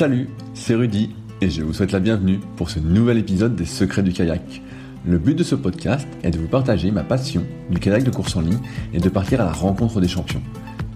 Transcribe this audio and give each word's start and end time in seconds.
Salut, 0.00 0.30
c'est 0.54 0.74
Rudy 0.74 1.10
et 1.42 1.50
je 1.50 1.60
vous 1.60 1.74
souhaite 1.74 1.92
la 1.92 2.00
bienvenue 2.00 2.40
pour 2.56 2.70
ce 2.70 2.78
nouvel 2.78 3.18
épisode 3.18 3.54
des 3.54 3.66
Secrets 3.66 4.02
du 4.02 4.14
kayak. 4.14 4.62
Le 5.04 5.18
but 5.18 5.34
de 5.34 5.42
ce 5.42 5.54
podcast 5.54 6.08
est 6.22 6.30
de 6.30 6.38
vous 6.38 6.48
partager 6.48 6.90
ma 6.90 7.02
passion 7.02 7.44
du 7.68 7.78
kayak 7.78 8.04
de 8.04 8.10
course 8.10 8.34
en 8.34 8.40
ligne 8.40 8.60
et 8.94 8.98
de 8.98 9.08
partir 9.10 9.42
à 9.42 9.44
la 9.44 9.52
rencontre 9.52 10.00
des 10.00 10.08
champions. 10.08 10.40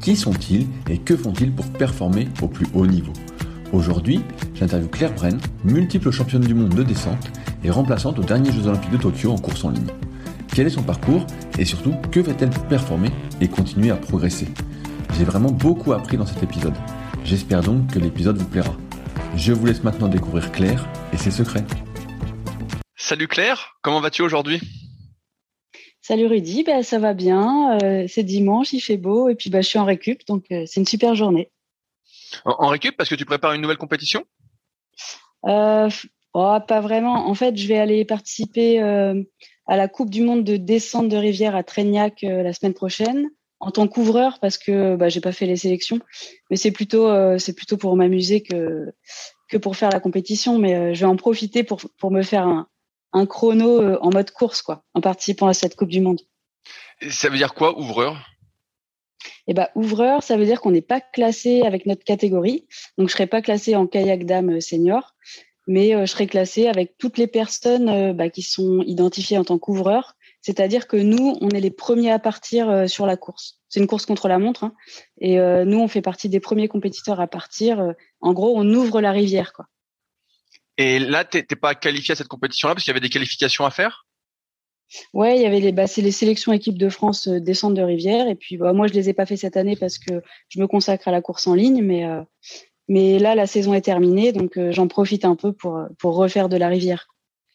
Qui 0.01 0.17
sont-ils 0.17 0.67
et 0.88 0.96
que 0.96 1.19
font-ils 1.19 1.53
pour 1.53 1.67
performer 1.67 2.29
au 2.40 2.48
plus 2.48 2.64
haut 2.72 2.87
niveau? 2.87 3.12
Aujourd'hui, 3.75 4.22
j'interviewe 4.54 4.88
Claire 4.88 5.14
Bren, 5.14 5.36
multiple 5.66 6.10
championne 6.10 6.40
du 6.40 6.54
monde 6.54 6.74
de 6.74 6.82
descente 6.82 7.30
et 7.62 7.71
remplaçante 7.71 8.18
aux 8.18 8.24
derniers 8.24 8.52
Jeux 8.52 8.68
Olympiques 8.68 8.92
de 8.92 8.96
Tokyo 8.96 9.32
en 9.32 9.38
course 9.38 9.66
en 9.66 9.71
ligne. 9.71 9.84
Quel 10.54 10.66
est 10.66 10.71
son 10.71 10.82
parcours 10.82 11.26
et 11.58 11.66
surtout 11.66 11.92
que 12.10 12.22
fait-elle 12.22 12.48
pour 12.48 12.64
performer 12.64 13.10
et 13.42 13.48
continuer 13.48 13.90
à 13.90 13.96
progresser? 13.96 14.48
J'ai 15.18 15.24
vraiment 15.24 15.50
beaucoup 15.50 15.92
appris 15.92 16.16
dans 16.16 16.24
cet 16.24 16.42
épisode. 16.42 16.73
J'espère 17.23 17.60
donc 17.60 17.88
que 17.88 17.98
l'épisode 17.98 18.38
vous 18.38 18.46
plaira. 18.46 18.74
Je 19.37 19.52
vous 19.52 19.66
laisse 19.66 19.82
maintenant 19.82 20.09
découvrir 20.09 20.52
Claire 20.52 20.88
et 21.12 21.16
ses 21.16 21.30
secrets. 21.30 21.64
Salut 22.96 23.28
Claire, 23.28 23.76
comment 23.82 24.00
vas-tu 24.00 24.22
aujourd'hui? 24.22 24.60
Salut 26.00 26.26
Rudy, 26.26 26.62
bah, 26.62 26.82
ça 26.82 26.98
va 26.98 27.14
bien. 27.14 27.78
Euh, 27.82 28.04
c'est 28.09 28.23
dimanche, 28.23 28.73
il 28.73 28.80
fait 28.80 28.96
beau 28.96 29.28
et 29.28 29.34
puis 29.34 29.50
bah, 29.50 29.60
je 29.60 29.68
suis 29.68 29.78
en 29.78 29.84
récup, 29.84 30.26
donc 30.26 30.45
euh, 30.52 30.64
c'est 30.66 30.80
une 30.80 30.86
super 30.86 31.14
journée. 31.14 31.50
En, 32.45 32.56
en, 32.59 32.68
récup 32.68 32.96
parce 32.96 33.09
que 33.09 33.14
tu 33.14 33.24
prépares 33.24 33.54
une 33.54 33.60
nouvelle 33.62 33.76
compétition? 33.76 34.24
Euh, 35.46 35.90
oh, 36.32 36.59
Pas 36.66 36.80
vraiment. 36.80 37.28
En 37.28 37.34
fait, 37.34 37.56
je 37.56 37.66
vais 37.66 37.78
aller 37.78 38.04
participer 38.04 38.82
euh, 38.82 39.20
à 39.66 39.76
la 39.76 39.88
Coupe 39.88 40.10
du 40.10 40.23
Monde 40.23 40.45
de 40.45 40.56
descente 40.56 41.09
de 41.09 41.16
rivière 41.16 41.56
à 41.56 41.62
Trégnac 41.62 42.23
euh, 42.24 42.42
la 42.42 42.52
semaine 42.52 42.74
prochaine 42.74 43.30
en 43.60 43.70
tant 43.70 43.88
qu'ouvreur 43.88 44.38
parce 44.40 44.58
que 44.58 44.96
bah, 44.96 45.08
j'ai 45.08 45.20
pas 45.20 45.32
fait 45.32 45.46
les 45.46 45.56
sélections, 45.56 46.00
mais 46.50 46.56
c'est 46.56 46.72
plutôt 46.72 47.08
c'est 47.38 47.54
plutôt 47.54 47.76
pour 47.76 47.96
m'amuser 47.96 48.42
que 48.42 48.92
que 49.48 49.56
pour 49.56 49.76
faire 49.76 49.90
la 49.90 50.00
compétition. 50.00 50.58
Mais 50.58 50.95
je 50.95 51.00
vais 51.00 51.06
en 51.06 51.16
profiter 51.16 51.64
pour 51.64 51.80
pour 51.98 52.10
me 52.10 52.22
faire 52.22 52.46
un, 52.46 52.68
un 53.12 53.26
chrono 53.26 53.96
en 54.01 54.10
mode 54.10 54.30
course, 54.32 54.60
quoi, 54.60 54.84
en 54.95 55.01
participant 55.01 55.46
à 55.46 55.54
cette 55.54 55.76
Coupe 55.76 55.88
du 55.88 56.01
Monde. 56.01 56.20
Ça 57.09 57.29
veut 57.29 57.37
dire 57.37 57.54
quoi, 57.54 57.79
ouvreur? 57.79 58.16
Eh 59.46 59.54
ben, 59.54 59.68
ouvreur, 59.74 60.23
ça 60.23 60.36
veut 60.36 60.46
dire 60.46 60.60
qu'on 60.60 60.70
n'est 60.70 60.80
pas 60.80 61.01
classé 61.01 61.62
avec 61.62 61.86
notre 61.86 62.04
catégorie. 62.04 62.66
Donc, 62.96 63.09
je 63.09 63.12
serai 63.14 63.26
pas 63.26 63.42
classé 63.42 63.76
en 63.76 63.86
kayak 63.86 64.25
dame 64.25 64.61
senior, 64.61 65.14
mais 65.67 65.95
euh, 65.95 66.07
je 66.07 66.12
serai 66.12 66.27
classé 66.27 66.67
avec 66.67 66.97
toutes 66.98 67.19
les 67.19 67.27
personnes 67.27 67.89
euh, 67.89 68.12
bah, 68.12 68.31
qui 68.31 68.42
sont 68.42 68.83
identifiées 68.86 69.39
en 69.39 69.45
tant 69.45 69.59
qu'ouvreur. 69.59 70.14
C'est-à-dire 70.45 70.87
que 70.87 70.97
nous, 70.97 71.39
on 71.41 71.48
est 71.50 71.61
les 71.61 71.70
premiers 71.70 72.12
à 72.12 72.19
partir 72.19 72.69
euh, 72.69 72.87
sur 72.87 73.06
la 73.06 73.17
course. 73.17 73.61
C'est 73.69 73.81
une 73.81 73.87
course 73.87 74.06
contre 74.06 74.28
la 74.28 74.39
montre, 74.39 74.64
hein, 74.64 74.75
et 75.20 75.36
nous, 75.36 75.81
on 75.81 75.89
fait 75.89 76.01
partie 76.01 76.28
des 76.28 76.39
premiers 76.39 76.69
compétiteurs 76.69 77.20
à 77.20 77.27
partir. 77.27 77.92
en 78.20 78.33
gros, 78.33 78.53
on 78.56 78.69
ouvre 78.73 79.01
la 79.01 79.11
rivière, 79.11 79.53
quoi. 79.53 79.67
Et 80.77 80.98
là, 81.01 81.25
t'es 81.25 81.42
pas 81.56 81.75
qualifié 81.75 82.12
à 82.12 82.17
cette 82.17 82.28
compétition-là 82.28 82.75
parce 82.75 82.84
qu'il 82.84 82.91
y 82.91 82.97
avait 82.97 83.01
des 83.01 83.11
qualifications 83.11 83.64
à 83.64 83.70
faire? 83.70 84.06
Ouais, 85.12 85.36
il 85.36 85.42
y 85.42 85.47
avait 85.47 85.61
les, 85.61 85.73
bah, 85.73 85.86
c'est 85.86 86.03
les 86.03 86.12
sélections 86.12 86.53
équipes 86.53 86.79
de 86.79 86.89
France 86.89 87.29
euh, 87.29 87.41
descente 87.41 87.75
de 87.75 87.83
rivière. 87.83 88.29
Et 88.29 88.34
puis, 88.34 88.56
bah, 88.56 88.73
moi, 88.73 88.86
je 88.86 88.92
les 88.92 89.08
ai 89.08 89.12
pas 89.12 89.27
fait 89.27 89.36
cette 89.36 89.56
année 89.56 89.77
parce 89.77 89.98
que 89.98 90.23
je 90.48 90.61
me 90.61 90.67
consacre 90.67 91.08
à 91.08 91.11
la 91.12 91.23
course 91.23 91.47
en 91.47 91.55
ligne. 91.55 91.83
Mais, 91.83 92.05
euh, 92.06 92.23
mais 92.89 93.19
là, 93.19 93.34
la 93.34 93.47
saison 93.47 93.75
est 93.75 93.81
terminée, 93.81 94.33
donc 94.33 94.56
euh, 94.56 94.73
j'en 94.73 94.89
profite 94.89 95.25
un 95.25 95.36
peu 95.36 95.53
pour, 95.53 95.81
pour 95.98 96.17
refaire 96.17 96.48
de 96.48 96.56
la 96.56 96.69
rivière. 96.69 97.08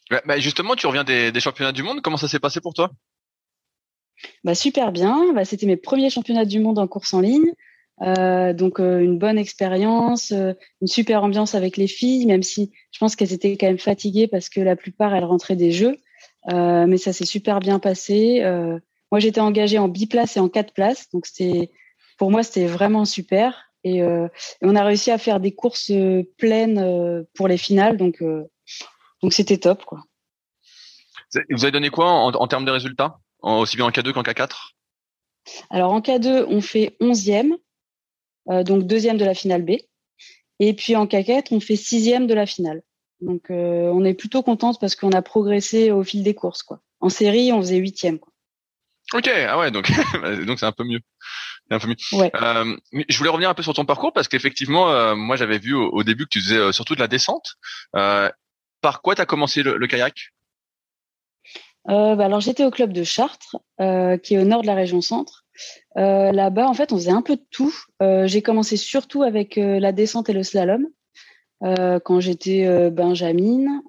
Bah, 0.10 0.40
justement, 0.40 0.76
tu 0.76 0.88
reviens 0.88 1.04
des, 1.04 1.40
championnats 1.40 1.72
du 1.72 1.84
monde. 1.84 2.02
Comment 2.02 2.18
ça 2.18 2.28
s'est 2.28 2.40
passé 2.40 2.62
pour 2.62 2.74
toi? 2.74 2.92
Bah, 4.44 4.56
Super 4.56 4.92
bien. 4.92 5.34
Bah, 5.34 5.46
C'était 5.46 5.68
mes 5.68 5.78
premiers 5.78 6.10
championnats 6.10 6.46
du 6.46 6.60
monde 6.60 6.80
en 6.80 6.88
course 6.88 7.14
en 7.14 7.22
ligne. 7.22 7.54
Euh, 8.02 8.54
donc 8.54 8.80
euh, 8.80 9.00
une 9.00 9.18
bonne 9.18 9.38
expérience, 9.38 10.32
euh, 10.32 10.54
une 10.82 10.88
super 10.88 11.24
ambiance 11.24 11.56
avec 11.56 11.76
les 11.76 11.88
filles, 11.88 12.26
même 12.26 12.44
si 12.44 12.72
je 12.92 13.00
pense 13.00 13.16
qu'elles 13.16 13.34
étaient 13.34 13.58
quand 13.58 13.68
même 13.68 13.78
fatiguées 13.78 14.28
parce 14.28 14.50
que 14.50 14.62
la 14.62 14.76
plupart 14.76 15.14
elles 15.14 15.26
rentraient 15.26 15.58
des 15.58 15.72
jeux, 15.72 15.98
mais 16.48 16.98
ça 16.98 17.14
s'est 17.14 17.26
super 17.26 17.60
bien 17.60 17.80
passé. 17.80 18.42
moi 19.12 19.20
j'étais 19.20 19.42
engagée 19.42 19.80
en 19.80 19.90
biplace 19.90 20.38
et 20.38 20.40
en 20.40 20.50
quatre 20.50 20.74
places, 20.74 21.10
donc 21.12 21.26
pour 22.18 22.32
moi 22.32 22.44
c'était 22.44 22.66
vraiment 22.66 23.06
super. 23.06 23.66
Et, 23.84 23.98
et, 23.98 24.28
on 24.62 24.76
a 24.76 24.84
réussi 24.84 25.12
à 25.12 25.18
faire 25.18 25.40
des 25.40 25.52
courses 25.52 25.92
pleines 26.38 27.26
pour 27.36 27.48
les 27.48 27.58
finales, 27.58 27.98
donc 27.98 28.24
donc 29.22 29.34
c'était 29.34 29.58
top 29.58 29.86
quoi. 29.86 30.04
Vous 31.52 31.64
avez 31.64 31.72
donné 31.72 31.90
quoi 31.90 32.10
en, 32.10 32.32
en 32.32 32.48
termes 32.48 32.66
de 32.66 32.72
résultats, 32.72 33.20
aussi 33.42 33.76
bien 33.76 33.86
en 33.86 33.92
K2 33.92 34.14
qu'en 34.14 34.24
K4 34.24 34.74
alors 35.70 35.92
en 35.92 36.02
K2, 36.02 36.46
on 36.48 36.62
fait 36.62 36.96
11e, 37.02 37.54
euh, 38.50 38.64
donc 38.64 38.86
deuxième 38.86 39.18
de 39.18 39.26
la 39.26 39.34
finale 39.34 39.64
B. 39.64 39.72
Et 40.60 40.74
puis 40.74 40.96
en 40.96 41.08
caquette, 41.08 41.48
on 41.52 41.60
fait 41.60 41.76
sixième 41.76 42.28
de 42.28 42.34
la 42.34 42.46
finale. 42.46 42.82
Donc 43.22 43.50
euh, 43.50 43.90
on 43.94 44.04
est 44.04 44.14
plutôt 44.14 44.44
contente 44.44 44.80
parce 44.80 44.96
qu'on 44.96 45.12
a 45.12 45.22
progressé 45.22 45.92
au 45.92 46.04
fil 46.04 46.24
des 46.24 46.36
courses. 46.36 46.64
Quoi. 46.64 46.82
En 47.00 47.10
série, 47.10 47.52
on 47.52 47.62
faisait 47.62 47.78
huitième. 47.78 48.20
Quoi. 48.20 48.32
Ok, 49.14 49.28
ah 49.28 49.58
ouais, 49.58 49.72
donc 49.72 49.90
donc 50.46 50.60
c'est 50.60 50.66
un 50.66 50.72
peu 50.72 50.84
mieux. 50.84 51.00
Un 51.72 51.80
peu 51.80 51.88
mieux. 51.88 51.96
Ouais. 52.14 52.32
Euh, 52.36 52.76
je 53.08 53.18
voulais 53.18 53.30
revenir 53.30 53.50
un 53.50 53.54
peu 53.54 53.64
sur 53.64 53.74
ton 53.74 53.86
parcours 53.86 54.14
parce 54.14 54.28
qu'effectivement, 54.28 54.92
euh, 54.92 55.16
moi 55.16 55.36
j'avais 55.36 55.60
vu 55.60 55.74
au, 55.74 55.90
au, 55.90 56.04
début 56.04 56.26
que 56.26 56.30
tu 56.30 56.42
faisais 56.42 56.58
euh, 56.58 56.72
surtout 56.72 56.96
de 56.96 57.00
la 57.00 57.08
descente. 57.08 57.56
Euh, 58.80 58.82
par 58.82 59.02
quoi 59.02 59.16
tu 59.16 59.22
as 59.22 59.26
commencé 59.26 59.64
le, 59.64 59.88
kayak? 59.88 60.32
Bah 61.86 62.26
Alors 62.26 62.40
j'étais 62.40 62.66
au 62.66 62.72
club 62.72 62.94
de 62.94 63.04
Chartres, 63.04 63.58
qui 64.24 64.36
est 64.36 64.40
au 64.40 64.46
nord 64.46 64.62
de 64.62 64.68
la 64.68 64.76
région 64.76 65.02
centre. 65.02 65.46
Euh, 65.98 66.32
Là-bas, 66.32 66.68
en 66.68 66.74
fait, 66.74 66.92
on 66.92 66.98
faisait 66.98 67.12
un 67.12 67.22
peu 67.22 67.36
de 67.36 67.46
tout. 67.52 67.74
Euh, 68.02 68.28
j'ai 68.28 68.42
commencé 68.42 68.78
surtout 68.78 69.24
avec 69.24 69.58
euh, 69.58 69.80
la 69.80 69.92
descente 69.92 70.30
et 70.30 70.34
le 70.34 70.44
slalom 70.44 70.88
euh, 71.64 72.00
quand 72.00 72.20
j'étais 72.20 72.66
euh, 72.66 72.90
benjamine. 72.90 73.82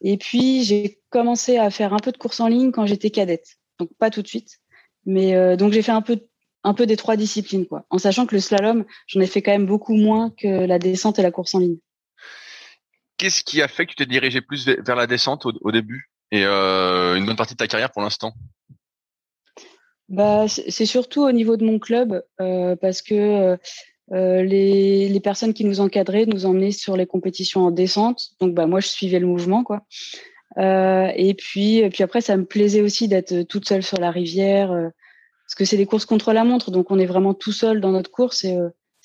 et 0.00 0.16
puis, 0.18 0.64
j'ai 0.64 1.00
commencé 1.10 1.58
à 1.58 1.70
faire 1.70 1.92
un 1.94 1.98
peu 1.98 2.12
de 2.12 2.18
course 2.18 2.40
en 2.40 2.48
ligne 2.48 2.72
quand 2.72 2.86
j'étais 2.86 3.10
cadette. 3.10 3.56
Donc, 3.78 3.90
pas 3.98 4.10
tout 4.10 4.22
de 4.22 4.28
suite. 4.28 4.58
Mais 5.04 5.56
donc, 5.56 5.72
j'ai 5.72 5.82
fait 5.82 5.92
un 5.92 6.02
peu 6.02 6.18
un 6.64 6.74
peu 6.74 6.84
des 6.84 6.96
trois 6.96 7.14
disciplines, 7.14 7.64
quoi. 7.64 7.86
En 7.90 7.98
sachant 7.98 8.26
que 8.26 8.34
le 8.34 8.40
slalom, 8.40 8.84
j'en 9.06 9.20
ai 9.20 9.28
fait 9.28 9.40
quand 9.40 9.52
même 9.52 9.66
beaucoup 9.66 9.94
moins 9.94 10.30
que 10.30 10.48
la 10.48 10.80
descente 10.80 11.16
et 11.20 11.22
la 11.22 11.30
course 11.30 11.54
en 11.54 11.60
ligne. 11.60 11.76
Qu'est-ce 13.18 13.42
qui 13.42 13.62
a 13.62 13.68
fait 13.68 13.86
que 13.86 13.90
tu 13.90 13.96
t'es 13.96 14.06
dirigé 14.06 14.40
plus 14.40 14.68
vers 14.68 14.96
la 14.96 15.06
descente 15.06 15.46
au, 15.46 15.72
début 15.72 16.10
et 16.30 16.44
euh, 16.44 17.16
une 17.16 17.24
bonne 17.24 17.36
partie 17.36 17.54
de 17.54 17.58
ta 17.58 17.66
carrière 17.66 17.90
pour 17.90 18.02
l'instant? 18.02 18.34
Bah, 20.08 20.46
c'est 20.48 20.86
surtout 20.86 21.22
au 21.22 21.32
niveau 21.32 21.56
de 21.56 21.64
mon 21.64 21.78
club 21.78 22.22
euh, 22.40 22.76
parce 22.76 23.02
que 23.02 23.56
euh, 24.12 24.42
les, 24.42 25.08
les, 25.08 25.20
personnes 25.20 25.54
qui 25.54 25.64
nous 25.64 25.80
encadraient 25.80 26.26
nous 26.26 26.46
emmenaient 26.46 26.70
sur 26.72 26.96
les 26.96 27.06
compétitions 27.06 27.62
en 27.62 27.70
descente. 27.70 28.28
Donc 28.38 28.54
bah 28.54 28.66
moi 28.66 28.80
je 28.80 28.88
suivais 28.88 29.18
le 29.18 29.26
mouvement 29.26 29.64
quoi. 29.64 29.84
Et 30.58 31.34
puis 31.38 31.88
puis 31.88 32.02
après 32.02 32.20
ça 32.20 32.36
me 32.36 32.44
plaisait 32.44 32.82
aussi 32.82 33.08
d'être 33.08 33.42
toute 33.42 33.66
seule 33.66 33.82
sur 33.82 33.98
la 33.98 34.10
rivière 34.10 34.68
parce 34.68 35.54
que 35.56 35.64
c'est 35.64 35.76
des 35.76 35.86
courses 35.86 36.06
contre 36.06 36.32
la 36.32 36.44
montre 36.44 36.70
donc 36.70 36.90
on 36.90 36.98
est 36.98 37.06
vraiment 37.06 37.34
tout 37.34 37.52
seul 37.52 37.80
dans 37.80 37.90
notre 37.90 38.10
course 38.10 38.44
et 38.44 38.56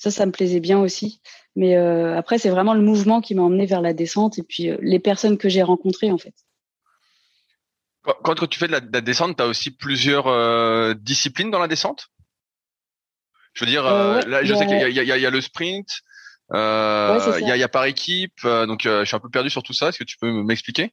ça 0.02 0.10
ça 0.10 0.26
me 0.26 0.32
plaisait 0.32 0.60
bien 0.60 0.80
aussi. 0.80 1.20
Mais 1.54 1.76
euh, 1.76 2.16
après 2.16 2.38
c'est 2.38 2.50
vraiment 2.50 2.74
le 2.74 2.82
mouvement 2.82 3.20
qui 3.20 3.34
m'a 3.34 3.42
emmené 3.42 3.66
vers 3.66 3.82
la 3.82 3.92
descente 3.92 4.38
et 4.38 4.42
puis 4.42 4.70
les 4.80 4.98
personnes 4.98 5.38
que 5.38 5.48
j'ai 5.48 5.62
rencontrées 5.62 6.10
en 6.10 6.18
fait. 6.18 6.34
Quand, 8.02 8.34
quand 8.34 8.46
tu 8.46 8.58
fais 8.58 8.66
de 8.66 8.72
la, 8.72 8.80
de 8.80 8.92
la 8.92 9.00
descente, 9.00 9.36
tu 9.36 9.42
as 9.42 9.46
aussi 9.46 9.70
plusieurs 9.70 10.26
euh, 10.26 10.94
disciplines 10.94 11.50
dans 11.50 11.60
la 11.60 11.68
descente? 11.68 12.08
Je 13.54 13.64
veux 13.64 13.70
dire, 13.70 13.86
euh, 13.86 14.16
ouais, 14.16 14.26
là, 14.26 14.44
je 14.44 14.54
sais 14.54 14.66
qu'il 14.66 14.78
y, 14.78 15.00
y, 15.00 15.04
y, 15.04 15.26
a 15.26 15.30
le 15.30 15.40
sprint, 15.40 15.88
euh, 16.52 17.18
ouais, 17.18 17.40
il, 17.40 17.46
y 17.46 17.50
a, 17.50 17.56
il 17.56 17.60
y 17.60 17.62
a 17.62 17.68
par 17.68 17.84
équipe, 17.84 18.44
euh, 18.44 18.66
donc 18.66 18.82
je 18.84 19.04
suis 19.04 19.16
un 19.16 19.20
peu 19.20 19.28
perdu 19.28 19.50
sur 19.50 19.62
tout 19.62 19.74
ça. 19.74 19.88
Est-ce 19.88 19.98
que 19.98 20.04
tu 20.04 20.16
peux 20.18 20.32
m'expliquer? 20.42 20.92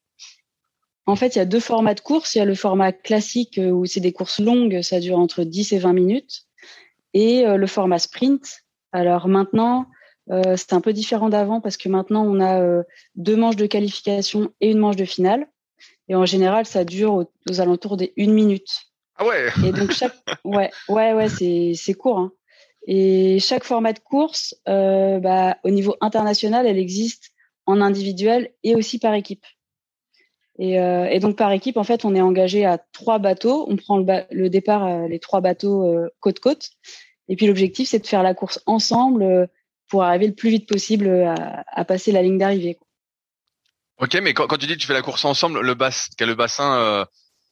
En 1.05 1.15
fait, 1.15 1.35
il 1.35 1.39
y 1.39 1.41
a 1.41 1.45
deux 1.45 1.61
formats 1.61 1.95
de 1.95 2.01
course. 2.01 2.35
Il 2.35 2.39
y 2.39 2.41
a 2.41 2.45
le 2.45 2.55
format 2.55 2.91
classique 2.91 3.59
où 3.59 3.85
c'est 3.85 4.01
des 4.01 4.13
courses 4.13 4.39
longues, 4.39 4.81
ça 4.81 4.99
dure 4.99 5.17
entre 5.17 5.43
10 5.43 5.73
et 5.73 5.79
20 5.79 5.93
minutes, 5.93 6.43
et 7.13 7.45
le 7.45 7.67
format 7.67 7.97
sprint. 7.97 8.61
Alors 8.91 9.27
maintenant, 9.27 9.87
euh, 10.31 10.55
c'est 10.57 10.73
un 10.73 10.81
peu 10.81 10.93
différent 10.93 11.29
d'avant 11.29 11.61
parce 11.61 11.77
que 11.77 11.89
maintenant 11.89 12.23
on 12.25 12.39
a 12.39 12.61
euh, 12.61 12.83
deux 13.15 13.35
manches 13.35 13.55
de 13.55 13.65
qualification 13.65 14.51
et 14.61 14.71
une 14.71 14.79
manche 14.79 14.95
de 14.95 15.05
finale. 15.05 15.47
Et 16.07 16.15
en 16.15 16.25
général, 16.25 16.65
ça 16.65 16.83
dure 16.83 17.13
aux, 17.13 17.31
aux 17.49 17.61
alentours 17.61 17.97
des 17.97 18.13
une 18.17 18.33
minute. 18.33 18.69
Ah 19.15 19.25
ouais. 19.25 19.47
Et 19.65 19.71
donc 19.71 19.91
chaque, 19.91 20.15
ouais, 20.43 20.71
ouais, 20.87 21.13
ouais, 21.13 21.29
c'est 21.29 21.73
c'est 21.75 21.93
court. 21.93 22.19
Hein. 22.19 22.31
Et 22.87 23.39
chaque 23.39 23.63
format 23.63 23.93
de 23.93 23.99
course, 23.99 24.55
euh, 24.67 25.19
bah, 25.19 25.57
au 25.63 25.69
niveau 25.69 25.95
international, 26.01 26.65
elle 26.65 26.79
existe 26.79 27.31
en 27.65 27.81
individuel 27.81 28.51
et 28.63 28.75
aussi 28.75 28.97
par 28.97 29.13
équipe. 29.13 29.45
Et, 30.57 30.79
euh, 30.79 31.05
et 31.05 31.19
donc 31.19 31.37
par 31.37 31.51
équipe, 31.51 31.77
en 31.77 31.83
fait, 31.83 32.03
on 32.03 32.15
est 32.15 32.21
engagé 32.21 32.65
à 32.65 32.77
trois 32.77 33.17
bateaux. 33.17 33.65
On 33.69 33.77
prend 33.77 33.97
le, 33.97 34.05
le 34.29 34.49
départ, 34.49 34.85
euh, 34.85 35.07
les 35.07 35.19
trois 35.19 35.39
bateaux 35.39 35.87
euh, 35.87 36.09
côte 36.19 36.39
côte. 36.39 36.69
Et 37.29 37.35
puis 37.35 37.47
l'objectif, 37.47 37.87
c'est 37.87 37.99
de 37.99 38.07
faire 38.07 38.23
la 38.23 38.33
course 38.33 38.59
ensemble 38.65 39.23
euh, 39.23 39.45
pour 39.87 40.03
arriver 40.03 40.27
le 40.27 40.33
plus 40.33 40.49
vite 40.49 40.67
possible 40.67 41.09
à, 41.09 41.63
à 41.67 41.85
passer 41.85 42.11
la 42.11 42.21
ligne 42.21 42.37
d'arrivée. 42.37 42.77
Ok, 43.99 44.17
mais 44.21 44.33
quand, 44.33 44.47
quand, 44.47 44.57
tu 44.57 44.65
dis 44.65 44.73
que 44.73 44.79
tu 44.79 44.87
fais 44.87 44.93
la 44.93 45.01
course 45.01 45.25
ensemble, 45.25 45.61
le, 45.61 45.73
bas, 45.73 45.91
le 46.19 46.33
bassin, 46.33 46.79
euh, 46.79 47.05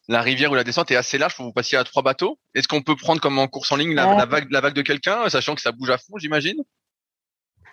la 0.08 0.22
rivière 0.22 0.52
ou 0.52 0.56
la 0.56 0.64
descente 0.64 0.90
est 0.92 0.96
assez 0.96 1.18
large 1.18 1.36
pour 1.36 1.46
vous 1.46 1.54
passer 1.54 1.76
à 1.76 1.84
trois 1.84 2.04
bateaux? 2.04 2.40
Est-ce 2.56 2.68
qu'on 2.68 2.82
peut 2.82 2.96
prendre 2.96 3.22
comme 3.22 3.38
en 3.38 3.48
course 3.48 3.72
en 3.72 3.76
ligne 3.76 3.94
la, 3.94 4.16
la 4.16 4.26
vague, 4.26 4.50
la 4.50 4.62
vague 4.62 4.74
de 4.74 4.82
quelqu'un, 4.82 5.30
sachant 5.30 5.56
que 5.56 5.62
ça 5.62 5.72
bouge 5.72 5.90
à 5.90 5.98
fond, 5.98 6.18
j'imagine? 6.18 6.64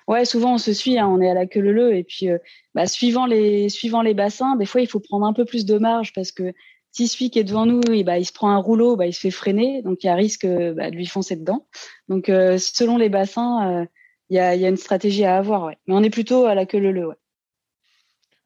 Ouais, 0.06 0.26
souvent 0.26 0.54
on 0.54 0.58
se 0.58 0.74
suit, 0.74 0.98
hein, 0.98 1.06
on 1.06 1.22
est 1.22 1.30
à 1.30 1.34
la 1.34 1.46
queue 1.46 1.60
leu 1.60 1.72
leu 1.72 1.96
et 1.96 2.04
puis 2.04 2.28
bah, 2.74 2.86
suivant 2.86 3.24
les 3.24 3.70
suivant 3.70 4.02
les 4.02 4.12
bassins, 4.12 4.54
des 4.56 4.66
fois 4.66 4.82
il 4.82 4.86
faut 4.86 5.00
prendre 5.00 5.24
un 5.24 5.32
peu 5.32 5.46
plus 5.46 5.64
de 5.64 5.78
marge 5.78 6.12
parce 6.12 6.30
que 6.30 6.52
si 6.94 7.08
celui 7.08 7.30
qui 7.30 7.38
est 7.38 7.44
devant 7.44 7.66
nous, 7.66 7.82
et 7.92 8.04
bah, 8.04 8.18
il 8.18 8.24
se 8.24 8.32
prend 8.32 8.50
un 8.50 8.58
rouleau, 8.58 8.96
bah, 8.96 9.06
il 9.06 9.12
se 9.12 9.20
fait 9.20 9.30
freiner, 9.30 9.82
donc 9.82 10.02
il 10.02 10.06
y 10.06 10.10
a 10.10 10.14
risque 10.14 10.46
bah, 10.46 10.90
de 10.90 10.96
lui 10.96 11.06
foncer 11.06 11.36
dedans. 11.36 11.66
Donc 12.08 12.26
selon 12.26 12.96
les 12.96 13.08
bassins, 13.08 13.86
il 14.30 14.36
y 14.36 14.38
a, 14.38 14.54
y, 14.54 14.64
a, 14.64 14.68
une 14.68 14.76
stratégie 14.76 15.24
à 15.24 15.36
avoir, 15.36 15.64
ouais. 15.64 15.76
Mais 15.86 15.94
on 15.94 16.02
est 16.02 16.10
plutôt 16.10 16.46
à 16.46 16.54
la 16.54 16.66
queue 16.66 16.78
leu 16.78 17.06
ouais. 17.06 17.16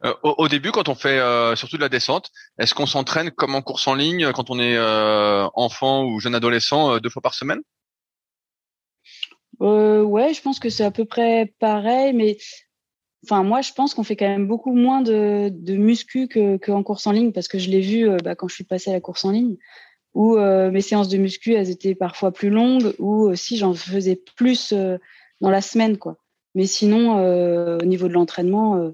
Euh, 0.05 0.15
au, 0.23 0.47
début, 0.49 0.71
quand 0.71 0.89
on 0.89 0.95
fait 0.95 1.19
euh, 1.19 1.57
surtout 1.57 1.77
de 1.77 1.83
la 1.83 1.89
descente, 1.89 2.31
est-ce 2.59 2.75
qu'on 2.75 2.87
s'entraîne 2.87 3.31
comme 3.31 3.55
en 3.55 3.63
course 3.63 3.89
en 3.89 3.95
ligne 3.95 4.33
quand 4.33 4.51
on 4.51 4.61
est 4.61 4.77
euh, 4.77 5.49
enfant 5.55 6.05
ou 6.05 6.21
jeune 6.21 6.37
adolescent 6.37 6.99
deux 6.99 7.11
fois 7.11 7.23
par 7.23 7.35
semaine? 7.35 7.61
Ouais, 9.61 10.35
je 10.35 10.41
pense 10.41 10.61
que 10.61 10.71
c'est 10.71 10.85
à 10.85 10.93
peu 10.93 11.05
près 11.05 11.53
pareil, 11.59 12.13
mais 12.13 12.37
enfin 13.25 13.43
moi, 13.43 13.61
je 13.61 13.73
pense 13.73 13.95
qu'on 13.95 14.05
fait 14.05 14.17
quand 14.17 14.29
même 14.29 14.47
beaucoup 14.47 14.73
moins 14.73 15.03
de, 15.03 15.51
de 15.53 15.75
muscu 15.75 16.29
que 16.29 16.57
qu'en 16.57 16.83
course 16.83 17.07
en 17.07 17.13
ligne 17.13 17.33
parce 17.33 17.49
que 17.49 17.59
je 17.59 17.71
l'ai 17.71 17.81
vu 17.81 18.09
bah, 18.23 18.35
quand 18.35 18.49
je 18.49 18.55
suis 18.55 18.65
passée 18.65 18.91
à 18.91 18.95
la 18.95 19.01
course 19.01 19.25
en 19.25 19.31
ligne 19.31 19.57
où 20.15 20.37
mes 20.37 20.81
séances 20.81 21.09
de 21.09 21.19
muscu 21.19 21.55
elles 21.55 21.71
étaient 21.71 21.95
parfois 21.95 22.33
plus 22.33 22.51
longues 22.51 22.95
ou 22.99 23.35
si 23.37 23.57
j'en 23.57 23.75
faisais 23.75 24.21
plus 24.37 24.73
dans 25.41 25.51
la 25.51 25.61
semaine 25.61 25.99
quoi. 25.99 26.17
Mais 26.55 26.67
sinon, 26.67 27.19
au 27.79 27.85
niveau 27.85 28.09
de 28.09 28.15
l'entraînement 28.15 28.93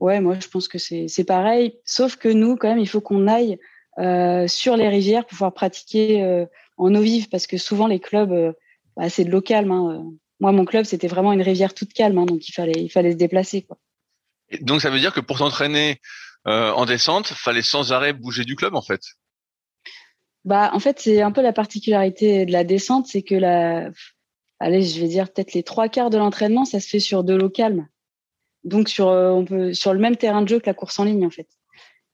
Ouais, 0.00 0.20
moi 0.20 0.36
je 0.38 0.48
pense 0.48 0.68
que 0.68 0.78
c'est 0.78 1.24
pareil. 1.26 1.78
Sauf 1.84 2.16
que 2.16 2.28
nous, 2.28 2.56
quand 2.56 2.68
même, 2.68 2.78
il 2.78 2.88
faut 2.88 3.00
qu'on 3.00 3.26
aille 3.26 3.58
euh, 3.98 4.46
sur 4.48 4.76
les 4.76 4.88
rivières 4.88 5.22
pour 5.22 5.30
pouvoir 5.30 5.54
pratiquer 5.54 6.22
euh, 6.22 6.46
en 6.76 6.94
eau 6.94 7.00
vive, 7.00 7.28
parce 7.28 7.46
que 7.46 7.56
souvent 7.56 7.86
les 7.86 8.00
clubs, 8.00 8.32
euh, 8.32 8.52
bah, 8.96 9.08
c'est 9.08 9.24
de 9.24 9.30
l'eau 9.30 9.40
calme. 9.40 9.70
Hein. 9.70 10.12
Moi, 10.40 10.52
mon 10.52 10.64
club, 10.64 10.84
c'était 10.84 11.08
vraiment 11.08 11.32
une 11.32 11.42
rivière 11.42 11.74
toute 11.74 11.92
calme, 11.92 12.18
hein, 12.18 12.26
donc 12.26 12.48
il 12.48 12.52
fallait, 12.52 12.80
il 12.80 12.88
fallait 12.90 13.12
se 13.12 13.16
déplacer. 13.16 13.62
Quoi. 13.62 13.78
donc 14.60 14.80
ça 14.80 14.90
veut 14.90 14.98
dire 14.98 15.12
que 15.12 15.20
pour 15.20 15.38
s'entraîner 15.38 16.00
en 16.46 16.84
descente, 16.84 17.28
fallait 17.28 17.62
sans 17.62 17.92
arrêt 17.92 18.12
bouger 18.12 18.44
du 18.44 18.54
club, 18.54 18.74
en 18.74 18.82
fait? 18.82 19.00
Bah, 20.44 20.70
en 20.74 20.78
fait, 20.78 21.00
c'est 21.00 21.22
un 21.22 21.32
peu 21.32 21.40
la 21.40 21.54
particularité 21.54 22.44
de 22.44 22.52
la 22.52 22.64
descente, 22.64 23.06
c'est 23.06 23.22
que 23.22 23.34
la, 23.34 23.90
allez, 24.60 24.82
je 24.82 25.00
vais 25.00 25.08
dire 25.08 25.32
peut-être 25.32 25.54
les 25.54 25.62
trois 25.62 25.88
quarts 25.88 26.10
de 26.10 26.18
l'entraînement, 26.18 26.66
ça 26.66 26.80
se 26.80 26.88
fait 26.88 27.00
sur 27.00 27.24
de 27.24 27.34
l'eau 27.34 27.48
calme 27.48 27.88
donc 28.64 28.88
sur 28.88 29.08
euh, 29.08 29.30
on 29.30 29.44
peut 29.44 29.74
sur 29.74 29.92
le 29.92 30.00
même 30.00 30.16
terrain 30.16 30.42
de 30.42 30.48
jeu 30.48 30.58
que 30.58 30.66
la 30.66 30.74
course 30.74 30.98
en 30.98 31.04
ligne 31.04 31.26
en 31.26 31.30
fait. 31.30 31.48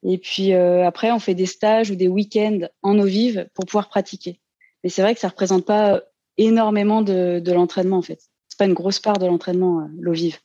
Et 0.02 0.19
puis 0.19 0.52
euh, 0.52 0.87
après 0.87 1.11
on 1.12 1.19
fait 1.19 1.34
des 1.34 1.46
stages 1.46 1.90
ou 1.90 1.94
des 1.94 2.08
week-ends 2.08 2.61
en 2.82 2.99
eau 2.99 3.05
vive 3.05 3.49
pour 3.55 3.64
pouvoir 3.64 3.88
pratiquer. 3.88 4.40
Mais 4.82 4.90
c'est 4.90 5.02
vrai 5.02 5.14
que 5.14 5.20
ça 5.20 5.28
représente 5.28 5.64
pas 5.64 6.02
énormément 6.41 7.03
de, 7.03 7.41
de 7.41 7.53
l'entraînement 7.53 7.99
en 7.99 8.03
fait. 8.03 8.21
C'est 8.49 8.59
pas 8.59 8.67
une 8.67 8.75
grosse 8.75 8.99
part 8.99 9.19
de 9.19 9.27
l'entraînement 9.27 9.81
euh, 9.81 9.85
l'eau 10.01 10.13
vive. 10.13 10.39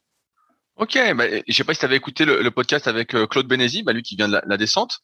Ok, 0.77 0.97
bah, 1.15 1.25
je 1.47 1.53
sais 1.53 1.63
pas 1.63 1.73
si 1.73 1.79
tu 1.79 1.85
avais 1.85 1.95
écouté 1.95 2.25
le, 2.25 2.51
podcast 2.51 2.87
avec 2.87 3.15
Claude 3.29 3.47
Benesi, 3.47 3.81
bah, 3.81 3.93
lui 3.93 4.03
qui 4.03 4.17
vient 4.17 4.27
de 4.27 4.41
la 4.45 4.57
descente. 4.57 4.99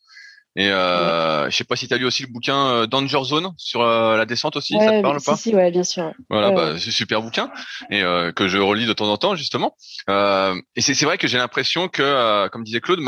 Et 0.57 0.67
euh, 0.69 1.49
je 1.49 1.55
sais 1.55 1.63
pas 1.63 1.77
si 1.77 1.87
tu 1.87 1.93
as 1.93 1.97
lu 1.97 2.05
aussi 2.05 2.23
le 2.23 2.27
bouquin 2.27 2.67
euh, 2.67 2.85
Danger 2.85 3.23
Zone 3.23 3.53
sur 3.55 3.81
euh, 3.81 4.17
la 4.17 4.25
descente 4.25 4.57
aussi, 4.57 4.77
ça 4.77 4.91
te 4.91 5.01
parle 5.01 5.21
pas? 5.21 5.37
Si, 5.37 5.55
ouais, 5.55 5.71
bien 5.71 5.85
sûr. 5.85 6.11
Voilà, 6.29 6.51
bah, 6.51 6.77
c'est 6.77 6.91
super 6.91 7.21
bouquin 7.21 7.49
et 7.89 8.03
euh, 8.03 8.33
que 8.33 8.49
je 8.49 8.57
relis 8.57 8.85
de 8.85 8.91
temps 8.91 9.09
en 9.09 9.17
temps 9.17 9.35
justement. 9.35 9.77
et 10.09 10.81
c'est 10.81 11.05
vrai 11.05 11.17
que 11.17 11.27
j'ai 11.27 11.37
l'impression 11.37 11.87
que, 11.87 12.49
comme 12.49 12.63
disait 12.65 12.81
Claude, 12.81 12.99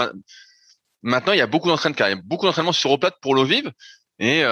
maintenant 1.02 1.34
il 1.34 1.40
y 1.40 1.42
a 1.42 1.48
beaucoup 1.48 1.68
d'entraînement, 1.68 1.98
il 2.00 2.10
y 2.10 2.14
a 2.14 2.22
beaucoup 2.24 2.46
d'entraînement 2.46 2.72
sur 2.72 2.92
eau 2.92 2.98
plate 2.98 3.18
pour 3.22 3.36
l'eau 3.36 3.46
vive. 3.46 3.72
Et 4.20 4.44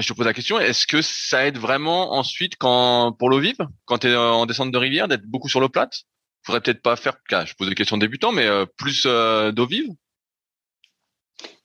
je 0.00 0.08
te 0.08 0.12
pose 0.12 0.26
la 0.26 0.34
question, 0.34 0.58
est-ce 0.58 0.86
que 0.86 1.02
ça 1.02 1.46
aide 1.46 1.58
vraiment 1.58 2.12
ensuite 2.12 2.56
pour 2.58 3.28
l'eau 3.28 3.40
vive, 3.40 3.58
quand 3.84 3.98
tu 3.98 4.08
es 4.08 4.16
en 4.16 4.46
descente 4.46 4.72
de 4.72 4.78
rivière, 4.78 5.08
d'être 5.08 5.24
beaucoup 5.24 5.48
sur 5.48 5.60
l'eau 5.60 5.68
plate? 5.68 6.04
Faudrait 6.42 6.60
peut-être 6.60 6.82
pas 6.82 6.96
faire, 6.96 7.16
je 7.30 7.54
pose 7.54 7.68
des 7.68 7.74
questions 7.74 7.98
débutants, 7.98 8.32
mais 8.32 8.48
plus 8.76 9.04
d'eau 9.04 9.66
vive? 9.66 9.90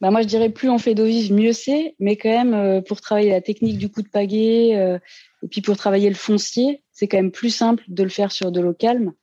Bah 0.01 0.11
moi 0.11 0.21
je 0.21 0.27
dirais 0.27 0.49
plus 0.49 0.69
on 0.69 0.77
fait 0.77 0.95
d'eau 0.95 1.05
vive, 1.05 1.33
mieux 1.33 1.53
c'est. 1.53 1.95
Mais 1.99 2.15
quand 2.15 2.29
même 2.29 2.53
euh, 2.53 2.81
pour 2.81 3.01
travailler 3.01 3.29
la 3.29 3.41
technique 3.41 3.77
du 3.77 3.89
coup 3.89 4.01
de 4.01 4.09
pagaie 4.09 4.75
euh, 4.75 4.99
et 5.43 5.47
puis 5.47 5.61
pour 5.61 5.77
travailler 5.77 6.09
le 6.09 6.15
foncier, 6.15 6.83
c'est 6.91 7.07
quand 7.07 7.17
même 7.17 7.31
plus 7.31 7.49
simple 7.49 7.83
de 7.87 8.03
le 8.03 8.09
faire 8.09 8.31
sur 8.31 8.51
de 8.51 8.59
l'eau 8.59 8.73
calme. 8.73 9.13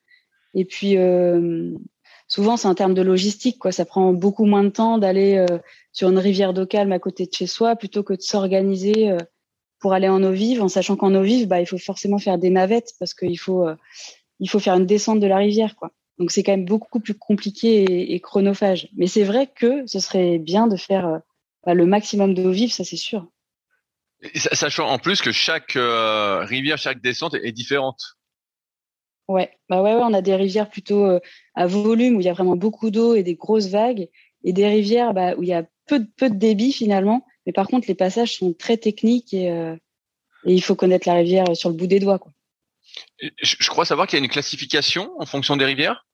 Et 0.55 0.65
puis 0.65 0.97
euh, 0.97 1.73
souvent 2.33 2.57
c'est 2.57 2.69
en 2.69 2.75
termes 2.75 2.95
de 2.95 3.03
logistique 3.03 3.59
quoi. 3.59 3.73
Ça 3.73 3.85
prend 3.85 4.13
beaucoup 4.13 4.45
moins 4.45 4.65
de 4.65 4.71
temps 4.71 4.99
d'aller 4.99 5.45
sur 5.93 6.09
une 6.09 6.19
rivière 6.19 6.55
d'eau 6.55 6.67
calme 6.67 6.93
à 6.93 6.99
côté 6.99 7.27
de 7.27 7.33
chez 7.33 7.47
soi 7.47 7.77
plutôt 7.77 8.03
que 8.03 8.15
de 8.15 8.23
s'organiser 8.23 9.17
pour 9.81 9.93
aller 9.93 10.09
en 10.09 10.23
eau 10.23 10.33
vive, 10.33 10.63
en 10.63 10.69
sachant 10.69 10.97
qu'en 10.97 11.15
eau 11.15 11.23
vive 11.23 11.49
bah 11.49 11.61
il 11.61 11.67
faut 11.67 11.79
forcément 11.79 12.19
faire 12.19 12.39
des 12.39 12.51
navettes 12.51 12.93
parce 12.99 13.13
qu'il 13.13 13.39
faut 13.39 13.67
faut 14.49 14.59
faire 14.61 14.75
une 14.75 14.87
descente 14.87 15.21
de 15.21 15.27
la 15.27 15.37
rivière. 15.37 15.75
Donc 16.19 16.31
c'est 16.31 16.43
quand 16.43 16.53
même 16.53 16.65
beaucoup 16.65 17.01
plus 17.01 17.15
compliqué 17.15 18.13
et, 18.15 18.21
chronophage. 18.21 18.89
Mais 18.97 19.07
c'est 19.07 19.25
vrai 19.25 19.49
que 19.53 19.87
ce 19.87 19.99
serait 19.99 20.39
bien 20.39 20.67
de 20.67 20.77
faire 20.77 21.07
euh, 21.07 21.19
bah, 21.65 21.75
le 21.75 21.87
maximum 21.87 22.35
d'eau 22.35 22.51
vive, 22.51 22.73
ça 22.73 22.85
c'est 22.85 22.97
sûr. 22.97 23.27
sachant 24.35 24.89
en 24.89 24.99
plus 24.99 25.23
que 25.23 25.33
chaque 25.33 25.77
euh, 25.77 26.45
rivière, 26.45 26.79
chaque 26.79 27.01
descente 27.01 27.35
est, 27.35 27.53
différente. 27.53 28.19
Ouais, 29.29 29.51
bah 29.69 29.83
ouais, 29.83 29.95
on 29.95 30.13
a 30.13 30.23
des 30.23 30.35
rivières 30.35 30.69
plutôt 30.69 31.05
euh, 31.05 31.21
à 31.55 31.67
volume 31.67 32.17
où 32.17 32.21
il 32.21 32.25
y 32.25 32.29
a 32.29 32.33
vraiment 32.33 32.57
beaucoup 32.57 32.91
d'eau 32.91 33.15
et 33.15 33.23
des 33.23 33.35
grosses 33.35 33.69
vagues, 33.69 34.09
et 34.45 34.53
des 34.53 34.67
rivières 34.67 35.15
bah, 35.15 35.35
où 35.37 35.43
il 35.43 35.49
y 35.49 35.55
a 35.55 35.65
peu 35.87 36.01
de, 36.01 36.09
peu 36.17 36.29
de 36.29 36.35
débit 36.35 36.73
finalement. 36.73 37.25
Mais 37.47 37.53
par 37.53 37.69
contre, 37.69 37.89
les 37.89 37.95
passages 37.95 38.37
sont 38.37 38.53
très 38.53 38.77
techniques 38.77 39.35
et, 39.35 39.47
et 39.47 40.53
il 40.53 40.63
faut 40.63 40.75
connaître 40.75 41.09
la 41.09 41.15
rivière 41.15 41.57
sur 41.57 41.71
le 41.71 41.77
bout 41.77 41.87
des 41.87 42.01
doigts. 42.01 42.19
Quoi. 42.19 42.33
Je, 43.21 43.57
je 43.59 43.69
crois 43.69 43.85
savoir 43.85 44.07
qu'il 44.07 44.19
y 44.19 44.23
a 44.23 44.25
une 44.25 44.31
classification 44.31 45.13
en 45.19 45.27
fonction 45.27 45.57
des 45.57 45.65
rivières? 45.65 46.07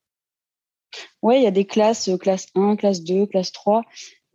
Oui, 1.21 1.37
il 1.37 1.43
y 1.43 1.47
a 1.47 1.51
des 1.51 1.65
classes, 1.65 2.07
euh, 2.09 2.17
classe 2.17 2.47
1, 2.55 2.75
classe 2.75 3.03
2, 3.03 3.25
classe 3.27 3.51
3. 3.51 3.83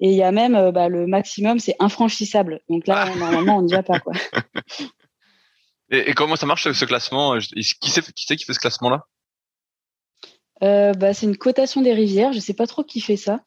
Et 0.00 0.10
il 0.10 0.14
y 0.14 0.22
a 0.22 0.32
même 0.32 0.54
euh, 0.54 0.72
bah, 0.72 0.88
le 0.88 1.06
maximum, 1.06 1.58
c'est 1.58 1.76
infranchissable. 1.78 2.60
Donc 2.68 2.86
là, 2.86 3.06
ah. 3.08 3.16
normalement, 3.16 3.58
on 3.58 3.62
n'y 3.62 3.72
va 3.72 3.82
pas. 3.82 4.00
Quoi. 4.00 4.12
Et, 5.90 6.14
comment 6.14 6.36
ça 6.36 6.46
marche 6.46 6.70
ce 6.70 6.84
classement? 6.84 7.38
Qui 7.38 7.90
c'est 7.90 8.12
qui, 8.12 8.36
qui 8.36 8.44
fait 8.44 8.54
ce 8.54 8.58
classement-là? 8.58 9.04
Euh, 10.62 10.92
bah, 10.92 11.14
C'est 11.14 11.26
une 11.26 11.36
cotation 11.36 11.82
des 11.82 11.92
rivières. 11.92 12.32
Je 12.32 12.38
ne 12.38 12.42
sais 12.42 12.54
pas 12.54 12.66
trop 12.66 12.84
qui 12.84 13.00
fait 13.00 13.16
ça. 13.16 13.40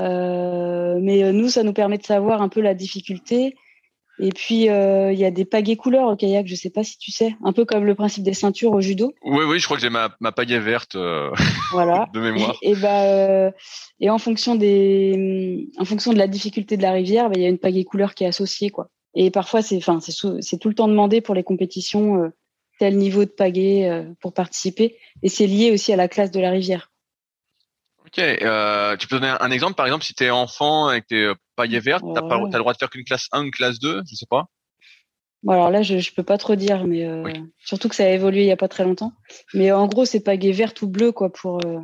mais 0.00 1.32
nous, 1.32 1.48
ça 1.48 1.62
nous 1.62 1.72
permet 1.72 1.98
de 1.98 2.04
savoir 2.04 2.42
un 2.42 2.48
peu 2.48 2.60
la 2.60 2.74
difficulté 2.74 3.56
et 4.18 4.30
puis, 4.30 4.70
euh, 4.70 5.12
il 5.12 5.18
y 5.18 5.24
a 5.24 5.30
des 5.30 5.44
pagaies 5.44 5.76
couleurs 5.76 6.08
au 6.08 6.16
kayak, 6.16 6.46
je 6.46 6.54
sais 6.54 6.70
pas 6.70 6.82
si 6.82 6.96
tu 6.98 7.10
sais, 7.10 7.36
un 7.44 7.52
peu 7.52 7.66
comme 7.66 7.84
le 7.84 7.94
principe 7.94 8.24
des 8.24 8.32
ceintures 8.32 8.72
au 8.72 8.80
judo. 8.80 9.12
Oui, 9.22 9.44
oui, 9.46 9.58
je 9.58 9.64
crois 9.66 9.76
que 9.76 9.82
j'ai 9.82 9.90
ma, 9.90 10.14
ma 10.20 10.32
pagaie 10.32 10.58
verte 10.58 10.96
euh, 10.96 11.30
voilà. 11.72 12.06
de 12.14 12.20
mémoire. 12.20 12.56
Et, 12.62 12.74
bah, 12.74 13.02
euh, 13.02 13.50
et 14.00 14.08
en 14.08 14.18
fonction 14.18 14.54
des, 14.54 15.68
en 15.76 15.84
fonction 15.84 16.14
de 16.14 16.18
la 16.18 16.28
difficulté 16.28 16.78
de 16.78 16.82
la 16.82 16.92
rivière, 16.92 17.28
bah, 17.28 17.34
il 17.36 17.42
y 17.42 17.46
a 17.46 17.50
une 17.50 17.58
pagaie 17.58 17.84
couleur 17.84 18.14
qui 18.14 18.24
est 18.24 18.28
associée, 18.28 18.70
quoi. 18.70 18.88
Et 19.16 19.32
parfois, 19.32 19.62
c'est, 19.62 19.76
enfin, 19.78 19.98
c'est, 20.00 20.12
c'est 20.40 20.58
tout 20.58 20.68
le 20.68 20.74
temps 20.74 20.88
demandé 20.88 21.20
pour 21.20 21.34
les 21.34 21.42
compétitions 21.42 22.30
tel 22.78 22.96
niveau 22.96 23.24
de 23.24 23.30
pagaie 23.30 24.06
pour 24.20 24.32
participer, 24.32 24.98
et 25.22 25.28
c'est 25.28 25.46
lié 25.46 25.72
aussi 25.72 25.92
à 25.92 25.96
la 25.96 26.06
classe 26.06 26.30
de 26.30 26.40
la 26.40 26.50
rivière. 26.50 26.90
Ok, 28.06 28.20
euh, 28.20 28.96
tu 28.96 29.08
peux 29.08 29.18
donner 29.18 29.34
un 29.40 29.50
exemple, 29.50 29.74
par 29.74 29.86
exemple, 29.86 30.04
si 30.04 30.14
tu 30.14 30.24
es 30.24 30.30
enfant 30.30 30.92
et 30.92 31.00
que 31.00 31.06
tu 31.08 31.24
es 31.24 31.34
paillé 31.56 31.80
verte, 31.80 32.04
tu 32.04 32.18
as, 32.18 32.22
le 32.22 32.58
droit 32.58 32.72
de 32.72 32.78
faire 32.78 32.88
qu'une 32.88 33.04
classe 33.04 33.26
1, 33.32 33.44
une 33.44 33.50
classe 33.50 33.80
2, 33.80 34.02
je 34.08 34.14
sais 34.14 34.26
pas 34.30 34.46
Bon, 35.42 35.52
alors 35.52 35.70
là, 35.70 35.82
je, 35.82 35.98
je 35.98 36.14
peux 36.14 36.22
pas 36.22 36.38
trop 36.38 36.54
dire, 36.54 36.84
mais 36.86 37.04
euh, 37.04 37.30
surtout 37.58 37.88
que 37.88 37.94
ça 37.94 38.04
a 38.04 38.08
évolué 38.08 38.42
il 38.42 38.46
y 38.46 38.52
a 38.52 38.56
pas 38.56 38.68
très 38.68 38.84
longtemps. 38.84 39.12
Mais 39.54 39.70
en 39.70 39.86
gros, 39.86 40.04
c'est 40.04 40.20
pagaie 40.20 40.52
verte 40.52 40.80
ou 40.82 40.88
bleue, 40.88 41.12
quoi, 41.12 41.32
pour. 41.32 41.60
Euh, 41.64 41.78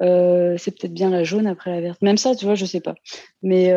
euh, 0.00 0.56
c'est 0.56 0.78
peut-être 0.78 0.94
bien 0.94 1.10
la 1.10 1.24
jaune 1.24 1.46
après 1.46 1.70
la 1.70 1.80
verte. 1.80 2.00
Même 2.00 2.16
ça, 2.16 2.34
tu 2.36 2.44
vois, 2.44 2.54
je 2.54 2.64
sais 2.64 2.80
pas. 2.80 2.94
Mais 3.42 3.72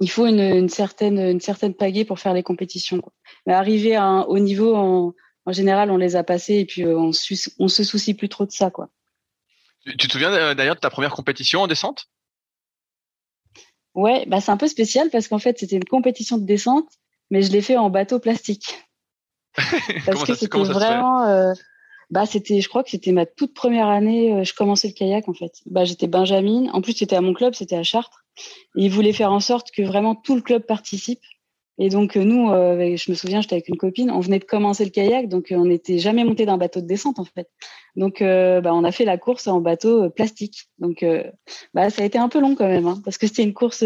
il 0.00 0.10
faut 0.10 0.26
une, 0.26 0.40
une, 0.40 0.68
certaine 0.68 1.18
une 1.18 1.40
certaine 1.40 1.74
pagaie 1.74 2.04
pour 2.04 2.18
faire 2.18 2.34
les 2.34 2.42
compétitions. 2.42 3.00
Quoi. 3.00 3.12
Mais 3.46 3.54
arriver 3.54 3.96
à 3.96 4.04
un 4.04 4.22
haut 4.22 4.38
niveau, 4.38 4.74
en, 4.74 5.14
en 5.46 5.52
général, 5.52 5.90
on 5.90 5.96
les 5.96 6.16
a 6.16 6.24
passés 6.24 6.56
et 6.56 6.64
puis 6.66 6.84
on, 6.84 7.12
on 7.58 7.68
se 7.68 7.84
soucie 7.84 8.14
plus 8.14 8.28
trop 8.28 8.44
de 8.44 8.52
ça, 8.52 8.70
quoi. 8.70 8.90
Tu 9.86 10.08
te 10.08 10.12
souviens 10.12 10.54
d'ailleurs 10.54 10.74
de 10.74 10.80
ta 10.80 10.90
première 10.90 11.12
compétition 11.12 11.62
en 11.62 11.66
descente? 11.68 12.08
Ouais, 13.94 14.26
bah 14.26 14.40
c'est 14.40 14.50
un 14.50 14.56
peu 14.56 14.68
spécial 14.68 15.08
parce 15.10 15.28
qu'en 15.28 15.38
fait 15.38 15.58
c'était 15.58 15.76
une 15.76 15.84
compétition 15.84 16.36
de 16.36 16.44
descente, 16.44 16.88
mais 17.30 17.40
je 17.40 17.50
l'ai 17.50 17.62
fait 17.62 17.76
en 17.76 17.88
bateau 17.88 18.18
plastique. 18.18 18.84
parce 20.04 20.24
que 20.24 20.34
c'était 20.34 20.58
vraiment, 20.58 21.22
euh, 21.22 21.54
bah 22.10 22.26
c'était, 22.26 22.60
je 22.60 22.68
crois 22.68 22.84
que 22.84 22.90
c'était 22.90 23.12
ma 23.12 23.24
toute 23.24 23.54
première 23.54 23.88
année. 23.88 24.34
Euh, 24.34 24.44
je 24.44 24.52
commençais 24.52 24.88
le 24.88 24.92
kayak 24.92 25.28
en 25.28 25.34
fait. 25.34 25.52
Bah 25.66 25.84
j'étais 25.84 26.08
Benjamin. 26.08 26.68
En 26.72 26.82
plus 26.82 26.92
c'était 26.92 27.16
à 27.16 27.22
mon 27.22 27.32
club, 27.32 27.54
c'était 27.54 27.76
à 27.76 27.82
Chartres. 27.82 28.25
Et 28.76 28.84
ils 28.84 28.90
voulaient 28.90 29.12
faire 29.12 29.32
en 29.32 29.40
sorte 29.40 29.70
que 29.70 29.82
vraiment 29.82 30.14
tout 30.14 30.36
le 30.36 30.42
club 30.42 30.62
participe. 30.62 31.20
Et 31.78 31.90
donc 31.90 32.16
euh, 32.16 32.24
nous, 32.24 32.50
euh, 32.50 32.96
je 32.96 33.10
me 33.10 33.16
souviens, 33.16 33.40
j'étais 33.42 33.56
avec 33.56 33.68
une 33.68 33.76
copine, 33.76 34.10
on 34.10 34.20
venait 34.20 34.38
de 34.38 34.44
commencer 34.44 34.84
le 34.84 34.90
kayak, 34.90 35.28
donc 35.28 35.52
euh, 35.52 35.56
on 35.56 35.66
n'était 35.66 35.98
jamais 35.98 36.24
monté 36.24 36.46
d'un 36.46 36.56
bateau 36.56 36.80
de 36.80 36.86
descente 36.86 37.18
en 37.18 37.24
fait. 37.24 37.50
Donc 37.96 38.20
bah, 38.20 38.74
on 38.74 38.84
a 38.84 38.92
fait 38.92 39.04
la 39.04 39.18
course 39.18 39.46
en 39.46 39.60
bateau 39.60 40.08
plastique. 40.10 40.68
Donc 40.78 41.04
bah, 41.74 41.90
ça 41.90 42.02
a 42.02 42.04
été 42.04 42.18
un 42.18 42.28
peu 42.28 42.40
long 42.40 42.54
quand 42.54 42.68
même, 42.68 42.86
hein, 42.86 43.00
parce 43.04 43.18
que 43.18 43.26
c'était 43.26 43.42
une 43.42 43.54
course 43.54 43.84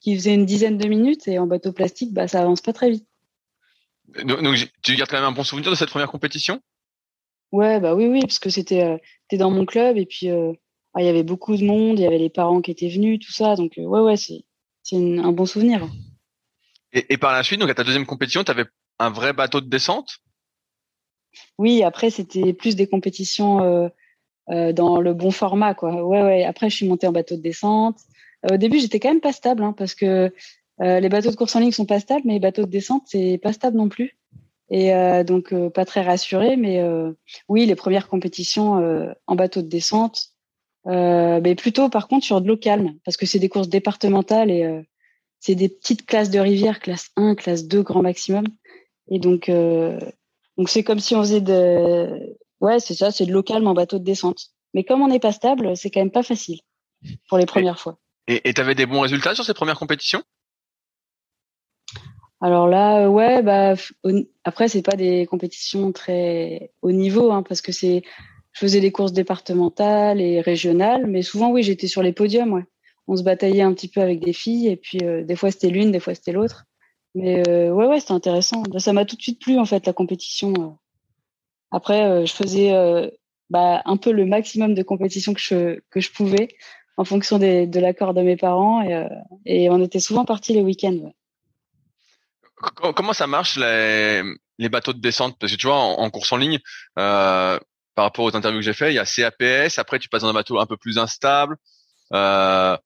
qui 0.00 0.14
faisait 0.14 0.34
une 0.34 0.46
dizaine 0.46 0.78
de 0.78 0.86
minutes 0.86 1.28
et 1.28 1.38
en 1.38 1.46
bateau 1.46 1.72
plastique, 1.72 2.12
bah 2.12 2.28
ça 2.28 2.40
avance 2.40 2.60
pas 2.60 2.72
très 2.72 2.90
vite. 2.90 3.06
Donc, 4.24 4.56
tu 4.82 4.94
gardes 4.94 5.10
quand 5.10 5.18
même 5.18 5.26
un 5.26 5.32
bon 5.32 5.44
souvenir 5.44 5.70
de 5.70 5.76
cette 5.76 5.90
première 5.90 6.10
compétition? 6.10 6.62
Ouais, 7.52 7.80
bah 7.80 7.94
oui, 7.94 8.06
oui, 8.06 8.20
parce 8.20 8.38
que 8.38 8.48
c'était 8.48 8.98
dans 9.32 9.50
mon 9.50 9.66
club 9.66 9.98
et 9.98 10.06
puis 10.06 10.30
il 10.98 11.06
y 11.06 11.08
avait 11.08 11.22
beaucoup 11.22 11.56
de 11.56 11.64
monde, 11.64 11.98
il 11.98 12.02
y 12.02 12.06
avait 12.06 12.18
les 12.18 12.30
parents 12.30 12.60
qui 12.60 12.70
étaient 12.70 12.88
venus, 12.88 13.20
tout 13.24 13.32
ça. 13.32 13.56
Donc, 13.56 13.78
euh, 13.78 13.82
ouais, 13.82 14.00
ouais, 14.00 14.16
c'est 14.16 14.44
un 14.96 15.32
bon 15.32 15.46
souvenir. 15.46 15.86
Et, 16.92 17.12
et, 17.12 17.18
par 17.18 17.32
la 17.32 17.42
suite, 17.42 17.60
donc 17.60 17.70
à 17.70 17.74
ta 17.74 17.84
deuxième 17.84 18.06
compétition, 18.06 18.44
tu 18.44 18.50
avais 18.50 18.64
un 18.98 19.10
vrai 19.10 19.32
bateau 19.32 19.60
de 19.60 19.68
descente? 19.68 20.18
Oui, 21.58 21.82
après, 21.82 22.10
c'était 22.10 22.52
plus 22.52 22.74
des 22.74 22.86
compétitions 22.86 23.60
euh, 23.62 23.88
euh, 24.50 24.72
dans 24.72 25.00
le 25.00 25.14
bon 25.14 25.30
format, 25.30 25.74
quoi. 25.74 26.04
Ouais, 26.04 26.22
ouais. 26.22 26.44
Après, 26.44 26.70
je 26.70 26.76
suis 26.76 26.88
montée 26.88 27.06
en 27.06 27.12
bateau 27.12 27.36
de 27.36 27.42
descente. 27.42 27.98
au 28.50 28.56
début, 28.56 28.78
j'étais 28.78 28.98
quand 28.98 29.10
même 29.10 29.20
pas 29.20 29.32
stable, 29.32 29.62
hein, 29.62 29.74
parce 29.76 29.94
que 29.94 30.32
les 30.80 31.08
bateaux 31.08 31.30
de 31.30 31.36
course 31.36 31.56
en 31.56 31.60
ligne 31.60 31.72
sont 31.72 31.86
pas 31.86 31.98
stables, 31.98 32.22
mais 32.24 32.34
les 32.34 32.40
bateaux 32.40 32.64
de 32.64 32.70
descente, 32.70 33.02
c'est 33.06 33.38
pas 33.42 33.52
stable 33.52 33.76
non 33.76 33.88
plus. 33.88 34.16
Et 34.70 34.92
donc, 35.24 35.52
pas 35.70 35.84
très 35.84 36.02
rassurée. 36.02 36.56
Mais 36.56 36.80
oui, 37.48 37.66
les 37.66 37.74
premières 37.74 38.06
compétitions 38.06 39.12
en 39.26 39.34
bateau 39.34 39.60
de 39.60 39.66
descente, 39.66 40.37
euh, 40.86 41.40
mais 41.42 41.54
plutôt 41.54 41.88
par 41.88 42.08
contre 42.08 42.24
sur 42.24 42.40
de 42.40 42.48
l'eau 42.48 42.56
calme, 42.56 42.94
parce 43.04 43.16
que 43.16 43.26
c'est 43.26 43.38
des 43.38 43.48
courses 43.48 43.68
départementales 43.68 44.50
et 44.50 44.64
euh, 44.64 44.82
c'est 45.40 45.54
des 45.54 45.68
petites 45.68 46.06
classes 46.06 46.30
de 46.30 46.38
rivière, 46.38 46.80
classe 46.80 47.10
1, 47.16 47.34
classe 47.34 47.66
2 47.66 47.82
grand 47.82 48.02
maximum. 48.02 48.44
Et 49.10 49.18
donc, 49.18 49.48
euh, 49.48 49.98
donc 50.56 50.68
c'est 50.68 50.84
comme 50.84 51.00
si 51.00 51.14
on 51.14 51.20
faisait 51.20 51.40
de, 51.40 52.36
ouais, 52.60 52.80
c'est 52.80 52.94
ça, 52.94 53.10
c'est 53.10 53.26
de 53.26 53.32
l'eau 53.32 53.42
calme 53.42 53.66
en 53.66 53.74
bateau 53.74 53.98
de 53.98 54.04
descente. 54.04 54.50
Mais 54.74 54.84
comme 54.84 55.02
on 55.02 55.08
n'est 55.08 55.20
pas 55.20 55.32
stable, 55.32 55.76
c'est 55.76 55.90
quand 55.90 56.00
même 56.00 56.10
pas 56.10 56.22
facile 56.22 56.60
pour 57.28 57.38
les 57.38 57.46
premières 57.46 57.80
fois. 57.80 57.98
Et 58.26 58.52
tu 58.52 58.60
avais 58.60 58.74
des 58.74 58.84
bons 58.84 59.00
résultats 59.00 59.34
sur 59.34 59.44
ces 59.44 59.54
premières 59.54 59.78
compétitions? 59.78 60.22
Alors 62.40 62.68
là, 62.68 63.08
ouais, 63.08 63.42
bah 63.42 63.74
après 64.44 64.68
c'est 64.68 64.82
pas 64.82 64.96
des 64.96 65.26
compétitions 65.26 65.90
très 65.90 66.70
haut 66.82 66.92
niveau, 66.92 67.32
hein, 67.32 67.42
parce 67.42 67.60
que 67.60 67.72
c'est 67.72 68.02
je 68.58 68.66
faisais 68.66 68.80
des 68.80 68.90
courses 68.90 69.12
départementales 69.12 70.20
et 70.20 70.40
régionales, 70.40 71.06
mais 71.06 71.22
souvent, 71.22 71.52
oui, 71.52 71.62
j'étais 71.62 71.86
sur 71.86 72.02
les 72.02 72.12
podiums. 72.12 72.64
On 73.06 73.16
se 73.16 73.22
bataillait 73.22 73.62
un 73.62 73.72
petit 73.72 73.86
peu 73.86 74.00
avec 74.00 74.18
des 74.18 74.32
filles, 74.32 74.66
et 74.66 74.76
puis 74.76 74.98
euh, 75.04 75.22
des 75.22 75.36
fois 75.36 75.52
c'était 75.52 75.68
l'une, 75.68 75.92
des 75.92 76.00
fois 76.00 76.16
c'était 76.16 76.32
l'autre. 76.32 76.64
Mais 77.14 77.48
euh, 77.48 77.70
ouais, 77.70 77.86
ouais, 77.86 78.00
c'était 78.00 78.14
intéressant. 78.14 78.62
Bah, 78.62 78.80
ça 78.80 78.92
m'a 78.92 79.04
tout 79.04 79.14
de 79.14 79.22
suite 79.22 79.40
plu 79.40 79.60
en 79.60 79.64
fait 79.64 79.86
la 79.86 79.92
compétition. 79.92 80.52
Euh. 80.58 80.70
Après, 81.70 82.26
je 82.26 82.32
faisais 82.32 82.72
bah, 83.48 83.82
un 83.84 83.96
peu 83.96 84.10
le 84.10 84.26
maximum 84.26 84.74
de 84.74 84.82
compétition 84.82 85.34
que 85.34 85.40
je 85.40 85.78
que 85.90 86.00
je 86.00 86.10
pouvais 86.10 86.48
en 86.96 87.04
fonction 87.04 87.38
de 87.38 87.78
l'accord 87.78 88.12
de 88.12 88.22
mes 88.22 88.36
parents, 88.36 88.82
et, 89.46 89.70
on 89.70 89.80
était 89.84 90.00
souvent 90.00 90.24
partis 90.24 90.52
les 90.52 90.62
week-ends. 90.62 91.12
Comment 92.56 93.12
ça 93.12 93.28
marche 93.28 93.56
les, 93.56 94.68
bateaux 94.68 94.94
de 94.94 95.00
descente? 95.00 95.36
Parce 95.38 95.52
que 95.52 95.58
tu 95.58 95.68
vois, 95.68 95.76
en, 95.76 96.10
course 96.10 96.32
en 96.32 96.38
ligne, 96.38 96.58
par 97.98 98.04
rapport 98.04 98.26
aux 98.26 98.36
interviews 98.36 98.60
que 98.60 98.64
j'ai 98.64 98.74
fait, 98.74 98.92
il 98.92 98.94
y 98.94 99.00
a 99.00 99.04
CAPS. 99.04 99.76
Après, 99.76 99.98
tu 99.98 100.08
passes 100.08 100.22
dans 100.22 100.28
un 100.28 100.32
bateau 100.32 100.60
un 100.60 100.66
peu 100.66 100.76
plus 100.76 100.98
instable. 100.98 101.56
Euh, 102.12 102.76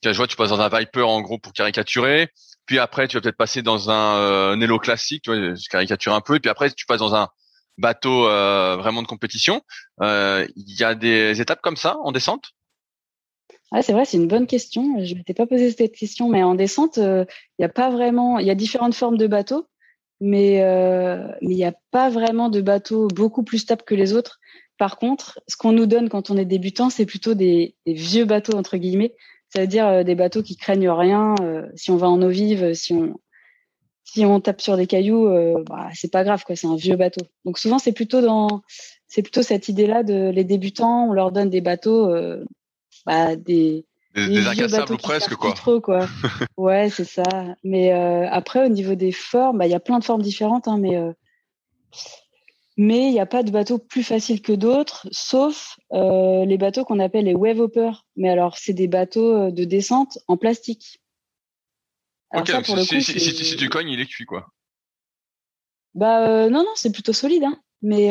tu 0.00 0.10
vois, 0.12 0.26
tu 0.26 0.34
passes 0.34 0.48
dans 0.48 0.62
un 0.62 0.70
Viper 0.70 1.02
en 1.02 1.20
gros 1.20 1.36
pour 1.36 1.52
caricaturer. 1.52 2.30
Puis 2.64 2.78
après, 2.78 3.06
tu 3.06 3.18
vas 3.18 3.20
peut-être 3.20 3.36
passer 3.36 3.60
dans 3.60 3.90
un 3.90 4.16
euh, 4.16 4.78
classique, 4.78 5.24
tu 5.24 5.30
vois, 5.30 5.54
je 5.54 5.68
caricature 5.68 6.14
un 6.14 6.22
peu. 6.22 6.36
Et 6.36 6.40
puis 6.40 6.48
après, 6.48 6.70
tu 6.70 6.86
passes 6.86 7.00
dans 7.00 7.14
un 7.14 7.28
bateau 7.76 8.26
euh, 8.26 8.76
vraiment 8.78 9.02
de 9.02 9.06
compétition. 9.06 9.60
Euh, 10.00 10.46
il 10.56 10.80
y 10.80 10.84
a 10.84 10.94
des 10.94 11.38
étapes 11.42 11.60
comme 11.60 11.76
ça 11.76 11.98
en 12.02 12.10
descente? 12.10 12.52
Ah, 13.72 13.82
c'est 13.82 13.92
vrai, 13.92 14.06
c'est 14.06 14.16
une 14.16 14.26
bonne 14.26 14.46
question. 14.46 15.04
Je 15.04 15.14
m'étais 15.14 15.34
pas 15.34 15.46
posé 15.46 15.70
cette 15.70 15.94
question, 15.94 16.30
mais 16.30 16.42
en 16.42 16.54
descente, 16.54 16.96
il 16.96 17.26
n'y 17.58 17.66
a 17.66 17.68
pas 17.68 17.90
vraiment. 17.90 18.38
Il 18.38 18.46
y 18.46 18.50
a 18.50 18.54
différentes 18.54 18.94
formes 18.94 19.18
de 19.18 19.26
bateaux, 19.26 19.68
mais 20.22 20.54
il 21.42 21.48
n'y 21.50 21.64
a 21.66 21.74
pas 21.90 22.08
vraiment 22.08 22.48
de 22.48 22.62
bateaux 22.62 23.08
beaucoup 23.08 23.42
plus 23.42 23.58
stables 23.58 23.82
que 23.82 23.94
les 23.94 24.14
autres. 24.14 24.38
Par 24.78 24.98
contre, 24.98 25.40
ce 25.46 25.56
qu'on 25.56 25.72
nous 25.72 25.86
donne 25.86 26.08
quand 26.08 26.30
on 26.30 26.36
est 26.36 26.44
débutant, 26.44 26.90
c'est 26.90 27.06
plutôt 27.06 27.34
des, 27.34 27.74
vieux 27.86 28.24
bateaux 28.24 28.56
entre 28.56 28.76
guillemets, 28.76 29.14
c'est-à-dire 29.48 29.86
euh, 29.86 30.02
des 30.02 30.14
bateaux 30.14 30.42
qui 30.42 30.56
craignent 30.56 30.90
rien. 30.90 31.34
Euh, 31.40 31.66
si 31.76 31.90
on 31.90 31.96
va 31.96 32.08
en 32.08 32.20
eau 32.22 32.28
vive, 32.28 32.74
si 32.74 32.92
on 32.92 33.18
si 34.04 34.26
on 34.26 34.40
tape 34.40 34.60
sur 34.60 34.76
des 34.76 34.86
cailloux, 34.86 35.28
euh, 35.28 35.62
bah, 35.64 35.88
c'est 35.94 36.10
pas 36.10 36.24
grave 36.24 36.44
quoi. 36.44 36.56
C'est 36.56 36.66
un 36.66 36.76
vieux 36.76 36.96
bateau. 36.96 37.24
Donc 37.44 37.58
souvent 37.58 37.78
c'est 37.78 37.92
plutôt 37.92 38.20
dans 38.20 38.62
c'est 39.06 39.22
plutôt 39.22 39.42
cette 39.42 39.68
idée-là 39.68 40.02
de 40.02 40.30
les 40.30 40.44
débutants, 40.44 41.08
on 41.08 41.12
leur 41.12 41.32
donne 41.32 41.50
des 41.50 41.60
bateaux, 41.60 42.10
bah, 43.06 43.36
des 43.36 43.84
des, 44.14 44.28
des, 44.28 44.96
presque 44.98 45.34
quoi. 45.36 45.52
Trop, 45.52 45.80
quoi. 45.80 46.06
ouais, 46.58 46.90
c'est 46.90 47.04
ça. 47.04 47.22
Mais 47.62 47.92
après 47.92 48.66
au 48.66 48.68
niveau 48.68 48.94
des 48.94 49.12
formes, 49.12 49.58
bah, 49.58 49.66
il 49.66 49.70
y 49.70 49.74
a 49.74 49.80
plein 49.80 49.98
de 49.98 50.04
formes 50.04 50.22
différentes, 50.22 50.66
hein, 50.66 50.78
mais 50.78 50.98
mais 52.76 53.08
il 53.08 53.12
n'y 53.12 53.20
a 53.20 53.26
pas 53.26 53.42
de 53.42 53.50
bateau 53.50 53.78
plus 53.78 54.02
facile 54.02 54.40
que 54.40 54.52
d'autres, 54.52 55.06
sauf 55.10 55.78
euh, 55.92 56.44
les 56.46 56.56
bateaux 56.56 56.84
qu'on 56.84 57.00
appelle 57.00 57.26
les 57.26 57.34
wave 57.34 57.60
hoppers. 57.60 58.06
Mais 58.16 58.30
alors, 58.30 58.56
c'est 58.56 58.72
des 58.72 58.88
bateaux 58.88 59.36
euh, 59.36 59.50
de 59.50 59.64
descente 59.64 60.18
en 60.26 60.36
plastique. 60.36 61.00
ok, 62.34 62.50
si, 62.64 63.56
tu 63.56 63.68
cognes, 63.68 63.90
il 63.90 64.00
est 64.00 64.06
cuit, 64.06 64.24
quoi. 64.24 64.48
Bah 65.94 66.26
euh, 66.26 66.48
non, 66.48 66.60
non, 66.60 66.72
c'est 66.74 66.92
plutôt 66.92 67.12
solide. 67.12 67.44
Hein. 67.44 67.60
Mais, 67.82 68.10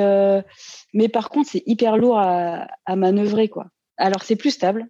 mais 0.94 1.08
par 1.08 1.30
contre, 1.30 1.50
c'est 1.50 1.63
hyper 1.65 1.96
lourd 1.96 2.20
à, 2.20 2.68
à 2.86 2.96
manœuvrer, 2.98 3.48
quoi. 3.48 3.68
Alors, 3.96 4.24
c'est 4.24 4.36
plus 4.36 4.51
stable, 4.51 4.86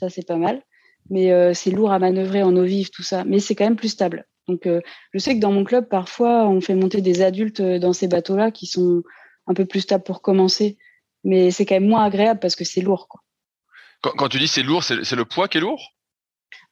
ça 0.00 0.10
c'est 0.10 0.26
pas 0.26 0.36
mal. 0.36 0.62
Mais 1.08 1.54
c'est 1.54 1.70
lourd 1.70 1.92
à 1.92 2.00
manœuvrer 2.00 2.42
en 2.42 2.56
eau 2.56 2.64
vive, 2.64 2.90
tout 2.90 3.04
ça. 3.04 3.22
Mais 3.24 3.38
c'est 3.38 3.54
quand 3.54 3.64
même 3.64 3.76
plus 3.76 3.90
stable. 3.90 4.26
Donc, 4.48 4.66
euh, 4.66 4.80
je 5.12 5.18
sais 5.18 5.34
que 5.34 5.40
dans 5.40 5.52
mon 5.52 5.64
club, 5.64 5.88
parfois, 5.88 6.46
on 6.46 6.60
fait 6.60 6.74
monter 6.74 7.00
des 7.00 7.22
adultes 7.22 7.60
euh, 7.60 7.78
dans 7.78 7.92
ces 7.92 8.08
bateaux-là 8.08 8.50
qui 8.50 8.66
sont 8.66 9.02
un 9.46 9.54
peu 9.54 9.64
plus 9.64 9.80
stables 9.80 10.04
pour 10.04 10.22
commencer. 10.22 10.76
Mais 11.24 11.50
c'est 11.50 11.64
quand 11.64 11.76
même 11.76 11.88
moins 11.88 12.04
agréable 12.04 12.40
parce 12.40 12.56
que 12.56 12.64
c'est 12.64 12.82
lourd. 12.82 13.08
Quoi. 13.08 13.22
Quand, 14.02 14.28
tu 14.28 14.38
dis 14.38 14.48
c'est 14.48 14.62
lourd, 14.62 14.84
c'est 14.84 15.12
le 15.12 15.24
poids 15.24 15.48
qui 15.48 15.58
est 15.58 15.60
lourd? 15.62 15.94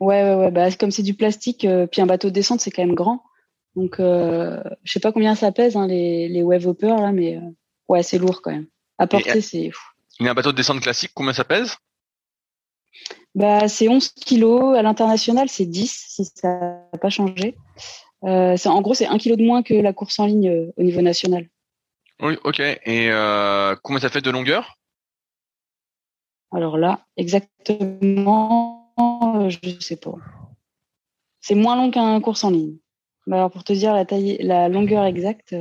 Ouais, 0.01 0.23
ouais, 0.23 0.35
ouais. 0.35 0.51
Bah, 0.51 0.71
comme 0.73 0.91
c'est 0.91 1.03
du 1.03 1.15
plastique, 1.15 1.65
euh, 1.65 1.87
puis 1.87 2.03
un 2.03 2.07
bateau 2.07 2.29
de 2.29 2.35
descente, 2.35 2.61
c'est 2.61 2.71
quand 2.71 2.85
même 2.85 2.95
grand. 2.95 3.23
Donc, 3.75 4.01
euh, 4.01 4.63
je 4.85 4.93
sais 4.93 5.01
pas 5.01 5.13
combien 5.13 5.35
ça 5.35 5.51
pèse, 5.51 5.77
hein, 5.77 5.87
les, 5.87 6.29
les 6.29 6.43
wave 6.43 6.67
hoppers, 6.67 7.01
là, 7.01 7.11
mais 7.13 7.41
ouais, 7.89 8.03
c'est 8.03 8.19
lourd 8.19 8.43
quand 8.43 8.51
même. 8.51 8.67
À 8.99 9.07
porter, 9.07 9.41
c'est. 9.41 9.71
Mais 10.21 10.29
un 10.29 10.35
bateau 10.35 10.53
de 10.53 10.57
descente 10.57 10.81
classique, 10.81 11.13
combien 11.15 11.33
ça 11.33 11.45
pèse? 11.45 11.77
Bah, 13.35 13.69
c'est 13.69 13.89
11 13.89 14.09
kilos. 14.11 14.77
À 14.77 14.83
l'international, 14.83 15.49
c'est 15.49 15.67
10, 15.67 16.07
si 16.09 16.25
ça 16.25 16.49
n'a 16.49 16.99
pas 17.01 17.11
changé. 17.11 17.57
Euh, 18.25 18.57
en 18.65 18.81
gros, 18.83 18.95
c'est 18.95 19.07
1 19.07 19.19
kilo 19.19 19.37
de 19.37 19.43
moins 19.43 19.63
que 19.63 19.75
la 19.75 19.93
course 19.93 20.19
en 20.19 20.27
ligne 20.27 20.49
euh, 20.49 20.73
au 20.77 20.83
niveau 20.83 21.01
national. 21.01 21.49
Oui, 22.21 22.39
ok. 22.45 22.61
Et 22.61 23.11
euh, 23.11 23.75
combien 23.83 24.01
ça 24.01 24.11
fait 24.11 24.21
de 24.21 24.31
longueur? 24.31 24.79
Alors 26.53 26.77
là, 26.77 27.07
exactement, 27.17 28.93
je 29.49 29.59
ne 29.63 29.81
sais 29.81 29.97
pas. 29.97 30.13
C'est 31.41 31.55
moins 31.55 31.77
long 31.77 31.91
qu'un 31.91 32.21
course 32.21 32.45
en 32.45 32.51
ligne. 32.51 32.77
Mais 33.27 33.37
alors, 33.37 33.51
pour 33.51 33.65
te 33.65 33.73
dire 33.73 33.95
la 33.95 34.05
taille, 34.05 34.37
la 34.41 34.69
longueur 34.69 35.05
exacte, 35.05 35.57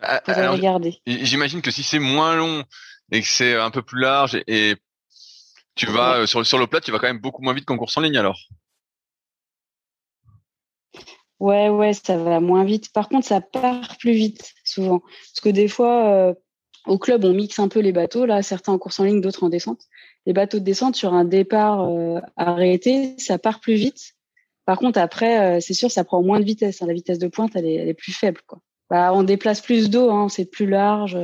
ah, 0.00 0.20
regarder. 0.26 1.00
J'imagine 1.06 1.62
que 1.62 1.70
si 1.70 1.82
c'est 1.82 1.98
moins 1.98 2.36
long 2.36 2.64
et 3.10 3.20
que 3.20 3.28
c'est 3.28 3.54
un 3.54 3.70
peu 3.70 3.82
plus 3.82 4.00
large 4.00 4.42
et 4.46 4.76
tu 5.74 5.86
vas 5.86 6.18
euh, 6.18 6.26
sur, 6.26 6.44
sur 6.44 6.58
le 6.58 6.66
plat, 6.66 6.80
tu 6.80 6.90
vas 6.90 6.98
quand 6.98 7.06
même 7.06 7.18
beaucoup 7.18 7.42
moins 7.42 7.54
vite 7.54 7.64
qu'en 7.64 7.78
course 7.78 7.96
en 7.96 8.02
ligne 8.02 8.18
alors. 8.18 8.38
Ouais, 11.40 11.68
ouais, 11.68 11.92
ça 11.92 12.16
va 12.16 12.40
moins 12.40 12.64
vite. 12.64 12.92
Par 12.92 13.08
contre, 13.08 13.26
ça 13.26 13.40
part 13.40 13.96
plus 13.98 14.12
vite 14.12 14.52
souvent. 14.64 15.00
Parce 15.00 15.40
que 15.42 15.48
des 15.48 15.66
fois, 15.66 16.06
euh, 16.06 16.34
au 16.86 16.98
club, 16.98 17.24
on 17.24 17.32
mixe 17.32 17.58
un 17.58 17.68
peu 17.68 17.80
les 17.80 17.92
bateaux. 17.92 18.26
Là, 18.26 18.42
certains 18.42 18.72
en 18.72 18.78
course 18.78 19.00
en 19.00 19.04
ligne, 19.04 19.20
d'autres 19.20 19.42
en 19.42 19.48
descente. 19.48 19.80
Les 20.24 20.32
bateaux 20.32 20.60
de 20.60 20.64
descente 20.64 20.94
sur 20.94 21.14
un 21.14 21.24
départ 21.24 21.88
euh, 21.88 22.20
arrêté, 22.36 23.16
ça 23.18 23.38
part 23.38 23.58
plus 23.58 23.74
vite. 23.74 24.14
Par 24.66 24.78
contre, 24.78 25.00
après, 25.00 25.60
c'est 25.60 25.74
sûr, 25.74 25.90
ça 25.90 26.04
prend 26.04 26.22
moins 26.22 26.38
de 26.38 26.44
vitesse. 26.44 26.80
Hein. 26.80 26.86
La 26.86 26.92
vitesse 26.92 27.18
de 27.18 27.26
pointe, 27.26 27.56
elle 27.56 27.66
est, 27.66 27.74
elle 27.74 27.94
plus 27.96 28.12
faible. 28.12 28.40
Bah, 28.88 29.12
on 29.12 29.24
déplace 29.24 29.60
plus 29.60 29.90
d'eau, 29.90 30.10
hein. 30.10 30.28
c'est 30.28 30.44
plus 30.44 30.68
large, 30.68 31.18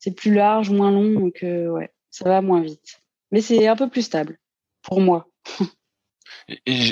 c'est 0.00 0.16
plus 0.16 0.34
large, 0.34 0.70
moins 0.70 0.90
long, 0.90 1.12
donc 1.12 1.38
ouais, 1.42 1.90
ça 2.10 2.28
va 2.28 2.40
moins 2.40 2.62
vite 2.62 3.00
mais 3.30 3.40
c'est 3.40 3.66
un 3.66 3.76
peu 3.76 3.88
plus 3.88 4.02
stable 4.02 4.38
pour 4.82 5.00
moi. 5.00 5.28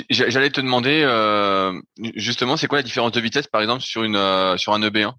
J'allais 0.09 0.49
te 0.49 0.61
demander 0.61 1.01
euh, 1.03 1.79
justement, 2.15 2.57
c'est 2.57 2.67
quoi 2.67 2.79
la 2.79 2.83
différence 2.83 3.13
de 3.13 3.21
vitesse, 3.21 3.47
par 3.47 3.61
exemple, 3.61 3.81
sur 3.81 4.03
une 4.03 4.15
euh, 4.15 4.57
sur 4.57 4.73
un 4.73 4.81
EB1 4.81 5.13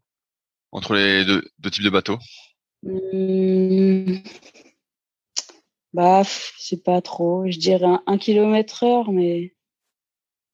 entre 0.73 0.95
les 0.95 1.25
deux, 1.25 1.43
types 1.71 1.85
de 1.85 1.91
bateaux? 1.91 2.19
Mmh. 2.83 4.19
Bah, 5.95 6.23
c'est 6.59 6.83
pas 6.83 7.01
trop. 7.01 7.45
Je 7.49 7.59
dirais 7.59 7.87
un, 8.07 8.19
km 8.19 8.83
heure, 8.85 9.13
mais 9.13 9.55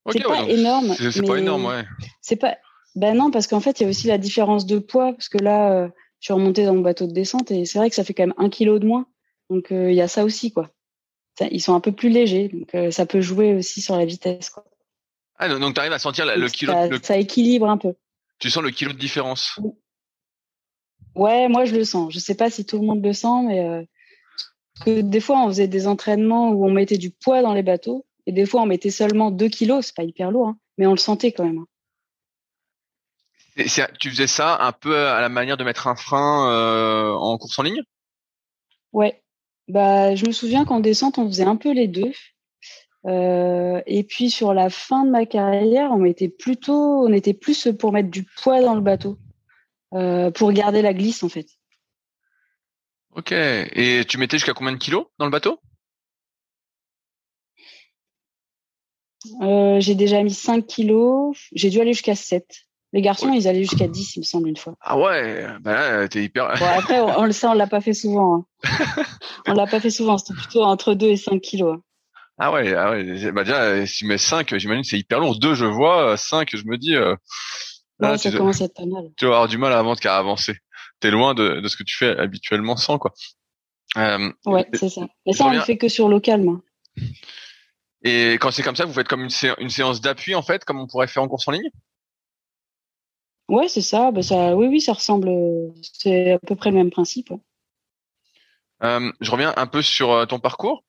c'est 0.09 0.23
pas 0.23 0.47
énorme. 0.47 0.93
C'est 0.93 1.25
pas 1.25 1.37
énorme, 1.37 1.65
ouais. 1.65 1.83
C'est 2.21 2.37
pas. 2.37 2.57
Ben 2.95 3.17
non, 3.17 3.31
parce 3.31 3.47
qu'en 3.47 3.59
fait, 3.59 3.79
il 3.79 3.83
y 3.83 3.85
a 3.85 3.89
aussi 3.89 4.07
la 4.07 4.17
différence 4.17 4.65
de 4.65 4.77
poids, 4.79 5.13
parce 5.13 5.27
que 5.27 5.39
là, 5.39 5.71
euh, 5.73 5.87
je 6.19 6.27
suis 6.27 6.33
remontée 6.33 6.65
dans 6.65 6.75
mon 6.75 6.81
bateau 6.81 7.07
de 7.07 7.11
descente 7.11 7.51
et 7.51 7.65
c'est 7.65 7.79
vrai 7.79 7.89
que 7.89 7.95
ça 7.95 8.03
fait 8.03 8.13
quand 8.13 8.23
même 8.23 8.35
un 8.37 8.49
kilo 8.49 8.79
de 8.79 8.85
moins. 8.85 9.07
Donc 9.49 9.71
euh, 9.71 9.91
il 9.91 9.95
y 9.95 10.01
a 10.01 10.07
ça 10.07 10.23
aussi 10.23 10.51
quoi. 10.51 10.69
ils 11.51 11.61
sont 11.61 11.73
un 11.73 11.79
peu 11.79 11.91
plus 11.91 12.09
légers, 12.09 12.49
donc 12.49 12.73
euh, 12.75 12.91
ça 12.91 13.05
peut 13.05 13.21
jouer 13.21 13.53
aussi 13.53 13.81
sur 13.81 13.95
la 13.97 14.05
vitesse 14.05 14.49
quoi. 14.49 14.65
Ah 15.37 15.49
donc 15.49 15.73
tu 15.73 15.79
arrives 15.79 15.93
à 15.93 15.99
sentir 15.99 16.25
le 16.25 16.47
kilo. 16.47 16.73
Ça, 17.01 17.17
équilibre 17.17 17.67
un 17.69 17.77
peu. 17.77 17.95
Tu 18.39 18.49
sens 18.49 18.63
le 18.63 18.71
kilo 18.71 18.93
de 18.93 18.97
différence? 18.97 19.59
Ouais, 21.15 21.47
moi 21.47 21.65
je 21.65 21.75
le 21.75 21.83
sens. 21.83 22.13
Je 22.13 22.19
sais 22.19 22.35
pas 22.35 22.49
si 22.49 22.65
tout 22.65 22.79
le 22.79 22.85
monde 22.85 23.03
le 23.03 23.13
sent, 23.13 23.43
mais 23.47 23.59
euh, 23.59 23.83
que 24.85 25.01
des 25.01 25.19
fois 25.19 25.43
on 25.43 25.47
faisait 25.47 25.67
des 25.67 25.87
entraînements 25.87 26.51
où 26.51 26.65
on 26.65 26.71
mettait 26.71 26.97
du 26.97 27.11
poids 27.11 27.41
dans 27.41 27.53
les 27.53 27.63
bateaux 27.63 28.05
et 28.25 28.31
des 28.31 28.45
fois 28.45 28.61
on 28.61 28.65
mettait 28.65 28.89
seulement 28.89 29.31
2 29.31 29.49
kilos, 29.49 29.87
c'est 29.87 29.95
pas 29.95 30.03
hyper 30.03 30.31
lourd, 30.31 30.49
hein, 30.49 30.57
mais 30.77 30.87
on 30.87 30.91
le 30.91 30.97
sentait 30.97 31.31
quand 31.31 31.45
même. 31.45 31.59
Hein. 31.59 31.67
Et 33.55 33.65
tu 33.99 34.09
faisais 34.09 34.27
ça 34.27 34.57
un 34.61 34.71
peu 34.71 35.07
à 35.07 35.21
la 35.21 35.29
manière 35.29 35.57
de 35.57 35.63
mettre 35.63 35.87
un 35.87 35.95
frein 35.95 36.49
euh, 36.49 37.13
en 37.13 37.37
course 37.37 37.59
en 37.59 37.63
ligne? 37.63 37.81
Ouais. 38.91 39.22
Bah, 39.67 40.15
je 40.15 40.25
me 40.25 40.31
souviens 40.31 40.65
qu'en 40.65 40.79
descente, 40.79 41.17
on 41.17 41.27
faisait 41.27 41.43
un 41.43 41.55
peu 41.55 41.71
les 41.71 41.87
deux. 41.87 42.11
Euh, 43.05 43.81
et 43.85 44.03
puis 44.03 44.29
sur 44.29 44.53
la 44.53 44.69
fin 44.69 45.05
de 45.05 45.09
ma 45.11 45.25
carrière, 45.25 45.91
on 45.91 46.05
était 46.05 46.29
plutôt, 46.29 47.05
on 47.05 47.11
était 47.11 47.33
plus 47.33 47.67
pour 47.77 47.91
mettre 47.91 48.09
du 48.09 48.23
poids 48.23 48.61
dans 48.61 48.75
le 48.75 48.81
bateau, 48.81 49.17
euh, 49.93 50.31
pour 50.31 50.53
garder 50.53 50.81
la 50.81 50.93
glisse 50.93 51.23
en 51.23 51.29
fait. 51.29 51.47
Ok. 53.15 53.31
Et 53.31 54.03
tu 54.07 54.17
mettais 54.17 54.37
jusqu'à 54.37 54.53
combien 54.53 54.71
de 54.71 54.77
kilos 54.77 55.05
dans 55.19 55.25
le 55.25 55.31
bateau? 55.31 55.59
Euh, 59.41 59.79
J'ai 59.79 59.95
déjà 59.95 60.23
mis 60.23 60.33
5 60.33 60.65
kilos. 60.65 61.37
J'ai 61.53 61.69
dû 61.69 61.79
aller 61.79 61.93
jusqu'à 61.93 62.15
7. 62.15 62.65
Les 62.93 63.01
garçons, 63.01 63.33
ils 63.33 63.47
allaient 63.47 63.63
jusqu'à 63.63 63.87
10, 63.87 64.15
il 64.15 64.19
me 64.19 64.23
semble, 64.23 64.47
une 64.47 64.55
fois. 64.55 64.75
Ah 64.79 64.97
ouais, 64.99 65.47
bah 65.61 66.07
t'es 66.07 66.23
hyper. 66.23 66.53
Bon, 66.59 66.65
après, 66.77 67.01
on, 67.01 67.25
le 67.25 67.31
sait, 67.31 67.47
on 67.47 67.53
l'a 67.53 67.65
pas 67.65 67.81
fait 67.81 67.93
souvent. 67.93 68.35
Hein. 68.35 68.45
on 69.47 69.53
l'a 69.53 69.65
pas 69.65 69.79
fait 69.79 69.89
souvent, 69.89 70.19
c'était 70.19 70.35
plutôt 70.35 70.63
entre 70.63 70.93
2 70.93 71.07
et 71.07 71.17
5 71.17 71.41
kilos. 71.41 71.79
Ah 72.37 72.51
ouais, 72.51 72.73
ah 72.75 72.91
ouais. 72.91 73.31
Bah 73.31 73.43
déjà, 73.43 73.83
si 73.87 73.99
tu 73.99 74.05
mets 74.05 74.19
5, 74.19 74.55
j'imagine 74.57 74.83
que 74.83 74.87
c'est 74.87 74.99
hyper 74.99 75.19
lourd. 75.19 75.39
2, 75.39 75.55
je 75.55 75.65
vois. 75.65 76.17
5, 76.17 76.55
je 76.55 76.65
me 76.65 76.77
dis. 76.77 76.95
Euh, 76.95 77.15
là, 77.99 78.17
ça 78.17 78.31
commence 78.31 78.61
à 78.61 78.65
être 78.65 78.75
pas 78.75 78.85
mal. 78.85 79.09
Tu 79.17 79.25
vas 79.25 79.31
avoir 79.31 79.47
du 79.47 79.57
mal 79.57 79.73
à 79.73 79.79
avancer 79.79 80.01
qu'à 80.01 80.15
avancer. 80.15 80.57
T'es 80.99 81.09
loin 81.09 81.33
de, 81.33 81.61
de 81.61 81.67
ce 81.67 81.75
que 81.75 81.83
tu 81.83 81.97
fais 81.97 82.15
habituellement 82.17 82.77
sans, 82.77 82.99
quoi. 82.99 83.11
Euh, 83.97 84.31
ouais, 84.45 84.67
c'est 84.73 84.89
ça. 84.89 85.01
Mais 85.25 85.33
ça, 85.33 85.45
on 85.45 85.51
le 85.51 85.61
fait 85.61 85.77
que 85.77 85.87
sur 85.87 86.09
local, 86.09 86.43
moi. 86.43 86.61
Et 88.03 88.33
quand 88.33 88.51
c'est 88.51 88.61
comme 88.61 88.75
ça, 88.75 88.85
vous 88.85 88.93
faites 88.93 89.07
comme 89.07 89.23
une, 89.23 89.31
une 89.59 89.69
séance 89.69 89.99
d'appui, 89.99 90.35
en 90.35 90.43
fait, 90.43 90.63
comme 90.63 90.79
on 90.79 90.87
pourrait 90.87 91.07
faire 91.07 91.23
en 91.23 91.27
course 91.27 91.47
en 91.47 91.51
ligne? 91.51 91.71
Ouais, 93.49 93.67
c'est 93.67 93.81
ça. 93.81 94.11
Bah, 94.11 94.21
ça. 94.21 94.55
Oui, 94.55 94.67
oui, 94.67 94.81
ça 94.81 94.93
ressemble. 94.93 95.29
C'est 95.81 96.31
à 96.31 96.39
peu 96.39 96.55
près 96.55 96.71
le 96.71 96.77
même 96.77 96.91
principe. 96.91 97.31
Euh, 98.83 99.11
je 99.21 99.31
reviens 99.31 99.53
un 99.55 99.67
peu 99.67 99.81
sur 99.81 100.11
euh, 100.11 100.25
ton 100.25 100.39
parcours. 100.39 100.83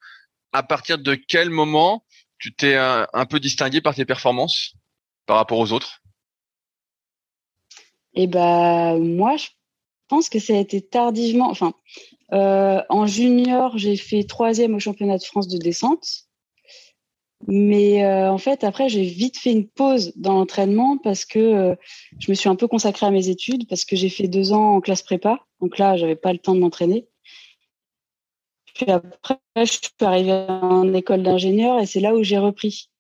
À 0.53 0.63
partir 0.63 0.99
de 0.99 1.15
quel 1.15 1.51
moment 1.51 2.05
tu 2.39 2.55
t'es 2.55 2.77
un, 2.77 3.27
peu 3.27 3.41
distingué 3.41 3.81
par 3.81 3.95
tes 3.95 4.05
performances 4.05 4.75
par 5.27 5.37
rapport 5.37 5.59
aux 5.59 5.73
autres? 5.73 6.03
Eh 8.15 8.27
ben, 8.27 8.99
moi, 8.99 9.37
je 9.37 9.49
pense 10.09 10.29
que 10.29 10.39
ça 10.39 10.53
a 10.53 10.59
été 10.59 10.81
tardivement. 10.81 11.51
Enfin, 11.51 11.75
euh, 12.33 12.83
en 12.89 13.07
junior, 13.07 13.79
j'ai 13.79 13.97
fait 13.97 14.25
troisième 14.25 14.75
au 14.75 14.81
championnat 14.81 15.19
de 15.19 15.25
France 15.25 15.49
de 15.49 15.59
descente. 15.59 16.24
Mais 17.47 18.05
euh, 18.05 18.31
en 18.31 18.39
fait, 18.39 18.65
après, 18.65 18.89
j'ai 18.89 19.03
vite 19.03 19.37
fait 19.37 19.53
une 19.53 19.69
pause 19.69 20.13
dans 20.17 20.33
l'entraînement 20.33 20.97
parce 20.97 21.25
que 21.27 21.39
euh, 21.39 21.75
je 22.19 22.31
me 22.31 22.35
suis 22.35 22.49
un 22.49 22.57
peu 22.57 22.69
consacrée 22.69 23.07
à 23.07 23.11
mes 23.11 23.29
études, 23.29 23.69
parce 23.69 23.85
que 23.85 23.97
j'ai 23.97 24.09
fait 24.09 24.29
deux 24.29 24.53
ans 24.53 24.77
en 24.77 24.81
classe 24.81 25.03
prépa. 25.03 25.41
Donc 25.61 25.79
là, 25.79 25.97
j'avais 25.97 26.17
pas 26.17 26.33
le 26.33 26.39
temps 26.39 26.55
de 26.55 26.61
m'entraîner. 26.61 27.07
Puis 28.75 28.91
après, 28.91 29.39
je 29.57 29.65
suis 29.65 29.91
arrivée 30.01 30.33
en 30.33 30.93
école 30.95 31.23
d'ingénieur 31.23 31.79
et 31.81 31.87
c'est 31.87 32.01
là 32.01 32.15
où 32.15 32.23
j'ai 32.23 32.39
repris. 32.39 32.91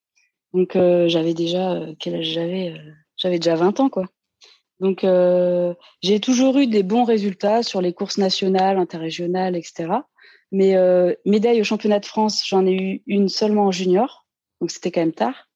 Donc 0.52 0.76
euh, 0.76 1.08
j'avais 1.08 1.34
déjà 1.34 1.80
quel 1.98 2.16
âge 2.16 2.26
j'avais 2.26 2.74
J'avais 3.16 3.38
déjà 3.38 3.56
20 3.56 3.80
ans, 3.80 3.88
quoi. 3.88 4.04
Donc 4.78 5.06
j'ai 6.02 6.20
toujours 6.20 6.58
eu 6.58 6.66
des 6.66 6.82
bons 6.82 7.04
résultats 7.04 7.62
sur 7.62 7.80
les 7.80 7.92
courses 7.92 8.18
nationales, 8.18 8.78
interrégionales, 8.78 9.56
etc. 9.56 9.88
Mais 10.52 10.76
médaille 11.24 11.60
au 11.60 11.64
championnat 11.64 11.98
de 11.98 12.06
France, 12.06 12.44
j'en 12.46 12.66
ai 12.66 12.72
eu 12.72 13.02
une 13.06 13.28
seulement 13.28 13.66
en 13.66 13.72
junior 13.72 14.23
donc 14.60 14.70
c'était 14.70 14.90
quand 14.90 15.00
même 15.00 15.12
tard. 15.12 15.48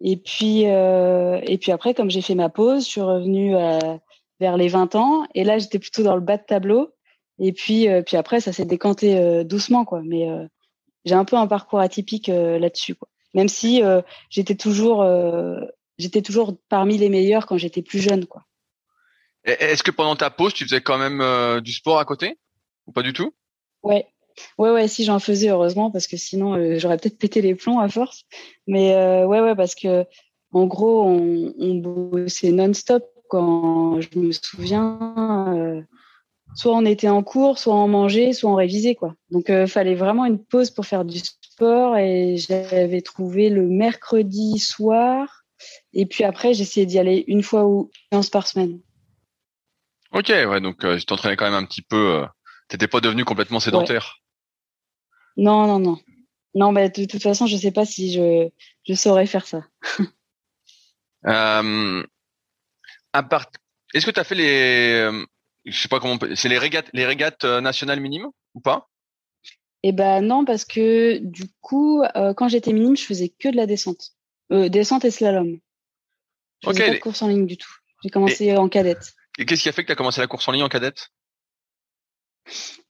Et 0.00 0.16
puis, 0.16 0.66
euh, 0.66 1.40
et 1.44 1.58
puis 1.58 1.72
après, 1.72 1.94
comme 1.94 2.10
j'ai 2.10 2.22
fait 2.22 2.34
ma 2.34 2.48
pause, 2.48 2.84
je 2.84 2.90
suis 2.90 3.00
revenue 3.00 3.56
euh, 3.56 3.78
vers 4.40 4.56
les 4.56 4.68
20 4.68 4.94
ans. 4.94 5.26
Et 5.34 5.44
là, 5.44 5.58
j'étais 5.58 5.78
plutôt 5.78 6.02
dans 6.02 6.14
le 6.14 6.20
bas 6.20 6.36
de 6.36 6.44
tableau. 6.44 6.92
Et 7.38 7.52
puis, 7.52 7.88
euh, 7.88 8.02
puis 8.02 8.16
après, 8.16 8.40
ça 8.40 8.52
s'est 8.52 8.64
décanté 8.64 9.44
doucement, 9.44 9.84
quoi. 9.84 10.02
Mais 10.04 10.28
j'ai 11.04 11.14
un 11.14 11.24
peu 11.24 11.36
un 11.36 11.46
parcours 11.46 11.80
atypique 11.80 12.28
là-dessus, 12.28 12.94
quoi. 12.94 13.08
Même 13.34 13.48
si 13.48 13.82
j'étais 14.30 14.54
toujours, 14.54 15.06
j'étais 15.98 16.22
toujours 16.22 16.56
parmi 16.68 16.96
les 16.98 17.08
meilleurs 17.08 17.46
quand 17.46 17.58
j'étais 17.58 17.82
plus 17.82 17.98
jeune, 17.98 18.26
quoi. 18.26 18.42
Est-ce 19.44 19.82
que 19.82 19.90
pendant 19.90 20.16
ta 20.16 20.30
pause, 20.30 20.54
tu 20.54 20.64
faisais 20.64 20.80
quand 20.80 20.98
même 20.98 21.60
du 21.60 21.72
sport 21.72 21.98
à 21.98 22.04
côté? 22.04 22.38
Ou 22.86 22.92
pas 22.92 23.02
du 23.02 23.12
tout? 23.12 23.34
Ouais, 23.82 24.06
Ouais, 24.58 24.70
ouais, 24.70 24.88
si 24.88 25.04
j'en 25.04 25.18
faisais 25.18 25.48
heureusement 25.48 25.90
parce 25.90 26.06
que 26.06 26.16
sinon 26.16 26.54
euh, 26.54 26.78
j'aurais 26.78 26.96
peut-être 26.96 27.18
pété 27.18 27.42
les 27.42 27.54
plombs 27.54 27.78
à 27.78 27.88
force. 27.88 28.24
Mais 28.66 28.94
euh, 28.94 29.26
ouais, 29.26 29.40
ouais, 29.40 29.54
parce 29.54 29.74
que 29.74 30.04
en 30.52 30.66
gros 30.66 31.04
on, 31.04 31.54
on 31.58 31.74
bossait 31.74 32.52
non-stop 32.52 33.04
quand 33.28 34.00
je 34.00 34.18
me 34.18 34.32
souviens. 34.32 35.54
Euh, 35.56 35.82
soit 36.54 36.74
on 36.74 36.84
était 36.84 37.08
en 37.08 37.22
cours, 37.22 37.58
soit 37.58 37.74
on 37.74 37.88
mangeait, 37.88 38.32
soit 38.32 38.50
on 38.50 38.54
révisait 38.54 38.94
quoi. 38.94 39.14
Donc 39.30 39.46
il 39.48 39.66
fallait 39.66 39.94
vraiment 39.94 40.24
une 40.24 40.42
pause 40.42 40.70
pour 40.70 40.86
faire 40.86 41.04
du 41.04 41.18
sport 41.18 41.96
et 41.96 42.36
j'avais 42.36 43.02
trouvé 43.02 43.50
le 43.50 43.66
mercredi 43.66 44.58
soir. 44.58 45.44
Et 45.92 46.06
puis 46.06 46.24
après 46.24 46.54
j'essayais 46.54 46.86
d'y 46.86 46.98
aller 46.98 47.24
une 47.26 47.42
fois 47.42 47.66
ou 47.66 47.90
once 48.12 48.30
par 48.30 48.46
semaine. 48.46 48.80
Ok, 50.12 50.28
ouais, 50.28 50.60
donc 50.60 50.78
tu 50.78 51.04
t'entraînais 51.04 51.36
quand 51.36 51.46
même 51.46 51.54
un 51.54 51.66
petit 51.66 51.82
peu. 51.82 52.24
T'étais 52.68 52.88
pas 52.88 53.00
devenu 53.00 53.24
complètement 53.24 53.60
sédentaire. 53.60 54.18
Non, 55.36 55.66
non, 55.66 55.78
non. 55.78 55.98
Non, 56.54 56.72
mais 56.72 56.88
de, 56.88 57.04
toute 57.04 57.22
façon, 57.22 57.46
je 57.46 57.56
sais 57.56 57.70
pas 57.70 57.84
si 57.84 58.12
je, 58.12 58.48
je 58.86 58.94
saurais 58.94 59.26
faire 59.26 59.46
ça. 59.46 59.66
euh, 61.26 62.02
à 63.12 63.22
part... 63.22 63.50
Est-ce 63.94 64.06
que 64.06 64.10
tu 64.10 64.20
as 64.20 64.24
fait 64.24 64.34
les, 64.34 64.92
euh, 64.92 65.24
je 65.66 65.80
sais 65.80 65.88
pas 65.88 66.00
comment, 66.00 66.18
c'est 66.34 66.48
les 66.48 66.58
régates, 66.58 66.88
les 66.92 67.04
régates 67.04 67.44
euh, 67.44 67.60
nationales 67.60 68.00
minimes 68.00 68.28
ou 68.54 68.60
pas? 68.60 68.88
Eh 69.82 69.92
ben 69.92 70.20
non, 70.20 70.44
parce 70.44 70.64
que 70.64 71.18
du 71.18 71.44
coup, 71.60 72.02
euh, 72.02 72.34
quand 72.34 72.48
j'étais 72.48 72.72
minime, 72.72 72.96
je 72.96 73.04
faisais 73.04 73.28
que 73.28 73.48
de 73.48 73.56
la 73.56 73.66
descente, 73.66 74.12
euh, 74.52 74.68
descente 74.68 75.04
et 75.04 75.10
slalom. 75.10 75.58
Je 76.62 76.70
faisais 76.70 76.86
pas 76.86 76.94
de 76.94 76.98
course 76.98 77.22
en 77.22 77.28
ligne 77.28 77.46
du 77.46 77.56
tout. 77.56 77.72
J'ai 78.02 78.10
commencé 78.10 78.56
en 78.56 78.68
cadette. 78.68 79.14
Et 79.38 79.44
qu'est-ce 79.44 79.62
qui 79.62 79.68
a 79.68 79.72
fait 79.72 79.82
que 79.82 79.88
tu 79.88 79.92
as 79.92 79.96
commencé 79.96 80.20
la 80.20 80.26
course 80.26 80.48
en 80.48 80.52
ligne 80.52 80.62
en 80.62 80.68
cadette? 80.68 81.10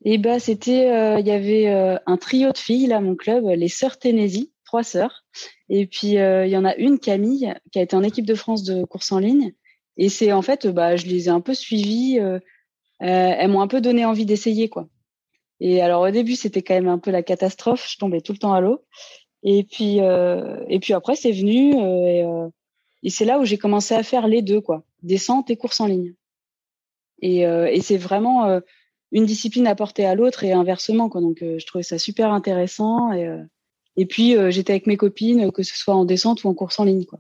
Et 0.04 0.18
bah 0.18 0.38
c'était, 0.38 0.90
euh, 0.90 1.18
il 1.20 1.26
y 1.26 1.30
avait 1.30 1.68
euh, 1.68 1.98
un 2.06 2.16
trio 2.16 2.52
de 2.52 2.58
filles 2.58 2.86
là, 2.86 3.00
mon 3.00 3.16
club, 3.16 3.44
les 3.46 3.68
sœurs 3.68 3.98
Tennessee, 3.98 4.52
trois 4.64 4.84
sœurs. 4.84 5.24
Et 5.68 5.86
puis 5.86 6.18
euh, 6.18 6.46
il 6.46 6.52
y 6.52 6.56
en 6.56 6.64
a 6.64 6.74
une, 6.76 6.98
Camille, 6.98 7.52
qui 7.72 7.78
a 7.78 7.82
été 7.82 7.96
en 7.96 8.02
équipe 8.02 8.26
de 8.26 8.34
France 8.34 8.62
de 8.62 8.84
course 8.84 9.12
en 9.12 9.18
ligne. 9.18 9.52
Et 9.96 10.08
c'est 10.08 10.32
en 10.32 10.42
fait, 10.42 10.66
bah 10.66 10.96
je 10.96 11.06
les 11.06 11.26
ai 11.26 11.30
un 11.30 11.40
peu 11.40 11.54
suivies. 11.54 12.20
elles 13.00 13.50
m'ont 13.50 13.62
un 13.62 13.66
peu 13.66 13.80
donné 13.80 14.04
envie 14.04 14.26
d'essayer 14.26 14.68
quoi. 14.68 14.88
Et 15.60 15.80
alors 15.80 16.02
au 16.02 16.10
début 16.10 16.36
c'était 16.36 16.62
quand 16.62 16.74
même 16.74 16.88
un 16.88 16.98
peu 16.98 17.10
la 17.10 17.22
catastrophe, 17.22 17.90
je 17.90 17.96
tombais 17.98 18.20
tout 18.20 18.32
le 18.32 18.38
temps 18.38 18.52
à 18.52 18.60
l'eau. 18.60 18.84
Et 19.42 19.64
puis 19.64 19.98
et 19.98 20.78
puis 20.80 20.92
après 20.92 21.16
c'est 21.16 21.32
venu 21.32 21.74
et, 23.02 23.10
c'est 23.10 23.24
là 23.24 23.38
où 23.38 23.44
j'ai 23.44 23.58
commencé 23.58 23.94
à 23.94 24.02
faire 24.02 24.28
les 24.28 24.42
deux 24.42 24.60
quoi, 24.60 24.84
descente 25.02 25.50
et 25.50 25.56
course 25.56 25.80
en 25.80 25.86
ligne. 25.86 26.14
Et 27.22 27.80
c'est 27.80 27.96
vraiment 27.96 28.60
une 29.16 29.24
discipline 29.24 29.66
apportée 29.66 30.04
à 30.04 30.14
l'autre 30.14 30.44
et 30.44 30.52
inversement. 30.52 31.08
Quoi. 31.08 31.22
Donc, 31.22 31.42
euh, 31.42 31.58
je 31.58 31.66
trouvais 31.66 31.82
ça 31.82 31.98
super 31.98 32.32
intéressant. 32.32 33.12
Et, 33.12 33.26
euh, 33.26 33.42
et 33.96 34.04
puis, 34.04 34.36
euh, 34.36 34.50
j'étais 34.50 34.74
avec 34.74 34.86
mes 34.86 34.98
copines, 34.98 35.50
que 35.52 35.62
ce 35.62 35.74
soit 35.74 35.94
en 35.94 36.04
descente 36.04 36.44
ou 36.44 36.48
en 36.48 36.54
course 36.54 36.78
en 36.78 36.84
ligne. 36.84 37.06
Quoi. 37.06 37.18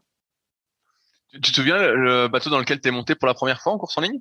Tu 1.32 1.40
te 1.40 1.56
souviens 1.56 1.78
le 1.78 2.28
bateau 2.28 2.50
dans 2.50 2.58
lequel 2.58 2.82
tu 2.82 2.88
es 2.88 2.90
monté 2.90 3.14
pour 3.14 3.26
la 3.26 3.32
première 3.32 3.62
fois 3.62 3.72
en 3.72 3.78
course 3.78 3.96
en 3.96 4.02
ligne? 4.02 4.20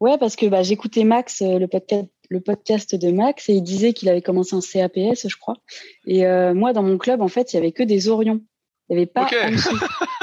Ouais, 0.00 0.16
parce 0.16 0.34
que 0.34 0.46
bah, 0.46 0.62
j'écoutais 0.62 1.04
Max, 1.04 1.42
le 1.42 1.66
podcast, 1.66 2.08
le 2.30 2.40
podcast 2.40 2.94
de 2.94 3.12
Max, 3.12 3.50
et 3.50 3.52
il 3.52 3.62
disait 3.62 3.92
qu'il 3.92 4.08
avait 4.08 4.22
commencé 4.22 4.56
un 4.56 4.60
CAPS, 4.60 5.28
je 5.28 5.36
crois. 5.36 5.58
Et 6.06 6.24
moi, 6.54 6.72
dans 6.72 6.82
mon 6.82 6.96
club, 6.96 7.20
en 7.20 7.28
fait, 7.28 7.52
il 7.52 7.56
y 7.56 7.58
avait 7.58 7.72
que 7.72 7.82
des 7.82 8.08
Orions. 8.08 8.40
Il 8.88 8.96
n'y 8.96 9.02
avait 9.02 9.06
pas 9.06 9.26
en 9.26 9.50
dessous. 9.50 9.78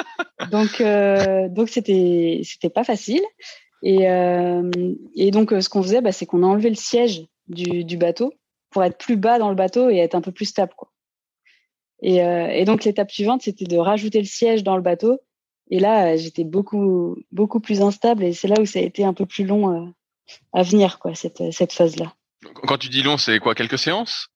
donc, 0.52 0.82
donc 1.54 1.70
c'était 1.70 2.42
c'était 2.44 2.70
pas 2.70 2.84
facile. 2.84 3.22
Et, 3.82 4.10
euh, 4.10 4.70
et 5.16 5.32
donc, 5.32 5.54
euh, 5.54 5.62
ce 5.62 5.70
qu'on 5.70 5.82
faisait, 5.82 6.02
bah, 6.02 6.12
c'est 6.12 6.26
qu'on 6.26 6.44
a 6.44 6.48
enlevé 6.48 6.70
le 6.70 6.76
siège 6.76 7.26
du, 7.48 7.84
du, 7.84 7.98
bateau 7.98 8.34
pour 8.70 8.84
être 8.84 8.98
plus 8.98 9.16
bas 9.16 9.40
dans 9.40 9.50
le 9.50 9.56
bateau 9.56 9.90
et 9.90 9.98
être 9.98 10.16
un 10.16 10.22
peu 10.22 10.32
plus 10.32 10.46
stable. 10.46 10.74
Quoi. 10.76 10.92
Et, 12.02 12.24
euh, 12.24 12.48
et 12.48 12.66
donc, 12.66 12.84
l'étape 12.84 13.12
suivante, 13.12 13.42
c'était 13.42 13.66
de 13.66 13.78
rajouter 13.78 14.20
le 14.20 14.26
siège 14.26 14.64
dans 14.64 14.76
le 14.76 14.82
bateau. 14.82 15.20
Et 15.72 15.80
là, 15.80 16.18
j'étais 16.18 16.44
beaucoup, 16.44 17.18
beaucoup 17.32 17.60
plus 17.60 17.82
instable 17.82 18.24
et 18.24 18.34
c'est 18.34 18.48
là 18.48 18.60
où 18.60 18.66
ça 18.66 18.80
a 18.80 18.82
été 18.82 19.04
un 19.04 19.14
peu 19.14 19.28
plus 19.28 19.46
long 19.46 19.94
à 20.52 20.64
venir, 20.64 20.98
quoi, 20.98 21.14
cette, 21.14 21.52
cette 21.52 21.74
phase-là. 21.74 22.16
Quand 22.56 22.80
tu 22.80 22.90
dis 22.90 23.04
long, 23.04 23.18
c'est 23.18 23.38
quoi, 23.40 23.54
quelques 23.54 23.78
séances? 23.78 24.30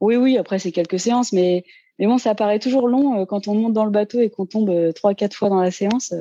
Oui, 0.00 0.14
oui, 0.14 0.38
après, 0.38 0.60
c'est 0.60 0.70
quelques 0.70 1.00
séances, 1.00 1.32
mais, 1.32 1.64
mais 1.98 2.06
bon, 2.06 2.18
ça 2.18 2.36
paraît 2.36 2.60
toujours 2.60 2.86
long 2.86 3.26
quand 3.26 3.48
on 3.48 3.54
monte 3.54 3.72
dans 3.72 3.84
le 3.84 3.90
bateau 3.90 4.20
et 4.20 4.30
qu'on 4.30 4.46
tombe 4.46 4.92
trois, 4.94 5.14
quatre 5.14 5.34
fois 5.34 5.48
dans 5.48 5.60
la 5.60 5.72
séance 5.72 6.14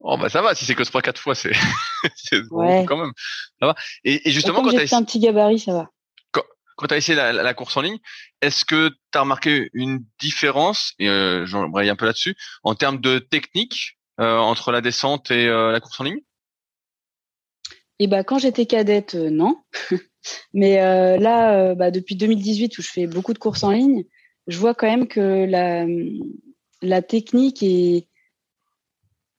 Oh 0.00 0.16
bah 0.16 0.28
ça 0.28 0.42
va, 0.42 0.54
si 0.54 0.64
c'est 0.64 0.74
que 0.74 0.84
sport 0.84 1.02
quatre 1.02 1.20
fois, 1.20 1.34
c'est 1.34 1.50
ouais. 2.50 2.84
quand 2.86 2.96
même. 2.96 3.12
Ça 3.60 3.66
va. 3.66 3.74
Et, 4.04 4.30
justement, 4.30 4.62
quand 4.62 4.70
tu 4.70 4.76
as 4.76 4.96
un 4.96 5.04
petit 5.04 5.18
gabarit, 5.18 5.58
ça 5.58 5.72
va. 5.72 5.90
Quand, 6.76 6.86
tu 6.86 6.94
as 6.94 6.96
essayé 6.96 7.16
la, 7.16 7.54
course 7.54 7.76
en 7.76 7.80
ligne, 7.80 7.98
est-ce 8.40 8.64
que 8.64 8.90
tu 8.90 9.18
as 9.18 9.22
remarqué 9.22 9.68
une 9.72 10.04
différence, 10.20 10.94
et 11.00 11.08
euh, 11.08 11.44
j'en 11.44 11.74
un 11.74 11.96
peu 11.96 12.06
là-dessus, 12.06 12.36
en 12.62 12.76
termes 12.76 13.00
de 13.00 13.18
technique 13.18 13.98
euh, 14.20 14.38
entre 14.38 14.70
la 14.70 14.80
descente 14.80 15.32
et 15.32 15.46
euh, 15.46 15.72
la 15.72 15.80
course 15.80 15.98
en 16.00 16.04
ligne? 16.04 16.20
Et 18.00 18.04
eh 18.04 18.06
bah 18.06 18.22
quand 18.22 18.38
j'étais 18.38 18.66
cadette, 18.66 19.16
euh, 19.16 19.28
non. 19.28 19.58
Mais 20.52 20.80
euh, 20.80 21.16
là, 21.16 21.74
bah, 21.74 21.90
depuis 21.90 22.14
2018 22.14 22.78
où 22.78 22.82
je 22.82 22.88
fais 22.88 23.06
beaucoup 23.08 23.32
de 23.32 23.38
courses 23.38 23.64
en 23.64 23.72
ligne, 23.72 24.04
je 24.46 24.58
vois 24.58 24.74
quand 24.74 24.86
même 24.86 25.08
que 25.08 25.46
la, 25.46 25.84
la 26.82 27.02
technique 27.02 27.62
est 27.62 28.07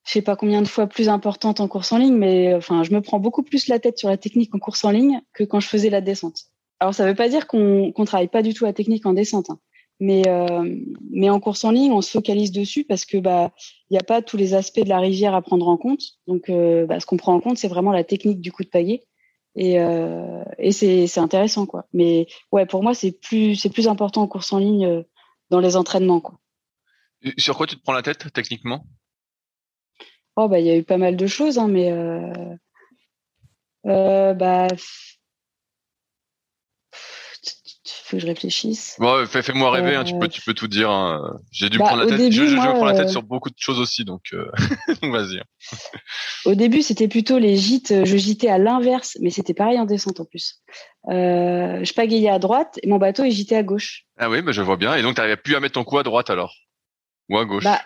je 0.10 0.14
sais 0.16 0.22
pas 0.24 0.36
combien 0.36 0.64
de 0.64 0.68
fois 0.68 0.88
plus 0.88 1.08
importante 1.08 1.60
en 1.60 1.68
course 1.68 1.92
en 1.92 2.00
ligne, 2.00 2.16
mais 2.16 2.56
enfin, 2.56 2.82
je 2.82 2.92
me 2.92 3.00
prends 3.00 3.20
beaucoup 3.20 3.44
plus 3.44 3.68
la 3.68 3.78
tête 3.78 4.00
sur 4.00 4.10
la 4.10 4.18
technique 4.18 4.54
en 4.56 4.58
course 4.58 4.84
en 4.84 4.90
ligne 4.90 5.22
que 5.34 5.44
quand 5.44 5.60
je 5.60 5.68
faisais 5.68 5.92
la 5.92 6.02
descente. 6.02 6.46
Alors, 6.80 6.96
ça 6.96 7.06
veut 7.06 7.14
pas 7.14 7.30
dire 7.30 7.46
qu'on 7.46 7.92
qu'on 7.92 8.06
travaille 8.06 8.28
pas 8.28 8.42
du 8.42 8.56
tout 8.56 8.66
la 8.66 8.74
technique 8.74 9.06
en 9.06 9.14
descente, 9.14 9.52
hein. 9.52 9.60
mais 10.00 10.28
euh, 10.28 10.78
mais 11.12 11.30
en 11.30 11.40
course 11.40 11.64
en 11.64 11.70
ligne, 11.70 11.92
on 11.92 12.02
se 12.02 12.10
focalise 12.10 12.52
dessus 12.52 12.86
parce 12.86 13.06
que 13.06 13.18
bah 13.18 13.52
il 13.92 13.94
n'y 13.94 14.00
a 14.00 14.04
pas 14.04 14.24
tous 14.24 14.36
les 14.36 14.56
aspects 14.56 14.80
de 14.80 14.90
la 14.90 14.98
rivière 14.98 15.36
à 15.36 15.44
prendre 15.44 15.68
en 15.68 15.78
compte. 15.78 16.02
Donc, 16.26 16.50
euh, 16.50 16.88
bah, 16.88 17.00
ce 17.00 17.06
qu'on 17.06 17.18
prend 17.18 17.36
en 17.36 17.40
compte, 17.40 17.60
c'est 17.60 17.68
vraiment 17.68 17.92
la 17.92 18.04
technique 18.04 18.42
du 18.42 18.52
coup 18.52 18.64
de 18.64 18.70
pagaie. 18.70 19.04
Et, 19.56 19.80
euh, 19.80 20.44
c'est, 20.72 21.20
intéressant 21.20 21.68
quoi. 21.68 21.86
Mais 21.94 22.26
ouais, 22.52 22.66
pour 22.66 22.82
moi, 22.82 22.96
c'est 22.96 23.12
plus 23.12 23.56
c'est 23.56 23.70
plus 23.70 23.88
important 23.88 24.24
en 24.24 24.28
course 24.28 24.52
en 24.54 24.58
ligne 24.58 25.04
dans 25.52 25.60
les 25.60 25.76
entraînements 25.76 26.20
quoi. 26.20 26.40
Sur 27.38 27.58
quoi 27.58 27.68
tu 27.68 27.76
te 27.76 27.84
prends 27.84 27.94
la 27.94 28.02
tête 28.02 28.34
techniquement? 28.34 28.86
Oh, 30.42 30.48
bah, 30.48 30.62
il 30.62 30.66
y 30.66 30.70
a 30.70 30.78
eu 30.78 30.84
pas 30.84 30.98
mal 30.98 31.18
de 31.18 31.28
choses, 31.28 31.58
hein, 31.58 31.68
mais 31.68 31.92
euh, 31.92 32.32
euh, 33.86 34.34
bah, 34.34 34.68
faut 38.06 38.16
que 38.16 38.22
je 38.22 38.26
réfléchisse. 38.26 38.98
Fais-moi 39.28 39.70
rêver, 39.70 39.96
hein, 39.96 40.06
tu 40.06 40.18
peux, 40.18 40.30
tu 40.30 40.42
peux 40.42 40.54
tout 40.54 40.70
dire. 40.70 40.90
Hein. 40.90 41.42
J'ai 41.52 41.70
dû 41.70 41.78
bah, 41.78 41.88
prendre 41.88 42.06
la 42.06 42.18
tête. 42.18 42.32
je, 42.32 42.46
je, 42.46 42.56
prends 42.56 42.86
la 42.86 42.94
tête 42.94 43.08
euh, 43.08 43.12
sur 43.12 43.24
beaucoup 43.24 43.50
de 43.50 43.56
choses 43.58 43.82
aussi, 43.82 44.06
donc, 44.06 44.34
vas-y. 45.02 45.42
Au 46.46 46.56
début, 46.56 46.84
c'était 46.84 47.10
plutôt 47.10 47.38
les 47.38 47.58
gîtes. 47.58 48.06
Je 48.06 48.16
gitais 48.16 48.48
à 48.48 48.58
l'inverse, 48.58 49.18
mais 49.20 49.32
c'était 49.32 49.54
pareil 49.54 49.78
en 49.78 49.86
descente 49.86 50.22
en 50.22 50.26
plus. 50.26 50.64
je 51.10 51.94
pagayais 51.96 52.30
à 52.30 52.40
droite 52.40 52.80
et 52.82 52.88
mon 52.88 52.98
bateau 52.98 53.26
il 53.26 53.32
gitait 53.32 53.58
à 53.58 53.64
gauche. 53.64 54.06
Ah 54.18 54.30
oui, 54.30 54.42
bah, 54.42 54.54
je 54.54 54.62
vois 54.62 54.78
bien. 54.78 54.96
Et 54.96 55.02
donc, 55.02 55.16
tu 55.16 55.20
n'arrivais 55.20 55.36
plus 55.36 55.56
à 55.56 55.60
mettre 55.60 55.74
ton 55.74 55.84
coup 55.84 55.98
à 55.98 56.04
droite 56.04 56.30
alors? 56.30 56.56
Ou 57.28 57.38
à 57.38 57.44
gauche? 57.44 57.66
Bah, 57.66 57.82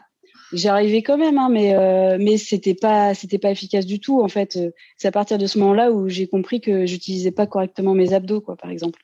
J'y 0.53 0.67
arrivais 0.67 1.01
quand 1.01 1.17
même, 1.17 1.37
hein, 1.39 1.49
mais 1.49 1.75
euh, 1.75 2.17
mais 2.19 2.37
c'était 2.37 2.75
pas 2.75 3.15
c'était 3.15 3.39
pas 3.39 3.49
efficace 3.51 3.87
du 3.87 3.99
tout. 3.99 4.21
En 4.21 4.27
fait, 4.27 4.55
euh, 4.57 4.71
c'est 4.97 5.07
à 5.07 5.11
partir 5.11 5.39
de 5.39 5.47
ce 5.47 5.57
moment-là 5.59 5.91
où 5.91 6.09
j'ai 6.09 6.27
compris 6.27 6.61
que 6.61 6.85
j'utilisais 6.85 7.31
pas 7.31 7.47
correctement 7.47 7.95
mes 7.95 8.13
abdos, 8.13 8.41
quoi, 8.41 8.55
par 8.55 8.69
exemple. 8.69 9.01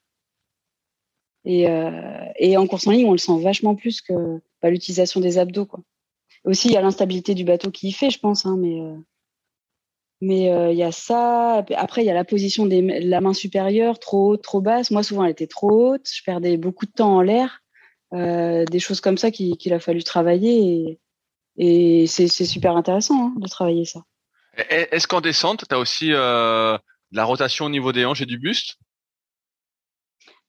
Et 1.45 1.67
euh, 1.69 1.91
et 2.37 2.55
en 2.57 2.67
course 2.67 2.85
en 2.87 2.91
ligne, 2.91 3.07
on 3.07 3.13
le 3.13 3.17
sent 3.17 3.39
vachement 3.41 3.75
plus 3.75 4.01
que 4.01 4.13
bah, 4.61 4.69
l'utilisation 4.69 5.21
des 5.21 5.39
abdos, 5.39 5.65
quoi. 5.65 5.81
Aussi, 6.45 6.67
il 6.69 6.73
y 6.73 6.77
a 6.77 6.81
l'instabilité 6.81 7.33
du 7.35 7.43
bateau 7.45 7.71
qui 7.71 7.87
y 7.89 7.91
fait, 7.93 8.11
je 8.11 8.19
pense, 8.19 8.45
hein, 8.45 8.55
mais 8.59 8.79
euh, 8.81 8.95
mais 10.21 10.71
il 10.73 10.77
y 10.77 10.83
a 10.83 10.91
ça. 10.91 11.65
Après, 11.77 12.03
il 12.03 12.05
y 12.07 12.11
a 12.11 12.13
la 12.13 12.25
position 12.25 12.65
de 12.65 13.07
la 13.07 13.21
main 13.21 13.33
supérieure, 13.33 13.99
trop 13.99 14.31
haute, 14.33 14.43
trop 14.43 14.61
basse. 14.61 14.91
Moi, 14.91 15.03
souvent, 15.03 15.23
elle 15.25 15.31
était 15.31 15.47
trop 15.47 15.93
haute. 15.93 16.09
Je 16.13 16.23
perdais 16.23 16.57
beaucoup 16.57 16.85
de 16.85 16.91
temps 16.91 17.15
en 17.17 17.21
l'air. 17.21 17.63
des 18.13 18.79
choses 18.79 19.01
comme 19.01 19.17
ça 19.17 19.31
qu'il 19.31 19.73
a 19.73 19.79
fallu 19.79 20.03
travailler. 20.03 20.99
Et 21.61 22.07
c'est 22.07 22.29
super 22.29 22.77
intéressant 22.77 23.27
hein, 23.27 23.33
de 23.35 23.47
travailler 23.47 23.83
ça. 23.83 23.99
Est-ce 24.69 25.07
qu'en 25.07 25.19
descente, 25.19 25.65
tu 25.67 25.75
as 25.75 25.79
aussi 25.79 26.13
euh, 26.13 26.77
de 27.11 27.17
la 27.17 27.25
rotation 27.25 27.65
au 27.65 27.69
niveau 27.69 27.91
des 27.91 28.05
hanches 28.05 28.21
et 28.21 28.25
du 28.25 28.39
buste? 28.39 28.77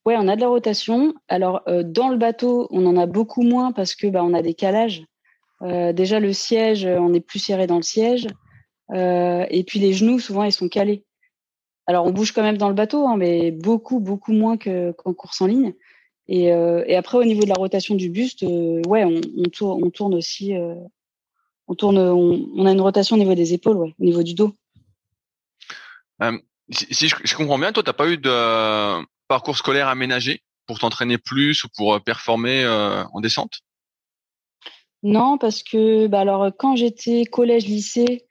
Ouais, 0.05 0.15
on 0.17 0.29
a 0.29 0.37
de 0.37 0.41
la 0.41 0.49
rotation. 0.49 1.15
Alors 1.29 1.63
euh, 1.67 1.83
dans 1.83 2.09
le 2.09 2.17
bateau, 2.17 2.69
on 2.71 2.87
en 2.87 2.97
a 2.97 3.07
beaucoup 3.07 3.43
moins 3.43 3.73
parce 3.73 3.97
que 3.97 4.07
bah, 4.07 4.23
on 4.23 4.35
a 4.35 4.43
des 4.43 4.55
calages. 4.55 5.03
Euh, 5.63 5.93
déjà 5.93 6.21
le 6.21 6.33
siège, 6.33 6.87
on 6.87 7.13
est 7.13 7.21
plus 7.21 7.41
serré 7.41 7.67
dans 7.67 7.77
le 7.77 7.83
siège. 7.83 8.29
et 8.95 9.65
puis 9.67 9.81
les 9.81 9.93
genoux, 9.93 10.21
souvent, 10.21 10.45
ils 10.45 10.53
sont 10.53 10.69
calés. 10.69 11.05
Alors 11.87 12.07
on 12.07 12.13
bouge 12.13 12.31
quand 12.31 12.43
même 12.43 12.57
dans 12.59 12.69
le 12.69 12.75
bateau, 12.75 13.09
hein, 13.09 13.17
mais 13.17 13.51
beaucoup, 13.51 13.99
beaucoup 13.99 14.33
moins 14.33 14.57
qu'en 14.57 15.13
course 15.13 15.41
en 15.41 15.47
ligne. 15.47 15.75
Et, 16.29 16.45
et, 16.45 16.95
après, 16.95 17.19
au 17.19 17.25
niveau 17.25 17.43
de 17.43 17.49
la 17.49 17.57
rotation 17.57 17.97
du 17.97 18.09
buste, 18.09 18.43
ouais, 18.43 19.05
on, 19.05 19.21
on, 19.37 19.49
tourne, 19.51 19.83
on 19.83 19.91
tourne 19.91 20.15
aussi 20.15 20.55
on 21.71 21.77
tourne, 21.77 21.99
on, 21.99 22.67
a 22.67 22.73
une 22.73 22.81
rotation 22.81 23.15
au 23.15 23.19
niveau 23.19 23.37
des 23.37 23.55
épaules, 23.55 23.77
ouais, 23.77 23.95
au 23.97 24.05
niveau 24.05 24.25
du 24.25 24.35
dos. 24.35 24.53
Euh, 26.21 26.37
si, 26.69 27.09
je, 27.09 27.37
comprends 27.37 27.61
bien, 27.61 27.73
toi, 27.73 27.85
t'as 27.85 27.93
pas 27.93 28.09
eu 28.09 28.19
de 28.19 29.05
parcours 29.29 29.57
scolaire 29.57 29.87
aménagé 29.87 30.43
pour 30.67 30.81
t'entraîner 30.81 31.17
plus 31.17 31.63
ou 31.63 31.69
pour 31.77 31.95
euh, 31.95 32.01
performer 32.01 32.65
euh, 32.65 33.05
en 33.13 33.21
descente? 33.21 33.61
Non, 35.05 35.39
parce 35.39 35.63
que 35.63 36.09
bah 36.09 36.21
alors 36.21 36.51
quand 36.59 36.75
j'étais 36.75 37.25
collège, 37.25 37.67
lycée, 37.67 38.27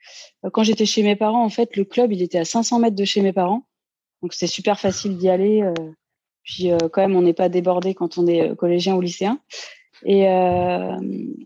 quand 0.52 0.62
j'étais 0.62 0.86
chez 0.86 1.02
mes 1.02 1.16
parents, 1.16 1.42
en 1.42 1.48
fait, 1.48 1.76
le 1.76 1.84
club 1.84 2.12
il 2.12 2.20
était 2.20 2.38
à 2.38 2.44
500 2.44 2.78
mètres 2.78 2.94
de 2.94 3.04
chez 3.04 3.22
mes 3.22 3.32
parents, 3.32 3.66
donc 4.22 4.34
c'est 4.34 4.46
super 4.46 4.78
facile 4.78 5.16
d'y 5.16 5.30
aller. 5.30 5.64
puis 6.44 6.70
quand 6.92 7.00
même, 7.00 7.16
on 7.16 7.22
n'est 7.22 7.32
pas 7.32 7.48
débordé 7.48 7.94
quand 7.94 8.18
on 8.18 8.26
est 8.28 8.54
collégien 8.54 8.94
ou 8.94 9.00
lycéen. 9.00 9.40
Et 10.04 10.28
euh, 10.28 10.96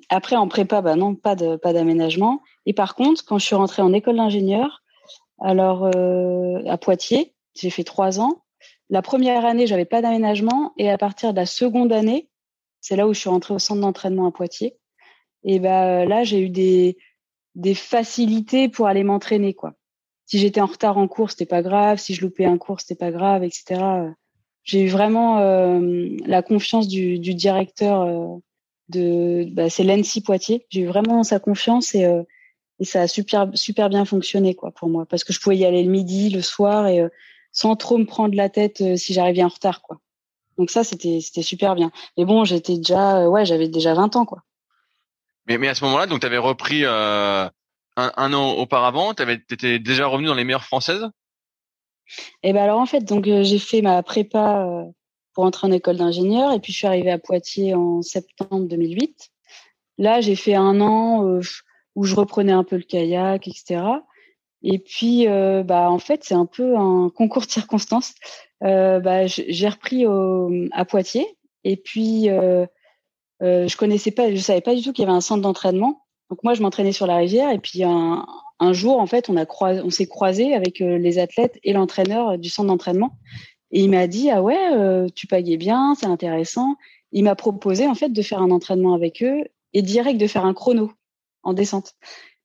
après, 0.08 0.36
en 0.36 0.48
prépa, 0.48 0.80
bah 0.80 0.96
non, 0.96 1.14
pas 1.14 1.34
de 1.34 1.56
pas 1.56 1.72
d'aménagement. 1.72 2.42
Et 2.66 2.72
par 2.72 2.94
contre, 2.94 3.24
quand 3.24 3.38
je 3.38 3.46
suis 3.46 3.54
rentrée 3.54 3.82
en 3.82 3.92
école 3.92 4.16
d'ingénieur, 4.16 4.82
alors 5.40 5.90
euh, 5.94 6.62
à 6.66 6.78
Poitiers, 6.78 7.34
j'ai 7.54 7.70
fait 7.70 7.84
trois 7.84 8.20
ans. 8.20 8.44
La 8.90 9.02
première 9.02 9.44
année, 9.44 9.66
j'avais 9.66 9.84
pas 9.84 10.02
d'aménagement, 10.02 10.72
et 10.78 10.90
à 10.90 10.98
partir 10.98 11.32
de 11.32 11.36
la 11.36 11.46
seconde 11.46 11.92
année, 11.92 12.28
c'est 12.80 12.96
là 12.96 13.08
où 13.08 13.14
je 13.14 13.20
suis 13.20 13.30
rentrée 13.30 13.54
au 13.54 13.58
centre 13.58 13.80
d'entraînement 13.80 14.26
à 14.26 14.32
Poitiers. 14.32 14.76
Et 15.42 15.58
ben 15.58 16.08
là, 16.08 16.24
j'ai 16.24 16.40
eu 16.40 16.48
des 16.50 16.96
des 17.54 17.74
facilités 17.74 18.68
pour 18.68 18.88
aller 18.88 19.04
m'entraîner, 19.04 19.54
quoi. 19.54 19.74
Si 20.26 20.38
j'étais 20.38 20.60
en 20.60 20.66
retard 20.66 20.98
en 20.98 21.06
cours, 21.06 21.30
c'était 21.30 21.46
pas 21.46 21.62
grave. 21.62 21.98
Si 21.98 22.14
je 22.14 22.22
loupais 22.22 22.46
un 22.46 22.58
cours, 22.58 22.80
c'était 22.80 22.94
pas 22.94 23.10
grave, 23.10 23.44
etc 23.44 24.14
j'ai 24.64 24.82
eu 24.82 24.88
vraiment 24.88 25.38
euh, 25.38 26.16
la 26.24 26.42
confiance 26.42 26.88
du, 26.88 27.18
du 27.18 27.34
directeur 27.34 28.00
euh, 28.00 28.38
de 28.88 29.46
bah, 29.52 29.68
c'est 29.68 29.84
l'ENSI 29.84 30.22
Poitiers. 30.22 30.66
J'ai 30.70 30.80
eu 30.80 30.86
vraiment 30.86 31.22
sa 31.22 31.38
confiance 31.38 31.94
et, 31.94 32.06
euh, 32.06 32.22
et 32.80 32.84
ça 32.84 33.02
a 33.02 33.08
super 33.08 33.48
super 33.54 33.90
bien 33.90 34.04
fonctionné 34.04 34.54
quoi 34.54 34.72
pour 34.72 34.88
moi 34.88 35.06
parce 35.06 35.22
que 35.22 35.32
je 35.32 35.40
pouvais 35.40 35.58
y 35.58 35.64
aller 35.64 35.84
le 35.84 35.90
midi, 35.90 36.30
le 36.30 36.40
soir 36.42 36.88
et 36.88 37.06
sans 37.52 37.76
trop 37.76 37.98
me 37.98 38.04
prendre 38.06 38.34
la 38.34 38.48
tête 38.48 38.96
si 38.96 39.12
j'arrivais 39.12 39.44
en 39.44 39.48
retard 39.48 39.80
quoi. 39.82 40.00
Donc 40.58 40.70
ça 40.70 40.82
c'était 40.82 41.20
c'était 41.20 41.42
super 41.42 41.74
bien. 41.74 41.92
Mais 42.16 42.24
bon, 42.24 42.44
j'étais 42.44 42.76
déjà 42.76 43.28
ouais, 43.28 43.44
j'avais 43.44 43.68
déjà 43.68 43.94
20 43.94 44.16
ans 44.16 44.24
quoi. 44.24 44.42
Mais 45.46 45.58
mais 45.58 45.68
à 45.68 45.74
ce 45.74 45.84
moment-là, 45.84 46.06
donc 46.06 46.20
tu 46.20 46.26
avais 46.26 46.38
repris 46.38 46.84
un, 46.84 47.50
un, 47.96 48.32
an 48.32 48.52
auparavant, 48.52 49.14
tu 49.14 49.22
étais 49.50 49.78
déjà 49.78 50.06
revenu 50.06 50.26
dans 50.26 50.34
les 50.34 50.44
meilleures 50.44 50.64
françaises? 50.64 51.06
Et 52.42 52.52
ben 52.52 52.62
alors 52.62 52.80
en 52.80 52.86
fait, 52.86 53.04
donc 53.04 53.26
euh, 53.26 53.42
j'ai 53.42 53.58
fait 53.58 53.82
ma 53.82 54.02
prépa 54.02 54.66
euh, 54.66 54.84
pour 55.32 55.44
entrer 55.44 55.66
en 55.66 55.72
école 55.72 55.96
d'ingénieur 55.96 56.52
et 56.52 56.60
puis 56.60 56.72
je 56.72 56.78
suis 56.78 56.86
arrivée 56.86 57.10
à 57.10 57.18
Poitiers 57.18 57.74
en 57.74 58.02
septembre 58.02 58.66
2008. 58.68 59.30
Là, 59.98 60.20
j'ai 60.20 60.36
fait 60.36 60.54
un 60.54 60.80
an 60.80 61.26
euh, 61.26 61.40
où 61.94 62.04
je 62.04 62.14
reprenais 62.14 62.52
un 62.52 62.64
peu 62.64 62.76
le 62.76 62.82
kayak, 62.82 63.46
etc. 63.48 63.82
Et 64.62 64.78
puis, 64.78 65.26
bah 65.26 65.90
en 65.90 65.98
fait, 65.98 66.24
c'est 66.24 66.34
un 66.34 66.46
peu 66.46 66.76
un 66.78 67.10
concours 67.14 67.44
de 67.44 67.50
circonstances. 67.50 68.14
bah, 68.62 69.26
j'ai 69.26 69.68
repris 69.68 70.06
à 70.72 70.84
Poitiers 70.86 71.36
et 71.64 71.76
puis 71.76 72.30
je 73.40 73.76
connaissais 73.76 74.10
pas, 74.10 74.34
je 74.34 74.40
savais 74.40 74.62
pas 74.62 74.74
du 74.74 74.82
tout 74.82 74.94
qu'il 74.94 75.04
y 75.04 75.06
avait 75.06 75.16
un 75.16 75.20
centre 75.20 75.42
d'entraînement. 75.42 76.06
Donc 76.30 76.42
moi, 76.42 76.54
je 76.54 76.62
m'entraînais 76.62 76.92
sur 76.92 77.06
la 77.06 77.16
rivière 77.16 77.50
et 77.50 77.58
puis 77.58 77.84
un, 77.84 78.24
un 78.64 78.72
jour, 78.72 78.98
en 78.98 79.06
fait, 79.06 79.30
on 79.30 79.90
s'est 79.90 80.06
croisé 80.06 80.54
avec 80.54 80.80
euh, 80.80 80.98
les 80.98 81.18
athlètes 81.18 81.58
et 81.62 81.72
l'entraîneur 81.72 82.38
du 82.38 82.48
centre 82.48 82.68
d'entraînement. 82.68 83.18
Et 83.70 83.82
il 83.82 83.90
m'a 83.90 84.06
dit, 84.06 84.30
ah 84.30 84.42
ouais, 84.42 84.72
euh, 84.74 85.08
tu 85.14 85.26
payais 85.26 85.56
bien, 85.56 85.94
c'est 85.94 86.06
intéressant. 86.06 86.76
Il 87.12 87.24
m'a 87.24 87.34
proposé, 87.34 87.86
en 87.86 87.94
fait, 87.94 88.10
de 88.10 88.22
faire 88.22 88.40
un 88.40 88.50
entraînement 88.50 88.94
avec 88.94 89.22
eux 89.22 89.44
et 89.72 89.82
direct 89.82 90.20
de 90.20 90.26
faire 90.26 90.44
un 90.44 90.54
chrono 90.54 90.92
en 91.42 91.52
descente. 91.52 91.94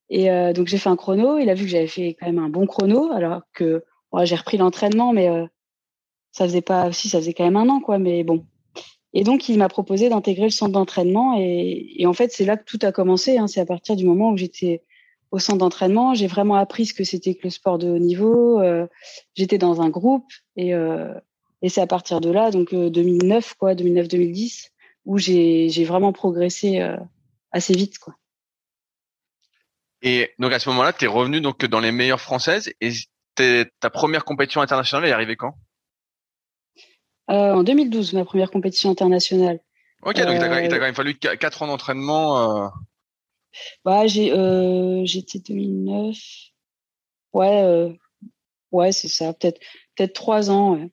Et 0.10 0.32
euh, 0.32 0.53
donc, 0.53 0.67
j'ai 0.67 0.77
fait 0.77 0.89
un 0.89 0.95
chrono. 0.95 1.38
Il 1.38 1.49
a 1.49 1.53
vu 1.53 1.65
que 1.65 1.71
j'avais 1.71 1.88
fait 1.88 2.15
quand 2.19 2.25
même 2.25 2.39
un 2.39 2.49
bon 2.49 2.65
chrono, 2.65 3.12
alors 3.12 3.41
que 3.53 3.84
j'ai 4.23 4.36
repris 4.36 4.58
l'entraînement, 4.58 5.13
mais 5.13 5.29
ça 6.32 6.45
faisait 6.45 6.62
pas, 6.62 6.91
si, 6.91 7.10
ça 7.10 7.19
faisait 7.19 7.34
quand 7.34 7.43
même 7.43 7.58
un 7.58 7.69
an, 7.69 7.79
quoi, 7.79 7.99
mais 7.99 8.23
bon. 8.23 8.45
Et 9.13 9.23
donc, 9.23 9.49
il 9.49 9.58
m'a 9.58 9.69
proposé 9.69 10.10
d'intégrer 10.10 10.45
le 10.45 10.51
centre 10.51 10.71
d'entraînement. 10.71 11.36
Et, 11.39 12.05
en 12.05 12.13
fait, 12.13 12.32
c'est 12.32 12.45
là 12.45 12.58
que 12.58 12.63
tout 12.65 12.79
a 12.84 12.91
commencé. 12.91 13.38
Hein. 13.38 13.47
C'est 13.47 13.60
à 13.60 13.65
partir 13.65 13.95
du 13.95 14.05
moment 14.05 14.32
où 14.32 14.38
j'étais 14.38 14.84
au 15.31 15.39
centre 15.39 15.59
d'entraînement. 15.59 16.13
J'ai 16.13 16.27
vraiment 16.27 16.55
appris 16.55 16.85
ce 16.85 16.93
que 16.93 17.03
c'était 17.03 17.35
que 17.35 17.41
le 17.43 17.49
sport 17.49 17.77
de 17.77 17.87
haut 17.87 17.99
niveau. 17.99 18.59
Euh, 18.61 18.87
j'étais 19.35 19.57
dans 19.57 19.81
un 19.81 19.89
groupe 19.89 20.31
et, 20.55 20.73
euh, 20.73 21.13
et 21.61 21.69
c'est 21.69 21.81
à 21.81 21.87
partir 21.87 22.21
de 22.21 22.29
là, 22.29 22.51
donc 22.51 22.73
2009 22.73 23.51
euh, 23.51 23.55
quoi, 23.57 23.73
2009-2010, 23.75 24.69
où 25.05 25.17
j'ai 25.17 25.83
vraiment 25.85 26.13
progressé 26.13 26.81
assez 27.51 27.73
vite 27.73 27.99
quoi. 27.99 28.15
Et 30.01 30.31
donc 30.39 30.53
à 30.53 30.59
ce 30.59 30.69
moment-là, 30.69 30.93
tu 30.93 31.05
es 31.05 31.07
revenu 31.07 31.41
donc 31.41 31.65
dans 31.65 31.81
les 31.81 31.91
meilleures 31.91 32.21
françaises 32.21 32.71
et 32.79 32.91
ta 33.35 33.89
première 33.89 34.25
compétition 34.25 34.61
internationale 34.61 35.07
est 35.07 35.11
arrivée 35.13 35.35
quand? 35.35 35.55
En 37.27 37.63
2012, 37.63 38.13
ma 38.13 38.25
première 38.25 38.49
compétition 38.49 38.89
internationale. 38.89 39.59
Ok, 40.01 40.15
donc 40.15 40.33
il 40.33 40.39
t'a 40.39 40.49
quand 40.49 40.79
même 40.79 40.95
fallu 40.95 41.15
4 41.15 41.61
ans 41.61 41.67
d'entraînement. 41.67 42.71
Bah, 43.85 44.07
j'ai 44.07 44.31
euh, 44.31 45.03
j'étais 45.05 45.39
2009. 45.39 46.17
Ouais, 47.33 47.62
euh, 47.63 47.93
ouais, 48.71 48.91
c'est 48.91 49.07
ça, 49.07 49.33
peut-être 49.33 49.59
peut-être 49.95 50.13
trois 50.13 50.51
ans. 50.51 50.89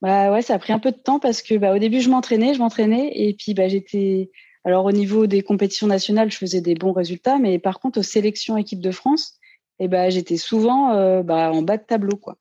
Bah 0.00 0.30
ouais, 0.32 0.42
ça 0.42 0.54
a 0.54 0.58
pris 0.58 0.72
un 0.72 0.78
peu 0.78 0.92
de 0.92 0.98
temps 0.98 1.18
parce 1.18 1.40
que 1.40 1.54
bah 1.54 1.74
au 1.74 1.78
début 1.78 2.00
je 2.00 2.10
m'entraînais, 2.10 2.52
je 2.54 2.58
m'entraînais 2.58 3.10
et 3.14 3.32
puis 3.34 3.54
bah 3.54 3.68
j'étais 3.68 4.30
alors 4.64 4.84
au 4.84 4.92
niveau 4.92 5.26
des 5.26 5.42
compétitions 5.42 5.86
nationales, 5.86 6.30
je 6.30 6.36
faisais 6.36 6.60
des 6.60 6.74
bons 6.74 6.92
résultats, 6.92 7.38
mais 7.38 7.58
par 7.58 7.80
contre 7.80 8.00
aux 8.00 8.02
sélections 8.02 8.56
équipe 8.58 8.80
de 8.80 8.90
France, 8.90 9.38
et 9.78 9.84
eh 9.84 9.88
ben 9.88 10.10
j'étais 10.10 10.36
souvent 10.36 10.92
euh, 10.92 11.22
bah, 11.22 11.50
en 11.52 11.62
bas 11.62 11.78
de 11.78 11.84
tableau 11.84 12.16
quoi. 12.16 12.36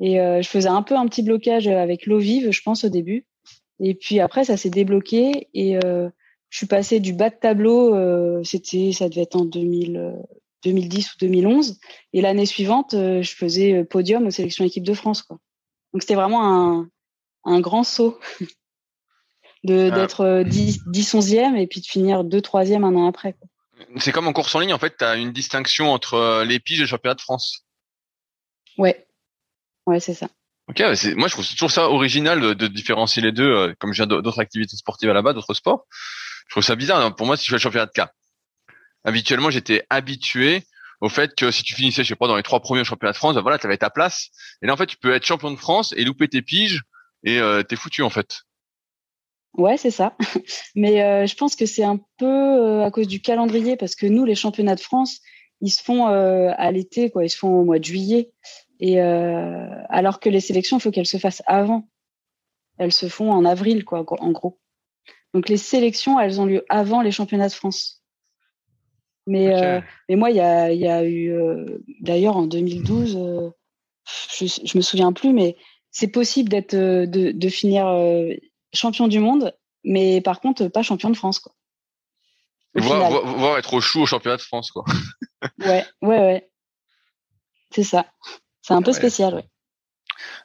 Et 0.00 0.20
euh, 0.20 0.42
je 0.42 0.48
faisais 0.48 0.68
un 0.68 0.82
peu 0.82 0.94
un 0.96 1.06
petit 1.06 1.22
blocage 1.22 1.66
avec 1.68 2.06
l'eau 2.06 2.18
vive, 2.18 2.50
je 2.50 2.62
pense 2.62 2.84
au 2.84 2.88
début. 2.88 3.26
Et 3.80 3.94
puis 3.94 4.20
après 4.20 4.44
ça 4.44 4.56
s'est 4.56 4.70
débloqué 4.70 5.48
et 5.54 5.78
je 6.50 6.58
suis 6.58 6.66
passée 6.66 7.00
du 7.00 7.12
bas 7.12 7.30
de 7.30 7.34
tableau, 7.34 8.42
c'était 8.44 8.92
ça 8.92 9.08
devait 9.08 9.22
être 9.22 9.36
en 9.36 9.44
2000, 9.44 10.14
2010 10.64 11.14
ou 11.14 11.16
2011. 11.20 11.78
Et 12.12 12.20
l'année 12.20 12.46
suivante, 12.46 12.92
je 12.92 13.34
faisais 13.36 13.84
podium 13.84 14.26
aux 14.26 14.30
sélections 14.30 14.64
équipe 14.64 14.84
de 14.84 14.94
France 14.94 15.22
quoi. 15.22 15.38
Donc 15.92 16.02
c'était 16.02 16.14
vraiment 16.14 16.44
un, 16.44 16.88
un 17.44 17.60
grand 17.60 17.84
saut 17.84 18.18
de 19.64 19.90
d'être 19.90 20.44
10, 20.44 20.84
10 20.86 21.14
11e 21.14 21.56
et 21.56 21.66
puis 21.66 21.80
de 21.80 21.86
finir 21.86 22.24
2 22.24 22.38
3e 22.38 22.84
un 22.84 22.94
an 22.94 23.08
après. 23.08 23.32
Quoi. 23.32 23.48
C'est 23.98 24.12
comme 24.12 24.26
en 24.26 24.32
course 24.32 24.54
en 24.54 24.60
ligne, 24.60 24.72
en 24.72 24.78
fait, 24.78 24.96
tu 24.98 25.04
as 25.04 25.16
une 25.16 25.32
distinction 25.32 25.92
entre 25.92 26.14
euh, 26.14 26.44
les 26.44 26.60
piges 26.60 26.78
et 26.78 26.82
le 26.82 26.88
championnat 26.88 27.14
de 27.14 27.20
France. 27.20 27.66
Ouais. 28.78 29.06
Ouais, 29.86 30.00
c'est 30.00 30.14
ça. 30.14 30.28
Ok, 30.68 30.80
moi 31.14 31.28
je 31.28 31.32
trouve 31.32 31.48
toujours 31.48 31.70
ça 31.70 31.88
original 31.88 32.56
de, 32.56 32.66
différencier 32.66 33.22
les 33.22 33.30
deux, 33.30 33.48
euh, 33.48 33.74
comme 33.78 33.92
je 33.92 34.02
viens 34.02 34.08
d'autres 34.08 34.40
activités 34.40 34.76
sportives 34.76 35.08
à 35.08 35.12
la 35.12 35.22
base, 35.22 35.36
d'autres 35.36 35.54
sports. 35.54 35.86
Je 36.46 36.52
trouve 36.54 36.62
ça 36.62 36.76
bizarre. 36.76 37.14
Pour 37.16 37.26
moi, 37.26 37.36
si 37.36 37.44
je 37.44 37.50
fais 37.50 37.56
le 37.56 37.60
championnat 37.60 37.86
de 37.86 37.92
cas, 37.92 38.12
habituellement 39.04 39.50
j'étais 39.50 39.86
habitué 39.90 40.64
au 41.00 41.08
fait 41.08 41.34
que 41.34 41.50
si 41.50 41.62
tu 41.62 41.74
finissais, 41.74 42.04
je 42.04 42.08
sais 42.08 42.16
pas, 42.16 42.28
dans 42.28 42.36
les 42.36 42.42
trois 42.42 42.60
premiers 42.60 42.84
championnats 42.84 43.12
de 43.12 43.16
France, 43.16 43.34
ben 43.34 43.42
voilà, 43.42 43.58
tu 43.58 43.66
avais 43.66 43.76
ta 43.76 43.90
place. 43.90 44.30
Et 44.62 44.66
là, 44.66 44.72
en 44.72 44.76
fait, 44.76 44.86
tu 44.86 44.96
peux 44.96 45.14
être 45.14 45.26
champion 45.26 45.50
de 45.50 45.56
France 45.56 45.92
et 45.96 46.04
louper 46.04 46.28
tes 46.28 46.42
piges 46.42 46.82
et 47.22 47.38
euh, 47.38 47.62
t'es 47.62 47.76
foutu 47.76 48.02
en 48.02 48.10
fait. 48.10 48.46
Ouais, 49.56 49.76
c'est 49.76 49.90
ça. 49.90 50.14
Mais 50.74 51.02
euh, 51.02 51.26
je 51.26 51.34
pense 51.34 51.56
que 51.56 51.66
c'est 51.66 51.84
un 51.84 51.98
peu 52.18 52.26
euh, 52.26 52.84
à 52.84 52.90
cause 52.90 53.08
du 53.08 53.20
calendrier 53.20 53.76
parce 53.76 53.94
que 53.94 54.06
nous, 54.06 54.24
les 54.24 54.34
championnats 54.34 54.74
de 54.74 54.80
France, 54.80 55.20
ils 55.62 55.70
se 55.70 55.82
font 55.82 56.08
euh, 56.08 56.52
à 56.56 56.70
l'été, 56.72 57.10
quoi. 57.10 57.24
Ils 57.24 57.30
se 57.30 57.38
font 57.38 57.48
au 57.48 57.64
mois 57.64 57.78
de 57.78 57.84
juillet. 57.84 58.32
Et 58.78 59.00
alors 59.00 60.20
que 60.20 60.28
les 60.28 60.40
sélections, 60.40 60.76
il 60.76 60.82
faut 60.82 60.90
qu'elles 60.90 61.06
se 61.06 61.16
fassent 61.16 61.42
avant. 61.46 61.88
Elles 62.76 62.92
se 62.92 63.08
font 63.08 63.30
en 63.30 63.46
avril, 63.46 63.86
quoi, 63.86 64.04
en 64.20 64.30
gros. 64.32 64.58
Donc 65.36 65.50
les 65.50 65.58
sélections, 65.58 66.18
elles 66.18 66.40
ont 66.40 66.46
lieu 66.46 66.64
avant 66.70 67.02
les 67.02 67.10
championnats 67.12 67.48
de 67.48 67.52
France. 67.52 68.02
Mais 69.26 69.82
mais 70.08 70.16
moi, 70.16 70.30
il 70.30 70.36
y 70.36 70.40
a, 70.40 70.72
y 70.72 70.88
a 70.88 71.04
eu 71.04 71.36
d'ailleurs 72.00 72.38
en 72.38 72.46
2012, 72.46 73.52
je, 74.32 74.46
je 74.64 74.78
me 74.78 74.80
souviens 74.80 75.12
plus, 75.12 75.34
mais 75.34 75.56
c'est 75.90 76.08
possible 76.08 76.48
d'être 76.48 76.74
de, 76.74 77.04
de 77.32 77.48
finir 77.50 77.86
champion 78.72 79.08
du 79.08 79.18
monde, 79.18 79.54
mais 79.84 80.22
par 80.22 80.40
contre, 80.40 80.68
pas 80.68 80.82
champion 80.82 81.10
de 81.10 81.16
France, 81.18 81.38
quoi. 81.38 81.52
Voir, 82.74 83.58
être 83.58 83.74
au 83.74 83.82
chou 83.82 84.00
au 84.00 84.06
championnat 84.06 84.38
de 84.38 84.42
France, 84.42 84.70
quoi. 84.70 84.84
ouais, 85.58 85.84
ouais, 86.00 86.18
ouais. 86.18 86.50
C'est 87.74 87.84
ça. 87.84 88.06
C'est 88.62 88.72
un 88.72 88.80
peu 88.80 88.94
spécial, 88.94 89.34
ouais. 89.34 89.44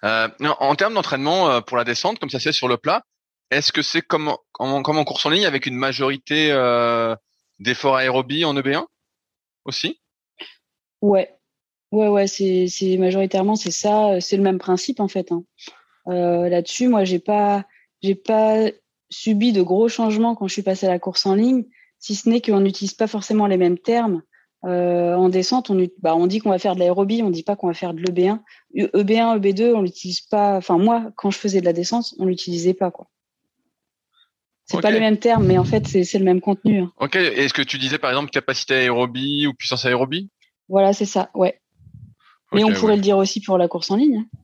Euh, 0.04 0.28
en 0.60 0.76
termes 0.76 0.96
d'entraînement 0.96 1.50
euh, 1.50 1.62
pour 1.62 1.78
la 1.78 1.86
descente, 1.86 2.20
comme 2.20 2.30
ça 2.30 2.42
c'est 2.42 2.52
sur 2.52 2.68
le 2.68 2.76
plat, 2.76 3.06
est-ce 3.52 3.72
que 3.72 3.82
c'est 3.82 4.02
comme 4.02 4.34
en, 4.60 5.04
course 5.04 5.26
en 5.26 5.30
ligne 5.30 5.46
avec 5.46 5.66
une 5.66 5.76
majorité 5.76 6.52
euh, 6.52 7.16
d'efforts 7.60 7.98
aérobie 7.98 8.46
en 8.46 8.56
EB1 8.56 8.86
aussi? 9.66 10.00
Ouais, 11.02 11.36
ouais, 11.92 12.08
ouais, 12.08 12.28
c'est 12.28 12.98
majoritairement 12.98 13.56
c'est 13.56 13.72
ça, 13.72 14.20
c'est 14.20 14.38
le 14.38 14.44
même 14.44 14.60
principe 14.60 15.00
en 15.00 15.08
fait. 15.08 15.32
Hein. 15.32 15.44
Là-dessus, 16.08 16.88
moi 16.88 17.04
j'ai 17.04 17.20
pas 17.20 17.66
j'ai 18.02 18.16
pas 18.16 18.72
subi 19.12 19.52
de 19.52 19.62
gros 19.62 19.90
changements 19.90 20.36
quand 20.36 20.48
je 20.48 20.54
suis 20.54 20.64
passée 20.64 20.88
à 20.88 20.90
la 20.90 21.00
course 21.00 21.26
en 21.26 21.36
ligne, 21.36 21.66
si 22.00 22.16
ce 22.16 22.28
n'est 22.30 22.42
qu'on 22.42 22.62
n'utilise 22.62 22.94
pas 22.94 23.08
forcément 23.08 23.46
les 23.46 23.58
mêmes 23.58 23.78
termes. 23.78 24.24
Euh, 24.64 25.16
en 25.16 25.30
descente, 25.30 25.72
on, 25.72 25.88
bah, 26.00 26.16
on 26.16 26.28
dit 26.28 26.40
qu'on 26.40 26.52
va 26.52 26.60
faire 26.60 26.76
de 26.76 26.80
l'aérobie, 26.80 27.24
on 27.24 27.32
dit 27.32 27.44
pas 27.44 27.56
qu'on 27.56 27.68
va 27.68 27.74
faire 27.74 27.94
de 27.94 28.02
l'EB1. 28.02 28.40
EB1, 28.76 29.40
EB2, 29.40 29.74
on 29.74 29.82
l'utilise 29.82 30.22
pas. 30.22 30.58
Enfin, 30.58 30.78
moi, 30.78 31.12
quand 31.16 31.32
je 31.32 31.40
faisais 31.40 31.62
de 31.62 31.66
la 31.66 31.74
descente, 31.74 32.14
on 32.20 32.26
l'utilisait 32.26 32.76
pas. 32.76 32.92
C'est 34.72 34.82
pas 34.82 34.92
les 34.92 35.00
mêmes 35.00 35.18
termes, 35.18 35.46
mais 35.46 35.58
en 35.58 35.64
fait, 35.64 35.88
c'est 35.88 36.18
le 36.18 36.26
même 36.26 36.42
contenu. 36.42 36.82
Hein. 36.82 36.92
Ok. 36.98 37.16
Est-ce 37.16 37.54
que 37.54 37.62
tu 37.62 37.78
disais 37.78 37.98
par 37.98 38.10
exemple 38.10 38.32
capacité 38.32 38.76
aérobie 38.76 39.48
ou 39.48 39.54
puissance 39.54 39.86
aérobie? 39.86 40.30
Voilà, 40.70 40.94
c'est 40.94 41.06
ça. 41.06 41.30
Ouais. 41.34 41.60
mais 42.54 42.64
on 42.64 42.72
pourrait 42.74 42.96
le 42.96 43.02
dire 43.02 43.18
aussi 43.18 43.42
pour 43.42 43.58
la 43.58 43.68
course 43.68 43.92
en 43.92 43.98
ligne. 43.98 44.18
Hein. 44.18 44.38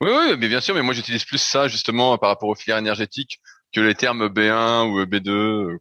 Oui, 0.00 0.10
oui, 0.10 0.36
mais 0.38 0.48
bien 0.48 0.60
sûr, 0.60 0.74
mais 0.74 0.82
moi 0.82 0.94
j'utilise 0.94 1.24
plus 1.24 1.38
ça 1.38 1.68
justement 1.68 2.18
par 2.18 2.28
rapport 2.28 2.48
aux 2.48 2.56
filières 2.56 2.78
énergétiques 2.78 3.40
que 3.72 3.80
les 3.80 3.94
termes 3.94 4.26
B1 4.26 4.88
ou 4.88 5.04
B2. 5.04 5.78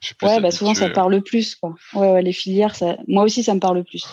Je 0.00 0.14
ouais, 0.22 0.40
bah 0.40 0.50
souvent 0.50 0.74
ça 0.74 0.88
parle 0.88 1.22
plus, 1.22 1.56
quoi. 1.56 1.74
Ouais, 1.94 2.12
ouais, 2.12 2.22
les 2.22 2.32
filières, 2.32 2.74
ça, 2.74 2.96
moi 3.06 3.22
aussi 3.24 3.42
ça 3.42 3.54
me 3.54 3.60
parle 3.60 3.84
plus. 3.84 4.04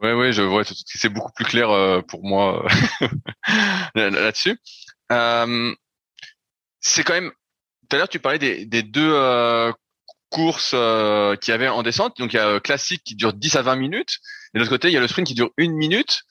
Ouais, 0.00 0.14
ouais, 0.14 0.32
je 0.32 0.42
vois, 0.42 0.64
c'est 0.64 1.08
beaucoup 1.08 1.32
plus 1.32 1.44
clair 1.44 1.70
euh, 1.70 2.02
pour 2.02 2.24
moi 2.24 2.66
euh, 3.02 3.08
là-dessus. 4.10 4.58
Euh, 5.12 5.74
c'est 6.80 7.04
quand 7.04 7.14
même. 7.14 7.30
Tout 7.92 7.96
à 7.96 7.98
l'heure, 7.98 8.08
tu 8.08 8.20
parlais 8.20 8.38
des, 8.38 8.64
des 8.64 8.82
deux 8.82 9.12
courses 10.30 10.70
qu'il 10.70 11.52
y 11.52 11.54
avait 11.54 11.68
en 11.68 11.82
descente. 11.82 12.18
Donc 12.18 12.32
il 12.32 12.36
y 12.36 12.38
a 12.38 12.58
classique 12.58 13.02
qui 13.04 13.14
dure 13.14 13.34
10 13.34 13.56
à 13.56 13.60
20 13.60 13.76
minutes, 13.76 14.16
et 14.54 14.56
de 14.56 14.60
l'autre 14.60 14.70
côté 14.70 14.88
il 14.88 14.94
y 14.94 14.96
a 14.96 15.00
le 15.00 15.08
sprint 15.08 15.28
qui 15.28 15.34
dure 15.34 15.50
une 15.58 15.74
minute. 15.74 16.22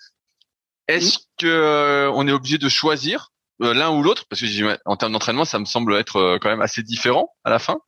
Est-ce 0.88 1.20
que 1.38 1.46
euh, 1.46 2.12
on 2.14 2.28
est 2.28 2.32
obligé 2.32 2.58
de 2.58 2.68
choisir 2.68 3.32
euh, 3.62 3.76
l'un 3.76 3.96
ou 3.96 4.02
l'autre? 4.02 4.26
Parce 4.28 4.42
que 4.42 4.80
en 4.86 4.98
termes 4.98 5.12
d'entraînement, 5.12 5.46
ça 5.46 5.60
me 5.60 5.66
semble 5.66 5.94
être 5.98 6.16
euh, 6.16 6.40
quand 6.42 6.50
même 6.50 6.62
assez 6.62 6.82
différent 6.82 7.32
à 7.44 7.52
la 7.52 7.60
fin. 7.60 7.80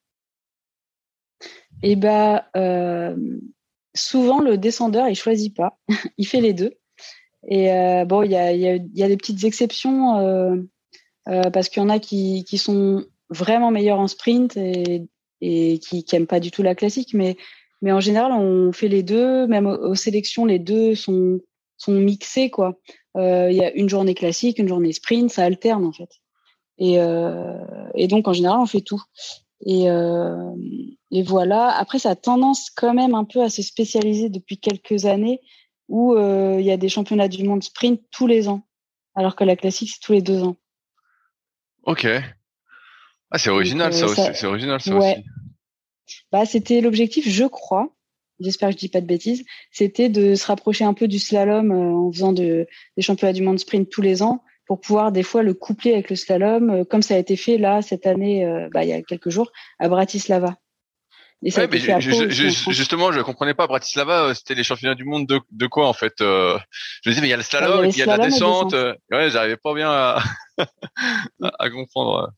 Eh 1.82 1.96
ben, 1.96 2.44
souvent 3.96 4.40
le 4.40 4.60
descendeur 4.60 5.08
il 5.10 5.16
choisit 5.16 5.56
pas, 5.56 5.80
il 6.20 6.28
fait 6.28 6.42
les 6.42 6.54
deux. 6.54 6.76
Et 7.50 7.70
bon, 8.06 8.22
il 8.22 8.30
y 8.30 8.36
a, 8.36 8.54
y, 8.54 8.68
a, 8.68 8.76
y 8.76 9.02
a, 9.02 9.08
des 9.08 9.18
petites 9.18 9.44
exceptions 9.46 10.68
parce 11.26 11.70
qu'il 11.70 11.82
y 11.82 11.86
en 11.86 11.90
a 11.90 11.98
qui, 11.98 12.46
qui 12.46 12.60
sont 12.60 13.08
vraiment 13.34 13.72
meilleurs 13.72 14.00
en 14.00 14.08
sprint 14.08 14.58
et, 14.58 15.08
qui, 15.42 16.04
qui 16.06 16.16
aiment 16.16 16.28
pas 16.28 16.40
du 16.40 16.52
tout 16.52 16.64
la 16.64 16.76
classique, 16.76 17.14
mais 17.14 17.36
mais 17.82 17.92
en 17.92 18.00
général, 18.00 18.32
on 18.32 18.72
fait 18.72 18.88
les 18.88 19.04
deux. 19.04 19.46
Même 19.46 19.68
aux 19.68 19.96
sélections, 19.96 20.46
les 20.46 20.60
deux 20.60 20.96
sont 20.96 21.42
sont 21.78 21.94
mixés. 21.94 22.52
Euh, 23.18 23.52
il 23.52 23.58
y 23.58 23.64
a 23.64 23.72
une 23.74 23.90
journée 23.90 24.16
classique, 24.16 24.60
une 24.60 24.68
journée 24.68 24.94
sprint, 24.94 25.30
ça 25.30 25.44
alterne 25.44 25.86
en 25.86 25.92
fait. 25.92 26.10
Et, 26.78 27.00
euh, 27.00 27.60
donc 28.08 28.28
en 28.28 28.34
général 28.34 28.60
on 28.60 28.66
fait 28.66 28.82
tout. 28.82 29.02
Et, 29.66 29.90
euh, 29.90 30.54
et 31.12 31.24
voilà. 31.24 31.70
Après 31.78 32.00
ça 32.00 32.12
a 32.12 32.16
tendance 32.16 32.70
quand 32.70 32.94
même 32.94 33.16
un 33.16 33.26
peu 33.26 33.42
à 33.42 33.50
se 33.50 33.62
spécialiser 33.62 34.30
depuis 34.30 34.58
quelques 34.58 35.06
années 35.06 35.42
où 35.90 36.16
il 36.18 36.66
y 36.66 36.72
a 36.72 36.78
des 36.78 36.90
championnats 36.90 37.28
du 37.28 37.44
monde 37.44 37.64
sprint 37.64 38.02
tous 38.12 38.26
les 38.26 38.48
ans, 38.48 38.66
alors 39.16 39.36
que 39.36 39.44
la 39.44 39.56
classique 39.56 39.92
c'est 39.92 40.00
tous 40.00 40.14
les 40.14 40.22
deux 40.22 40.42
ans. 40.44 40.56
Ok. 41.84 42.08
Ah 43.34 43.38
c'est 43.38 43.50
original 43.50 43.94
ça, 43.94 44.06
aussi. 44.06 44.22
C'est 44.34 44.48
original 44.48 44.80
ça 44.80 44.96
aussi. 44.96 45.26
Bah 46.32 46.46
c'était 46.46 46.80
l'objectif, 46.80 47.28
je 47.28 47.46
crois 47.46 47.94
j'espère 48.40 48.70
que 48.70 48.74
je 48.74 48.80
dis 48.80 48.90
pas 48.90 49.02
de 49.02 49.06
bêtises, 49.06 49.44
c'était 49.72 50.10
de 50.10 50.36
se 50.36 50.46
rapprocher 50.46 50.84
un 50.84 50.94
peu 50.94 51.08
du 51.08 51.20
slalom 51.20 51.72
euh, 51.72 52.08
en 52.08 52.12
faisant 52.12 52.34
de, 52.34 52.68
des 52.98 53.04
championnats 53.04 53.34
du 53.34 53.42
monde 53.42 53.60
sprint 53.60 53.90
tous 53.90 54.02
les 54.02 54.22
ans 54.22 54.44
pour 54.66 54.80
pouvoir 54.80 55.12
des 55.12 55.24
fois 55.24 55.44
le 55.44 55.54
coupler 55.54 55.94
avec 55.94 56.10
le 56.10 56.16
slalom, 56.16 56.70
euh, 56.70 56.84
comme 56.84 57.02
ça 57.02 57.16
a 57.16 57.18
été 57.18 57.36
fait 57.36 57.58
là 57.58 57.82
cette 57.82 58.08
année, 58.08 58.46
euh, 58.46 58.70
bah, 58.74 58.84
il 58.84 58.90
y 58.90 58.94
a 58.94 59.02
quelques 59.02 59.30
jours, 59.30 59.52
à 59.80 59.90
Bratislava. 59.90 60.56
Et 61.46 61.52
ça 61.52 61.68
mais 61.68 61.78
justement, 61.78 63.12
je 63.12 63.20
comprenais 63.20 63.54
pas. 63.54 63.68
Bratislava, 63.68 64.34
c'était 64.34 64.56
les 64.56 64.64
championnats 64.64 64.96
du 64.96 65.04
monde 65.04 65.28
de, 65.28 65.42
de 65.52 65.68
quoi 65.68 65.90
en 65.90 65.94
fait 65.94 66.14
Je 66.20 66.24
me 66.26 67.10
disais, 67.10 67.20
mais 67.20 67.28
il 67.28 67.32
y 67.32 67.34
a 67.34 67.38
le 67.38 67.44
slalom, 67.44 67.84
il 67.84 67.98
y, 67.98 68.02
a 68.02 68.06
la 68.06 68.18
descente. 68.18 68.74
ouais, 68.74 69.30
j'arrivais 69.30 69.58
pas 69.58 69.74
bien 69.74 69.92
à, 69.92 70.24
à 71.60 71.70
comprendre. 71.70 72.32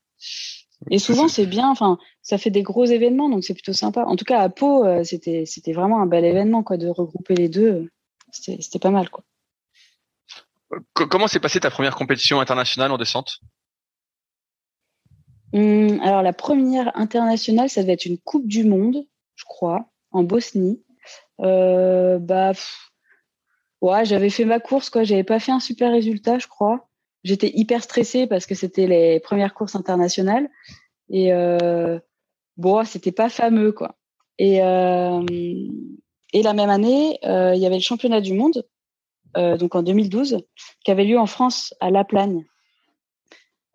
Et 0.91 0.99
souvent, 0.99 1.27
c'est 1.27 1.45
bien. 1.45 1.69
Enfin, 1.69 1.97
ça 2.21 2.37
fait 2.37 2.49
des 2.49 2.63
gros 2.63 2.85
événements, 2.85 3.29
donc 3.29 3.43
c'est 3.43 3.53
plutôt 3.53 3.73
sympa. 3.73 4.03
En 4.05 4.15
tout 4.15 4.25
cas, 4.25 4.39
à 4.39 4.49
Pau, 4.49 4.85
euh, 4.85 5.03
c'était 5.03 5.45
c'était 5.45 5.73
vraiment 5.73 6.01
un 6.01 6.05
bel 6.05 6.25
événement, 6.25 6.63
quoi, 6.63 6.77
de 6.77 6.87
regrouper 6.87 7.35
les 7.35 7.49
deux. 7.49 7.89
C'était 8.31 8.79
pas 8.79 8.91
mal, 8.91 9.09
quoi. 9.09 9.23
Comment 10.93 11.27
s'est 11.27 11.39
passée 11.39 11.59
ta 11.59 11.71
première 11.71 11.95
compétition 11.95 12.39
internationale 12.39 12.91
en 12.91 12.97
descente? 12.97 13.39
Hum, 15.53 15.99
Alors 16.03 16.21
la 16.21 16.33
première 16.33 16.95
internationale, 16.97 17.69
ça 17.69 17.81
devait 17.81 17.93
être 17.93 18.05
une 18.05 18.17
Coupe 18.17 18.47
du 18.47 18.65
Monde, 18.65 19.05
je 19.35 19.45
crois, 19.45 19.89
en 20.11 20.23
Bosnie. 20.23 20.83
bah, 21.39 22.51
ouais, 23.81 24.05
j'avais 24.05 24.29
fait 24.29 24.45
ma 24.45 24.59
course, 24.59 24.89
quoi. 24.89 25.03
J'avais 25.03 25.23
pas 25.23 25.39
fait 25.39 25.51
un 25.51 25.59
super 25.59 25.91
résultat, 25.91 26.39
je 26.39 26.47
crois. 26.47 26.89
J'étais 27.25 27.51
hyper 27.53 27.83
stressée 27.83 28.27
parce 28.27 28.45
que 28.45 28.55
c'était 28.55 28.87
les 28.87 29.19
premières 29.19 29.53
courses 29.53 29.75
internationales. 29.75 30.47
Et 31.09 31.31
bon, 32.55 32.85
c'était 32.85 33.11
pas 33.11 33.29
fameux, 33.29 33.71
quoi. 33.71 33.95
Et, 34.37 34.57
et 34.57 36.41
la 36.43 36.53
même 36.53 36.69
année, 36.69 37.19
il 37.23 37.59
y 37.59 37.65
avait 37.65 37.75
le 37.75 37.81
championnat 37.81 38.21
du 38.21 38.33
monde, 38.33 38.63
donc 39.35 39.75
en 39.75 39.81
2012, 39.81 40.37
qui 40.83 40.91
avait 40.91 41.03
lieu 41.03 41.19
en 41.19 41.25
France, 41.25 41.73
à 41.79 41.89
La 41.89 42.03
Plagne. 42.03 42.45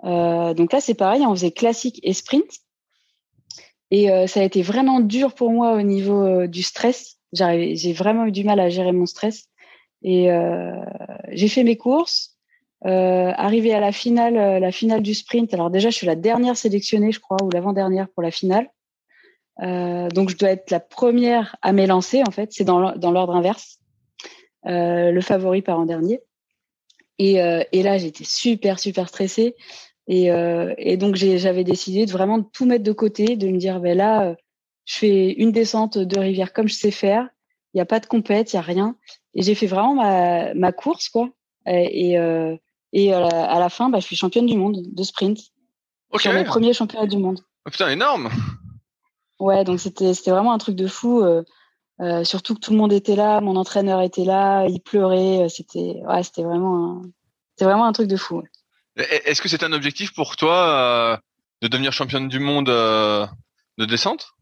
donc 0.04 0.72
là, 0.72 0.80
c'est 0.80 0.94
pareil, 0.94 1.26
on 1.26 1.34
faisait 1.34 1.50
classique 1.50 2.00
et 2.04 2.14
sprint. 2.14 2.50
Et 3.90 4.06
ça 4.28 4.40
a 4.40 4.44
été 4.44 4.62
vraiment 4.62 5.00
dur 5.00 5.34
pour 5.34 5.50
moi 5.50 5.74
au 5.74 5.82
niveau 5.82 6.46
du 6.46 6.62
stress. 6.62 7.18
J'ai 7.32 7.92
vraiment 7.92 8.26
eu 8.26 8.32
du 8.32 8.44
mal 8.44 8.60
à 8.60 8.68
gérer 8.68 8.92
mon 8.92 9.06
stress. 9.06 9.50
Et 10.02 10.30
euh, 10.30 10.72
j'ai 11.32 11.48
fait 11.48 11.64
mes 11.64 11.76
courses. 11.76 12.29
Euh, 12.86 13.32
arrivé 13.36 13.74
à 13.74 13.80
la 13.80 13.92
finale, 13.92 14.36
euh, 14.38 14.58
la 14.58 14.72
finale 14.72 15.02
du 15.02 15.14
sprint. 15.14 15.52
Alors 15.52 15.70
déjà, 15.70 15.90
je 15.90 15.96
suis 15.96 16.06
la 16.06 16.16
dernière 16.16 16.56
sélectionnée, 16.56 17.12
je 17.12 17.20
crois, 17.20 17.36
ou 17.42 17.50
l'avant-dernière 17.50 18.08
pour 18.08 18.22
la 18.22 18.30
finale. 18.30 18.70
Euh, 19.62 20.08
donc 20.08 20.30
je 20.30 20.36
dois 20.38 20.50
être 20.50 20.70
la 20.70 20.80
première 20.80 21.56
à 21.60 21.72
m'élancer 21.72 22.22
en 22.26 22.30
fait. 22.30 22.52
C'est 22.52 22.64
dans 22.64 22.80
l'ordre 22.80 23.34
inverse. 23.34 23.78
Euh, 24.66 25.10
le 25.10 25.20
favori 25.20 25.62
part 25.62 25.78
en 25.78 25.86
dernier. 25.86 26.20
Et, 27.18 27.34
et 27.34 27.82
là, 27.82 27.98
j'étais 27.98 28.24
super 28.24 28.78
super 28.78 29.06
stressée. 29.06 29.54
Et, 30.06 30.28
et 30.78 30.96
donc 30.96 31.16
j'avais 31.16 31.64
décidé 31.64 32.06
de 32.06 32.10
vraiment 32.10 32.42
tout 32.42 32.64
mettre 32.64 32.82
de 32.82 32.92
côté, 32.92 33.36
de 33.36 33.46
me 33.46 33.58
dire 33.58 33.78
ben 33.78 33.94
là, 33.94 34.34
je 34.86 34.96
fais 34.96 35.32
une 35.32 35.52
descente 35.52 35.98
de 35.98 36.18
rivière 36.18 36.54
comme 36.54 36.66
je 36.66 36.74
sais 36.74 36.90
faire. 36.90 37.28
Il 37.74 37.76
n'y 37.76 37.82
a 37.82 37.84
pas 37.84 38.00
de 38.00 38.06
compète, 38.06 38.54
il 38.54 38.56
n'y 38.56 38.60
a 38.60 38.62
rien. 38.62 38.96
Et 39.34 39.42
j'ai 39.42 39.54
fait 39.54 39.66
vraiment 39.66 39.94
ma, 39.94 40.54
ma 40.54 40.72
course, 40.72 41.10
quoi. 41.10 41.28
Et, 41.66 42.16
et 42.92 43.12
à, 43.12 43.20
la, 43.20 43.50
à, 43.50 43.58
la, 43.58 43.68
fin, 43.68 43.88
bah, 43.88 44.00
je 44.00 44.06
suis 44.06 44.16
championne 44.16 44.46
du 44.46 44.56
monde 44.56 44.82
de 44.82 45.02
sprint. 45.02 45.38
Okay. 46.10 46.22
Sur 46.22 46.32
mes 46.32 46.44
premiers 46.44 46.72
championnats 46.72 47.06
du 47.06 47.18
monde. 47.18 47.40
Oh, 47.66 47.70
putain, 47.70 47.88
énorme 47.88 48.30
Ouais, 49.38 49.64
donc 49.64 49.80
c'était 49.80 50.12
c'était 50.12 50.32
vraiment 50.32 50.52
un 50.52 50.58
truc 50.58 50.76
de 50.76 50.86
fou. 50.86 51.22
Euh, 51.22 51.42
euh, 52.00 52.24
surtout 52.24 52.54
que 52.54 52.60
tout 52.60 52.72
le 52.72 52.78
monde 52.78 52.92
était 52.92 53.16
là, 53.16 53.40
mon 53.40 53.56
entraîneur 53.56 54.02
était 54.02 54.24
là, 54.24 54.66
il 54.66 54.80
pleurait. 54.80 55.48
C'était 55.48 56.02
ouais, 56.06 56.22
c'était 56.22 56.42
vraiment 56.42 57.00
un, 57.00 57.02
c'était 57.60 57.64
vraiment 57.64 57.86
un 57.86 57.92
truc 57.92 58.08
de 58.08 58.16
fou. 58.16 58.42
Est-ce 58.96 59.40
que 59.40 59.48
c'est 59.48 59.62
un 59.62 59.72
objectif 59.72 60.12
pour 60.12 60.36
toi 60.36 60.68
euh, 60.68 61.16
de 61.62 61.68
devenir 61.68 61.92
championne 61.92 62.28
du 62.28 62.38
monde 62.38 62.68
euh, 62.68 63.26
de 63.78 63.84
descente? 63.84 64.32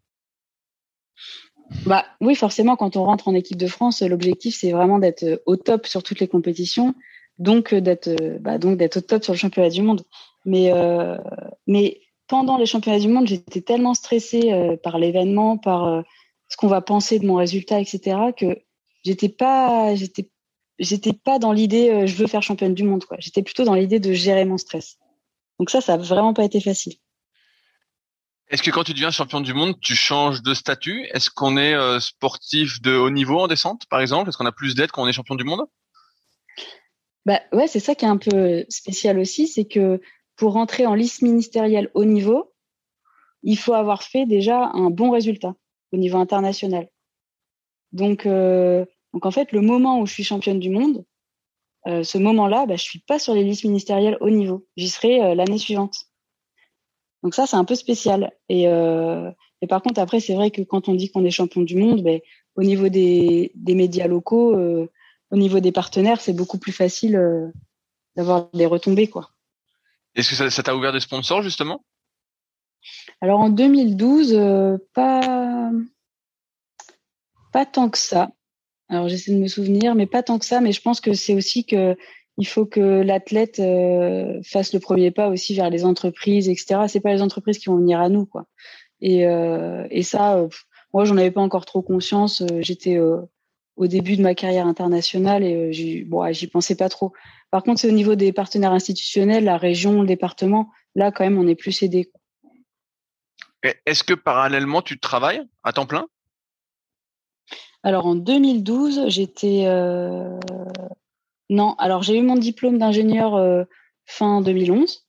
Bah 1.84 2.06
oui, 2.20 2.34
forcément, 2.34 2.76
quand 2.76 2.96
on 2.96 3.04
rentre 3.04 3.28
en 3.28 3.34
équipe 3.34 3.58
de 3.58 3.66
France, 3.66 4.00
l'objectif 4.02 4.56
c'est 4.56 4.72
vraiment 4.72 4.98
d'être 4.98 5.22
euh, 5.24 5.36
au 5.46 5.56
top 5.56 5.86
sur 5.86 6.02
toutes 6.02 6.20
les 6.20 6.28
compétitions, 6.28 6.94
donc 7.38 7.72
euh, 7.72 7.80
d'être 7.80 8.08
euh, 8.08 8.38
bah, 8.40 8.58
donc 8.58 8.76
d'être 8.76 8.98
au 8.98 9.00
top 9.00 9.24
sur 9.24 9.32
le 9.32 9.38
championnat 9.38 9.70
du 9.70 9.82
monde. 9.82 10.02
Mais 10.44 10.72
euh, 10.72 11.16
mais 11.66 12.00
pendant 12.26 12.58
les 12.58 12.66
championnats 12.66 12.98
du 12.98 13.08
monde, 13.08 13.26
j'étais 13.26 13.60
tellement 13.60 13.94
stressée 13.94 14.78
par 14.82 14.98
l'événement, 14.98 15.56
par 15.56 16.04
ce 16.48 16.56
qu'on 16.58 16.68
va 16.68 16.82
penser 16.82 17.18
de 17.18 17.26
mon 17.26 17.36
résultat, 17.36 17.80
etc., 17.80 18.18
que 18.36 18.58
j'étais 19.02 19.30
pas 19.30 19.94
j'étais 19.94 20.30
j'étais 20.78 21.14
pas 21.14 21.38
dans 21.38 21.52
l'idée 21.52 22.06
je 22.06 22.14
veux 22.16 22.26
faire 22.26 22.42
championne 22.42 22.74
du 22.74 22.84
monde 22.84 23.04
quoi. 23.06 23.16
J'étais 23.18 23.42
plutôt 23.42 23.64
dans 23.64 23.74
l'idée 23.74 23.98
de 23.98 24.12
gérer 24.12 24.44
mon 24.44 24.58
stress. 24.58 24.98
Donc 25.58 25.70
ça, 25.70 25.80
ça 25.80 25.94
a 25.94 25.96
vraiment 25.96 26.34
pas 26.34 26.44
été 26.44 26.60
facile. 26.60 26.94
Est-ce 28.48 28.62
que 28.62 28.70
quand 28.70 28.84
tu 28.84 28.92
deviens 28.92 29.10
champion 29.10 29.40
du 29.40 29.54
monde, 29.54 29.78
tu 29.80 29.94
changes 29.94 30.42
de 30.42 30.52
statut? 30.52 31.06
Est-ce 31.12 31.30
qu'on 31.30 31.56
est 31.56 32.00
sportif 32.00 32.80
de 32.82 32.94
haut 32.94 33.10
niveau 33.10 33.40
en 33.40 33.46
descente, 33.48 33.86
par 33.88 34.00
exemple? 34.00 34.28
Est-ce 34.28 34.36
qu'on 34.38 34.46
a 34.46 34.52
plus 34.52 34.74
d'aide 34.74 34.90
quand 34.90 35.02
on 35.02 35.08
est 35.08 35.12
champion 35.12 35.34
du 35.34 35.44
monde? 35.44 35.66
Bah 37.28 37.42
c'est 37.66 37.78
ça 37.78 37.94
qui 37.94 38.06
est 38.06 38.08
un 38.08 38.16
peu 38.16 38.64
spécial 38.70 39.18
aussi, 39.18 39.48
c'est 39.48 39.66
que 39.66 40.00
pour 40.36 40.54
rentrer 40.54 40.86
en 40.86 40.94
liste 40.94 41.20
ministérielle 41.20 41.90
haut 41.92 42.06
niveau, 42.06 42.54
il 43.42 43.58
faut 43.58 43.74
avoir 43.74 44.02
fait 44.02 44.24
déjà 44.24 44.70
un 44.72 44.88
bon 44.88 45.10
résultat 45.10 45.54
au 45.92 45.98
niveau 45.98 46.16
international. 46.16 46.88
Donc, 47.92 48.24
euh, 48.24 48.86
donc 49.12 49.26
en 49.26 49.30
fait, 49.30 49.52
le 49.52 49.60
moment 49.60 50.00
où 50.00 50.06
je 50.06 50.14
suis 50.14 50.24
championne 50.24 50.58
du 50.58 50.70
monde, 50.70 51.04
euh, 51.86 52.02
ce 52.02 52.16
moment-là, 52.16 52.64
bah, 52.64 52.76
je 52.76 52.82
suis 52.82 53.00
pas 53.00 53.18
sur 53.18 53.34
les 53.34 53.44
listes 53.44 53.64
ministérielles 53.64 54.16
haut 54.22 54.30
niveau. 54.30 54.66
J'y 54.78 54.88
serai 54.88 55.22
euh, 55.22 55.34
l'année 55.34 55.58
suivante. 55.58 56.06
Donc 57.22 57.34
ça, 57.34 57.46
c'est 57.46 57.56
un 57.56 57.64
peu 57.66 57.74
spécial. 57.74 58.32
Et, 58.48 58.64
par 59.68 59.82
contre, 59.82 60.00
après, 60.00 60.20
c'est 60.20 60.34
vrai 60.34 60.50
que 60.50 60.62
quand 60.62 60.88
on 60.88 60.94
dit 60.94 61.10
qu'on 61.10 61.26
est 61.26 61.30
champion 61.30 61.60
du 61.60 61.76
monde, 61.76 62.02
ben, 62.02 62.20
au 62.54 62.62
niveau 62.62 62.88
des, 62.88 63.52
médias 63.66 64.06
locaux, 64.06 64.56
au 65.30 65.36
niveau 65.36 65.60
des 65.60 65.72
partenaires, 65.72 66.20
c'est 66.20 66.32
beaucoup 66.32 66.58
plus 66.58 66.72
facile 66.72 67.16
euh, 67.16 67.48
d'avoir 68.16 68.48
des 68.52 68.66
retombées. 68.66 69.08
quoi. 69.08 69.30
Est-ce 70.14 70.36
que 70.36 70.50
ça 70.50 70.62
t'a 70.62 70.74
ouvert 70.74 70.92
des 70.92 71.00
sponsors, 71.00 71.42
justement? 71.42 71.84
Alors 73.20 73.40
en 73.40 73.50
2012, 73.50 74.34
euh, 74.34 74.78
pas... 74.94 75.70
pas 77.52 77.66
tant 77.66 77.90
que 77.90 77.98
ça. 77.98 78.30
Alors 78.88 79.08
j'essaie 79.08 79.32
de 79.32 79.38
me 79.38 79.48
souvenir, 79.48 79.94
mais 79.94 80.06
pas 80.06 80.22
tant 80.22 80.38
que 80.38 80.46
ça. 80.46 80.60
Mais 80.60 80.72
je 80.72 80.80
pense 80.80 81.00
que 81.00 81.12
c'est 81.12 81.34
aussi 81.34 81.64
que 81.64 81.96
il 82.40 82.46
faut 82.46 82.66
que 82.66 83.02
l'athlète 83.02 83.58
euh, 83.58 84.40
fasse 84.44 84.72
le 84.72 84.78
premier 84.78 85.10
pas 85.10 85.28
aussi 85.28 85.56
vers 85.56 85.70
les 85.70 85.84
entreprises, 85.84 86.48
etc. 86.48 86.82
C'est 86.86 87.00
pas 87.00 87.12
les 87.12 87.20
entreprises 87.20 87.58
qui 87.58 87.66
vont 87.66 87.76
venir 87.76 88.00
à 88.00 88.08
nous, 88.08 88.26
quoi. 88.26 88.46
Et, 89.00 89.22
et 89.22 90.02
ça, 90.02 90.44
moi, 90.92 91.04
j'en 91.04 91.16
avais 91.16 91.30
pas 91.30 91.40
encore 91.40 91.66
trop 91.66 91.82
conscience. 91.82 92.42
J'étais 92.60 92.98
au 93.78 93.86
début 93.86 94.16
de 94.16 94.22
ma 94.22 94.34
carrière 94.34 94.66
internationale 94.66 95.42
et 95.42 95.72
j'y 95.72 96.04
bon, 96.04 96.30
pensais 96.52 96.76
pas 96.76 96.88
trop. 96.88 97.12
Par 97.50 97.62
contre, 97.62 97.80
c'est 97.80 97.88
au 97.88 97.92
niveau 97.92 98.14
des 98.14 98.32
partenaires 98.32 98.72
institutionnels, 98.72 99.44
la 99.44 99.56
région, 99.56 100.02
le 100.02 100.06
département. 100.06 100.70
Là, 100.94 101.10
quand 101.10 101.24
même, 101.24 101.38
on 101.38 101.48
est 101.48 101.54
plus 101.54 101.82
aidé. 101.82 102.10
Est-ce 103.86 104.04
que 104.04 104.14
parallèlement, 104.14 104.82
tu 104.82 104.98
travailles 104.98 105.42
à 105.64 105.72
temps 105.72 105.86
plein? 105.86 106.06
Alors, 107.82 108.06
en 108.06 108.14
2012, 108.16 109.08
j'étais 109.08 109.64
non, 111.50 111.74
alors 111.78 112.02
j'ai 112.02 112.16
eu 112.18 112.22
mon 112.22 112.36
diplôme 112.36 112.78
d'ingénieur 112.78 113.34
euh, 113.34 113.64
fin 114.06 114.42
2011. 114.42 115.06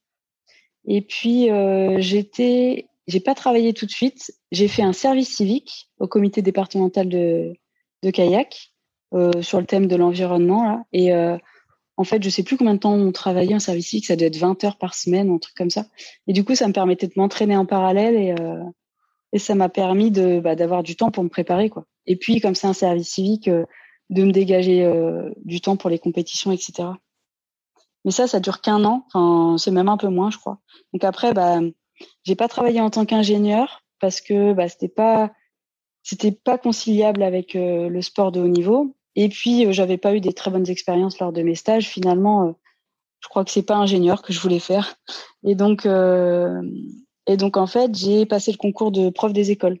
Et 0.86 1.02
puis 1.02 1.50
euh, 1.50 2.00
j'étais, 2.00 2.88
j'ai 3.06 3.20
pas 3.20 3.34
travaillé 3.34 3.74
tout 3.74 3.86
de 3.86 3.90
suite. 3.90 4.32
J'ai 4.50 4.68
fait 4.68 4.82
un 4.82 4.94
service 4.94 5.36
civique 5.36 5.90
au 5.98 6.08
comité 6.08 6.40
départemental 6.40 7.08
de, 7.08 7.52
de 8.02 8.10
kayak 8.10 8.72
euh, 9.14 9.42
sur 9.42 9.60
le 9.60 9.66
thème 9.66 9.86
de 9.86 9.96
l'environnement. 9.96 10.86
Et 10.92 11.12
euh, 11.12 11.36
en 11.96 12.04
fait, 12.04 12.22
je 12.22 12.30
sais 12.30 12.42
plus 12.42 12.56
combien 12.56 12.74
de 12.74 12.78
temps 12.80 12.94
on 12.94 13.12
travaillait 13.12 13.54
en 13.54 13.60
service 13.60 13.88
civique. 13.88 14.06
Ça 14.06 14.16
doit 14.16 14.28
être 14.28 14.38
20 14.38 14.64
heures 14.64 14.78
par 14.78 14.94
semaine, 14.94 15.30
un 15.30 15.38
truc 15.38 15.54
comme 15.54 15.70
ça. 15.70 15.86
Et 16.26 16.32
du 16.32 16.44
coup, 16.44 16.54
ça 16.54 16.66
me 16.66 16.72
permettait 16.72 17.08
de 17.08 17.12
m'entraîner 17.16 17.56
en 17.56 17.66
parallèle 17.66 18.16
et 18.16 18.34
euh, 18.40 18.62
et 19.32 19.38
ça 19.38 19.54
m'a 19.54 19.68
permis 19.68 20.10
de 20.10 20.40
bah, 20.40 20.56
d'avoir 20.56 20.82
du 20.82 20.96
temps 20.96 21.10
pour 21.10 21.22
me 21.22 21.28
préparer 21.28 21.70
quoi. 21.70 21.84
Et 22.06 22.16
puis 22.16 22.40
comme 22.40 22.54
c'est 22.54 22.66
un 22.66 22.72
service 22.72 23.10
civique 23.10 23.48
euh, 23.48 23.64
de 24.08 24.24
me 24.24 24.32
dégager 24.32 24.84
euh, 24.84 25.30
du 25.44 25.60
temps 25.60 25.76
pour 25.76 25.90
les 25.90 25.98
compétitions, 25.98 26.50
etc. 26.50 26.88
Mais 28.04 28.10
ça, 28.10 28.26
ça 28.26 28.40
dure 28.40 28.60
qu'un 28.60 28.84
an. 28.84 29.06
Enfin, 29.08 29.56
c'est 29.58 29.70
même 29.70 29.88
un 29.88 29.96
peu 29.96 30.08
moins, 30.08 30.30
je 30.30 30.38
crois. 30.38 30.58
Donc 30.92 31.04
après, 31.04 31.32
bah, 31.32 31.60
j'ai 32.24 32.34
pas 32.34 32.48
travaillé 32.48 32.80
en 32.80 32.90
tant 32.90 33.04
qu'ingénieur 33.04 33.84
parce 34.00 34.20
que 34.20 34.52
bah, 34.52 34.68
c'était 34.68 34.88
pas 34.88 35.30
c'était 36.02 36.32
pas 36.32 36.58
conciliable 36.58 37.22
avec 37.22 37.56
euh, 37.56 37.88
le 37.88 38.02
sport 38.02 38.32
de 38.32 38.40
haut 38.40 38.48
niveau. 38.48 38.96
Et 39.16 39.28
puis, 39.28 39.66
euh, 39.66 39.72
j'avais 39.72 39.98
pas 39.98 40.14
eu 40.14 40.20
des 40.20 40.32
très 40.32 40.50
bonnes 40.50 40.68
expériences 40.68 41.18
lors 41.18 41.32
de 41.32 41.42
mes 41.42 41.54
stages. 41.54 41.88
Finalement, 41.88 42.48
euh, 42.48 42.52
je 43.20 43.28
crois 43.28 43.44
que 43.44 43.50
c'est 43.50 43.62
pas 43.62 43.76
ingénieur 43.76 44.22
que 44.22 44.32
je 44.32 44.40
voulais 44.40 44.60
faire. 44.60 44.96
Et 45.44 45.54
donc, 45.54 45.86
et 45.86 47.36
donc 47.36 47.56
en 47.58 47.66
fait, 47.66 47.94
j'ai 47.94 48.24
passé 48.24 48.50
le 48.50 48.56
concours 48.56 48.90
de 48.90 49.10
prof 49.10 49.32
des 49.32 49.50
écoles 49.50 49.78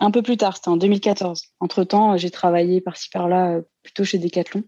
un 0.00 0.10
peu 0.10 0.20
plus 0.20 0.36
tard, 0.36 0.56
c'était 0.56 0.68
en 0.68 0.76
2014. 0.76 1.44
Entre-temps, 1.60 2.16
j'ai 2.18 2.30
travaillé 2.30 2.80
par-ci 2.80 3.08
par-là, 3.08 3.60
plutôt 3.82 4.04
chez 4.04 4.18
Decathlon. 4.18 4.64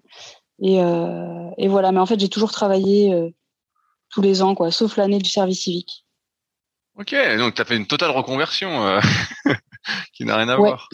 Et, 0.62 0.76
et 0.76 1.68
voilà, 1.68 1.92
mais 1.92 1.98
en 1.98 2.06
fait, 2.06 2.18
j'ai 2.18 2.28
toujours 2.28 2.52
travaillé 2.52 3.32
tous 4.08 4.22
les 4.22 4.40
ans, 4.40 4.54
quoi, 4.54 4.70
sauf 4.70 4.96
l'année 4.96 5.18
du 5.18 5.28
service 5.28 5.64
civique. 5.64 6.06
Ok, 6.96 7.14
donc 7.36 7.54
tu 7.54 7.60
as 7.60 7.64
fait 7.66 7.76
une 7.76 7.86
totale 7.86 8.12
reconversion 8.12 8.98
qui 10.12 10.24
n'a 10.24 10.36
rien 10.36 10.48
à 10.48 10.58
ouais. 10.58 10.68
voir. 10.68 10.88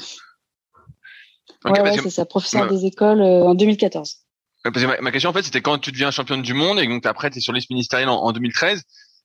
Okay, 1.65 1.81
ouais, 1.81 1.91
ouais 1.91 1.99
c'est 1.99 2.11
ça, 2.11 2.25
professeur 2.25 2.69
des 2.69 2.87
écoles 2.87 3.21
euh, 3.21 3.45
en 3.45 3.55
2014. 3.55 4.17
Parce 4.63 4.77
que 4.77 4.87
ma, 4.87 5.01
ma, 5.01 5.11
question, 5.11 5.31
en 5.31 5.33
fait, 5.33 5.43
c'était 5.43 5.63
quand 5.63 5.79
tu 5.79 5.93
deviens 5.93 6.11
championne 6.11 6.43
du 6.43 6.55
monde 6.55 6.79
et 6.79 6.87
donc 6.87 7.05
après, 7.07 7.31
tu 7.31 7.39
es 7.39 7.41
sur 7.41 7.53
liste 7.53 7.71
ministérielle 7.71 8.09
en, 8.09 8.23
en 8.23 8.33
2013. 8.33 8.83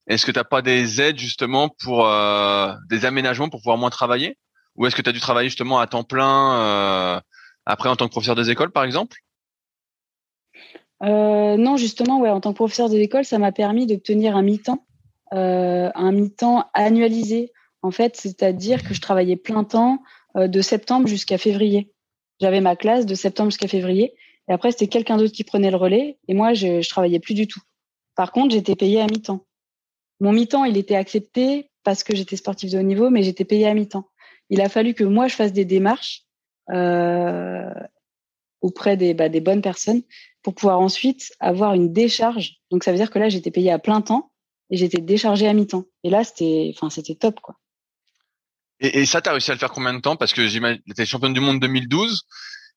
Est-ce 0.07 0.25
que 0.25 0.31
tu 0.31 0.37
n'as 0.37 0.43
pas 0.43 0.61
des 0.61 1.01
aides 1.01 1.17
justement 1.17 1.69
pour 1.83 2.07
euh, 2.07 2.73
des 2.89 3.05
aménagements 3.05 3.49
pour 3.49 3.61
pouvoir 3.61 3.77
moins 3.77 3.89
travailler? 3.89 4.37
Ou 4.75 4.85
est-ce 4.85 4.95
que 4.95 5.01
tu 5.01 5.09
as 5.09 5.13
dû 5.13 5.19
travailler 5.19 5.49
justement 5.49 5.79
à 5.79 5.87
temps 5.87 6.03
plein 6.03 6.59
euh, 6.59 7.19
après 7.65 7.89
en 7.89 7.95
tant 7.95 8.05
que 8.05 8.11
professeur 8.11 8.35
des 8.35 8.49
écoles, 8.49 8.71
par 8.71 8.83
exemple? 8.83 9.17
Euh, 11.03 11.57
Non, 11.57 11.77
justement, 11.77 12.19
ouais, 12.19 12.29
en 12.29 12.39
tant 12.39 12.51
que 12.51 12.57
professeur 12.57 12.89
des 12.89 12.99
écoles, 12.99 13.25
ça 13.25 13.39
m'a 13.39 13.51
permis 13.51 13.87
d'obtenir 13.87 14.35
un 14.35 14.41
mi-temps, 14.41 14.85
euh, 15.33 15.89
un 15.95 16.11
mi-temps 16.11 16.69
annualisé. 16.73 17.51
En 17.85 17.91
fait, 17.91 18.15
c'est-à-dire 18.15 18.81
que 18.81 18.95
je 18.95 18.99
travaillais 18.99 19.35
plein 19.35 19.63
temps 19.63 20.01
de 20.33 20.61
septembre 20.61 21.05
jusqu'à 21.05 21.37
février. 21.37 21.93
J'avais 22.41 22.59
ma 22.59 22.75
classe 22.75 23.05
de 23.05 23.13
septembre 23.13 23.51
jusqu'à 23.51 23.67
février. 23.67 24.15
Et 24.49 24.53
après, 24.53 24.71
c'était 24.71 24.87
quelqu'un 24.87 25.17
d'autre 25.17 25.33
qui 25.33 25.43
prenait 25.43 25.69
le 25.69 25.77
relais. 25.77 26.17
Et 26.27 26.33
moi, 26.33 26.55
je, 26.55 26.81
je 26.81 26.89
travaillais 26.89 27.19
plus 27.19 27.35
du 27.35 27.47
tout. 27.47 27.61
Par 28.15 28.31
contre, 28.31 28.55
j'étais 28.55 28.75
payée 28.75 29.01
à 29.01 29.05
mi-temps. 29.05 29.45
Mon 30.19 30.33
mi-temps, 30.33 30.65
il 30.65 30.77
était 30.77 30.95
accepté 30.95 31.69
parce 31.83 32.03
que 32.03 32.15
j'étais 32.15 32.37
sportif 32.37 32.71
de 32.71 32.79
haut 32.79 32.81
niveau, 32.81 33.11
mais 33.11 33.21
j'étais 33.21 33.45
payée 33.45 33.67
à 33.67 33.75
mi-temps. 33.75 34.09
Il 34.49 34.61
a 34.61 34.69
fallu 34.69 34.95
que 34.95 35.03
moi, 35.03 35.27
je 35.27 35.35
fasse 35.35 35.53
des 35.53 35.65
démarches 35.65 36.23
euh, 36.71 37.69
auprès 38.61 38.97
des, 38.97 39.13
bah, 39.13 39.29
des 39.29 39.41
bonnes 39.41 39.61
personnes 39.61 40.01
pour 40.41 40.55
pouvoir 40.55 40.79
ensuite 40.79 41.33
avoir 41.39 41.75
une 41.75 41.93
décharge. 41.93 42.55
Donc, 42.71 42.83
ça 42.83 42.91
veut 42.91 42.97
dire 42.97 43.11
que 43.11 43.19
là, 43.19 43.29
j'étais 43.29 43.51
payée 43.51 43.69
à 43.69 43.77
plein 43.77 44.01
temps 44.01 44.31
et 44.71 44.77
j'étais 44.77 45.01
déchargée 45.01 45.47
à 45.47 45.53
mi-temps. 45.53 45.83
Et 46.03 46.09
là, 46.09 46.23
c'était, 46.23 46.73
c'était 46.89 47.13
top, 47.13 47.39
quoi. 47.41 47.57
Et, 48.79 48.99
et 48.99 49.05
ça, 49.05 49.21
tu 49.21 49.29
as 49.29 49.31
réussi 49.31 49.51
à 49.51 49.53
le 49.53 49.59
faire 49.59 49.71
combien 49.71 49.93
de 49.93 49.99
temps? 50.01 50.15
Parce 50.15 50.33
que 50.33 50.47
j'imagine, 50.47 50.81
tu 50.95 51.05
championne 51.05 51.33
du 51.33 51.39
monde 51.39 51.59
2012. 51.59 52.23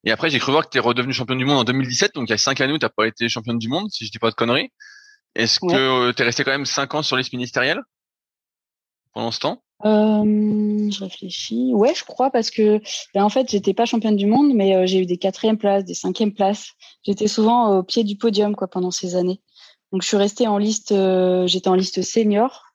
Et 0.05 0.11
après, 0.11 0.31
j'ai 0.31 0.39
cru 0.39 0.53
voir 0.53 0.65
que 0.65 0.71
tu 0.71 0.79
es 0.79 0.81
redevenu 0.81 1.13
championne 1.13 1.39
du 1.39 1.45
monde 1.45 1.59
en 1.59 1.65
2017. 1.65 2.15
Donc, 2.15 2.29
il 2.29 2.31
y 2.31 2.35
a 2.35 2.39
cinq 2.39 2.61
années 2.61 2.73
où 2.73 2.79
tu 2.79 2.87
pas 2.97 3.07
été 3.07 3.29
championne 3.29 3.59
du 3.59 3.69
monde, 3.69 3.91
si 3.91 4.07
je 4.07 4.11
dis 4.11 4.19
pas 4.19 4.31
de 4.31 4.35
conneries. 4.35 4.71
Est-ce 5.35 5.61
que 5.61 5.75
euh, 5.75 6.13
tu 6.13 6.23
es 6.23 6.25
resté 6.25 6.45
quand 6.45 6.51
même 6.51 6.67
cinq 6.67 6.95
ans 6.95 7.03
sur 7.03 7.17
liste 7.17 7.33
ministérielle? 7.33 7.81
Pendant 9.13 9.31
ce 9.31 9.41
temps? 9.41 9.63
Euh, 9.85 10.91
Je 10.91 11.01
réfléchis. 11.01 11.73
Ouais, 11.75 11.95
je 11.95 12.05
crois 12.05 12.31
parce 12.31 12.51
que 12.51 12.81
ben, 13.15 13.25
en 13.25 13.29
fait, 13.29 13.51
j'étais 13.51 13.75
pas 13.75 13.85
championne 13.85 14.17
du 14.17 14.27
monde, 14.27 14.53
mais 14.55 14.75
euh, 14.77 14.87
j'ai 14.87 15.01
eu 15.01 15.07
des 15.07 15.19
quatrièmes 15.19 15.59
places, 15.59 15.85
des 15.85 15.95
cinquièmes 15.95 16.33
places. 16.33 16.73
J'étais 17.05 17.29
souvent 17.29 17.79
au 17.79 17.83
pied 17.83 18.05
du 18.05 18.17
podium 18.17 18.55
quoi 18.55 18.69
pendant 18.69 18.91
ces 18.91 19.17
années. 19.17 19.41
Donc, 19.93 20.03
je 20.03 20.09
suis 20.09 20.17
restée 20.17 20.47
en 20.47 20.59
liste. 20.59 20.95
j'étais 21.47 21.69
en 21.69 21.75
liste 21.75 22.03
senior 22.03 22.68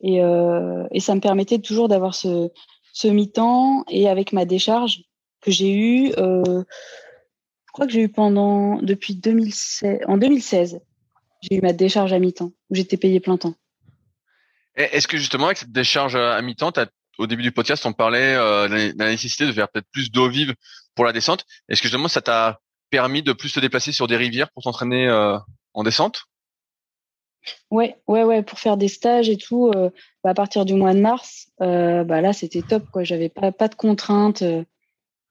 et, 0.00 0.18
et 0.18 1.00
ça 1.00 1.14
me 1.14 1.20
permettait 1.20 1.58
toujours 1.58 1.88
d'avoir 1.88 2.14
ce, 2.14 2.50
ce 2.92 3.08
mi-temps 3.08 3.84
et 3.88 4.08
avec 4.08 4.32
ma 4.32 4.44
décharge 4.44 5.02
que 5.40 5.50
j'ai 5.50 5.72
eue. 5.72 6.12
je 6.16 6.62
crois 7.72 7.86
que 7.86 7.92
j'ai 7.92 8.02
eu 8.02 8.08
pendant 8.08 8.80
depuis 8.82 9.14
2016, 9.14 10.00
en 10.06 10.16
2016 10.16 10.80
j'ai 11.42 11.56
eu 11.56 11.60
ma 11.60 11.72
décharge 11.72 12.12
à 12.12 12.18
mi-temps, 12.18 12.52
où 12.70 12.74
j'étais 12.74 12.96
payé 12.96 13.20
plein 13.20 13.36
temps. 13.36 13.54
Est-ce 14.76 15.08
que 15.08 15.16
justement 15.16 15.46
avec 15.46 15.58
cette 15.58 15.72
décharge 15.72 16.16
à 16.16 16.40
mi-temps, 16.42 16.72
au 17.18 17.26
début 17.26 17.42
du 17.42 17.52
podcast, 17.52 17.84
on 17.86 17.92
parlait 17.92 18.34
euh, 18.34 18.68
de 18.68 18.98
la 18.98 19.10
nécessité 19.10 19.46
de 19.46 19.52
faire 19.52 19.68
peut-être 19.68 19.88
plus 19.92 20.10
d'eau 20.10 20.28
vive 20.28 20.54
pour 20.94 21.04
la 21.04 21.12
descente. 21.12 21.44
Est-ce 21.68 21.82
que 21.82 21.88
justement 21.88 22.08
ça 22.08 22.22
t'a 22.22 22.60
permis 22.88 23.22
de 23.22 23.32
plus 23.32 23.52
te 23.52 23.60
déplacer 23.60 23.92
sur 23.92 24.06
des 24.06 24.16
rivières 24.16 24.50
pour 24.52 24.62
t'entraîner 24.62 25.06
euh, 25.06 25.38
en 25.74 25.82
descente? 25.82 26.24
Ouais, 27.70 27.96
ouais, 28.06 28.24
ouais, 28.24 28.42
pour 28.42 28.58
faire 28.58 28.76
des 28.76 28.88
stages 28.88 29.28
et 29.28 29.36
tout. 29.36 29.70
Euh, 29.74 29.90
bah, 30.22 30.30
à 30.30 30.34
partir 30.34 30.64
du 30.64 30.74
mois 30.74 30.94
de 30.94 31.00
mars, 31.00 31.48
bah 31.58 32.20
là 32.20 32.32
c'était 32.32 32.62
top 32.62 32.84
quoi. 32.92 33.04
J'avais 33.04 33.28
pas 33.28 33.68
de 33.68 33.74
contraintes, 33.74 34.44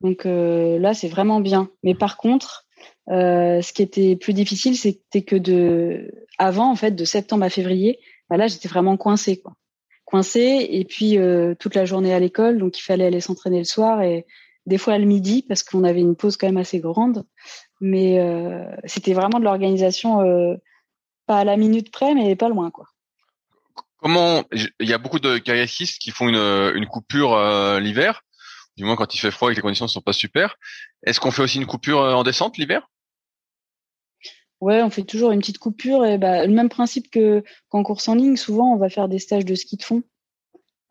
donc 0.01 0.25
là 0.25 0.93
c'est 0.93 1.07
vraiment 1.07 1.39
bien. 1.39 1.69
Mais 1.83 1.93
par 1.93 2.17
contre, 2.17 2.65
euh, 3.09 3.61
ce 3.61 3.73
qui 3.73 3.81
était 3.81 4.15
plus 4.15 4.33
difficile, 4.33 4.77
c'était 4.77 5.23
que 5.23 5.35
de 5.35 6.11
avant 6.37 6.71
en 6.71 6.75
fait 6.75 6.91
de 6.91 7.05
septembre 7.05 7.43
à 7.43 7.49
février, 7.49 7.99
bah 8.29 8.37
là 8.37 8.47
j'étais 8.47 8.67
vraiment 8.67 8.97
coincée 8.97 9.41
quoi. 9.41 9.53
Coincée 10.05 10.67
et 10.69 10.85
puis 10.85 11.17
euh, 11.17 11.55
toute 11.59 11.75
la 11.75 11.85
journée 11.85 12.13
à 12.13 12.19
l'école, 12.19 12.59
donc 12.59 12.77
il 12.77 12.81
fallait 12.81 13.05
aller 13.05 13.21
s'entraîner 13.21 13.59
le 13.59 13.63
soir 13.63 14.01
et 14.01 14.25
des 14.65 14.77
fois 14.77 14.97
le 14.97 15.05
midi 15.05 15.43
parce 15.47 15.63
qu'on 15.63 15.83
avait 15.83 16.01
une 16.01 16.15
pause 16.15 16.37
quand 16.37 16.47
même 16.47 16.57
assez 16.57 16.79
grande. 16.79 17.25
Mais 17.81 18.19
euh, 18.19 18.65
c'était 18.85 19.13
vraiment 19.13 19.39
de 19.39 19.45
l'organisation 19.45 20.19
pas 21.29 21.37
à 21.37 21.43
la 21.43 21.57
minute 21.57 21.91
près, 21.91 22.15
mais 22.15 22.35
pas 22.35 22.49
loin 22.49 22.71
quoi. 22.71 22.87
Comment 23.97 24.43
il 24.51 24.89
y 24.89 24.93
a 24.93 24.97
beaucoup 24.97 25.19
de 25.19 25.37
kayakistes 25.37 26.01
qui 26.01 26.09
font 26.09 26.27
une, 26.27 26.73
une 26.75 26.87
coupure 26.87 27.37
l'hiver, 27.79 28.21
du 28.77 28.83
moins 28.83 28.95
quand 28.95 29.13
il 29.13 29.19
fait 29.19 29.29
froid 29.29 29.49
et 29.49 29.53
que 29.53 29.57
les 29.57 29.61
conditions 29.61 29.85
ne 29.85 29.89
sont 29.89 30.01
pas 30.01 30.13
super. 30.13 30.55
Est-ce 31.05 31.19
qu'on 31.19 31.31
fait 31.31 31.43
aussi 31.43 31.57
une 31.57 31.67
coupure 31.67 31.99
en 31.99 32.23
descente 32.23 32.57
l'hiver? 32.57 32.87
Ouais, 34.61 34.81
on 34.83 34.89
fait 34.89 35.03
toujours 35.03 35.31
une 35.31 35.39
petite 35.39 35.57
coupure 35.57 36.05
et 36.05 36.17
bah, 36.17 36.45
le 36.45 36.53
même 36.53 36.69
principe 36.69 37.09
que 37.09 37.43
qu'en 37.69 37.83
course 37.83 38.07
en 38.09 38.15
ligne. 38.15 38.35
Souvent, 38.35 38.73
on 38.73 38.77
va 38.77 38.89
faire 38.89 39.07
des 39.07 39.19
stages 39.19 39.45
de 39.45 39.55
ski 39.55 39.77
de 39.77 39.83
fond. 39.83 40.03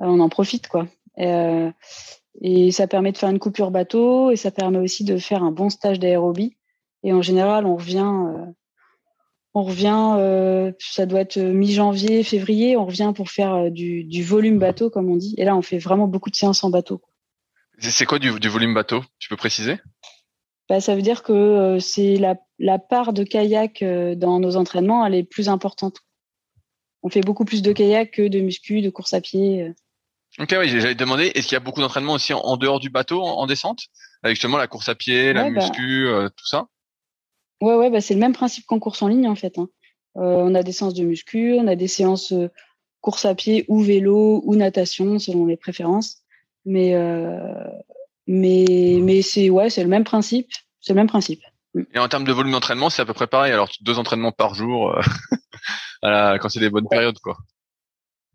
Euh, 0.01 0.07
on 0.07 0.21
en 0.21 0.29
profite 0.29 0.69
quoi. 0.69 0.87
Et, 1.17 1.27
euh, 1.27 1.71
et, 2.41 2.71
ça 2.71 2.87
permet 2.87 3.13
de 3.13 3.19
faire 3.19 3.29
une 3.29 3.39
coupure 3.39 3.71
bateau 3.71 4.31
et 4.31 4.37
ça 4.37 4.51
permet 4.51 4.79
aussi 4.79 5.05
de 5.05 5.19
faire 5.19 5.43
un 5.43 5.53
bon 5.53 5.69
stage 5.69 5.99
d'aérobie. 5.99 6.57
Et 7.03 7.13
en 7.13 7.23
général, 7.23 7.67
on 7.67 7.77
revient, 7.77 8.11
euh, 8.11 8.47
on 9.55 9.63
revient. 9.63 10.73
ça 10.79 11.07
doit 11.07 11.21
être 11.21 11.39
mi-janvier, 11.39 12.23
février. 12.23 12.77
On 12.77 12.87
revient 12.87 13.13
pour 13.15 13.31
faire 13.31 13.71
du, 13.71 14.05
du, 14.05 14.23
volume 14.23 14.59
bateau 14.59 14.91
comme 14.91 15.11
on 15.11 15.17
dit. 15.17 15.35
Et 15.39 15.45
là, 15.45 15.57
on 15.57 15.63
fait 15.63 15.79
vraiment 15.79 16.07
beaucoup 16.07 16.31
de 16.31 16.37
séances 16.37 16.63
en 16.65 16.71
bateau. 16.71 17.03
C'est 17.81 18.07
quoi 18.07 18.19
du, 18.19 18.39
du 18.39 18.49
volume 18.49 18.75
bateau 18.75 19.05
Tu 19.19 19.29
peux 19.29 19.37
préciser? 19.37 19.79
Bah, 20.69 20.81
ça 20.81 20.95
veut 20.95 21.03
dire 21.03 21.23
que 21.23 21.33
euh, 21.33 21.81
c'est 21.81 22.17
la, 22.17 22.37
la, 22.59 22.79
part 22.79 23.13
de 23.13 23.25
kayak 23.25 23.83
euh, 23.83 24.15
dans 24.15 24.39
nos 24.39 24.57
entraînements, 24.57 25.07
elle 25.07 25.15
est 25.15 25.25
plus 25.25 25.49
importante. 25.49 26.01
On 27.03 27.09
fait 27.09 27.23
beaucoup 27.23 27.45
plus 27.45 27.63
de 27.63 27.73
kayak 27.73 28.11
que 28.11 28.29
de 28.29 28.41
muscu, 28.41 28.83
de 28.83 28.91
course 28.91 29.15
à 29.15 29.21
pied. 29.21 29.63
Euh. 29.63 29.73
Ok, 30.43 30.55
oui, 30.59 30.69
j'allais 30.69 30.95
te 30.95 30.99
demander, 30.99 31.33
est-ce 31.35 31.47
qu'il 31.47 31.55
y 31.55 31.57
a 31.57 31.61
beaucoup 31.61 31.81
d'entraînements 31.81 32.13
aussi 32.13 32.35
en, 32.35 32.57
dehors 32.59 32.81
du 32.81 32.91
bateau, 32.91 33.23
en, 33.23 33.47
descente, 33.47 33.81
avec 34.23 34.37
justement 34.37 34.59
la 34.59 34.67
course 34.67 34.89
à 34.89 34.95
pied, 34.95 35.33
la 35.33 35.45
bah 35.45 35.51
muscu, 35.51 36.07
tout 36.37 36.47
ça? 36.47 36.67
Ouais, 37.61 37.75
ouais, 37.75 37.91
bah 37.91 38.01
c'est 38.01 38.15
le 38.15 38.21
même 38.21 38.33
principe 38.33 38.67
qu'en 38.67 38.79
course 38.79 39.03
en 39.03 39.09
ligne 39.09 39.29
en 39.29 39.35
fait. 39.35 39.59
Hein. 39.59 39.69
on 40.15 40.55
a 40.55 40.63
des 40.63 40.73
séances 40.73 40.95
de 40.95 41.05
muscu, 41.05 41.55
on 41.55 41.67
a 41.67 41.77
des 41.77 41.89
séances 41.89 42.33
course 43.01 43.25
à 43.25 43.35
pied 43.35 43.65
ou 43.69 43.81
vélo 43.81 44.43
ou 44.45 44.55
natation 44.57 45.19
selon 45.19 45.47
les 45.47 45.57
préférences. 45.57 46.23
Mais 46.65 46.95
mais, 48.29 48.99
mais 49.03 49.23
c'est 49.23 49.51
ouais, 49.51 49.71
c'est 49.71 49.83
le 49.83 49.89
même 49.89 50.05
principe. 50.05 50.51
C'est 50.81 50.93
le 50.93 50.99
même 50.99 51.09
principe. 51.09 51.43
Mm. 51.75 51.83
Et 51.95 51.99
en 51.99 52.09
termes 52.09 52.25
de 52.25 52.33
volume 52.33 52.53
d'entraînement, 52.53 52.91
c'est 52.91 53.03
à 53.03 53.07
peu 53.07 53.15
près 53.15 53.27
pareil. 53.27 53.53
Alors 53.53 53.71
deux 53.81 53.99
entraînements 53.99 54.33
par 54.33 54.55
jour, 54.55 54.95
euh, 56.05 56.39
quand 56.39 56.49
c'est 56.49 56.61
des 56.61 56.71
bonnes 56.71 56.89
périodes, 56.89 57.19
quoi. 57.19 57.39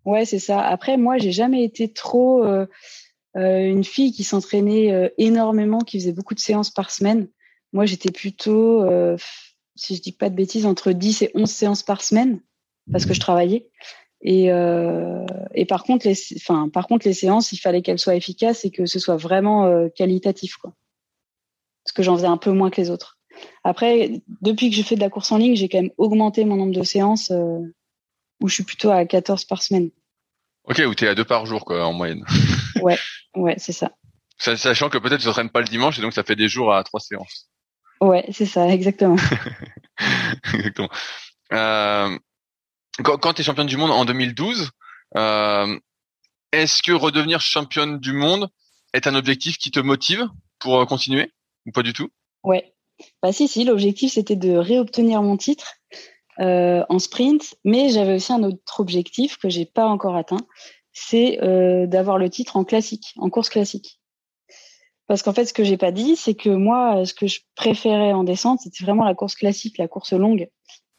Ouais, 0.03 0.25
c'est 0.25 0.39
ça. 0.39 0.59
Après, 0.59 0.97
moi, 0.97 1.17
j'ai 1.17 1.31
jamais 1.31 1.63
été 1.63 1.93
trop 1.93 2.43
euh, 2.43 2.65
euh, 3.37 3.65
une 3.65 3.85
fille 3.85 4.11
qui 4.11 4.25
s'entraînait 4.25 5.13
énormément, 5.17 5.79
qui 5.79 5.97
faisait 5.99 6.11
beaucoup 6.11 6.33
de 6.33 6.41
séances 6.41 6.71
par 6.71 6.91
semaine. 6.91 7.29
Moi, 7.73 7.85
j'étais 7.85 8.11
plutôt, 8.11 8.87
si 9.75 9.95
je 9.95 10.01
dis 10.01 10.11
pas 10.11 10.29
de 10.29 10.35
bêtises, 10.35 10.65
entre 10.65 10.91
10 10.91 11.23
et 11.23 11.31
11 11.33 11.49
séances 11.49 11.83
par 11.83 12.01
semaine, 12.01 12.39
parce 12.91 13.05
que 13.05 13.13
je 13.13 13.19
travaillais. 13.19 13.69
Et, 14.21 14.51
euh, 14.51 15.25
et 15.53 15.65
par 15.65 15.83
contre, 15.83 16.07
les, 16.07 16.15
enfin, 16.37 16.69
par 16.69 16.87
contre, 16.87 17.05
les 17.05 17.13
séances, 17.13 17.51
il 17.51 17.57
fallait 17.57 17.81
qu'elles 17.81 17.99
soient 17.99 18.15
efficaces 18.15 18.63
et 18.63 18.71
que 18.71 18.85
ce 18.85 18.97
soit 18.97 19.17
vraiment 19.17 19.65
euh, 19.65 19.89
qualitatif, 19.89 20.55
quoi. 20.55 20.73
Parce 21.83 21.91
que 21.91 22.03
j'en 22.03 22.15
faisais 22.15 22.27
un 22.27 22.37
peu 22.37 22.51
moins 22.51 22.69
que 22.69 22.79
les 22.79 22.89
autres. 22.89 23.19
Après, 23.65 24.21
depuis 24.41 24.69
que 24.69 24.75
j'ai 24.77 24.83
fait 24.83 24.95
de 24.95 25.01
la 25.01 25.09
course 25.09 25.33
en 25.33 25.37
ligne, 25.37 25.57
j'ai 25.57 25.67
quand 25.67 25.81
même 25.81 25.91
augmenté 25.97 26.45
mon 26.45 26.55
nombre 26.55 26.73
de 26.73 26.83
séances 26.83 27.31
euh, 27.31 27.59
où 28.39 28.47
je 28.47 28.53
suis 28.53 28.63
plutôt 28.63 28.91
à 28.91 29.05
14 29.05 29.43
par 29.43 29.61
semaine. 29.61 29.89
Ok, 30.63 30.81
où 30.87 30.95
tu 30.95 31.03
es 31.03 31.09
à 31.09 31.15
deux 31.15 31.25
par 31.25 31.45
jour, 31.45 31.65
quoi, 31.65 31.85
en 31.85 31.91
moyenne. 31.91 32.23
ouais, 32.81 32.97
ouais, 33.35 33.55
c'est 33.57 33.73
ça. 33.73 33.91
Sachant 34.37 34.89
que 34.89 34.97
peut-être 34.97 35.19
tu 35.19 35.25
t'entraînes 35.25 35.49
pas 35.49 35.59
le 35.59 35.67
dimanche 35.67 35.99
et 35.99 36.01
donc 36.01 36.13
ça 36.13 36.23
fait 36.23 36.37
des 36.37 36.47
jours 36.47 36.73
à 36.73 36.81
trois 36.85 37.01
séances. 37.01 37.49
Ouais, 38.03 38.25
c'est 38.31 38.45
ça, 38.45 38.67
exactement. 38.67 39.15
exactement. 40.53 40.89
Euh, 41.53 42.17
quand, 43.01 43.17
quand 43.17 43.33
tu 43.33 43.41
es 43.41 43.43
championne 43.45 43.67
du 43.67 43.77
monde 43.77 43.91
en 43.91 44.03
2012, 44.03 44.71
euh, 45.15 45.79
est-ce 46.51 46.83
que 46.83 46.91
redevenir 46.91 47.39
championne 47.39 47.99
du 47.99 48.11
monde 48.11 48.49
est 48.93 49.07
un 49.07 49.15
objectif 49.15 49.57
qui 49.57 49.71
te 49.71 49.79
motive 49.79 50.27
pour 50.59 50.81
euh, 50.81 50.85
continuer 50.85 51.31
ou 51.65 51.71
pas 51.71 51.81
du 51.81 51.93
tout? 51.93 52.09
Ouais. 52.43 52.73
Bah 53.21 53.31
si, 53.31 53.47
si, 53.47 53.63
l'objectif 53.63 54.11
c'était 54.11 54.35
de 54.35 54.51
réobtenir 54.51 55.21
mon 55.21 55.37
titre 55.37 55.75
euh, 56.39 56.83
en 56.89 56.99
sprint, 56.99 57.55
mais 57.63 57.87
j'avais 57.87 58.15
aussi 58.15 58.33
un 58.33 58.43
autre 58.43 58.81
objectif 58.81 59.37
que 59.37 59.47
j'ai 59.47 59.65
pas 59.65 59.85
encore 59.85 60.17
atteint, 60.17 60.45
c'est 60.91 61.39
d'avoir 61.87 62.17
le 62.19 62.29
titre 62.29 62.57
en 62.57 62.65
classique, 62.65 63.13
en 63.17 63.29
course 63.29 63.49
classique. 63.49 63.99
Parce 65.13 65.21
qu'en 65.21 65.33
fait, 65.33 65.45
ce 65.45 65.53
que 65.53 65.63
j'ai 65.63 65.77
pas 65.77 65.91
dit, 65.91 66.15
c'est 66.15 66.33
que 66.33 66.49
moi, 66.49 67.05
ce 67.05 67.13
que 67.13 67.27
je 67.27 67.41
préférais 67.53 68.13
en 68.13 68.23
descente, 68.23 68.61
c'était 68.61 68.83
vraiment 68.83 69.03
la 69.03 69.13
course 69.13 69.35
classique, 69.35 69.77
la 69.77 69.87
course 69.87 70.11
longue. 70.11 70.49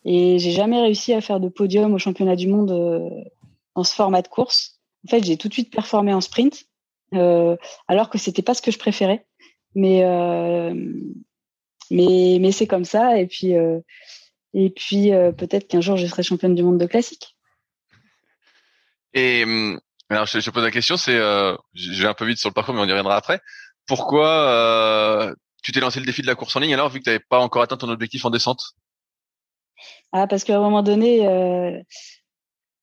Et 0.04 0.38
j'ai 0.38 0.52
jamais 0.52 0.80
réussi 0.80 1.12
à 1.12 1.20
faire 1.20 1.40
de 1.40 1.48
podium 1.48 1.92
au 1.92 1.98
championnat 1.98 2.36
du 2.36 2.46
monde 2.46 2.70
euh, 2.70 3.10
en 3.74 3.82
ce 3.82 3.92
format 3.92 4.22
de 4.22 4.28
course. 4.28 4.78
En 5.04 5.10
fait, 5.10 5.24
j'ai 5.24 5.36
tout 5.36 5.48
de 5.48 5.52
suite 5.52 5.72
performé 5.72 6.14
en 6.14 6.20
sprint, 6.20 6.66
euh, 7.12 7.56
alors 7.88 8.08
que 8.08 8.16
c'était 8.16 8.42
pas 8.42 8.54
ce 8.54 8.62
que 8.62 8.70
je 8.70 8.78
préférais. 8.78 9.26
Mais 9.74 10.04
euh, 10.04 10.72
mais 11.90 12.38
mais 12.40 12.52
c'est 12.52 12.68
comme 12.68 12.84
ça. 12.84 13.18
Et 13.18 13.26
puis 13.26 13.56
euh, 13.56 13.80
et 14.52 14.70
puis 14.70 15.12
euh, 15.12 15.32
peut-être 15.32 15.66
qu'un 15.66 15.80
jour 15.80 15.96
je 15.96 16.06
serai 16.06 16.22
championne 16.22 16.54
du 16.54 16.62
monde 16.62 16.78
de 16.78 16.86
classique. 16.86 17.36
Et 19.12 19.42
hum, 19.42 19.80
alors 20.08 20.26
je, 20.26 20.38
je 20.38 20.50
pose 20.50 20.62
la 20.62 20.70
question, 20.70 20.96
c'est 20.96 21.16
je 21.16 22.00
vais 22.00 22.06
un 22.06 22.14
peu 22.14 22.26
vite 22.26 22.38
sur 22.38 22.50
le 22.50 22.54
parcours, 22.54 22.74
mais 22.74 22.80
on 22.80 22.86
y 22.86 22.92
reviendra 22.92 23.16
après. 23.16 23.40
Pourquoi 23.86 25.34
tu 25.62 25.72
t'es 25.72 25.80
lancé 25.80 25.98
le 25.98 26.06
défi 26.06 26.22
de 26.22 26.26
la 26.26 26.34
course 26.34 26.54
en 26.56 26.60
ligne 26.60 26.74
alors 26.74 26.90
vu 26.90 26.98
que 26.98 27.04
tu 27.04 27.10
n'avais 27.10 27.24
pas 27.28 27.38
encore 27.38 27.62
atteint 27.62 27.76
ton 27.76 27.88
objectif 27.88 28.24
en 28.24 28.30
descente? 28.30 28.74
Ah, 30.12 30.26
parce 30.26 30.44
qu'à 30.44 30.56
un 30.56 30.60
moment 30.60 30.82
donné, 30.82 31.26
euh, 31.26 31.80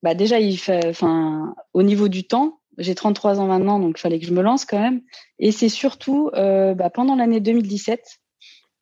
bah 0.03 0.15
déjà, 0.15 0.37
enfin, 0.85 1.55
au 1.73 1.83
niveau 1.83 2.09
du 2.09 2.25
temps, 2.25 2.59
j'ai 2.77 2.95
33 2.95 3.39
ans 3.39 3.47
maintenant, 3.47 3.79
donc 3.79 3.97
il 3.97 4.01
fallait 4.01 4.19
que 4.19 4.25
je 4.25 4.33
me 4.33 4.41
lance 4.41 4.65
quand 4.65 4.79
même. 4.79 5.01
Et 5.39 5.51
c'est 5.51 5.69
surtout 5.69 6.29
euh, 6.33 6.73
bah, 6.73 6.89
pendant 6.89 7.15
l'année 7.15 7.39
2017 7.39 8.19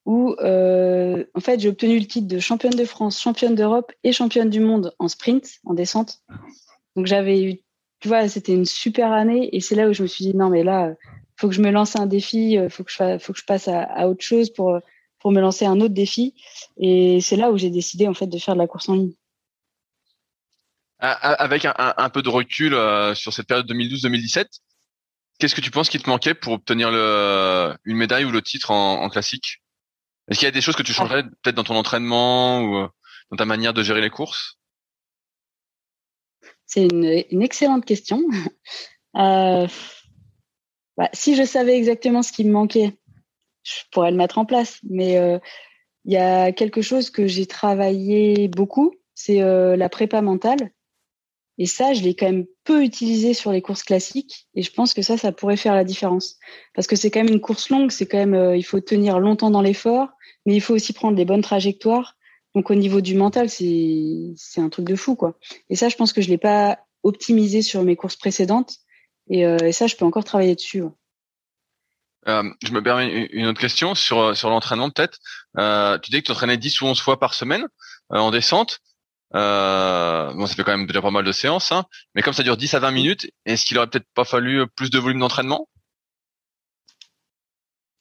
où, 0.05 0.33
euh, 0.39 1.25
en 1.35 1.39
fait, 1.41 1.59
j'ai 1.59 1.69
obtenu 1.69 1.99
le 1.99 2.05
titre 2.05 2.27
de 2.27 2.39
championne 2.39 2.73
de 2.73 2.85
France, 2.85 3.21
championne 3.21 3.53
d'Europe 3.53 3.91
et 4.03 4.13
championne 4.13 4.49
du 4.49 4.61
monde 4.61 4.95
en 4.97 5.07
sprint, 5.07 5.59
en 5.65 5.73
descente. 5.73 6.21
Donc 6.95 7.05
j'avais 7.05 7.43
eu, 7.43 7.59
tu 7.99 8.07
vois, 8.07 8.27
c'était 8.29 8.53
une 8.53 8.65
super 8.65 9.11
année. 9.11 9.55
Et 9.55 9.59
c'est 9.59 9.75
là 9.75 9.87
où 9.87 9.93
je 9.93 10.01
me 10.01 10.07
suis 10.07 10.25
dit 10.25 10.35
non, 10.35 10.49
mais 10.49 10.63
là, 10.63 10.95
faut 11.39 11.47
que 11.47 11.55
je 11.55 11.61
me 11.61 11.71
lance 11.71 11.95
un 11.95 12.05
défi, 12.05 12.57
faut 12.69 12.83
que 12.83 12.91
je, 12.91 13.17
faut 13.19 13.33
que 13.33 13.39
je 13.39 13.45
passe 13.45 13.67
à, 13.67 13.83
à 13.83 14.07
autre 14.07 14.23
chose 14.23 14.51
pour 14.51 14.79
pour 15.19 15.31
me 15.31 15.41
lancer 15.41 15.65
un 15.65 15.79
autre 15.81 15.93
défi. 15.93 16.33
Et 16.77 17.21
c'est 17.21 17.35
là 17.35 17.51
où 17.51 17.57
j'ai 17.57 17.69
décidé 17.69 18.07
en 18.07 18.13
fait 18.13 18.27
de 18.27 18.37
faire 18.39 18.55
de 18.55 18.59
la 18.59 18.67
course 18.67 18.89
en 18.89 18.95
ligne. 18.95 19.13
Avec 21.01 21.65
un, 21.65 22.09
peu 22.09 22.21
de 22.21 22.27
recul 22.27 22.73
euh, 22.73 23.15
sur 23.15 23.31
cette 23.31 23.47
période 23.47 23.71
2012-2017, 23.71 24.47
qu'est-ce 25.37 25.55
que 25.55 25.61
tu 25.61 25.71
penses 25.71 25.89
qui 25.89 25.97
te 25.97 26.09
manquait 26.09 26.33
pour 26.33 26.51
obtenir 26.51 26.91
le, 26.91 27.73
une 27.85 27.95
médaille 27.95 28.25
ou 28.25 28.31
le 28.31 28.41
titre 28.41 28.71
en, 28.71 29.07
classique? 29.09 29.61
Est-ce 30.27 30.39
qu'il 30.39 30.45
y 30.45 30.49
a 30.49 30.51
des 30.51 30.59
choses 30.59 30.75
que 30.75 30.83
tu 30.83 30.91
changerais 30.91 31.23
peut-être 31.23 31.55
dans 31.55 31.63
ton 31.63 31.77
entraînement 31.77 32.61
ou 32.61 32.77
euh, 32.79 32.87
dans 33.31 33.37
ta 33.37 33.45
manière 33.45 33.73
de 33.73 33.81
gérer 33.81 34.01
les 34.01 34.09
courses? 34.09 34.57
C'est 36.65 36.83
une, 36.83 37.41
excellente 37.41 37.85
question. 37.85 38.21
Euh, 39.15 39.67
bah, 40.99 41.09
si 41.13 41.35
je 41.35 41.43
savais 41.43 41.75
exactement 41.75 42.21
ce 42.21 42.31
qui 42.31 42.43
me 42.43 42.51
manquait, 42.51 42.93
je 43.63 43.81
pourrais 43.91 44.11
le 44.11 44.17
mettre 44.17 44.37
en 44.37 44.45
place. 44.45 44.79
Mais 44.87 45.13
il 46.05 46.13
y 46.13 46.17
a 46.17 46.51
quelque 46.51 46.81
chose 46.81 47.09
que 47.09 47.25
j'ai 47.25 47.47
travaillé 47.47 48.47
beaucoup, 48.47 48.93
c'est 49.15 49.39
la 49.39 49.89
prépa 49.89 50.21
mentale. 50.21 50.71
Et 51.59 51.65
ça, 51.65 51.91
je 51.93 52.01
l'ai 52.01 52.15
quand 52.15 52.25
même 52.25 52.45
peu 52.63 52.83
utilisé 52.83 53.33
sur 53.33 53.51
les 53.51 53.61
courses 53.61 53.83
classiques. 53.83 54.47
Et 54.55 54.61
je 54.61 54.71
pense 54.71 54.93
que 54.93 55.01
ça, 55.01 55.17
ça 55.17 55.33
pourrait 55.33 55.57
faire 55.57 55.75
la 55.75 55.83
différence. 55.83 56.37
Parce 56.73 56.87
que 56.87 56.95
c'est 56.95 57.11
quand 57.11 57.21
même 57.21 57.33
une 57.33 57.41
course 57.41 57.69
longue. 57.69 57.91
C'est 57.91 58.05
quand 58.05 58.17
même, 58.17 58.33
euh, 58.33 58.55
il 58.55 58.63
faut 58.63 58.79
tenir 58.79 59.19
longtemps 59.19 59.51
dans 59.51 59.61
l'effort, 59.61 60.07
mais 60.45 60.55
il 60.55 60.61
faut 60.61 60.73
aussi 60.73 60.93
prendre 60.93 61.17
des 61.17 61.25
bonnes 61.25 61.41
trajectoires. 61.41 62.15
Donc 62.55 62.71
au 62.71 62.75
niveau 62.75 63.01
du 63.01 63.13
mental, 63.13 63.49
c'est 63.49 64.61
un 64.61 64.69
truc 64.69 64.85
de 64.85 64.95
fou. 64.95 65.17
Et 65.69 65.75
ça, 65.75 65.89
je 65.89 65.97
pense 65.97 66.13
que 66.13 66.21
je 66.21 66.29
l'ai 66.29 66.37
pas 66.37 66.79
optimisé 67.03 67.61
sur 67.61 67.83
mes 67.83 67.97
courses 67.97 68.15
précédentes. 68.15 68.77
Et, 69.29 69.45
euh, 69.45 69.57
et 69.57 69.71
ça, 69.71 69.87
je 69.87 69.95
peux 69.95 70.05
encore 70.05 70.23
travailler 70.23 70.55
dessus. 70.55 70.83
Euh, 72.27 72.43
je 72.63 72.71
me 72.71 72.83
permets 72.83 73.27
une 73.31 73.47
autre 73.47 73.61
question 73.61 73.95
sur 73.95 74.35
sur 74.35 74.49
l'entraînement 74.49 74.89
peut-être. 74.89 75.19
Euh, 75.57 75.97
tu 75.99 76.11
dis 76.11 76.19
que 76.19 76.25
tu 76.25 76.31
entraînais 76.31 76.57
10 76.57 76.81
ou 76.81 76.85
11 76.87 76.99
fois 76.99 77.19
par 77.19 77.33
semaine 77.33 77.65
en 78.09 78.31
descente. 78.31 78.81
Euh, 79.35 80.33
bon, 80.33 80.47
ça 80.47 80.55
fait 80.55 80.63
quand 80.63 80.75
même 80.75 80.87
déjà 80.87 81.01
pas 81.01 81.11
mal 81.11 81.23
de 81.23 81.31
séances, 81.31 81.71
hein. 81.71 81.85
mais 82.15 82.23
comme 82.23 82.33
ça 82.33 82.41
dure 82.41 82.57
10 82.57 82.73
à 82.73 82.79
20 82.79 82.91
minutes, 82.91 83.31
est-ce 83.45 83.63
qu'il 83.63 83.77
aurait 83.77 83.87
peut-être 83.87 84.07
pas 84.15 84.25
fallu 84.25 84.65
plus 84.75 84.89
de 84.89 84.97
volume 84.97 85.19
d'entraînement? 85.19 85.67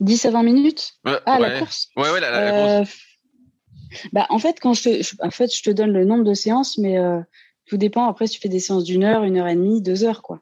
10 0.01 0.27
à 0.27 0.31
20 0.31 0.43
minutes? 0.43 0.93
Ah, 1.05 1.39
la 1.39 1.59
course? 1.59 1.89
Ouais, 1.97 2.11
ouais, 2.11 2.21
la, 2.21 2.51
course. 2.51 2.71
Euh, 2.71 4.09
bah, 4.13 4.27
en 4.31 4.39
fait, 4.39 4.59
quand 4.61 4.75
je 4.75 4.83
te, 4.83 5.25
en 5.25 5.31
fait, 5.31 5.55
je 5.55 5.63
te 5.63 5.71
donne 5.71 5.93
le 5.93 6.05
nombre 6.05 6.25
de 6.25 6.35
séances, 6.35 6.79
mais 6.79 6.99
euh, 6.99 7.21
tout 7.67 7.77
dépend. 7.77 8.09
Après, 8.09 8.27
si 8.27 8.35
tu 8.35 8.41
fais 8.41 8.49
des 8.49 8.61
séances 8.61 8.85
d'une 8.85 9.05
heure, 9.05 9.25
une 9.25 9.39
heure 9.39 9.49
et 9.49 9.57
demie, 9.57 9.83
deux 9.83 10.05
heures, 10.05 10.23
quoi. 10.23 10.41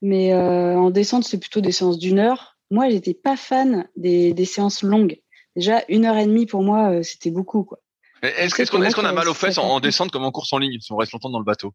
Mais 0.00 0.32
euh, 0.32 0.76
en 0.76 0.90
descente, 0.90 1.24
c'est 1.24 1.38
plutôt 1.38 1.60
des 1.60 1.72
séances 1.72 1.98
d'une 1.98 2.18
heure. 2.18 2.58
Moi, 2.70 2.90
j'étais 2.90 3.14
pas 3.14 3.36
fan 3.36 3.88
des, 3.96 4.32
des 4.32 4.44
séances 4.44 4.82
longues. 4.82 5.20
Déjà, 5.56 5.82
une 5.88 6.04
heure 6.04 6.16
et 6.16 6.26
demie 6.26 6.46
pour 6.46 6.62
moi, 6.62 7.02
c'était 7.02 7.30
beaucoup, 7.30 7.64
quoi. 7.64 7.80
Est-ce 8.22 8.70
qu'on 8.70 8.82
est 8.82 8.98
a 8.98 9.12
mal 9.12 9.28
aux 9.28 9.34
fesses 9.34 9.58
en, 9.58 9.80
descente 9.80 10.10
comme 10.10 10.24
en 10.24 10.32
course 10.32 10.52
en 10.52 10.58
ligne 10.58 10.80
si 10.80 10.92
on 10.92 10.96
reste 10.96 11.12
longtemps 11.12 11.30
dans 11.30 11.38
le 11.38 11.44
bateau? 11.44 11.72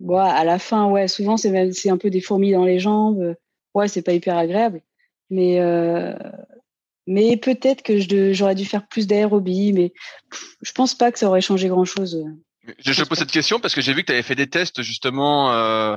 Ouais, 0.00 0.20
À 0.20 0.44
la 0.44 0.58
fin, 0.58 0.86
ouais, 0.86 1.08
souvent 1.08 1.36
c'est 1.36 1.72
c'est 1.72 1.90
un 1.90 1.96
peu 1.96 2.10
des 2.10 2.20
fourmis 2.20 2.52
dans 2.52 2.64
les 2.64 2.78
jambes. 2.78 3.36
Ouais, 3.74 3.88
c'est 3.88 4.02
pas 4.02 4.12
hyper 4.12 4.36
agréable. 4.36 4.82
Mais 5.30 5.60
euh, 5.60 6.14
mais 7.06 7.36
peut-être 7.36 7.82
que 7.82 8.00
j'aurais 8.32 8.54
dû 8.54 8.66
faire 8.66 8.86
plus 8.86 9.06
d'aérobie, 9.06 9.72
mais 9.72 9.92
je 10.62 10.72
pense 10.72 10.94
pas 10.94 11.10
que 11.10 11.18
ça 11.18 11.28
aurait 11.28 11.40
changé 11.40 11.68
grand 11.68 11.84
chose. 11.84 12.22
Je, 12.78 12.92
je 12.92 13.04
pose 13.04 13.18
cette 13.18 13.30
question 13.30 13.60
parce 13.60 13.74
que 13.74 13.80
j'ai 13.80 13.94
vu 13.94 14.02
que 14.02 14.06
tu 14.06 14.12
avais 14.12 14.22
fait 14.22 14.34
des 14.34 14.48
tests 14.48 14.82
justement 14.82 15.52
euh, 15.52 15.96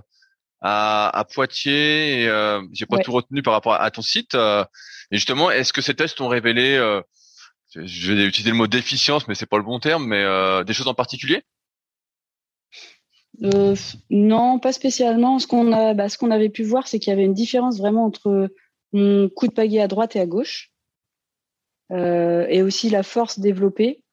à, 0.64 1.09
à, 1.09 1.26
Poitiers. 1.26 2.26
Euh, 2.28 2.61
j'ai 2.72 2.86
pas 2.86 2.97
tout 2.97 3.11
retenu 3.11 3.43
par 3.43 3.53
rapport 3.53 3.74
à, 3.74 3.91
ton 3.91 4.01
site. 4.01 4.34
Euh, 4.34 4.64
et 5.11 5.18
justement, 5.18 5.51
est-ce 5.51 5.74
que 5.74 5.82
ces 5.82 5.93
tests 5.93 6.20
ont 6.22 6.30
révélé 6.30 6.76
euh, 6.76 7.01
je 7.76 8.14
vais 8.14 8.26
utiliser 8.26 8.51
le 8.51 8.57
mot 8.57 8.68
déficience, 8.68 9.28
mais 9.28 9.36
c'est 9.36 9.47
pas 9.47 9.57
le 9.57 9.64
bon 9.64 9.80
terme, 9.80 10.05
mais 10.05 10.24
des 10.64 10.74
choses 10.74 10.88
en 10.88 10.93
particulier? 10.93 11.41
Non, 14.11 14.59
pas 14.59 14.72
spécialement. 14.74 15.39
Ce 15.39 15.47
qu'on 15.47 15.72
a, 15.72 15.95
bah, 15.95 16.07
ce 16.07 16.20
qu'on 16.20 16.30
avait 16.30 16.49
pu 16.49 16.61
voir, 16.61 16.88
c'est 16.88 16.99
qu'il 16.99 17.09
y 17.09 17.14
avait 17.14 17.26
une 17.26 17.34
différence 17.34 17.80
vraiment 17.80 18.05
entre 18.05 18.47
mon 18.91 19.28
coup 19.28 19.47
de 19.47 19.53
pagaie 19.53 19.82
à 19.82 19.88
droite 19.88 20.16
et 20.16 20.20
à 20.20 20.28
gauche, 20.28 20.72
et 21.89 22.61
aussi 22.61 22.91
la 22.91 23.01
force 23.01 23.39
développée. 23.39 24.03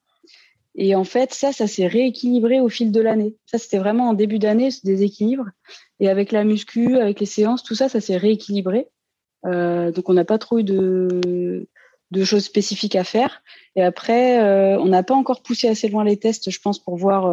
Et 0.74 0.94
en 0.94 1.04
fait, 1.04 1.34
ça, 1.34 1.52
ça 1.52 1.66
s'est 1.66 1.86
rééquilibré 1.86 2.60
au 2.60 2.70
fil 2.70 2.92
de 2.92 3.00
l'année. 3.02 3.36
Ça, 3.44 3.58
c'était 3.58 3.78
vraiment 3.78 4.08
en 4.08 4.14
début 4.14 4.38
d'année, 4.38 4.70
ce 4.70 4.80
déséquilibre. 4.86 5.44
Et 6.00 6.08
avec 6.08 6.32
la 6.32 6.44
muscu, 6.44 6.96
avec 6.96 7.20
les 7.20 7.26
séances, 7.26 7.62
tout 7.62 7.74
ça, 7.74 7.88
ça 7.88 8.00
s'est 8.00 8.16
rééquilibré. 8.16 8.88
Euh, 9.46 9.92
donc, 9.92 10.08
on 10.08 10.14
n'a 10.14 10.24
pas 10.24 10.38
trop 10.38 10.58
eu 10.58 10.64
de, 10.64 11.66
choses 12.24 12.44
spécifiques 12.44 12.96
à 12.96 13.04
faire. 13.04 13.42
Et 13.76 13.82
après, 13.82 14.42
euh, 14.42 14.78
on 14.80 14.86
n'a 14.86 15.02
pas 15.02 15.14
encore 15.14 15.42
poussé 15.42 15.68
assez 15.68 15.88
loin 15.88 16.02
les 16.04 16.18
tests, 16.18 16.50
je 16.50 16.58
pense, 16.58 16.82
pour 16.82 16.96
voir 16.96 17.26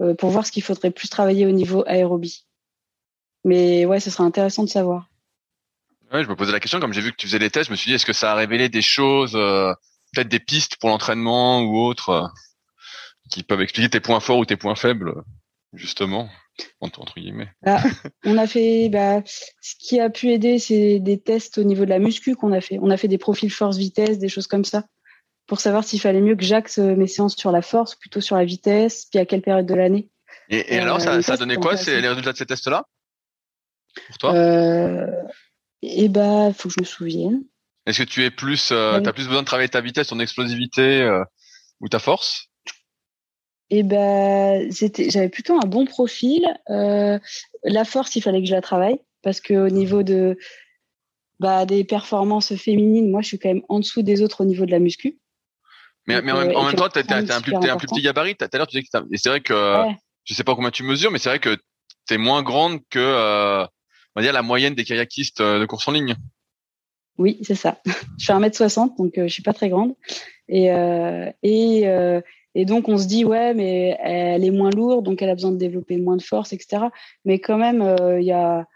euh, 0.00 0.14
pour 0.14 0.30
voir 0.30 0.46
ce 0.46 0.52
qu'il 0.52 0.62
faudrait 0.62 0.92
plus 0.92 1.10
travailler 1.10 1.46
au 1.46 1.50
niveau 1.50 1.84
aérobie. 1.86 2.46
Mais 3.44 3.84
ouais, 3.84 4.00
ce 4.00 4.08
serait 4.08 4.24
intéressant 4.24 4.64
de 4.64 4.70
savoir. 4.70 5.08
Je 6.10 6.26
me 6.26 6.36
posais 6.36 6.52
la 6.52 6.60
question, 6.60 6.80
comme 6.80 6.94
j'ai 6.94 7.02
vu 7.02 7.12
que 7.12 7.16
tu 7.16 7.26
faisais 7.26 7.38
des 7.38 7.50
tests, 7.50 7.66
je 7.66 7.72
me 7.72 7.76
suis 7.76 7.90
dit, 7.90 7.94
est-ce 7.94 8.06
que 8.06 8.14
ça 8.14 8.32
a 8.32 8.34
révélé 8.34 8.70
des 8.70 8.82
choses, 8.82 9.32
peut-être 9.32 10.28
des 10.28 10.40
pistes 10.40 10.76
pour 10.76 10.88
l'entraînement 10.88 11.60
ou 11.60 11.78
autres, 11.78 12.32
qui 13.30 13.42
peuvent 13.42 13.60
expliquer 13.60 13.90
tes 13.90 14.00
points 14.00 14.20
forts 14.20 14.38
ou 14.38 14.46
tes 14.46 14.56
points 14.56 14.74
faibles, 14.74 15.22
justement? 15.74 16.30
Entre, 16.80 17.14
guillemets. 17.16 17.48
Bah, 17.62 17.78
on 18.24 18.38
a 18.38 18.46
fait, 18.46 18.88
bah, 18.88 19.22
ce 19.26 19.74
qui 19.78 20.00
a 20.00 20.10
pu 20.10 20.30
aider, 20.30 20.58
c'est 20.58 20.98
des 20.98 21.20
tests 21.20 21.58
au 21.58 21.64
niveau 21.64 21.84
de 21.84 21.90
la 21.90 21.98
muscu 21.98 22.36
qu'on 22.36 22.52
a 22.52 22.60
fait. 22.60 22.78
On 22.80 22.90
a 22.90 22.96
fait 22.96 23.08
des 23.08 23.18
profils 23.18 23.50
force-vitesse, 23.50 24.18
des 24.18 24.28
choses 24.28 24.46
comme 24.46 24.64
ça, 24.64 24.84
pour 25.46 25.60
savoir 25.60 25.84
s'il 25.84 26.00
fallait 26.00 26.20
mieux 26.20 26.36
que 26.36 26.44
j'axe 26.44 26.78
mes 26.78 27.06
séances 27.06 27.36
sur 27.36 27.52
la 27.52 27.62
force, 27.62 27.94
plutôt 27.94 28.20
sur 28.20 28.36
la 28.36 28.44
vitesse, 28.44 29.06
puis 29.10 29.18
à 29.18 29.26
quelle 29.26 29.42
période 29.42 29.66
de 29.66 29.74
l'année. 29.74 30.08
Et, 30.48 30.78
alors, 30.78 31.00
ça, 31.00 31.22
ça 31.22 31.34
a 31.34 31.36
donné 31.36 31.56
quoi 31.56 31.76
C'est 31.76 32.00
les 32.00 32.08
résultats 32.08 32.32
de 32.32 32.36
ces 32.36 32.46
tests-là? 32.46 32.84
Pour 34.08 34.18
toi? 34.18 34.34
Euh, 34.34 35.06
Eh 35.82 36.08
bah, 36.08 36.52
faut 36.52 36.68
que 36.68 36.74
je 36.74 36.80
me 36.80 36.86
souvienne. 36.86 37.42
Est-ce 37.86 38.02
que 38.02 38.08
tu 38.08 38.24
es 38.24 38.30
plus, 38.30 38.72
euh, 38.72 39.00
as 39.00 39.12
plus 39.12 39.26
besoin 39.26 39.42
de 39.42 39.46
travailler 39.46 39.68
ta 39.68 39.80
vitesse, 39.80 40.08
ton 40.08 40.20
explosivité 40.20 41.02
euh, 41.02 41.24
ou 41.80 41.88
ta 41.88 41.98
force? 41.98 42.49
Et 43.70 43.82
ben, 43.82 44.70
j'avais 44.70 45.28
plutôt 45.28 45.54
un 45.54 45.66
bon 45.66 45.86
profil. 45.86 46.46
Euh, 46.70 47.18
la 47.62 47.84
force, 47.84 48.16
il 48.16 48.22
fallait 48.22 48.40
que 48.40 48.48
je 48.48 48.54
la 48.54 48.60
travaille 48.60 48.98
parce 49.22 49.40
que 49.40 49.54
au 49.54 49.70
niveau 49.70 50.02
de 50.02 50.36
bah, 51.38 51.66
des 51.66 51.84
performances 51.84 52.54
féminines, 52.56 53.10
moi, 53.10 53.22
je 53.22 53.28
suis 53.28 53.38
quand 53.38 53.48
même 53.48 53.62
en 53.68 53.78
dessous 53.78 54.02
des 54.02 54.22
autres 54.22 54.42
au 54.42 54.44
niveau 54.44 54.66
de 54.66 54.70
la 54.72 54.78
muscu. 54.78 55.18
Mais, 56.06 56.20
mais 56.22 56.32
en, 56.32 56.64
même, 56.64 56.74
temps, 56.74 56.88
tu 56.88 56.98
es, 56.98 57.12
un, 57.12 57.40
plus, 57.40 57.54
un 57.54 57.76
plus 57.76 57.86
petit 57.86 58.02
gabarit. 58.02 58.34
Tout 58.34 58.46
à 58.50 58.56
l'heure, 58.56 58.66
tu 58.66 58.80
disais 58.80 58.88
que 58.90 59.14
et 59.14 59.16
c'est 59.16 59.28
vrai 59.28 59.40
que 59.40 59.54
je 59.54 59.94
je 60.24 60.34
sais 60.34 60.44
pas 60.44 60.54
combien 60.54 60.70
tu 60.70 60.82
mesures, 60.82 61.10
mais 61.10 61.18
c'est 61.18 61.28
vrai 61.28 61.38
que 61.38 61.56
tu 62.08 62.14
es 62.14 62.18
moins 62.18 62.42
grande 62.42 62.80
que 62.90 62.98
euh, 62.98 63.64
on 63.64 64.20
va 64.20 64.22
dire 64.22 64.32
la 64.32 64.42
moyenne 64.42 64.74
des 64.74 64.84
kayakistes 64.84 65.40
euh, 65.40 65.60
de 65.60 65.66
course 65.66 65.86
en 65.86 65.92
ligne. 65.92 66.16
Oui, 67.18 67.38
c'est 67.42 67.54
ça. 67.54 67.80
je 68.18 68.26
fais 68.26 68.32
1m60, 68.32 68.96
donc 68.96 69.18
euh, 69.18 69.28
je 69.28 69.32
suis 69.32 69.42
pas 69.42 69.52
très 69.52 69.68
grande. 69.68 69.94
Et, 70.48 70.72
euh, 70.72 71.30
et, 71.42 71.86
euh, 71.86 72.20
et 72.54 72.64
donc, 72.64 72.88
on 72.88 72.98
se 72.98 73.06
dit, 73.06 73.24
ouais, 73.24 73.54
mais 73.54 73.96
elle 74.00 74.44
est 74.44 74.50
moins 74.50 74.70
lourde, 74.70 75.04
donc 75.04 75.22
elle 75.22 75.30
a 75.30 75.34
besoin 75.34 75.52
de 75.52 75.56
développer 75.56 75.96
moins 75.98 76.16
de 76.16 76.22
force, 76.22 76.52
etc. 76.52 76.84
Mais 77.24 77.38
quand 77.38 77.58
même, 77.58 77.80
euh, 77.80 78.20
il 78.20 78.26
y, 78.26 78.32
a, 78.32 78.66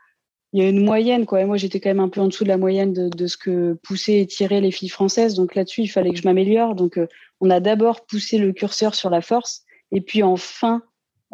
y 0.53 0.62
a 0.62 0.68
une 0.68 0.85
moyenne, 0.85 1.27
quoi. 1.27 1.41
Et 1.41 1.45
moi, 1.45 1.57
j'étais 1.57 1.81
quand 1.81 1.91
même 1.91 2.01
un 2.01 2.09
peu 2.09 2.20
en 2.20 2.29
dessous 2.29 2.45
de 2.45 2.49
la 2.49 2.57
moyenne 2.57 2.93
de, 2.93 3.09
de 3.09 3.27
ce 3.27 3.37
que 3.37 3.75
poussaient 3.83 4.20
et 4.20 4.27
tiraient 4.27 4.61
les 4.61 4.70
filles 4.70 4.91
françaises. 4.91 5.35
Donc 5.35 5.57
là-dessus, 5.57 5.83
il 5.83 5.89
fallait 5.89 6.11
que 6.11 6.18
je 6.18 6.25
m'améliore. 6.25 6.77
Donc, 6.77 6.99
euh, 6.99 7.09
on 7.41 7.51
a 7.51 7.59
d'abord 7.59 8.07
poussé 8.07 8.39
le 8.39 8.53
curseur 8.53 8.95
sur 8.95 9.11
la 9.11 9.20
force. 9.20 9.62
Et 9.91 10.01
puis, 10.01 10.22
enfin, 10.22 10.83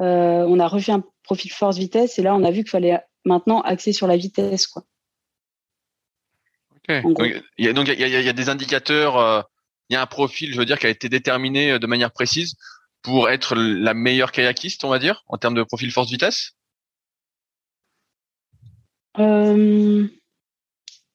euh, 0.00 0.44
on 0.48 0.58
a 0.58 0.66
refait 0.66 0.92
un 0.92 1.04
profil 1.22 1.52
force-vitesse. 1.52 2.18
Et 2.18 2.22
là, 2.22 2.34
on 2.34 2.42
a 2.42 2.50
vu 2.50 2.62
qu'il 2.62 2.70
fallait 2.70 3.00
maintenant 3.26 3.60
axer 3.60 3.92
sur 3.92 4.06
la 4.06 4.16
vitesse, 4.16 4.66
quoi. 4.66 4.84
Ok. 6.88 7.02
Donc, 7.02 7.18
il 7.58 7.66
y 7.66 7.68
a, 7.68 8.22
y 8.22 8.28
y 8.28 8.32
des 8.32 8.48
indicateurs 8.48 9.46
il 9.90 9.94
y 9.94 9.96
a 9.96 10.02
un 10.02 10.06
profil, 10.06 10.52
je 10.52 10.58
veux 10.58 10.64
dire, 10.64 10.78
qui 10.78 10.86
a 10.86 10.90
été 10.90 11.08
déterminé 11.08 11.72
euh, 11.72 11.78
de 11.80 11.86
manière 11.88 12.12
précise 12.12 12.54
pour 13.02 13.28
être 13.28 13.56
la 13.56 13.92
meilleure 13.92 14.30
kayakiste, 14.30 14.84
on 14.84 14.88
va 14.88 15.00
dire, 15.00 15.24
en 15.26 15.36
termes 15.36 15.54
de 15.54 15.64
profil 15.64 15.90
force-vitesse 15.90 16.52
euh... 19.18 20.06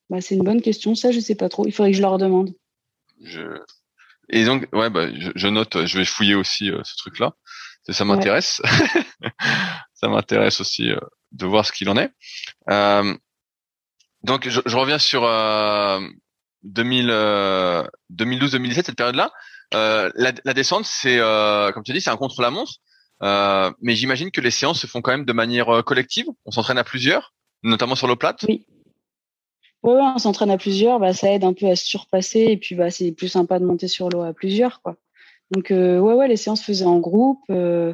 bah, 0.09 0.19
C'est 0.19 0.35
une 0.35 0.43
bonne 0.43 0.61
question. 0.61 0.93
Ça, 0.93 1.11
je 1.11 1.21
sais 1.21 1.35
pas 1.35 1.47
trop. 1.47 1.65
Il 1.65 1.71
faudrait 1.71 1.91
que 1.91 1.97
je 1.97 2.01
leur 2.01 2.17
demande. 2.17 2.53
Je... 3.23 3.61
Et 4.29 4.43
donc, 4.43 4.67
ouais, 4.73 4.89
bah, 4.89 5.07
je, 5.13 5.47
note, 5.47 5.85
je 5.85 5.97
vais 5.97 6.05
fouiller 6.05 6.35
aussi 6.35 6.69
euh, 6.69 6.81
ce 6.83 6.97
truc-là. 6.97 7.33
Ça 7.87 8.03
m'intéresse. 8.03 8.61
ça 9.93 10.09
m'intéresse 10.09 10.59
aussi 10.59 10.89
de 11.31 11.45
voir 11.45 11.65
ce 11.65 11.71
qu'il 11.71 11.87
en 11.87 11.95
est. 11.97 12.09
donc, 14.23 14.49
je, 14.49 14.59
je, 14.65 14.75
reviens 14.75 14.97
sur 14.97 15.23
2000, 16.65 17.07
2012-2017, 18.13 18.73
cette 18.85 18.95
période-là. 18.95 19.31
La, 19.71 20.11
la, 20.43 20.53
descente, 20.53 20.85
c'est, 20.85 21.17
comme 21.73 21.83
tu 21.83 21.93
dis, 21.93 22.01
c'est 22.01 22.09
un 22.09 22.17
contre-la-montre. 22.17 22.73
mais 23.81 23.95
j'imagine 23.95 24.31
que 24.31 24.41
les 24.41 24.51
séances 24.51 24.81
se 24.81 24.87
font 24.87 25.01
quand 25.01 25.11
même 25.11 25.25
de 25.25 25.33
manière 25.33 25.83
collective. 25.85 26.25
On 26.45 26.51
s'entraîne 26.51 26.77
à 26.77 26.83
plusieurs, 26.83 27.33
notamment 27.63 27.95
sur 27.95 28.07
l'eau 28.07 28.15
plate. 28.15 28.45
Oui. 28.47 28.65
On 29.87 30.17
s'entraîne 30.17 30.49
à 30.49 30.57
plusieurs, 30.57 30.99
bah, 30.99 31.13
ça 31.13 31.31
aide 31.31 31.43
un 31.43 31.53
peu 31.53 31.67
à 31.67 31.75
se 31.75 31.85
surpasser 31.85 32.39
et 32.39 32.57
puis 32.57 32.73
bah, 32.73 32.89
c'est 32.89 33.11
plus 33.11 33.27
sympa 33.27 33.59
de 33.59 33.65
monter 33.65 33.87
sur 33.87 34.09
l'eau 34.09 34.23
à 34.23 34.33
plusieurs. 34.33 34.81
Donc 35.51 35.69
euh, 35.69 35.99
ouais, 35.99 36.27
les 36.27 36.37
séances 36.37 36.63
faisaient 36.63 36.85
en 36.85 36.99
groupe. 36.99 37.43
Euh, 37.51 37.93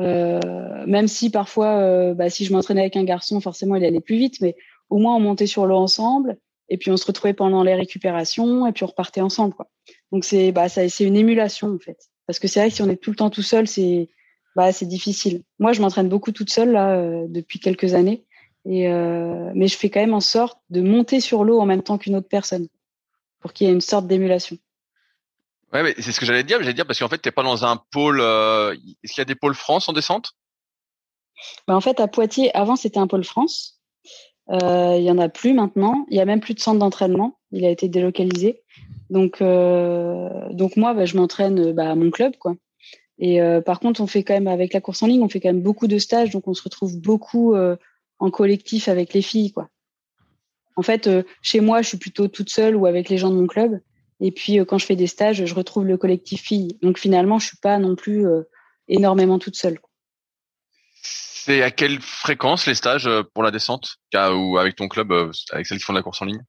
euh, 0.00 0.38
même 0.86 1.08
si 1.08 1.30
parfois, 1.30 2.12
bah, 2.12 2.28
si 2.28 2.44
je 2.44 2.52
m'entraînais 2.52 2.82
avec 2.82 2.96
un 2.96 3.04
garçon, 3.04 3.40
forcément, 3.40 3.76
il 3.76 3.84
allait 3.86 4.00
plus 4.00 4.18
vite, 4.18 4.42
mais 4.42 4.54
au 4.90 4.98
moins 4.98 5.16
on 5.16 5.20
montait 5.20 5.46
sur 5.46 5.64
l'eau 5.64 5.76
ensemble 5.76 6.36
et 6.68 6.78
puis 6.78 6.90
on 6.90 6.96
se 6.96 7.06
retrouvait 7.06 7.34
pendant 7.34 7.62
les 7.62 7.74
récupérations 7.74 8.66
et 8.66 8.72
puis 8.72 8.84
on 8.84 8.88
repartait 8.88 9.20
ensemble. 9.20 9.54
Quoi. 9.54 9.68
Donc 10.12 10.24
c'est 10.24 10.52
bah, 10.52 10.68
ça, 10.68 10.88
c'est 10.88 11.04
une 11.04 11.16
émulation 11.16 11.74
en 11.74 11.78
fait. 11.78 11.98
Parce 12.26 12.38
que 12.38 12.48
c'est 12.48 12.60
vrai 12.60 12.68
que 12.68 12.74
si 12.74 12.82
on 12.82 12.88
est 12.88 12.96
tout 12.96 13.10
le 13.10 13.16
temps 13.16 13.30
tout 13.30 13.42
seul, 13.42 13.66
c'est 13.66 14.08
bah, 14.56 14.72
c'est 14.72 14.86
difficile. 14.86 15.42
Moi, 15.58 15.72
je 15.72 15.80
m'entraîne 15.80 16.08
beaucoup 16.08 16.32
toute 16.32 16.50
seule 16.50 16.72
là 16.72 17.26
depuis 17.28 17.60
quelques 17.60 17.94
années 17.94 18.24
et, 18.64 18.88
euh, 18.88 19.50
mais 19.54 19.66
je 19.66 19.76
fais 19.76 19.88
quand 19.88 20.00
même 20.00 20.14
en 20.14 20.20
sorte 20.20 20.58
de 20.68 20.82
monter 20.82 21.20
sur 21.20 21.42
l'eau 21.42 21.58
en 21.58 21.66
même 21.66 21.82
temps 21.82 21.96
qu'une 21.96 22.16
autre 22.16 22.28
personne 22.28 22.68
pour 23.40 23.52
qu'il 23.52 23.66
y 23.66 23.70
ait 23.70 23.72
une 23.72 23.80
sorte 23.80 24.06
d'émulation. 24.06 24.58
Ouais, 25.72 25.82
mais 25.82 25.94
c'est 25.98 26.12
ce 26.12 26.20
que 26.20 26.26
j'allais 26.26 26.44
dire. 26.44 26.58
J'allais 26.60 26.74
dire 26.74 26.86
parce 26.86 26.98
qu'en 26.98 27.08
fait, 27.08 27.18
t'es 27.18 27.30
pas 27.30 27.42
dans 27.42 27.64
un 27.64 27.76
pôle. 27.76 28.20
Euh, 28.20 28.74
est-ce 29.02 29.12
qu'il 29.12 29.20
y 29.20 29.22
a 29.22 29.26
des 29.26 29.34
pôles 29.34 29.54
France 29.54 29.88
en 29.88 29.92
descente? 29.92 30.32
Bah, 31.66 31.76
En 31.76 31.80
fait, 31.80 32.00
à 32.00 32.08
Poitiers, 32.08 32.54
avant 32.54 32.76
c'était 32.76 32.98
un 32.98 33.06
pôle 33.06 33.24
France. 33.24 33.77
Euh, 34.50 34.96
il 34.98 35.04
y 35.04 35.10
en 35.10 35.18
a 35.18 35.28
plus 35.28 35.52
maintenant. 35.52 36.06
Il 36.10 36.16
y 36.16 36.20
a 36.20 36.24
même 36.24 36.40
plus 36.40 36.54
de 36.54 36.60
centre 36.60 36.78
d'entraînement. 36.78 37.38
Il 37.52 37.64
a 37.64 37.70
été 37.70 37.88
délocalisé. 37.88 38.62
Donc, 39.10 39.40
euh, 39.40 40.28
donc 40.50 40.76
moi, 40.76 40.94
bah, 40.94 41.04
je 41.04 41.16
m'entraîne 41.16 41.72
bah, 41.72 41.90
à 41.90 41.94
mon 41.94 42.10
club, 42.10 42.36
quoi. 42.36 42.54
Et 43.18 43.42
euh, 43.42 43.60
par 43.60 43.80
contre, 43.80 44.00
on 44.00 44.06
fait 44.06 44.22
quand 44.22 44.34
même 44.34 44.46
avec 44.46 44.72
la 44.72 44.80
course 44.80 45.02
en 45.02 45.06
ligne, 45.06 45.22
on 45.22 45.28
fait 45.28 45.40
quand 45.40 45.48
même 45.48 45.62
beaucoup 45.62 45.88
de 45.88 45.98
stages, 45.98 46.30
donc 46.30 46.46
on 46.46 46.54
se 46.54 46.62
retrouve 46.62 47.00
beaucoup 47.00 47.54
euh, 47.54 47.76
en 48.20 48.30
collectif 48.30 48.88
avec 48.88 49.12
les 49.12 49.22
filles, 49.22 49.52
quoi. 49.52 49.68
En 50.76 50.82
fait, 50.82 51.08
euh, 51.08 51.24
chez 51.42 51.60
moi, 51.60 51.82
je 51.82 51.88
suis 51.88 51.98
plutôt 51.98 52.28
toute 52.28 52.50
seule 52.50 52.76
ou 52.76 52.86
avec 52.86 53.08
les 53.08 53.18
gens 53.18 53.30
de 53.30 53.34
mon 53.34 53.48
club. 53.48 53.80
Et 54.20 54.30
puis, 54.30 54.60
euh, 54.60 54.64
quand 54.64 54.78
je 54.78 54.86
fais 54.86 54.94
des 54.94 55.08
stages, 55.08 55.44
je 55.44 55.54
retrouve 55.54 55.84
le 55.84 55.96
collectif 55.96 56.42
filles. 56.42 56.78
Donc, 56.82 56.98
finalement, 56.98 57.40
je 57.40 57.48
suis 57.48 57.56
pas 57.56 57.78
non 57.78 57.96
plus 57.96 58.28
euh, 58.28 58.42
énormément 58.86 59.40
toute 59.40 59.56
seule. 59.56 59.80
C'est 61.48 61.62
à 61.62 61.70
quelle 61.70 61.98
fréquence 62.02 62.66
les 62.66 62.74
stages 62.74 63.08
pour 63.32 63.42
la 63.42 63.50
descente 63.50 63.96
ou 64.14 64.58
avec 64.58 64.76
ton 64.76 64.86
club, 64.86 65.10
avec 65.50 65.66
celles 65.66 65.78
qui 65.78 65.84
font 65.84 65.94
de 65.94 65.98
la 65.98 66.02
course 66.02 66.20
en 66.20 66.26
ligne? 66.26 66.42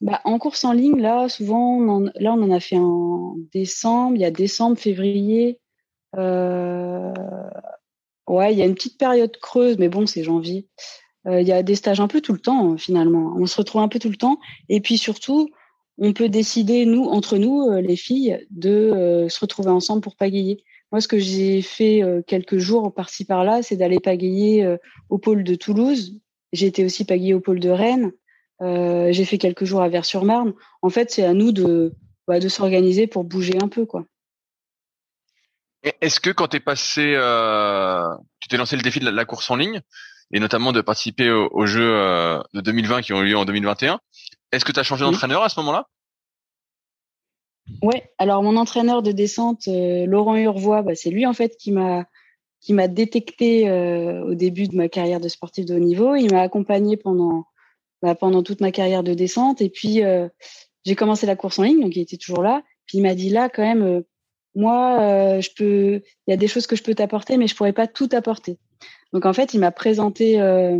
Bah, 0.00 0.20
En 0.24 0.38
course 0.38 0.64
en 0.64 0.72
ligne, 0.72 1.00
là, 1.00 1.28
souvent, 1.28 1.76
on 1.76 2.10
là, 2.14 2.34
on 2.34 2.42
en 2.42 2.52
a 2.52 2.60
fait 2.60 2.78
en 2.78 3.34
décembre. 3.52 4.14
Il 4.14 4.22
y 4.22 4.24
a 4.24 4.30
décembre, 4.30 4.78
février, 4.78 5.58
euh, 6.16 7.12
ouais, 8.28 8.52
il 8.52 8.58
y 8.58 8.62
a 8.62 8.66
une 8.66 8.76
petite 8.76 8.96
période 8.96 9.36
creuse, 9.38 9.76
mais 9.76 9.88
bon, 9.88 10.06
c'est 10.06 10.22
janvier. 10.22 10.68
Euh, 11.26 11.40
il 11.40 11.48
y 11.48 11.52
a 11.52 11.64
des 11.64 11.74
stages 11.74 12.00
un 12.00 12.06
peu 12.06 12.20
tout 12.20 12.32
le 12.32 12.38
temps, 12.38 12.78
finalement. 12.78 13.34
On 13.36 13.46
se 13.46 13.56
retrouve 13.56 13.82
un 13.82 13.88
peu 13.88 13.98
tout 13.98 14.08
le 14.08 14.16
temps. 14.16 14.38
Et 14.68 14.80
puis 14.80 14.98
surtout, 14.98 15.50
on 15.98 16.12
peut 16.12 16.28
décider, 16.28 16.86
nous, 16.86 17.04
entre 17.04 17.36
nous, 17.36 17.70
euh, 17.70 17.80
les 17.80 17.96
filles, 17.96 18.46
de 18.50 19.26
se 19.28 19.40
retrouver 19.40 19.70
ensemble 19.70 20.02
pour 20.02 20.16
pagayer. 20.16 20.62
Moi, 20.92 21.00
ce 21.00 21.08
que 21.08 21.18
j'ai 21.18 21.62
fait 21.62 22.02
quelques 22.26 22.58
jours 22.58 22.92
par-ci 22.92 23.24
par-là, 23.24 23.62
c'est 23.62 23.76
d'aller 23.76 24.00
pagayer 24.00 24.76
au 25.08 25.18
pôle 25.18 25.44
de 25.44 25.54
Toulouse. 25.54 26.18
J'ai 26.52 26.66
été 26.66 26.84
aussi 26.84 27.04
pagayer 27.04 27.32
au 27.32 27.38
pôle 27.38 27.60
de 27.60 27.70
Rennes. 27.70 28.10
j'ai 28.60 29.24
fait 29.24 29.38
quelques 29.38 29.64
jours 29.64 29.82
à 29.82 29.88
Vers-sur-Marne. 29.88 30.52
En 30.82 30.90
fait, 30.90 31.12
c'est 31.12 31.22
à 31.22 31.32
nous 31.32 31.52
de, 31.52 31.94
bah, 32.26 32.40
s'organiser 32.48 33.06
pour 33.06 33.22
bouger 33.22 33.58
un 33.62 33.68
peu, 33.68 33.86
quoi. 33.86 34.04
Est-ce 35.82 36.20
que 36.20 36.30
quand 36.30 36.48
tu 36.48 36.58
es 36.58 36.60
passé, 36.60 37.14
euh, 37.16 38.04
tu 38.38 38.48
t'es 38.48 38.56
lancé 38.56 38.76
le 38.76 38.82
défi 38.82 39.00
de 39.00 39.08
la, 39.08 39.24
course 39.24 39.50
en 39.50 39.56
ligne 39.56 39.80
et 40.32 40.38
notamment 40.38 40.72
de 40.72 40.80
participer 40.80 41.30
aux, 41.30 41.66
Jeux 41.66 41.92
euh, 41.92 42.38
de 42.54 42.60
2020 42.60 43.02
qui 43.02 43.12
ont 43.12 43.22
eu 43.22 43.30
lieu 43.30 43.36
en 43.36 43.44
2021, 43.44 43.98
est-ce 44.52 44.64
que 44.64 44.72
tu 44.72 44.80
as 44.80 44.82
changé 44.82 45.04
d'entraîneur 45.04 45.42
à 45.42 45.48
ce 45.48 45.58
moment-là? 45.60 45.86
Ouais, 47.82 48.10
alors 48.18 48.42
mon 48.42 48.56
entraîneur 48.56 49.02
de 49.02 49.12
descente, 49.12 49.68
euh, 49.68 50.06
Laurent 50.06 50.36
Urvois, 50.36 50.82
bah, 50.82 50.94
c'est 50.94 51.10
lui 51.10 51.24
en 51.26 51.32
fait 51.32 51.56
qui 51.56 51.72
m'a 51.72 52.06
qui 52.60 52.74
m'a 52.74 52.88
détecté 52.88 53.70
au 53.70 54.34
début 54.34 54.68
de 54.68 54.76
ma 54.76 54.90
carrière 54.90 55.18
de 55.18 55.28
sportif 55.30 55.64
de 55.64 55.74
haut 55.74 55.78
niveau. 55.78 56.14
Il 56.14 56.30
m'a 56.30 56.42
accompagné 56.42 56.98
pendant 56.98 57.46
bah, 58.02 58.14
pendant 58.14 58.42
toute 58.42 58.60
ma 58.60 58.70
carrière 58.70 59.02
de 59.02 59.14
descente 59.14 59.62
et 59.62 59.70
puis 59.70 60.02
j'ai 60.84 60.94
commencé 60.94 61.24
la 61.24 61.36
course 61.36 61.58
en 61.58 61.62
ligne, 61.62 61.80
donc 61.80 61.96
il 61.96 62.02
était 62.02 62.18
toujours 62.18 62.42
là. 62.42 62.62
Puis 62.84 62.98
il 62.98 63.02
m'a 63.02 63.14
dit 63.14 63.30
là 63.30 63.48
quand 63.48 63.62
même 63.62 64.02
moi, 64.54 65.00
euh, 65.00 65.40
je 65.40 65.50
peux, 65.56 66.02
il 66.26 66.30
y 66.30 66.32
a 66.32 66.36
des 66.36 66.48
choses 66.48 66.66
que 66.66 66.76
je 66.76 66.82
peux 66.82 66.94
t'apporter, 66.94 67.36
mais 67.36 67.46
je 67.46 67.54
pourrais 67.54 67.72
pas 67.72 67.86
tout 67.86 68.08
apporter. 68.12 68.58
Donc 69.12 69.26
en 69.26 69.32
fait, 69.32 69.54
il 69.54 69.60
m'a 69.60 69.70
présenté 69.70 70.40
euh, 70.40 70.78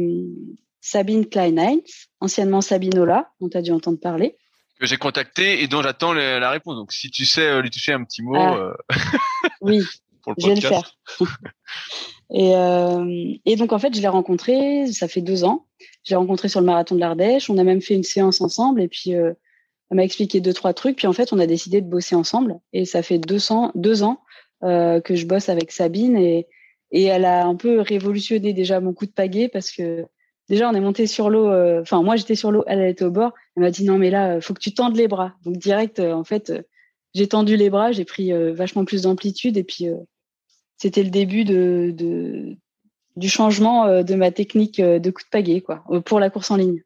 Sabine 0.81 1.27
Kleinheinz, 1.27 2.09
anciennement 2.21 2.61
Sabine 2.61 2.99
Ola, 2.99 3.31
dont 3.41 3.49
tu 3.49 3.57
as 3.57 3.63
dû 3.63 3.73
entendre 3.73 3.99
parler. 3.99 4.37
Que 4.79 4.87
j'ai 4.87 4.97
contacté 4.97 5.63
et 5.63 5.69
dont 5.69 5.83
j'attends 5.83 6.13
la 6.15 6.51
réponse. 6.51 6.77
Donc 6.77 6.93
si 6.93 7.11
tu 7.11 7.27
sais 7.27 7.47
euh, 7.47 7.61
lui 7.61 7.71
toucher 7.71 7.93
un 7.93 8.03
petit 8.05 8.23
mot. 8.23 8.35
Ah. 8.35 8.77
oui, 9.61 9.83
je 10.39 10.47
vais 10.47 10.55
le 10.55 10.61
faire. 10.61 10.97
et, 12.31 13.43
et 13.45 13.57
donc 13.57 13.73
en 13.73 13.79
fait, 13.79 13.95
je 13.95 14.01
l'ai 14.01 14.09
rencontré, 14.09 14.87
ça 14.93 15.07
fait 15.07 15.21
deux 15.21 15.45
ans. 15.45 15.67
Je 16.05 16.11
l'ai 16.11 16.17
rencontré 16.17 16.49
sur 16.49 16.61
le 16.61 16.67
marathon 16.67 16.95
de 16.95 17.01
l'Ardèche. 17.01 17.51
On 17.51 17.59
a 17.59 17.65
même 17.65 17.83
fait 17.83 17.95
une 17.95 18.05
séance 18.05 18.41
ensemble 18.41 18.81
et 18.81 18.89
puis 18.89 19.15
elle 19.91 19.97
m'a 19.97 20.05
expliqué 20.05 20.41
deux 20.41 20.53
trois 20.53 20.73
trucs, 20.73 20.97
puis 20.97 21.07
en 21.07 21.13
fait 21.13 21.33
on 21.33 21.39
a 21.39 21.47
décidé 21.47 21.81
de 21.81 21.89
bosser 21.89 22.15
ensemble 22.15 22.61
et 22.73 22.85
ça 22.85 23.03
fait 23.03 23.19
200, 23.19 23.73
deux 23.75 24.03
ans 24.03 24.21
euh, 24.63 25.01
que 25.01 25.17
je 25.17 25.27
bosse 25.27 25.49
avec 25.49 25.73
Sabine 25.73 26.17
et 26.17 26.47
et 26.93 27.05
elle 27.05 27.25
a 27.25 27.47
un 27.47 27.55
peu 27.55 27.81
révolutionné 27.81 28.53
déjà 28.53 28.81
mon 28.81 28.93
coup 28.93 29.07
de 29.07 29.13
pagaie 29.13 29.49
parce 29.49 29.71
que 29.71 30.07
déjà 30.51 30.69
on 30.69 30.75
est 30.75 30.81
monté 30.81 31.07
sur 31.07 31.31
l'eau. 31.31 31.51
Euh, 31.51 31.81
enfin 31.81 32.03
moi 32.03 32.17
j'étais 32.17 32.35
sur 32.35 32.53
l'eau, 32.53 32.63
elle, 32.67 32.83
était 32.83 33.07
au 33.07 33.11
bord. 33.11 33.33
Elle 33.57 33.63
m'a 33.63 33.71
dit 33.71 33.85
non 33.85 33.97
mais 33.97 34.11
là 34.11 34.41
faut 34.43 34.53
que 34.53 34.61
tu 34.61 34.75
tendes 34.75 34.97
les 34.97 35.09
bras. 35.09 35.33
Donc 35.47 35.57
direct 35.57 35.99
euh, 35.99 36.13
en 36.13 36.25
fait 36.25 36.53
j'ai 37.15 37.27
tendu 37.27 37.57
les 37.57 37.71
bras, 37.71 37.93
j'ai 37.93 38.05
pris 38.05 38.33
vachement 38.53 38.85
plus 38.85 39.03
d'amplitude 39.03 39.57
et 39.57 39.65
puis 39.65 39.87
c'était 40.77 41.03
le 41.03 41.11
début 41.11 41.45
du 41.45 43.29
changement 43.29 44.03
de 44.05 44.15
ma 44.15 44.31
technique 44.31 44.81
de 44.81 45.11
coup 45.11 45.23
de 45.23 45.29
pagaie 45.29 45.61
quoi 45.61 45.83
pour 46.05 46.21
la 46.21 46.31
course 46.31 46.53
en 46.53 46.57
ligne. 46.57 46.83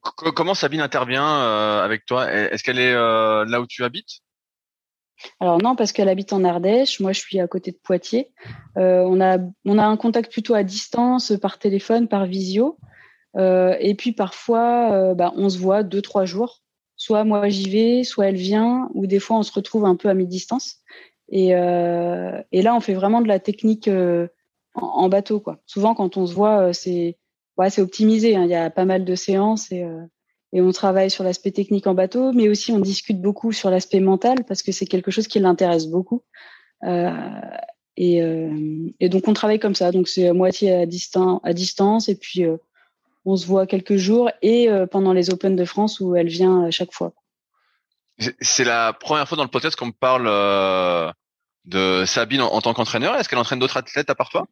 Comment 0.00 0.54
Sabine 0.54 0.80
intervient 0.80 1.40
euh, 1.42 1.84
avec 1.84 2.06
toi? 2.06 2.30
Est-ce 2.32 2.64
qu'elle 2.64 2.78
est 2.78 2.92
euh, 2.92 3.44
là 3.44 3.60
où 3.60 3.66
tu 3.66 3.84
habites? 3.84 4.20
Alors 5.40 5.62
non, 5.62 5.76
parce 5.76 5.92
qu'elle 5.92 6.08
habite 6.08 6.32
en 6.32 6.44
Ardèche. 6.44 7.00
Moi, 7.00 7.12
je 7.12 7.20
suis 7.20 7.40
à 7.40 7.46
côté 7.46 7.70
de 7.70 7.76
Poitiers. 7.76 8.30
Euh, 8.78 9.02
on 9.06 9.20
a 9.20 9.38
on 9.64 9.78
a 9.78 9.84
un 9.84 9.96
contact 9.96 10.32
plutôt 10.32 10.54
à 10.54 10.62
distance, 10.62 11.32
par 11.40 11.58
téléphone, 11.58 12.08
par 12.08 12.26
visio. 12.26 12.78
et 13.36 13.94
puis 13.96 14.12
parfois, 14.12 15.14
bah, 15.14 15.32
on 15.36 15.48
se 15.48 15.58
voit 15.58 15.82
deux 15.82 16.02
trois 16.02 16.24
jours. 16.24 16.62
Soit 16.96 17.24
moi 17.24 17.48
j'y 17.48 17.70
vais, 17.70 18.04
soit 18.04 18.28
elle 18.28 18.36
vient, 18.36 18.90
ou 18.94 19.06
des 19.06 19.20
fois 19.20 19.38
on 19.38 19.42
se 19.42 19.52
retrouve 19.52 19.84
un 19.84 19.96
peu 19.96 20.08
à 20.08 20.14
mi-distance. 20.14 20.78
Et, 21.28 21.50
et 21.50 22.62
là, 22.62 22.74
on 22.74 22.80
fait 22.80 22.94
vraiment 22.94 23.20
de 23.20 23.28
la 23.28 23.38
technique 23.38 23.88
en, 24.74 25.08
bateau, 25.08 25.40
quoi. 25.40 25.58
Souvent, 25.66 25.94
quand 25.94 26.16
on 26.16 26.26
se 26.26 26.34
voit, 26.34 26.72
c'est 26.72 27.16
ouais, 27.56 27.80
optimisé. 27.80 28.36
Hein. 28.36 28.44
Il 28.44 28.50
y 28.50 28.54
a 28.54 28.70
pas 28.70 28.84
mal 28.84 29.04
de 29.04 29.14
séances 29.14 29.70
et, 29.72 29.82
euh, 29.84 30.02
et 30.52 30.60
on 30.60 30.72
travaille 30.72 31.10
sur 31.10 31.24
l'aspect 31.24 31.52
technique 31.52 31.86
en 31.86 31.94
bateau, 31.94 32.32
mais 32.32 32.48
aussi 32.48 32.72
on 32.72 32.80
discute 32.80 33.20
beaucoup 33.20 33.52
sur 33.52 33.70
l'aspect 33.70 34.00
mental 34.00 34.44
parce 34.44 34.62
que 34.62 34.72
c'est 34.72 34.86
quelque 34.86 35.10
chose 35.10 35.28
qui 35.28 35.38
l'intéresse 35.38 35.86
beaucoup. 35.86 36.22
Euh, 36.84 37.10
et, 37.96 38.22
euh, 38.22 38.90
et, 38.98 39.08
donc 39.08 39.28
on 39.28 39.32
travaille 39.32 39.60
comme 39.60 39.74
ça. 39.74 39.92
Donc 39.92 40.08
c'est 40.08 40.28
à 40.28 40.32
moitié 40.32 40.74
à, 40.74 40.86
distance, 40.86 41.40
à 41.44 41.52
distance 41.52 42.08
et 42.08 42.16
puis 42.16 42.44
euh, 42.44 42.56
on 43.24 43.36
se 43.36 43.46
voit 43.46 43.66
quelques 43.66 43.96
jours 43.96 44.30
et 44.42 44.68
pendant 44.90 45.12
les 45.12 45.30
Open 45.30 45.54
de 45.54 45.64
France 45.64 46.00
où 46.00 46.16
elle 46.16 46.28
vient 46.28 46.64
à 46.64 46.70
chaque 46.70 46.92
fois. 46.92 47.12
C'est 48.40 48.64
la 48.64 48.92
première 48.92 49.28
fois 49.28 49.36
dans 49.36 49.44
le 49.44 49.50
podcast 49.50 49.76
qu'on 49.76 49.86
me 49.86 49.92
parle 49.92 50.24
de 51.66 52.04
Sabine 52.06 52.40
en, 52.40 52.52
en 52.52 52.60
tant 52.62 52.72
qu'entraîneur. 52.72 53.14
Est-ce 53.16 53.28
qu'elle 53.28 53.38
entraîne 53.38 53.58
d'autres 53.58 53.76
athlètes 53.76 54.08
à 54.08 54.14
part 54.14 54.30
toi? 54.30 54.46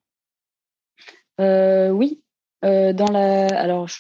Oui, 1.39 2.21
euh, 2.65 2.93
dans 2.93 3.11
la, 3.11 3.47
alors, 3.47 3.89
je, 3.89 3.99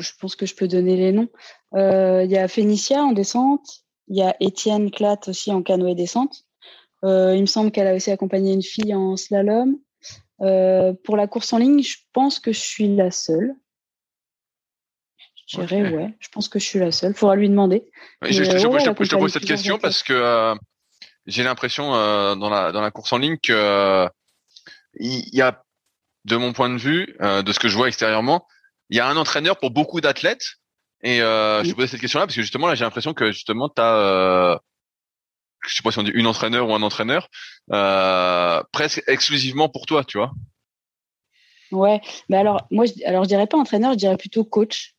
je, 0.00 0.12
pense 0.18 0.36
que 0.36 0.46
je 0.46 0.54
peux 0.54 0.68
donner 0.68 0.96
les 0.96 1.12
noms. 1.12 1.28
Euh, 1.74 2.22
il 2.24 2.30
y 2.30 2.38
a 2.38 2.48
Phénicia 2.48 3.02
en 3.02 3.12
descente. 3.12 3.84
Il 4.08 4.16
y 4.16 4.22
a 4.22 4.36
Étienne 4.40 4.90
Clat 4.90 5.18
aussi 5.26 5.52
en 5.52 5.62
canoë 5.62 5.94
descente. 5.94 6.44
Euh, 7.04 7.34
il 7.34 7.42
me 7.42 7.46
semble 7.46 7.70
qu'elle 7.70 7.86
a 7.86 7.94
aussi 7.94 8.10
accompagné 8.10 8.52
une 8.52 8.62
fille 8.62 8.94
en 8.94 9.16
slalom. 9.16 9.76
Euh, 10.40 10.92
pour 11.04 11.16
la 11.16 11.26
course 11.26 11.52
en 11.52 11.58
ligne, 11.58 11.82
je 11.82 11.96
pense 12.12 12.40
que 12.40 12.52
je 12.52 12.60
suis 12.60 12.94
la 12.94 13.10
seule. 13.10 13.54
Je 15.46 15.60
dirais 15.60 15.94
ouais. 15.94 16.14
Je 16.18 16.28
pense 16.28 16.48
que 16.48 16.58
je 16.58 16.64
suis 16.64 16.78
la 16.78 16.92
seule. 16.92 17.14
Faudra 17.14 17.36
lui 17.36 17.48
demander. 17.48 17.90
je, 18.22 18.32
je, 18.32 18.44
je, 18.44 19.06
te 19.06 19.16
pose 19.16 19.32
cette 19.32 19.44
question 19.44 19.78
parce 19.78 20.02
que 20.02 20.54
j'ai 21.26 21.42
l'impression 21.42 21.90
dans 21.90 22.48
la 22.48 22.72
dans 22.72 22.80
la 22.80 22.90
course 22.90 23.12
en 23.12 23.18
ligne 23.18 23.36
que 23.36 24.08
il 24.94 25.34
y 25.34 25.42
a, 25.42 25.62
de 26.24 26.36
mon 26.36 26.52
point 26.52 26.70
de 26.70 26.76
vue, 26.76 27.16
de 27.20 27.52
ce 27.52 27.58
que 27.58 27.68
je 27.68 27.76
vois 27.76 27.88
extérieurement, 27.88 28.46
il 28.90 28.96
y 28.96 29.00
a 29.00 29.06
un 29.06 29.16
entraîneur 29.16 29.58
pour 29.58 29.70
beaucoup 29.70 30.00
d'athlètes. 30.00 30.44
Et 31.04 31.18
je 31.18 31.68
te 31.68 31.74
posais 31.74 31.88
cette 31.88 32.00
question-là 32.00 32.26
parce 32.26 32.36
que 32.36 32.42
justement 32.42 32.68
là, 32.68 32.74
j'ai 32.74 32.84
l'impression 32.84 33.12
que 33.14 33.32
justement 33.32 33.68
tu 33.68 33.82
as 33.82 34.60
je 35.66 35.76
sais 35.76 35.82
pas 35.82 35.92
si 35.92 35.98
on 35.98 36.02
dit 36.02 36.10
une 36.12 36.26
entraîneur 36.26 36.68
ou 36.68 36.74
un 36.74 36.82
entraîneur, 36.82 37.28
presque 38.72 39.02
exclusivement 39.06 39.68
pour 39.68 39.86
toi, 39.86 40.04
tu 40.04 40.18
vois. 40.18 40.32
Ouais, 41.72 42.00
mais 42.28 42.36
alors 42.36 42.66
moi, 42.70 42.84
je, 42.84 42.92
alors 43.06 43.24
je 43.24 43.28
dirais 43.28 43.46
pas 43.46 43.56
entraîneur, 43.56 43.92
je 43.92 43.98
dirais 43.98 44.16
plutôt 44.16 44.44
coach, 44.44 44.94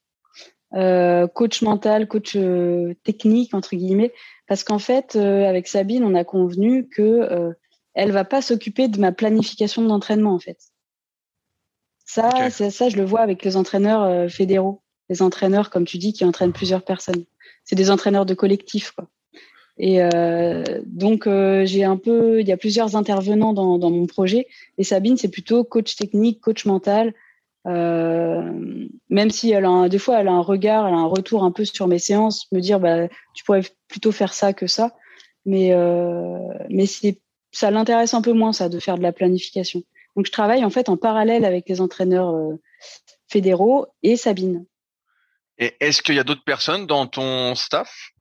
euh, 0.74 1.28
coach 1.28 1.62
mental, 1.62 2.08
coach 2.08 2.36
euh, 2.36 2.96
technique 3.04 3.54
entre 3.54 3.76
guillemets, 3.76 4.12
parce 4.48 4.64
qu'en 4.64 4.80
fait, 4.80 5.16
euh, 5.16 5.48
avec 5.48 5.68
Sabine, 5.68 6.04
on 6.04 6.16
a 6.16 6.24
convenu 6.24 6.90
que 6.90 7.02
euh, 7.02 7.54
elle 7.94 8.12
va 8.12 8.26
pas 8.26 8.42
s'occuper 8.42 8.88
de 8.88 9.00
ma 9.00 9.12
planification 9.12 9.84
d'entraînement 9.84 10.34
en 10.34 10.40
fait. 10.40 10.58
Ça, 12.06 12.49
ça, 12.49 12.89
je 12.89 12.97
le 12.97 13.06
vois 13.06 13.22
avec 13.22 13.43
les 13.43 13.56
entraîneurs 13.56 14.30
fédéraux, 14.30 14.82
les 15.10 15.22
entraîneurs 15.22 15.70
comme 15.70 15.86
tu 15.86 15.97
dis 15.97 16.14
qui 16.14 16.26
entraînent 16.26 16.54
plusieurs 16.54 16.84
personnes. 16.84 17.24
C'est 17.64 17.76
des 17.76 17.89
entraîneurs 17.89 18.26
de 18.26 18.34
collectif 18.34 18.91
quoi. 18.91 19.08
Et 19.78 20.04
euh, 20.04 20.64
donc 20.86 21.26
euh, 21.26 21.66
j'ai 21.66 21.84
un 21.84 21.97
peu, 21.97 22.41
il 22.41 22.47
y 22.47 22.51
a 22.51 22.58
plusieurs 22.58 22.95
intervenants 22.95 23.54
dans, 23.54 23.78
dans 23.78 23.89
mon 23.89 24.06
projet. 24.06 24.47
Et 24.78 24.84
Sabine, 24.84 25.18
c'est 25.18 25.30
plutôt 25.30 25.64
coach 25.64 25.95
technique, 25.95 26.41
coach 26.41 26.66
mental. 26.66 27.14
Euh, 27.66 28.88
même 29.10 29.30
si 29.32 29.51
elle 29.51 29.66
a 29.66 29.88
des 29.88 29.97
fois 29.97 30.20
elle 30.20 30.28
a 30.28 30.34
un 30.34 30.41
regard, 30.41 30.86
elle 30.86 30.93
a 30.93 30.97
un 30.97 31.08
retour 31.08 31.45
un 31.45 31.51
peu 31.51 31.64
sur 31.64 31.88
mes 31.88 31.97
séances, 31.97 32.51
me 32.51 32.60
dire 32.60 32.80
bah 32.80 33.08
tu 33.34 33.45
pourrais 33.45 33.64
plutôt 33.88 34.12
faire 34.12 34.34
ça 34.34 34.54
que 34.54 34.68
ça. 34.68 34.95
Mais 35.45 35.74
euh, 35.74 36.38
mais 36.70 36.86
c'est 36.86 37.20
ça 37.51 37.72
l'intéresse 37.72 38.14
un 38.14 38.22
peu 38.22 38.34
moins 38.34 38.54
ça 38.54 38.70
de 38.70 38.80
faire 38.80 38.97
de 38.97 39.04
la 39.04 39.14
planification. 39.14 39.84
Donc 40.16 40.26
je 40.26 40.32
travaille 40.32 40.64
en 40.64 40.70
fait 40.70 40.89
en 40.89 40.97
parallèle 40.97 41.45
avec 41.45 41.68
les 41.68 41.82
entraîneurs 41.82 42.30
euh, 42.36 42.59
fédéraux 43.28 43.88
et 44.03 44.16
Sabine. 44.16 44.66
Et 45.57 45.76
est-ce 45.80 46.01
qu'il 46.01 46.16
y 46.16 46.20
a 46.20 46.24
d'autres 46.24 46.43
personnes 46.43 46.88
dans 46.88 47.07
ton 47.07 47.55
staff? 47.55 48.14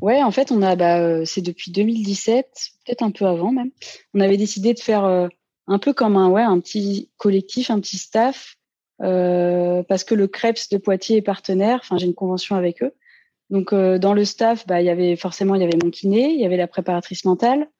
Ouais, 0.00 0.22
en 0.22 0.30
fait, 0.30 0.50
on 0.50 0.62
a, 0.62 0.76
bah, 0.76 1.00
euh, 1.00 1.24
c'est 1.24 1.42
depuis 1.42 1.70
2017, 1.70 2.46
peut-être 2.84 3.02
un 3.02 3.10
peu 3.10 3.26
avant 3.26 3.52
même. 3.52 3.70
On 4.14 4.20
avait 4.20 4.36
décidé 4.36 4.74
de 4.74 4.80
faire 4.80 5.04
euh, 5.04 5.28
un 5.66 5.78
peu 5.78 5.92
comme 5.92 6.16
un, 6.16 6.28
ouais, 6.28 6.42
un 6.42 6.58
petit 6.60 7.10
collectif, 7.16 7.70
un 7.70 7.80
petit 7.80 7.98
staff, 7.98 8.56
euh, 9.02 9.82
parce 9.84 10.04
que 10.04 10.14
le 10.14 10.26
Krebs 10.26 10.68
de 10.70 10.78
Poitiers 10.78 11.18
est 11.18 11.22
partenaire. 11.22 11.80
Enfin, 11.82 11.98
j'ai 11.98 12.06
une 12.06 12.14
convention 12.14 12.56
avec 12.56 12.82
eux. 12.82 12.94
Donc, 13.50 13.72
dans 13.72 14.12
le 14.12 14.24
staff, 14.26 14.66
bah, 14.66 14.82
il 14.82 14.86
y 14.86 14.90
avait 14.90 15.16
forcément, 15.16 15.54
il 15.54 15.62
y 15.62 15.64
avait 15.64 15.78
mon 15.82 15.90
kiné, 15.90 16.34
il 16.34 16.40
y 16.40 16.44
avait 16.44 16.58
la 16.58 16.66
préparatrice 16.66 17.24
mentale, 17.24 17.70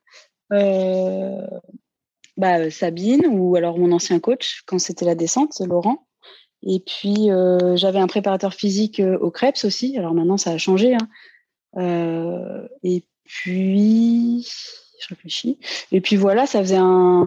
bah, 2.39 2.71
Sabine 2.71 3.27
ou 3.27 3.55
alors 3.57 3.79
mon 3.79 3.93
ancien 3.93 4.19
coach 4.21 4.63
quand 4.67 4.79
c'était 4.79 5.05
la 5.05 5.15
descente, 5.15 5.61
Laurent. 5.61 6.07
Et 6.63 6.81
puis, 6.81 7.29
j'avais 7.75 8.01
un 8.01 8.09
préparateur 8.09 8.53
physique 8.53 9.01
au 9.21 9.31
Krebs 9.31 9.65
aussi. 9.65 9.97
Alors 9.97 10.15
maintenant, 10.15 10.37
ça 10.37 10.51
a 10.51 10.59
changé. 10.59 10.95
Hein. 10.95 11.09
Euh, 11.77 12.67
et 12.83 13.05
puis, 13.25 14.49
je 15.01 15.09
réfléchis. 15.09 15.59
Et 15.93 16.01
puis 16.01 16.17
voilà, 16.17 16.47
ça 16.47 16.61
faisait 16.61 16.77
un, 16.77 17.27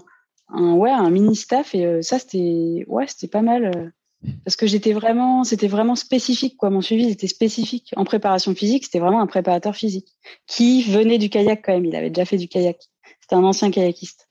un 0.50 0.74
ouais, 0.74 0.92
un 0.92 1.10
mini 1.10 1.36
staff 1.36 1.76
et 1.76 1.86
euh, 1.86 2.02
ça 2.02 2.20
c'était, 2.20 2.86
ouais, 2.88 3.06
c'était 3.08 3.28
pas 3.28 3.42
mal 3.42 3.66
euh, 3.66 4.30
parce 4.44 4.56
que 4.56 4.68
j'étais 4.68 4.94
vraiment, 4.94 5.44
c'était 5.44 5.68
vraiment 5.68 5.96
spécifique 5.96 6.58
quoi. 6.58 6.70
Mon 6.70 6.82
suivi 6.82 7.10
était 7.10 7.28
spécifique 7.28 7.94
en 7.96 8.04
préparation 8.04 8.54
physique. 8.54 8.86
C'était 8.86 9.00
vraiment 9.00 9.22
un 9.22 9.28
préparateur 9.28 9.76
physique 9.76 10.10
qui 10.48 10.84
venait 10.84 11.18
du 11.18 11.30
kayak 11.30 11.62
quand 11.64 11.74
même. 11.74 11.86
Il 11.86 11.96
avait 11.96 12.10
déjà 12.10 12.26
fait 12.26 12.38
du 12.38 12.48
kayak. 12.48 12.80
C'était 13.22 13.36
un 13.36 13.44
ancien 13.44 13.72
kayakiste. 13.72 14.28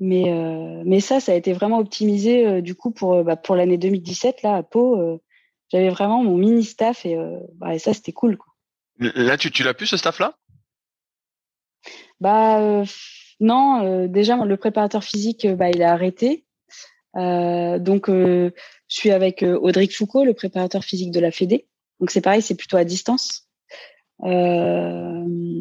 Mais 0.00 0.32
euh, 0.32 0.82
mais 0.84 1.00
ça, 1.00 1.20
ça 1.20 1.32
a 1.32 1.34
été 1.36 1.52
vraiment 1.52 1.78
optimisé 1.78 2.60
du 2.62 2.74
coup 2.74 2.90
pour 2.90 3.22
bah, 3.24 3.36
pour 3.36 3.56
l'année 3.56 3.78
2017 3.78 4.42
là 4.42 4.56
à 4.56 4.62
Pau. 4.62 5.20
J'avais 5.70 5.88
vraiment 5.88 6.22
mon 6.22 6.36
mini 6.36 6.64
staff 6.64 7.06
et, 7.06 7.16
bah, 7.54 7.74
et 7.74 7.78
ça 7.78 7.94
c'était 7.94 8.12
cool 8.12 8.36
quoi. 8.36 8.54
Là, 8.98 9.36
tu, 9.36 9.50
tu 9.50 9.62
l'as 9.62 9.74
plus 9.74 9.86
ce 9.86 9.96
staff-là? 9.96 10.36
Bah 12.20 12.60
euh, 12.60 12.84
non, 13.40 13.84
euh, 13.84 14.06
déjà 14.08 14.36
le 14.36 14.56
préparateur 14.56 15.02
physique, 15.02 15.44
euh, 15.44 15.56
bah 15.56 15.70
il 15.70 15.82
a 15.82 15.92
arrêté. 15.92 16.44
donc 17.14 18.08
je 18.08 18.50
suis 18.88 19.10
avec 19.10 19.42
Audric 19.42 19.94
Foucault, 19.96 20.24
le 20.24 20.34
préparateur 20.34 20.84
physique 20.84 21.10
de 21.10 21.20
la 21.20 21.30
Fédé. 21.30 21.66
Donc 22.00 22.10
c'est 22.10 22.20
pareil, 22.20 22.42
c'est 22.42 22.56
plutôt 22.56 22.76
à 22.76 22.84
distance. 22.84 23.48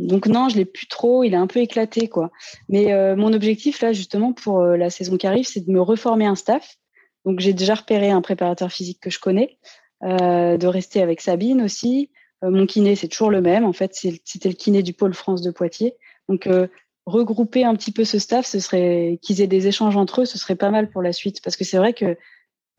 Donc 0.07 0.27
non, 0.27 0.49
je 0.49 0.57
l'ai 0.57 0.65
plus 0.65 0.87
trop. 0.87 1.23
Il 1.23 1.33
est 1.33 1.37
un 1.37 1.47
peu 1.47 1.59
éclaté 1.59 2.07
quoi. 2.07 2.31
Mais 2.69 3.15
mon 3.15 3.33
objectif 3.33 3.81
là, 3.81 3.93
justement 3.93 4.33
pour 4.33 4.61
la 4.61 4.89
saison 4.89 5.17
qui 5.17 5.27
arrive, 5.27 5.45
c'est 5.45 5.65
de 5.65 5.71
me 5.71 5.81
reformer 5.81 6.25
un 6.25 6.35
staff. 6.35 6.77
Donc 7.25 7.39
j'ai 7.39 7.53
déjà 7.53 7.75
repéré 7.75 8.09
un 8.09 8.21
préparateur 8.21 8.71
physique 8.71 8.99
que 9.01 9.09
je 9.09 9.19
connais, 9.19 9.57
de 10.01 10.67
rester 10.67 11.01
avec 11.01 11.21
Sabine 11.21 11.61
aussi, 11.61 12.09
euh, 12.43 12.49
mon 12.49 12.65
kiné, 12.65 12.95
c'est 12.95 13.07
toujours 13.07 13.31
le 13.31 13.41
même. 13.41 13.63
En 13.65 13.73
fait, 13.73 13.93
c'était 13.93 14.49
le 14.49 14.55
kiné 14.55 14.83
du 14.83 14.93
pôle 14.93 15.13
France 15.13 15.41
de 15.41 15.51
Poitiers. 15.51 15.95
Donc, 16.29 16.47
euh, 16.47 16.67
regrouper 17.05 17.63
un 17.63 17.75
petit 17.75 17.91
peu 17.91 18.05
ce 18.05 18.19
staff, 18.19 18.45
ce 18.45 18.59
serait 18.59 19.19
qu'ils 19.21 19.41
aient 19.41 19.47
des 19.47 19.67
échanges 19.67 19.97
entre 19.97 20.21
eux, 20.21 20.25
ce 20.25 20.37
serait 20.37 20.55
pas 20.55 20.69
mal 20.69 20.89
pour 20.89 21.01
la 21.01 21.13
suite. 21.13 21.41
Parce 21.43 21.55
que 21.55 21.63
c'est 21.63 21.77
vrai 21.77 21.93
que 21.93 22.17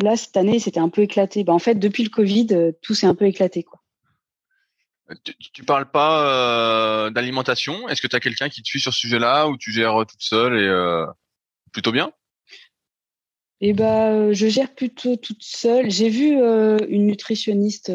là, 0.02 0.16
cette 0.16 0.36
année, 0.36 0.58
c'était 0.58 0.80
un 0.80 0.88
peu 0.88 1.02
éclaté. 1.02 1.44
Bah, 1.44 1.52
en 1.52 1.58
fait, 1.58 1.76
depuis 1.76 2.04
le 2.04 2.10
Covid, 2.10 2.48
euh, 2.52 2.72
tout 2.82 2.94
s'est 2.94 3.06
un 3.06 3.14
peu 3.14 3.26
éclaté. 3.26 3.62
Quoi. 3.62 3.80
Tu, 5.52 5.64
parles 5.64 5.90
pas 5.90 7.10
d'alimentation? 7.10 7.88
Est-ce 7.88 8.02
que 8.02 8.06
tu 8.06 8.16
as 8.16 8.20
quelqu'un 8.20 8.48
qui 8.48 8.62
te 8.62 8.68
suit 8.68 8.80
sur 8.80 8.92
ce 8.92 9.00
sujet-là 9.00 9.48
ou 9.48 9.56
tu 9.56 9.72
gères 9.72 10.04
toute 10.06 10.20
seule 10.22 10.58
et 10.58 11.04
plutôt 11.72 11.92
bien? 11.92 12.12
Eh 13.60 13.72
ben, 13.72 14.32
je 14.32 14.46
gère 14.48 14.74
plutôt 14.74 15.16
toute 15.16 15.42
seule. 15.42 15.90
J'ai 15.90 16.08
vu 16.08 16.34
une 16.88 17.06
nutritionniste 17.06 17.90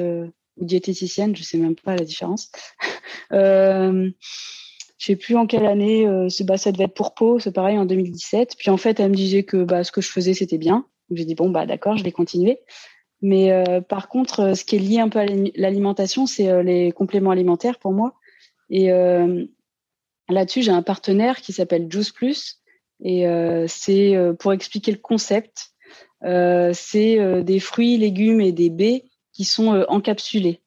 ou 0.59 0.65
diététicienne, 0.65 1.36
je 1.36 1.43
sais 1.43 1.57
même 1.57 1.76
pas 1.76 1.95
la 1.95 2.03
différence. 2.03 2.51
euh, 3.34 4.09
je 4.97 5.05
sais 5.05 5.15
plus 5.15 5.36
en 5.36 5.47
quelle 5.47 5.65
année, 5.65 6.05
euh, 6.05 6.28
bah, 6.41 6.57
ça 6.57 6.72
devait 6.72 6.86
être 6.86 6.93
pour 6.93 7.13
Pau, 7.13 7.39
c'est 7.39 7.53
pareil 7.53 7.78
en 7.78 7.86
2017. 7.86 8.55
Puis 8.57 8.70
en 8.70 8.78
fait, 8.78 8.99
elle 8.99 9.11
me 9.11 9.15
disait 9.15 9.43
que 9.43 9.63
bah, 9.63 9.84
ce 9.84 9.91
que 9.91 10.01
je 10.01 10.09
faisais, 10.09 10.34
c'était 10.34 10.57
bien. 10.57 10.86
J'ai 11.11 11.26
dit, 11.26 11.36
bon, 11.36 11.49
bah 11.49 11.65
d'accord, 11.65 11.97
je 11.97 12.03
vais 12.03 12.11
continuer. 12.11 12.59
Mais 13.22 13.51
euh, 13.51 13.82
par 13.82 14.07
contre, 14.07 14.39
euh, 14.39 14.53
ce 14.55 14.63
qui 14.63 14.78
est 14.78 14.80
lié 14.80 14.99
un 14.99 15.09
peu 15.09 15.20
à 15.20 15.26
l'alimentation, 15.55 16.26
c'est 16.26 16.49
euh, 16.49 16.63
les 16.63 16.91
compléments 16.91 17.32
alimentaires 17.32 17.80
pour 17.80 17.91
moi. 17.91 18.13
Et 18.70 18.89
là-dessus, 20.30 20.61
j'ai 20.61 20.72
un 20.72 20.84
partenaire 20.84 21.41
qui 21.41 21.53
s'appelle 21.53 21.91
Juice 21.91 22.11
Plus. 22.11 22.59
Et 23.03 23.26
c'est 23.67 24.15
pour 24.38 24.53
expliquer 24.53 24.91
le 24.91 24.99
concept, 24.99 25.72
c'est 26.22 27.43
des 27.43 27.59
fruits, 27.59 27.97
légumes 27.97 28.41
et 28.41 28.51
des 28.51 28.70
baies 28.70 29.05
qui 29.34 29.43
sont 29.43 29.84
encapsulés, 29.88 30.61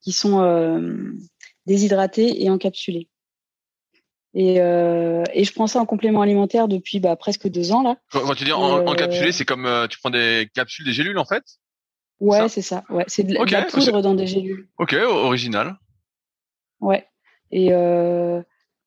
qui 0.00 0.12
sont 0.12 0.40
déshydratés 1.66 2.42
et 2.42 2.48
encapsulés. 2.48 3.08
Et, 4.32 4.60
euh, 4.60 5.24
et, 5.34 5.44
je 5.44 5.52
prends 5.52 5.66
ça 5.66 5.80
en 5.80 5.84
complément 5.84 6.22
alimentaire 6.22 6.66
depuis 6.66 6.98
bah, 6.98 7.14
presque 7.16 7.46
deux 7.46 7.72
ans 7.72 7.82
là. 7.82 7.96
Quand, 8.10 8.34
tu 8.34 8.44
dis 8.44 8.52
encapsulé, 8.52 9.32
c'est 9.32 9.44
comme 9.44 9.86
tu 9.90 9.98
prends 9.98 10.08
des 10.08 10.48
capsules, 10.54 10.86
des 10.86 10.94
gélules 10.94 11.18
en 11.18 11.26
fait? 11.26 11.44
Ouais, 12.20 12.48
c'est 12.48 12.62
ça. 12.62 12.84
Ouais, 12.90 13.04
c'est 13.06 13.22
de, 13.22 13.34
la 13.34 13.62
poudre 13.64 14.02
dans 14.02 14.14
des 14.14 14.26
gélules. 14.26 14.68
Ok, 14.78 14.92
original. 14.94 15.78
Ouais. 16.80 17.06
Et 17.50 17.70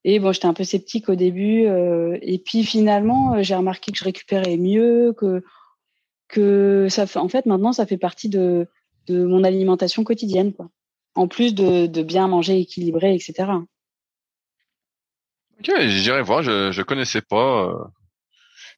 et 0.03 0.19
bon, 0.19 0.32
j'étais 0.32 0.47
un 0.47 0.53
peu 0.53 0.63
sceptique 0.63 1.09
au 1.09 1.15
début, 1.15 1.65
et 2.21 2.41
puis 2.43 2.63
finalement, 2.63 3.41
j'ai 3.43 3.55
remarqué 3.55 3.91
que 3.91 3.97
je 3.97 4.03
récupérais 4.03 4.57
mieux, 4.57 5.13
que 5.13 5.43
que 6.27 6.88
ça 6.89 7.05
fait. 7.05 7.19
En 7.19 7.29
fait, 7.29 7.45
maintenant, 7.45 7.73
ça 7.73 7.86
fait 7.86 7.97
partie 7.97 8.29
de 8.29 8.67
de 9.07 9.23
mon 9.23 9.43
alimentation 9.43 10.03
quotidienne, 10.03 10.53
quoi. 10.53 10.69
En 11.13 11.27
plus 11.27 11.53
de, 11.53 11.88
de 11.88 12.03
bien 12.03 12.27
manger 12.27 12.59
équilibré, 12.59 13.13
etc. 13.13 13.51
Ok, 15.59 15.71
j'irai 15.88 16.21
voir. 16.21 16.41
Je 16.41 16.71
je 16.71 16.82
connaissais 16.82 17.21
pas. 17.21 17.65
Euh, 17.65 17.84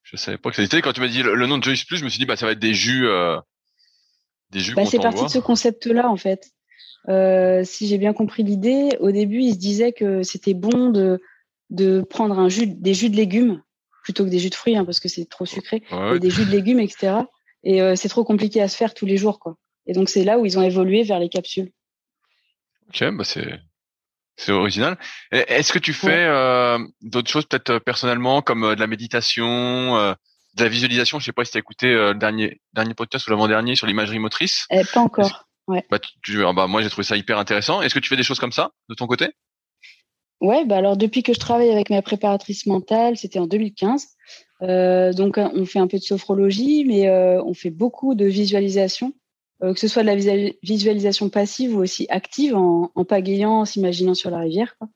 je 0.04 0.18
savais 0.18 0.38
pas 0.38 0.50
que 0.50 0.56
ça 0.56 0.64
existait. 0.64 0.82
Quand 0.82 0.94
tu 0.94 1.02
m'as 1.02 1.08
dit 1.08 1.24
le, 1.24 1.48
nom 1.48 1.58
de 1.58 1.64
Joyce 1.64 1.86
Plus, 1.86 1.98
je 1.98 2.04
me 2.04 2.10
suis 2.10 2.20
dit 2.20 2.26
bah 2.26 2.36
ça 2.36 2.46
va 2.46 2.52
être 2.54 2.60
des 2.60 2.74
jus, 2.74 3.08
euh, 3.08 3.40
des 4.54 4.60
jus. 4.60 4.76
Bah, 4.76 4.86
c'est 4.86 5.00
parti 5.00 5.24
de 5.24 5.30
ce 5.30 5.40
concept-là 5.40 6.10
en 6.10 6.18
fait. 6.18 6.52
Euh, 7.10 7.64
si 7.64 7.88
j'ai 7.88 7.98
bien 7.98 8.14
compris 8.14 8.44
l'idée, 8.44 8.90
au 9.00 9.12
début, 9.12 9.42
il 9.42 9.54
se 9.54 9.60
disait 9.60 9.92
que 9.92 10.24
c'était 10.24 10.54
bon 10.54 10.90
de 10.90 11.22
de 11.70 12.02
prendre 12.02 12.38
un 12.38 12.50
jus, 12.50 12.68
des 12.68 12.94
jus 12.94 13.10
de 13.10 13.16
légumes 13.16 13.62
plutôt 14.04 14.26
que 14.26 14.30
des 14.30 14.40
jus 14.40 14.50
de 14.50 14.56
fruits, 14.56 14.76
hein, 14.76 14.86
parce 14.86 15.00
que 15.00 15.08
c'est 15.08 15.26
trop 15.26 15.46
sucré, 15.46 15.82
et 16.14 16.20
des 16.20 16.30
jus 16.30 16.46
de 16.46 16.52
légumes, 16.52 16.80
etc. 16.80 17.20
Et 17.64 17.82
euh, 17.82 17.96
c'est 17.96 18.10
trop 18.10 18.26
compliqué 18.26 18.62
à 18.62 18.68
se 18.68 18.76
faire 18.76 18.94
tous 18.94 19.06
les 19.06 19.18
jours, 19.18 19.40
quoi. 19.40 19.56
Et 19.88 19.94
donc 19.94 20.10
c'est 20.10 20.24
là 20.24 20.38
où 20.38 20.46
ils 20.46 20.60
ont 20.60 20.62
évolué 20.62 21.04
vers 21.04 21.20
les 21.20 21.30
capsules. 21.30 21.72
Ok, 22.90 23.04
bah 23.16 23.24
c'est 23.24 23.60
c'est 24.36 24.52
original. 24.52 24.98
Est-ce 25.32 25.72
que 25.72 25.80
tu 25.80 25.94
fais 25.94 26.26
euh, 26.26 26.80
d'autres 27.02 27.30
choses 27.30 27.46
peut-être 27.46 27.80
personnellement 27.80 28.42
comme 28.42 28.76
de 28.76 28.80
la 28.80 28.88
méditation, 28.88 30.16
de 30.56 30.64
la 30.64 30.70
visualisation 30.70 31.20
Je 31.20 31.26
sais 31.26 31.32
pas 31.32 31.46
si 31.46 31.52
tu 31.52 31.58
as 31.58 31.60
écouté 31.60 31.88
le 31.88 32.14
dernier 32.14 32.62
dernier 32.74 32.94
podcast 32.94 33.28
ou 33.28 33.32
l'avant-dernier 33.32 33.76
sur 33.76 33.88
l'imagerie 33.88 34.20
motrice. 34.20 34.66
Eh, 34.72 34.84
pas 34.94 35.02
encore. 35.02 35.48
Ouais. 35.68 35.86
Bah, 35.90 36.00
tu, 36.22 36.46
ah 36.46 36.54
bah 36.54 36.68
moi 36.68 36.82
j'ai 36.82 36.90
trouvé 36.90 37.06
ça 37.06 37.16
hyper 37.16 37.38
intéressant. 37.38 37.82
Est-ce 37.82 37.94
que 37.94 38.00
tu 38.00 38.10
fais 38.10 38.18
des 38.18 38.24
choses 38.24 38.40
comme 38.40 38.52
ça 38.52 38.72
de 38.90 38.96
ton 38.96 39.08
côté? 39.08 39.30
Ouais, 40.42 40.66
bah 40.66 40.78
alors 40.78 40.98
depuis 40.98 41.24
que 41.24 41.34
je 41.34 41.40
travaille 41.40 41.72
avec 41.72 41.90
ma 41.90 42.02
préparatrice 42.02 42.66
mentale, 42.66 43.16
c'était 43.16 43.40
en 43.40 43.48
2015. 43.48 44.08
Euh, 44.62 45.14
donc 45.14 45.38
on 45.38 45.66
fait 45.66 45.80
un 45.80 45.88
peu 45.88 45.98
de 45.98 46.04
sophrologie, 46.04 46.84
mais 46.86 47.08
euh, 47.08 47.42
on 47.44 47.54
fait 47.54 47.70
beaucoup 47.70 48.14
de 48.14 48.26
visualisation, 48.26 49.14
euh, 49.64 49.74
que 49.74 49.80
ce 49.80 49.88
soit 49.88 50.04
de 50.04 50.08
la 50.08 50.52
visualisation 50.62 51.30
passive 51.30 51.78
ou 51.78 51.80
aussi 51.80 52.08
active, 52.10 52.56
en, 52.56 52.92
en 52.94 53.06
pagayant, 53.06 53.62
en 53.62 53.66
s'imaginant 53.66 54.16
sur 54.16 54.32
la 54.32 54.40
rivière. 54.40 54.76
Quoi. 54.78 54.90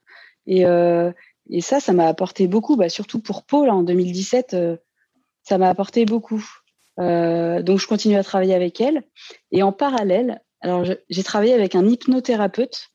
Et, 0.46 0.64
et 1.50 1.60
ça, 1.60 1.80
ça 1.80 1.92
m'a 1.92 2.06
apporté 2.06 2.46
beaucoup, 2.46 2.76
bah, 2.76 2.88
surtout 2.88 3.20
pour 3.20 3.44
Paul 3.44 3.68
en 3.70 3.82
2017, 3.82 4.56
ça 5.48 5.58
m'a 5.58 5.68
apporté 5.68 6.04
beaucoup. 6.04 6.44
donc 6.98 7.78
je 7.78 7.86
continue 7.86 8.16
à 8.16 8.22
travailler 8.22 8.54
avec 8.54 8.80
elle. 8.80 9.02
Et 9.50 9.62
en 9.62 9.72
parallèle, 9.72 10.42
alors 10.60 10.84
j'ai 11.08 11.22
travaillé 11.22 11.54
avec 11.54 11.74
un 11.74 11.86
hypnothérapeute 11.86 12.90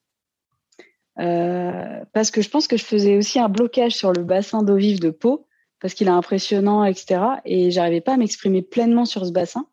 euh, 1.19 2.03
parce 2.11 2.31
que 2.31 2.41
je 2.41 2.49
pense 2.49 2.67
que 2.67 2.77
je 2.77 2.83
faisais 2.83 3.17
aussi 3.17 3.39
un 3.39 3.49
blocage 3.49 3.93
sur 3.93 4.11
le 4.11 4.23
bassin 4.23 4.63
d'eau 4.63 4.75
vive 4.75 4.99
de 4.99 5.09
Pau 5.11 5.47
parce 5.79 5.93
qu'il 5.93 6.07
est 6.07 6.11
impressionnant, 6.11 6.83
etc. 6.85 7.21
Et 7.45 7.71
j'arrivais 7.71 8.01
pas 8.01 8.13
à 8.13 8.17
m'exprimer 8.17 8.61
pleinement 8.61 9.05
sur 9.05 9.25
ce 9.25 9.31
bassin. 9.31 9.67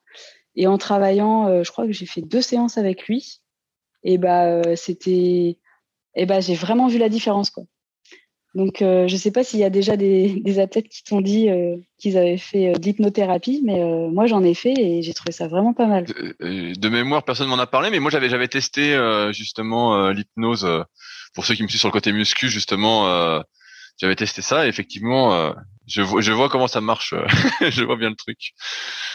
Et 0.57 0.67
en 0.67 0.77
travaillant, 0.77 1.47
euh, 1.47 1.63
je 1.63 1.71
crois 1.71 1.87
que 1.87 1.93
j'ai 1.93 2.07
fait 2.07 2.21
deux 2.21 2.43
séances 2.43 2.79
avec 2.79 3.07
lui. 3.07 3.41
Et 4.03 4.19
bah 4.19 4.47
euh, 4.47 4.77
c'était, 4.77 5.59
et 6.15 6.27
bah 6.27 6.41
j'ai 6.41 6.55
vraiment 6.55 6.89
vu 6.89 6.99
la 6.99 7.09
différence 7.09 7.51
quoi. 7.51 7.65
Donc 8.55 8.83
euh, 8.83 9.07
je 9.07 9.17
sais 9.17 9.31
pas 9.31 9.45
s'il 9.45 9.61
y 9.61 9.65
a 9.65 9.71
déjà 9.71 9.97
des, 9.97 10.41
des 10.41 10.59
athlètes 10.59 10.89
qui 10.89 11.05
t'ont 11.05 11.21
dit 11.21 11.49
qu'ils 11.99 12.19
avaient 12.19 12.37
fait 12.37 12.73
de 12.73 12.83
l'hypnothérapie, 12.85 13.63
mais 13.65 13.81
moi 14.11 14.27
j'en 14.27 14.43
ai 14.43 14.55
fait 14.55 14.75
et 14.77 15.03
j'ai 15.03 15.15
trouvé 15.15 15.33
ça 15.33 15.47
vraiment 15.49 15.73
pas 15.73 15.87
mal. 15.87 16.05
De, 16.05 16.79
de 16.79 16.89
mémoire, 16.89 17.25
personne 17.25 17.49
m'en 17.49 17.59
a 17.59 17.67
parlé, 17.67 17.91
mais 17.91 18.01
moi 18.01 18.11
j'avais 18.11 18.29
j'avais 18.29 18.49
testé 18.49 18.99
justement 19.33 20.11
l'hypnose 20.11 20.67
pour 21.35 21.45
ceux 21.45 21.55
qui 21.55 21.63
me 21.63 21.69
suivent 21.69 21.81
sur 21.81 21.89
le 21.89 21.93
côté 21.93 22.13
muscu, 22.13 22.49
justement, 22.49 23.09
euh, 23.09 23.41
j'avais 23.99 24.17
testé 24.17 24.43
ça. 24.43 24.67
Et 24.67 24.69
effectivement, 24.69 25.35
euh, 25.35 25.53
je, 25.87 26.03
vois, 26.03 26.21
je 26.21 26.33
vois 26.33 26.49
comment 26.49 26.67
ça 26.67 26.81
marche. 26.81 27.13
Euh, 27.13 27.27
je 27.71 27.85
vois 27.85 27.97
bien 27.97 28.11
le 28.11 28.17
truc. 28.17 28.53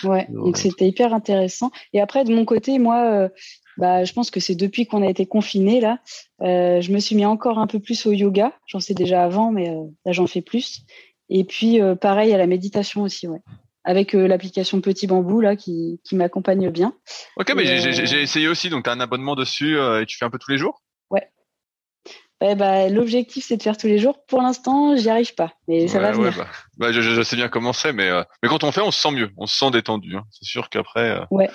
Ouais, 0.03 0.27
donc 0.29 0.57
c'était 0.57 0.87
hyper 0.87 1.13
intéressant. 1.13 1.71
Et 1.93 2.01
après, 2.01 2.23
de 2.23 2.33
mon 2.33 2.45
côté, 2.45 2.79
moi, 2.79 3.29
bah, 3.77 4.03
je 4.03 4.13
pense 4.13 4.31
que 4.31 4.39
c'est 4.39 4.55
depuis 4.55 4.85
qu'on 4.85 5.03
a 5.03 5.09
été 5.09 5.25
confinés 5.25 5.81
là, 5.81 5.99
je 6.41 6.91
me 6.91 6.99
suis 6.99 7.15
mis 7.15 7.25
encore 7.25 7.59
un 7.59 7.67
peu 7.67 7.79
plus 7.79 8.05
au 8.05 8.11
yoga. 8.11 8.53
J'en 8.67 8.79
sais 8.79 8.93
déjà 8.93 9.23
avant, 9.23 9.51
mais 9.51 9.69
là 10.05 10.11
j'en 10.11 10.27
fais 10.27 10.41
plus. 10.41 10.81
Et 11.29 11.43
puis 11.43 11.79
pareil 12.01 12.33
à 12.33 12.37
la 12.37 12.47
méditation 12.47 13.01
aussi, 13.01 13.27
ouais 13.27 13.41
avec 13.87 14.13
l'application 14.13 14.81
Petit 14.81 15.05
Bambou 15.05 15.41
là 15.41 15.55
qui, 15.55 16.01
qui 16.03 16.15
m'accompagne 16.15 16.71
bien. 16.71 16.95
Ok, 17.37 17.53
mais 17.55 17.65
j'ai 17.65 18.21
essayé 18.21 18.47
aussi, 18.47 18.69
donc 18.69 18.83
tu 18.83 18.89
as 18.89 18.93
un 18.93 18.99
abonnement 18.99 19.35
dessus 19.35 19.77
et 19.77 20.05
tu 20.07 20.17
fais 20.17 20.25
un 20.25 20.31
peu 20.31 20.39
tous 20.39 20.49
les 20.49 20.57
jours? 20.57 20.81
Ouais, 22.41 22.55
bah, 22.55 22.89
l'objectif 22.89 23.45
c'est 23.47 23.57
de 23.57 23.63
faire 23.63 23.77
tous 23.77 23.87
les 23.87 23.97
jours. 23.97 24.25
Pour 24.27 24.41
l'instant, 24.41 24.95
j'y 24.97 25.09
arrive 25.09 25.33
pas, 25.35 25.53
mais 25.67 25.87
ça 25.87 25.99
va 25.99 26.11
venir. 26.11 26.35
Bah, 26.37 26.47
bah, 26.77 26.91
je, 26.91 26.99
je, 26.99 27.21
sais 27.21 27.37
bien 27.37 27.47
comment 27.47 27.71
c'est, 27.71 27.93
mais 27.93 28.09
euh, 28.09 28.23
mais 28.43 28.49
quand 28.49 28.63
on 28.65 28.71
fait, 28.71 28.81
on 28.81 28.91
se 28.91 28.99
sent 28.99 29.11
mieux, 29.11 29.31
on 29.37 29.47
se 29.47 29.57
sent 29.57 29.71
détendu. 29.71 30.17
Hein. 30.17 30.23
C'est 30.31 30.45
sûr 30.45 30.69
qu'après, 30.69 31.11
euh, 31.11 31.25
ouais. 31.31 31.49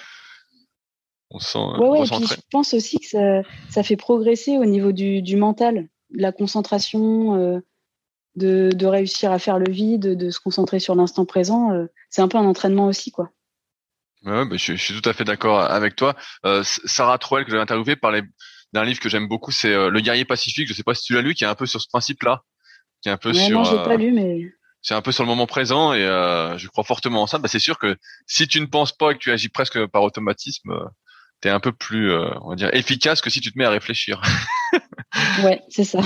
On 1.31 1.39
sent. 1.39 1.59
Ouais, 1.59 1.89
ouais. 1.89 2.07
Et 2.07 2.11
puis 2.11 2.27
je 2.27 2.41
pense 2.51 2.75
aussi 2.75 2.99
que 2.99 3.07
ça, 3.07 3.43
ça 3.69 3.83
fait 3.83 3.97
progresser 3.97 4.59
au 4.59 4.65
niveau 4.65 4.93
du, 4.93 5.23
du 5.23 5.37
mental, 5.37 5.89
de 6.11 6.23
la 6.23 6.33
concentration, 6.33 7.37
euh, 7.37 7.61
de, 8.37 8.71
de 8.73 8.87
réussir 8.87 9.33
à 9.33 9.39
faire 9.39 9.59
le 9.59 9.71
vide, 9.71 10.17
de 10.17 10.31
se 10.31 10.41
concentrer 10.41 10.79
sur 10.81 10.95
l'instant 10.95 11.25
présent. 11.25 11.73
Euh, 11.73 11.87
c'est 12.09 12.23
un 12.23 12.29
peu 12.29 12.39
un 12.39 12.47
entraînement 12.47 12.87
aussi, 12.87 13.11
quoi. 13.11 13.31
Ouais, 14.25 14.45
bah, 14.45 14.57
je, 14.57 14.75
je, 14.75 14.83
suis 14.83 15.01
tout 15.01 15.09
à 15.09 15.13
fait 15.13 15.25
d'accord 15.25 15.61
avec 15.61 15.97
toi. 15.97 16.15
Euh, 16.45 16.63
Sarah 16.65 17.19
Troel 17.19 17.45
que 17.45 17.51
j'avais 17.51 17.63
interviewé 17.63 17.97
parlait 17.97 18.23
d'un 18.73 18.85
livre 18.85 19.01
que 19.01 19.09
j'aime 19.09 19.29
beaucoup, 19.29 19.51
c'est 19.51 19.73
euh, 19.73 19.91
Le 19.91 20.01
guerrier 20.01 20.25
pacifique. 20.25 20.69
Je 20.69 20.75
sais 20.75 20.83
pas 20.83 20.95
si 20.95 21.05
tu 21.05 21.15
l'as 21.15 21.23
lu, 21.23 21.35
qui 21.35 21.45
est 21.45 21.49
un 21.49 21.55
peu 21.55 21.67
sur 21.67 21.81
ce 21.81 21.89
principe-là, 21.89 22.43
qui 23.03 23.09
est 23.09 23.13
un 23.13 23.17
peu 23.17 23.33
sur. 23.33 23.59
Non, 23.59 23.65
j'ai 23.65 23.77
pas 23.77 23.95
euh, 23.95 23.97
lu, 23.97 24.13
mais. 24.13 24.53
C'est 24.83 24.95
un 24.95 25.03
peu 25.03 25.13
sur 25.13 25.25
le 25.25 25.29
moment 25.29 25.47
présent 25.47 25.93
et 25.93 26.03
euh, 26.03 26.57
je 26.57 26.67
crois 26.69 26.85
fortement 26.85 27.23
en 27.23 27.27
ça. 27.27 27.39
Bah, 27.39 27.49
c'est 27.49 27.59
sûr 27.59 27.79
que 27.79 27.99
si 28.27 28.49
tu 28.49 28.61
ne 28.63 28.67
penses 28.67 28.93
pas 28.93 29.11
et 29.11 29.15
que 29.15 29.19
tu 29.19 29.31
agis 29.31 29.51
presque 29.51 29.85
par 29.87 30.03
automatisme, 30.03 30.73
es 31.49 31.51
un 31.51 31.61
peu 31.61 31.73
plus, 31.73 32.15
on 32.15 32.51
va 32.51 32.57
dire, 32.57 32.71
efficace 32.75 33.21
que 33.21 33.31
si 33.31 33.41
tu 33.41 33.53
te 33.53 33.59
mets 33.59 33.65
à 33.65 33.71
réfléchir. 33.71 34.21
ouais, 35.43 35.63
c'est 35.69 35.85
ça. 35.85 36.01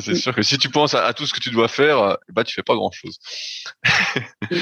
c'est 0.00 0.14
sûr 0.14 0.34
que 0.34 0.42
si 0.42 0.58
tu 0.58 0.68
penses 0.68 0.94
à, 0.94 1.12
tout 1.14 1.26
ce 1.26 1.32
que 1.34 1.40
tu 1.40 1.50
dois 1.50 1.68
faire, 1.68 2.18
bah 2.28 2.44
tu 2.44 2.54
fais 2.54 2.62
pas 2.62 2.74
grand 2.74 2.90
chose. 2.90 3.18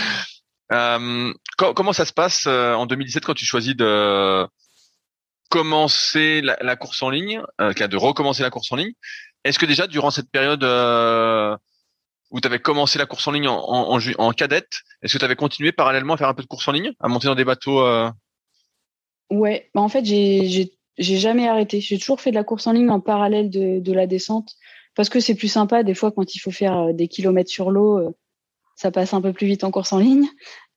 euh, 0.72 1.32
comment 1.56 1.92
ça 1.92 2.04
se 2.04 2.12
passe 2.12 2.46
en 2.46 2.86
2017 2.86 3.24
quand 3.24 3.34
tu 3.34 3.44
choisis 3.44 3.74
de 3.76 4.46
commencer 5.50 6.40
la, 6.40 6.76
course 6.76 7.02
en 7.02 7.10
ligne, 7.10 7.42
euh, 7.60 7.74
de 7.74 7.96
recommencer 7.96 8.42
la 8.42 8.50
course 8.50 8.72
en 8.72 8.76
ligne? 8.76 8.92
Est-ce 9.44 9.58
que 9.58 9.66
déjà 9.66 9.86
durant 9.86 10.10
cette 10.10 10.30
période 10.30 10.64
euh, 10.64 11.56
où 12.30 12.40
tu 12.40 12.46
avais 12.46 12.60
commencé 12.60 12.98
la 12.98 13.06
course 13.06 13.26
en 13.26 13.32
ligne 13.32 13.48
en, 13.48 13.58
en, 13.58 13.98
en 14.18 14.32
cadette, 14.32 14.70
est-ce 15.02 15.14
que 15.14 15.18
tu 15.18 15.24
avais 15.24 15.36
continué 15.36 15.72
parallèlement 15.72 16.14
à 16.14 16.16
faire 16.16 16.28
un 16.28 16.34
peu 16.34 16.42
de 16.42 16.48
course 16.48 16.68
en 16.68 16.72
ligne, 16.72 16.92
à 17.00 17.08
monter 17.08 17.26
dans 17.26 17.34
des 17.34 17.44
bateaux 17.44 17.80
euh... 17.80 18.10
Ouais, 19.30 19.70
bah 19.74 19.80
en 19.80 19.88
fait 19.88 20.04
j'ai 20.04 20.70
jamais 20.98 21.48
arrêté. 21.48 21.80
J'ai 21.80 21.98
toujours 21.98 22.20
fait 22.20 22.30
de 22.30 22.36
la 22.36 22.44
course 22.44 22.66
en 22.66 22.72
ligne 22.72 22.90
en 22.90 23.00
parallèle 23.00 23.50
de, 23.50 23.78
de 23.80 23.92
la 23.92 24.06
descente 24.06 24.56
parce 24.94 25.08
que 25.08 25.20
c'est 25.20 25.34
plus 25.34 25.48
sympa 25.48 25.82
des 25.82 25.94
fois 25.94 26.10
quand 26.10 26.34
il 26.34 26.40
faut 26.40 26.50
faire 26.50 26.76
euh, 26.78 26.92
des 26.92 27.08
kilomètres 27.08 27.50
sur 27.50 27.70
l'eau, 27.70 27.98
euh, 27.98 28.10
ça 28.80 28.90
passe 28.90 29.12
un 29.12 29.20
peu 29.20 29.32
plus 29.32 29.46
vite 29.46 29.62
en 29.62 29.70
course 29.70 29.92
en 29.92 29.98
ligne. 29.98 30.26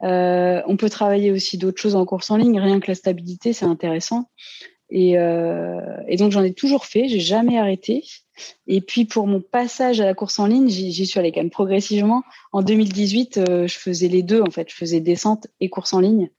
Euh, 0.03 0.61
on 0.67 0.75
peut 0.75 0.89
travailler 0.89 1.31
aussi 1.31 1.57
d'autres 1.57 1.81
choses 1.81 1.95
en 1.95 2.05
course 2.05 2.29
en 2.31 2.37
ligne, 2.37 2.59
rien 2.59 2.81
que 2.81 2.91
la 2.91 2.95
stabilité, 2.95 3.53
c'est 3.53 3.65
intéressant. 3.65 4.29
Et, 4.89 5.17
euh, 5.17 5.79
et 6.07 6.17
donc 6.17 6.31
j'en 6.31 6.43
ai 6.43 6.53
toujours 6.53 6.85
fait, 6.85 7.07
j'ai 7.07 7.21
jamais 7.21 7.57
arrêté. 7.57 8.03
Et 8.67 8.81
puis 8.81 9.05
pour 9.05 9.25
mon 9.25 9.41
passage 9.41 10.01
à 10.01 10.05
la 10.05 10.13
course 10.13 10.37
en 10.39 10.47
ligne, 10.47 10.67
j'y 10.67 11.05
suis 11.05 11.19
allée 11.19 11.31
quand 11.31 11.39
même 11.39 11.49
progressivement. 11.49 12.23
En 12.51 12.61
2018, 12.61 13.37
euh, 13.37 13.67
je 13.67 13.79
faisais 13.79 14.09
les 14.09 14.21
deux 14.21 14.41
en 14.41 14.51
fait, 14.51 14.69
je 14.69 14.75
faisais 14.75 14.99
descente 14.99 15.47
et 15.61 15.69
course 15.69 15.93
en 15.93 15.99
ligne. 16.01 16.29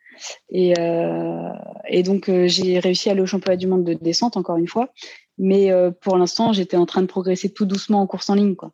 Et, 0.50 0.78
euh, 0.78 1.50
et 1.88 2.02
donc 2.02 2.28
euh, 2.28 2.46
j'ai 2.46 2.78
réussi 2.78 3.08
à 3.08 3.12
aller 3.12 3.20
au 3.20 3.26
championnat 3.26 3.56
du 3.56 3.66
monde 3.66 3.84
de 3.84 3.94
descente 3.94 4.36
encore 4.36 4.56
une 4.56 4.68
fois. 4.68 4.90
Mais 5.38 5.70
euh, 5.70 5.90
pour 5.90 6.16
l'instant, 6.16 6.52
j'étais 6.52 6.76
en 6.76 6.86
train 6.86 7.02
de 7.02 7.06
progresser 7.06 7.52
tout 7.52 7.66
doucement 7.66 8.00
en 8.00 8.06
course 8.06 8.30
en 8.30 8.34
ligne, 8.34 8.54
quoi. 8.54 8.72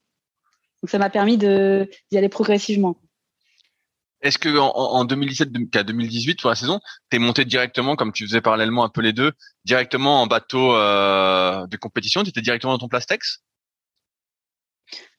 Donc 0.82 0.90
ça 0.90 0.98
m'a 0.98 1.10
permis 1.10 1.36
d'y 1.36 2.16
aller 2.16 2.28
progressivement. 2.28 2.96
Est-ce 4.22 4.38
que 4.38 4.58
en, 4.58 4.70
en 4.74 5.04
2017 5.04 5.70
qu'à 5.70 5.82
2018 5.82 6.40
pour 6.40 6.50
la 6.50 6.56
saison, 6.56 6.80
t'es 7.08 7.18
monté 7.18 7.44
directement 7.44 7.96
comme 7.96 8.12
tu 8.12 8.26
faisais 8.26 8.40
parallèlement 8.40 8.84
un 8.84 8.90
peu 8.90 9.00
les 9.00 9.12
deux, 9.12 9.32
directement 9.64 10.22
en 10.22 10.26
bateau 10.26 10.74
euh, 10.74 11.66
de 11.66 11.76
compétition, 11.76 12.22
t'étais 12.22 12.42
directement 12.42 12.74
dans 12.74 12.78
ton 12.78 12.88
Plastex? 12.88 13.42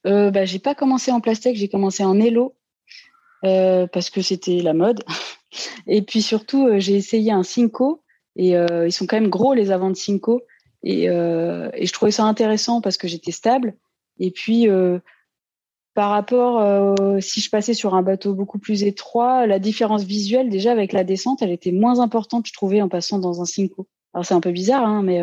Euh, 0.06 0.30
bah, 0.30 0.44
j'ai 0.44 0.58
pas 0.58 0.74
commencé 0.74 1.10
en 1.10 1.20
Plastex, 1.20 1.58
j'ai 1.58 1.68
commencé 1.68 2.04
en 2.04 2.18
Elo 2.20 2.56
euh, 3.44 3.86
parce 3.88 4.10
que 4.10 4.22
c'était 4.22 4.62
la 4.62 4.74
mode. 4.74 5.02
Et 5.86 6.02
puis 6.02 6.22
surtout, 6.22 6.66
euh, 6.66 6.78
j'ai 6.78 6.94
essayé 6.94 7.32
un 7.32 7.42
Cinco 7.42 8.02
et 8.36 8.56
euh, 8.56 8.86
ils 8.86 8.92
sont 8.92 9.06
quand 9.06 9.20
même 9.20 9.30
gros 9.30 9.54
les 9.54 9.70
avants 9.70 9.90
de 9.90 9.96
Cinco 9.96 10.42
et, 10.82 11.08
euh, 11.08 11.70
et 11.74 11.86
je 11.86 11.92
trouvais 11.92 12.10
ça 12.10 12.24
intéressant 12.24 12.80
parce 12.80 12.96
que 12.96 13.08
j'étais 13.08 13.32
stable. 13.32 13.74
Et 14.18 14.30
puis 14.30 14.68
par 15.94 16.10
rapport, 16.10 16.96
si 17.20 17.40
je 17.40 17.50
passais 17.50 17.74
sur 17.74 17.94
un 17.94 18.02
bateau 18.02 18.34
beaucoup 18.34 18.58
plus 18.58 18.84
étroit, 18.84 19.46
la 19.46 19.58
différence 19.58 20.04
visuelle 20.04 20.48
déjà 20.48 20.72
avec 20.72 20.92
la 20.92 21.04
descente, 21.04 21.42
elle 21.42 21.50
était 21.50 21.72
moins 21.72 22.00
importante, 22.00 22.46
je 22.46 22.52
trouvais, 22.52 22.82
en 22.82 22.88
passant 22.88 23.18
dans 23.18 23.40
un 23.40 23.44
Cinco. 23.44 23.88
Alors 24.14 24.24
c'est 24.24 24.34
un 24.34 24.40
peu 24.40 24.52
bizarre, 24.52 24.84
hein, 24.84 25.02
mais 25.02 25.20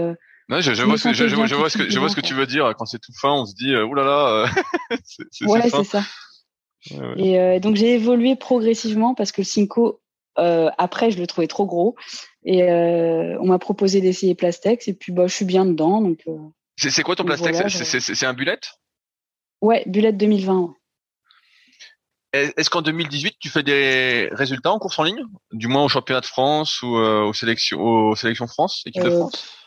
je, 0.49 0.73
je, 0.73 0.83
vois 0.83 0.97
ce 0.97 1.09
que, 1.09 1.13
je, 1.13 1.27
je, 1.27 1.35
vois 1.55 1.69
ce 1.69 1.77
que, 1.77 1.89
je 1.89 1.99
vois 1.99 2.09
ce 2.09 2.15
que 2.15 2.21
tu 2.21 2.33
veux 2.33 2.47
dire. 2.47 2.73
Quand 2.77 2.85
c'est 2.85 2.99
tout 2.99 3.13
fin, 3.13 3.31
on 3.31 3.45
se 3.45 3.53
dit, 3.53 3.75
oulala. 3.75 4.29
Euh, 4.29 4.47
c'est, 5.31 5.45
ouais, 5.45 5.69
c'est 5.69 5.83
ça. 5.83 6.03
Ouais, 6.91 6.99
ouais. 6.99 7.13
Et 7.17 7.39
euh, 7.39 7.59
donc 7.59 7.75
j'ai 7.75 7.93
évolué 7.93 8.35
progressivement 8.35 9.13
parce 9.13 9.31
que 9.31 9.41
le 9.41 9.45
Cinco, 9.45 10.01
euh, 10.39 10.69
après, 10.77 11.11
je 11.11 11.19
le 11.19 11.27
trouvais 11.27 11.47
trop 11.47 11.65
gros. 11.65 11.95
Et 12.43 12.63
on 12.63 13.45
m'a 13.45 13.59
proposé 13.59 14.01
d'essayer 14.01 14.35
Plastex. 14.35 14.87
Et 14.87 14.93
puis, 14.93 15.11
bah, 15.11 15.27
je 15.27 15.35
suis 15.35 15.45
bien 15.45 15.65
dedans. 15.65 16.01
Donc, 16.01 16.25
c'est, 16.77 16.89
c'est 16.89 17.03
quoi 17.03 17.15
ton 17.15 17.25
Plastex 17.25 17.57
voilà, 17.57 17.69
c'est, 17.69 18.25
un 18.25 18.33
bullet? 18.33 18.59
Ouais, 19.61 19.83
Bullet 19.85 20.13
2020. 20.13 20.73
Est-ce 22.31 22.69
qu'en 22.69 22.83
2018, 22.83 23.37
tu 23.39 23.49
fais 23.49 23.63
des 23.63 24.29
résultats 24.31 24.71
en 24.71 24.79
course 24.79 24.99
en 24.99 25.03
ligne? 25.03 25.23
Du 25.51 25.67
moins 25.67 25.83
au 25.83 25.89
championnat 25.89 26.21
de 26.21 26.27
France 26.27 26.81
ou 26.83 26.95
euh, 26.95 27.23
aux, 27.23 27.33
sélections, 27.33 27.81
aux 27.81 28.15
sélections 28.15 28.45
France, 28.45 28.83
équipe 28.85 29.03
euh, 29.03 29.09
de 29.09 29.15
France? 29.15 29.57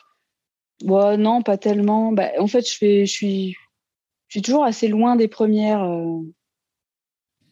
Ouais, 0.81 1.17
Non, 1.17 1.41
pas 1.41 1.57
tellement. 1.57 2.13
Bah, 2.13 2.29
en 2.39 2.47
fait, 2.47 2.67
je, 2.67 2.75
fais, 2.77 3.05
je, 3.05 3.11
suis, 3.11 3.57
je 4.29 4.35
suis 4.35 4.41
toujours 4.41 4.63
assez 4.63 4.87
loin 4.87 5.17
des 5.17 5.27
premières. 5.27 5.83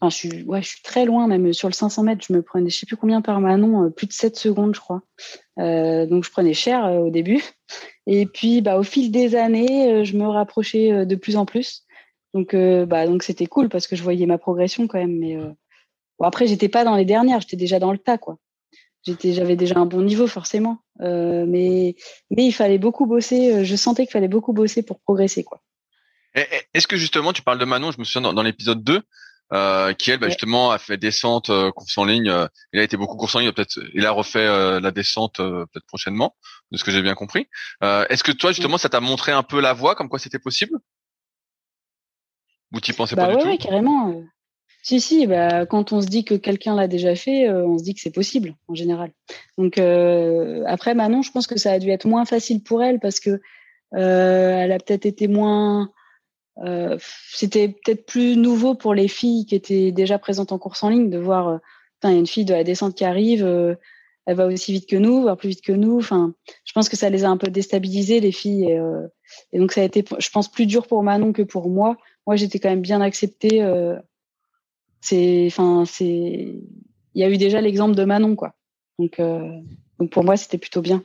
Enfin, 0.02 0.10
je 0.10 0.62
suis, 0.68 0.82
très 0.82 1.06
loin, 1.06 1.28
même 1.28 1.54
sur 1.54 1.68
le 1.68 1.74
500 1.74 2.04
mètres, 2.04 2.26
je 2.28 2.34
me 2.34 2.41
prenais, 2.41 2.72
je 2.72 2.80
sais 2.80 2.86
plus 2.88 2.97
combien 2.97 3.22
par 3.22 3.39
Manon, 3.39 3.86
euh, 3.86 3.89
plus 3.89 4.08
de 4.08 4.14
7 4.14 4.36
secondes, 4.36 4.74
je 4.74 4.80
crois. 4.80 5.04
Euh, 5.60 6.08
donc, 6.08 6.24
je 6.24 6.32
prenais 6.32 6.56
cher 6.56 6.86
euh, 6.86 6.97
au 6.99 7.12
début. 7.12 7.43
Et 8.08 8.26
puis, 8.26 8.62
bah, 8.62 8.80
au 8.80 8.84
fil 8.84 9.12
des 9.12 9.36
années, 9.36 10.04
je 10.04 10.18
me 10.18 10.28
rapprochais 10.28 11.06
de 11.06 11.16
plus 11.16 11.36
en 11.36 11.45
plus. 11.45 11.86
Donc, 12.34 12.56
bah, 12.56 13.06
donc 13.06 13.22
c'était 13.22 13.45
cool 13.45 13.70
parce 13.70 13.86
que 13.86 13.95
je 13.95 14.02
voyais 14.02 14.26
ma 14.26 14.39
progression 14.39 14.88
quand 14.88 14.97
même. 14.97 15.20
Mais 15.20 15.38
bon, 16.18 16.26
après, 16.26 16.47
j'étais 16.47 16.68
pas 16.68 16.84
dans 16.84 16.95
les 16.95 17.06
dernières, 17.06 17.41
j'étais 17.41 17.58
déjà 17.58 17.78
dans 17.78 17.91
le 17.91 17.99
tas, 17.99 18.18
quoi. 18.18 18.38
J'avais 19.06 19.56
déjà 19.56 19.78
un 19.78 19.86
bon 19.86 20.02
niveau 20.02 20.28
forcément, 20.28 20.80
mais 20.99 21.95
mais 22.32 22.45
il 22.45 22.52
fallait 22.52 22.80
beaucoup 22.80 23.06
bosser. 23.06 23.64
Je 23.64 23.76
sentais 23.76 24.06
qu'il 24.06 24.14
fallait 24.14 24.28
beaucoup 24.28 24.54
bosser 24.54 24.82
pour 24.82 24.99
progresser, 24.99 25.43
quoi. 25.43 25.62
Est-ce 26.34 26.88
que 26.88 26.97
justement, 26.97 27.34
tu 27.34 27.41
parles 27.41 27.60
de 27.60 27.66
Manon, 27.66 27.91
je 27.91 27.99
me 27.99 28.04
souviens 28.04 28.34
dans, 28.34 28.43
l'épisode 28.43 28.84
2, 28.84 29.02
euh, 29.54 29.93
qui 29.93 30.12
elle, 30.12 30.20
bah, 30.20 30.30
justement, 30.30 30.72
a 30.72 30.78
fait 30.78 30.97
descente, 30.97 31.49
euh, 31.49 31.72
course 31.72 31.97
en 31.97 32.06
ligne. 32.06 32.30
Euh, 32.30 32.47
il 32.74 32.80
a 32.80 32.84
été 32.84 32.97
beaucoup 32.97 33.18
course 33.18 33.36
en 33.36 33.39
ligne, 33.39 33.52
peut-être. 33.52 33.80
Il 33.93 34.06
a 34.06 34.12
refait 34.12 34.45
euh, 34.45 34.80
la 34.80 34.91
descente 34.91 35.38
peut-être 35.38 35.86
prochainement, 35.88 36.36
de 36.72 36.78
ce 36.78 36.84
que 36.84 36.91
j'ai 36.91 37.02
bien 37.02 37.16
compris. 37.16 37.47
Est-ce 37.82 38.24
que 38.24 38.32
toi, 38.32 38.52
justement, 38.52 38.78
ça 38.78 38.89
t'a 38.89 38.99
montré 38.99 39.32
un 39.32 39.43
peu 39.43 39.60
la 39.60 39.74
voie, 39.74 39.95
comme 39.95 40.10
quoi 40.10 40.20
c'était 40.20 40.39
possible? 40.39 40.78
Ou 42.74 42.80
tu 42.80 42.93
pensais 42.93 43.16
bah 43.16 43.28
pas 43.28 43.36
du 43.36 43.41
tout? 43.41 43.49
Oui, 43.49 43.58
carrément. 43.58 44.24
Si, 44.84 45.02
si, 45.02 45.28
bah, 45.28 45.66
quand 45.66 45.91
on 45.91 46.02
se 46.02 46.08
dit 46.08 46.24
que 46.24 46.36
quelqu'un 46.36 46.76
l'a 46.76 46.88
déjà 46.88 47.16
fait, 47.16 47.49
on 47.52 47.78
se 47.78 47.84
dit 47.84 47.93
que 47.93 47.99
c'est 47.99 48.12
possible, 48.12 48.56
en 48.68 48.76
général. 48.76 49.12
Donc, 49.58 49.78
après, 49.78 50.95
Manon, 50.95 51.22
je 51.22 51.32
pense 51.32 51.47
que 51.47 51.58
ça 51.58 51.74
a 51.74 51.80
dû 51.80 51.89
être 51.89 52.08
moins 52.08 52.26
facile 52.26 52.64
pour 52.64 52.82
elle 52.82 52.99
parce 52.99 53.20
que 53.20 53.41
elle 53.91 54.72
a 54.72 54.78
peut-être 54.78 55.06
été 55.06 55.28
moins 55.28 55.91
euh, 56.64 56.97
c'était 57.30 57.70
peut-être 57.70 58.05
plus 58.05 58.36
nouveau 58.36 58.76
pour 58.76 58.93
les 58.93 59.07
filles 59.07 59.45
qui 59.45 59.55
étaient 59.55 59.91
déjà 59.91 60.20
présentes 60.20 60.51
en 60.51 60.59
course 60.59 60.84
en 60.84 60.89
ligne 60.89 61.09
de 61.09 61.18
voir, 61.18 61.47
euh, 61.47 61.57
il 62.03 62.12
y 62.12 62.14
a 62.14 62.18
une 62.18 62.28
fille 62.28 62.45
de 62.45 62.53
la 62.53 62.64
descente 62.64 62.95
qui 62.95 63.05
arrive, 63.05 63.43
euh, 63.43 63.76
elle 64.26 64.36
va 64.36 64.47
aussi 64.47 64.72
vite 64.72 64.88
que 64.88 64.95
nous, 64.95 65.22
voire 65.22 65.38
plus 65.38 65.49
vite 65.49 65.64
que 65.64 65.72
nous. 65.72 65.97
Enfin, 65.97 66.34
je 66.66 66.74
pense 66.74 66.89
que 66.89 66.97
ça 66.97 67.09
les 67.09 67.24
a 67.24 67.30
un 67.30 67.38
peu 67.38 67.47
déstabilisées 67.47 68.20
les 68.20 68.32
filles, 68.32 68.80
et, 69.51 69.59
donc 69.59 69.72
ça 69.72 69.82
a 69.82 69.84
été, 69.84 70.03
je 70.20 70.30
pense, 70.30 70.51
plus 70.51 70.68
dur 70.68 70.88
pour 70.88 71.01
Manon 71.03 71.34
que 71.34 71.41
pour 71.41 71.70
moi. 71.70 71.97
Moi, 72.28 72.36
j'étais 72.36 72.59
quand 72.59 72.70
même 72.70 72.82
bien 72.82 73.01
acceptée. 73.01 73.66
c'est, 75.01 75.45
enfin, 75.47 75.86
c'est, 75.88 76.05
il 76.05 77.22
y 77.22 77.24
a 77.24 77.30
eu 77.30 77.38
déjà 77.38 77.62
l'exemple 77.62 77.95
de 77.95 78.03
Manon, 78.03 78.36
quoi. 78.36 78.53
Donc, 78.99 79.20
donc 79.99 80.12
pour 80.12 80.24
moi, 80.24 80.38
c'était 80.38 80.59
plutôt 80.59 80.82
bien. 80.82 81.03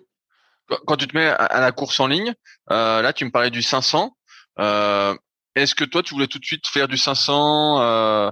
Quand 0.86 0.96
tu 0.96 1.06
te 1.06 1.16
mets 1.16 1.26
à 1.26 1.60
la 1.60 1.72
course 1.72 1.98
en 2.00 2.08
ligne, 2.08 2.34
là, 2.68 3.12
tu 3.14 3.24
me 3.24 3.30
parlais 3.30 3.50
du 3.50 3.62
500. 3.62 4.12
Euh, 4.58 5.14
est-ce 5.56 5.74
que 5.74 5.84
toi, 5.84 6.02
tu 6.02 6.14
voulais 6.14 6.26
tout 6.26 6.38
de 6.38 6.44
suite 6.44 6.66
faire 6.66 6.88
du 6.88 6.96
500 6.96 7.80
euh, 7.80 8.30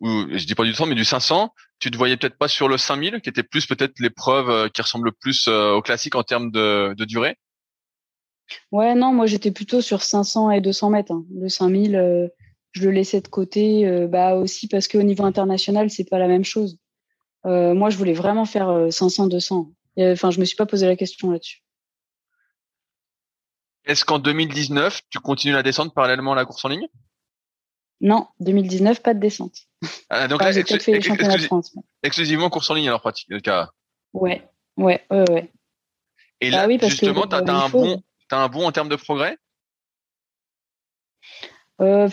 ou 0.00 0.26
je 0.30 0.44
dis 0.44 0.54
pas 0.54 0.64
du 0.64 0.74
100, 0.74 0.86
mais 0.86 0.94
du 0.94 1.04
500 1.04 1.52
Tu 1.80 1.90
te 1.90 1.96
voyais 1.96 2.16
peut-être 2.16 2.38
pas 2.38 2.48
sur 2.48 2.68
le 2.68 2.78
5000, 2.78 3.20
qui 3.20 3.28
était 3.28 3.42
plus 3.42 3.66
peut-être 3.66 3.98
l'épreuve 3.98 4.50
euh, 4.50 4.68
qui 4.68 4.80
ressemble 4.82 5.12
plus 5.12 5.46
euh, 5.48 5.72
au 5.72 5.82
classique 5.82 6.14
en 6.14 6.22
termes 6.22 6.50
de, 6.50 6.94
durée? 7.04 7.36
Ouais, 8.72 8.94
non, 8.94 9.12
moi 9.12 9.26
j'étais 9.26 9.50
plutôt 9.50 9.80
sur 9.80 10.02
500 10.02 10.50
et 10.52 10.60
200 10.60 10.90
mètres. 10.90 11.12
Hein. 11.12 11.24
Le 11.34 11.48
5000, 11.48 11.96
euh, 11.96 12.28
je 12.72 12.84
le 12.84 12.90
laissais 12.92 13.20
de 13.20 13.28
côté, 13.28 14.06
bah 14.08 14.34
aussi 14.34 14.68
parce 14.68 14.88
qu'au 14.88 15.02
niveau 15.02 15.24
international, 15.24 15.90
c'est 15.90 16.08
pas 16.08 16.18
la 16.18 16.28
même 16.28 16.44
chose. 16.44 16.78
moi, 17.44 17.88
je 17.90 17.96
voulais 17.96 18.12
vraiment 18.12 18.44
faire 18.44 18.68
500-200. 18.68 19.72
Enfin, 19.98 20.30
je 20.30 20.38
me 20.38 20.44
suis 20.44 20.54
pas 20.54 20.66
posé 20.66 20.86
la 20.86 20.94
question 20.94 21.30
là-dessus. 21.30 21.62
Est-ce 23.88 24.04
qu'en 24.04 24.18
2019, 24.18 25.00
tu 25.08 25.18
continues 25.18 25.54
la 25.54 25.62
descente 25.62 25.94
parallèlement 25.94 26.34
à 26.34 26.36
la 26.36 26.44
course 26.44 26.62
en 26.64 26.68
ligne? 26.68 26.86
Non, 28.02 28.28
2019, 28.38 29.02
pas 29.02 29.14
de 29.14 29.18
descente. 29.18 29.66
Ah, 30.10 30.28
donc 30.28 30.42
exclusivement 32.02 32.50
course 32.50 32.70
en 32.70 32.74
ligne 32.74 32.88
alors 32.88 33.00
pratique 33.00 33.26
le 33.28 33.40
cas. 33.40 33.70
Ouais, 34.12 34.46
ouais, 34.76 35.04
ouais, 35.10 35.24
ouais. 35.30 35.50
Et 36.40 36.50
là, 36.50 36.68
bah 36.68 36.88
justement, 36.88 37.26
tu 37.26 37.34
as, 37.34 37.38
un 37.38 37.68
bon, 37.68 38.02
as 38.30 38.36
un 38.36 38.48
bon 38.48 38.66
en 38.66 38.72
termes 38.72 38.88
de 38.90 38.96
progrès? 38.96 39.38
Euh, 41.80 42.08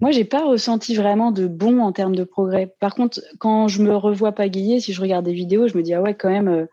moi, 0.00 0.10
j'ai 0.10 0.24
pas 0.24 0.44
ressenti 0.44 0.96
vraiment 0.96 1.30
de 1.30 1.46
bon 1.46 1.80
en 1.80 1.92
termes 1.92 2.16
de 2.16 2.24
progrès. 2.24 2.74
Par 2.80 2.94
contre, 2.94 3.20
quand 3.38 3.68
je 3.68 3.82
me 3.82 3.94
revois 3.94 4.32
pagayer, 4.32 4.80
si 4.80 4.92
je 4.92 5.00
regarde 5.00 5.24
des 5.24 5.32
vidéos, 5.32 5.68
je 5.68 5.76
me 5.76 5.82
dis 5.82 5.94
ah 5.94 6.02
ouais, 6.02 6.14
quand 6.14 6.30
même, 6.30 6.48
euh, 6.48 6.66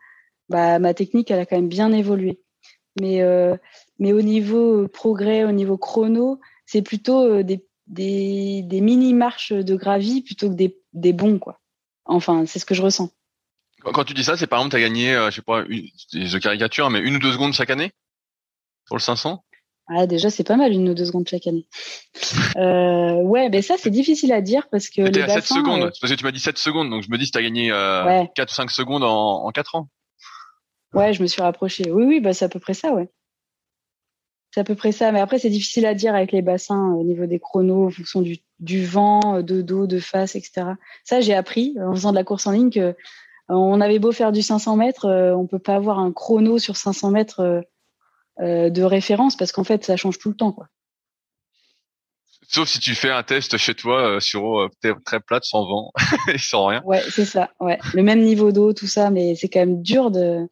bah 0.48 0.78
ma 0.78 0.94
technique, 0.94 1.30
elle 1.30 1.40
a 1.40 1.46
quand 1.46 1.56
même 1.56 1.68
bien 1.68 1.92
évolué. 1.92 2.40
Mais 3.00 3.22
euh, 3.22 3.56
mais 3.98 4.12
au 4.12 4.22
niveau 4.22 4.82
euh, 4.82 4.88
progrès, 4.88 5.44
au 5.44 5.52
niveau 5.52 5.76
chrono, 5.76 6.40
c'est 6.66 6.82
plutôt 6.82 7.22
euh, 7.22 7.42
des, 7.42 7.66
des, 7.86 8.62
des 8.62 8.80
mini 8.80 9.14
marches 9.14 9.52
de 9.52 9.76
gravi 9.76 10.22
plutôt 10.22 10.48
que 10.48 10.54
des, 10.54 10.78
des 10.92 11.12
bons 11.12 11.38
quoi. 11.38 11.60
Enfin, 12.04 12.46
c'est 12.46 12.58
ce 12.58 12.64
que 12.64 12.74
je 12.74 12.82
ressens. 12.82 13.10
Quand 13.82 14.04
tu 14.04 14.14
dis 14.14 14.24
ça, 14.24 14.36
c'est 14.36 14.46
par 14.46 14.58
exemple, 14.58 14.72
tu 14.72 14.76
as 14.76 14.88
gagné, 14.88 15.12
je 15.30 15.36
sais 15.36 15.42
pas, 15.42 15.64
une, 15.68 15.86
je 16.12 16.38
caricature, 16.38 16.90
mais 16.90 17.00
une 17.00 17.16
ou 17.16 17.18
deux 17.18 17.32
secondes 17.32 17.52
chaque 17.52 17.70
année 17.70 17.92
sur 18.86 18.96
le 18.96 19.00
500 19.00 19.44
ah, 19.90 20.06
déjà, 20.06 20.28
c'est 20.28 20.44
pas 20.44 20.56
mal, 20.56 20.72
une 20.72 20.88
ou 20.90 20.94
deux 20.94 21.06
secondes 21.06 21.26
chaque 21.26 21.46
année. 21.46 21.66
euh, 22.56 23.14
ouais, 23.22 23.48
mais 23.48 23.62
ça, 23.62 23.76
c'est 23.78 23.90
difficile 23.90 24.32
à 24.32 24.42
dire 24.42 24.68
parce 24.70 24.90
que. 24.90 25.08
T'es 25.08 25.22
à 25.22 25.28
7 25.28 25.44
secondes, 25.44 25.80
parce 25.80 26.12
que 26.12 26.14
tu 26.14 26.24
m'as 26.24 26.30
dit 26.30 26.40
7 26.40 26.58
secondes, 26.58 26.90
donc 26.90 27.02
je 27.02 27.10
me 27.10 27.16
dis 27.16 27.24
si 27.24 27.32
tu 27.32 27.38
as 27.38 27.42
gagné 27.42 27.72
euh, 27.72 28.24
4 28.34 28.50
ou 28.50 28.54
5 28.54 28.70
secondes 28.70 29.02
en, 29.02 29.46
en 29.46 29.50
4 29.50 29.76
ans. 29.76 29.88
Ouais, 30.92 31.12
je 31.14 31.22
me 31.22 31.26
suis 31.26 31.40
rapproché. 31.40 31.90
Oui, 31.90 32.04
oui, 32.04 32.20
bah, 32.20 32.34
c'est 32.34 32.44
à 32.44 32.48
peu 32.48 32.60
près 32.60 32.74
ça, 32.74 32.92
ouais. 32.92 33.08
C'est 34.50 34.60
à 34.60 34.64
peu 34.64 34.74
près 34.74 34.92
ça. 34.92 35.12
Mais 35.12 35.20
après, 35.20 35.38
c'est 35.38 35.50
difficile 35.50 35.86
à 35.86 35.94
dire 35.94 36.14
avec 36.14 36.32
les 36.32 36.42
bassins 36.42 36.92
au 36.92 37.04
niveau 37.04 37.26
des 37.26 37.38
chronos, 37.38 37.86
en 37.86 37.90
fonction 37.90 38.22
du, 38.22 38.38
du 38.60 38.84
vent, 38.84 39.42
de 39.42 39.62
dos, 39.62 39.86
de 39.86 39.98
face, 39.98 40.36
etc. 40.36 40.72
Ça, 41.04 41.20
j'ai 41.20 41.34
appris 41.34 41.76
en 41.80 41.94
faisant 41.94 42.10
de 42.10 42.16
la 42.16 42.24
course 42.24 42.46
en 42.46 42.52
ligne 42.52 42.70
que 42.70 42.94
euh, 43.50 43.54
on 43.54 43.80
avait 43.80 43.98
beau 43.98 44.12
faire 44.12 44.32
du 44.32 44.42
500 44.42 44.76
mètres, 44.76 45.06
euh, 45.06 45.34
on 45.34 45.46
peut 45.46 45.58
pas 45.58 45.74
avoir 45.74 45.98
un 45.98 46.12
chrono 46.12 46.58
sur 46.58 46.76
500 46.76 47.10
mètres 47.10 47.62
euh, 48.40 48.70
de 48.70 48.82
référence 48.82 49.36
parce 49.36 49.52
qu'en 49.52 49.64
fait, 49.64 49.84
ça 49.84 49.96
change 49.96 50.18
tout 50.18 50.28
le 50.28 50.36
temps, 50.36 50.52
quoi. 50.52 50.68
Sauf 52.50 52.66
si 52.68 52.78
tu 52.78 52.94
fais 52.94 53.10
un 53.10 53.22
test 53.22 53.58
chez 53.58 53.74
toi 53.74 54.20
sur 54.20 54.42
eau 54.44 54.68
très 55.04 55.20
plate, 55.20 55.44
sans 55.44 55.66
vent 55.66 55.92
et 56.32 56.38
sans 56.38 56.66
rien. 56.66 56.82
Ouais, 56.84 57.02
c'est 57.10 57.26
ça. 57.26 57.50
Ouais, 57.60 57.78
le 57.92 58.02
même 58.02 58.22
niveau 58.22 58.52
d'eau, 58.52 58.72
tout 58.72 58.86
ça, 58.86 59.10
mais 59.10 59.34
c'est 59.34 59.50
quand 59.50 59.60
même 59.60 59.82
dur 59.82 60.10
de 60.10 60.48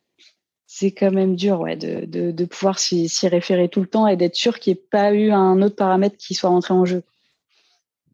c'est 0.79 0.93
quand 0.93 1.11
même 1.11 1.37
dur 1.37 1.61
ouais, 1.61 1.75
de, 1.75 2.05
de, 2.05 2.33
de 2.33 2.45
pouvoir 2.45 2.79
s'y 2.79 3.09
référer 3.29 3.71
tout 3.71 3.81
le 3.81 3.87
temps 3.87 4.07
et 4.07 4.17
d'être 4.17 4.35
sûr 4.35 4.59
qu'il 4.59 4.75
n'y 4.75 4.79
ait 4.79 4.83
pas 4.91 5.15
eu 5.15 5.31
un 5.31 5.63
autre 5.63 5.75
paramètre 5.75 6.19
qui 6.19 6.35
soit 6.35 6.51
rentré 6.51 6.75
en 6.75 6.85
jeu. 6.85 7.03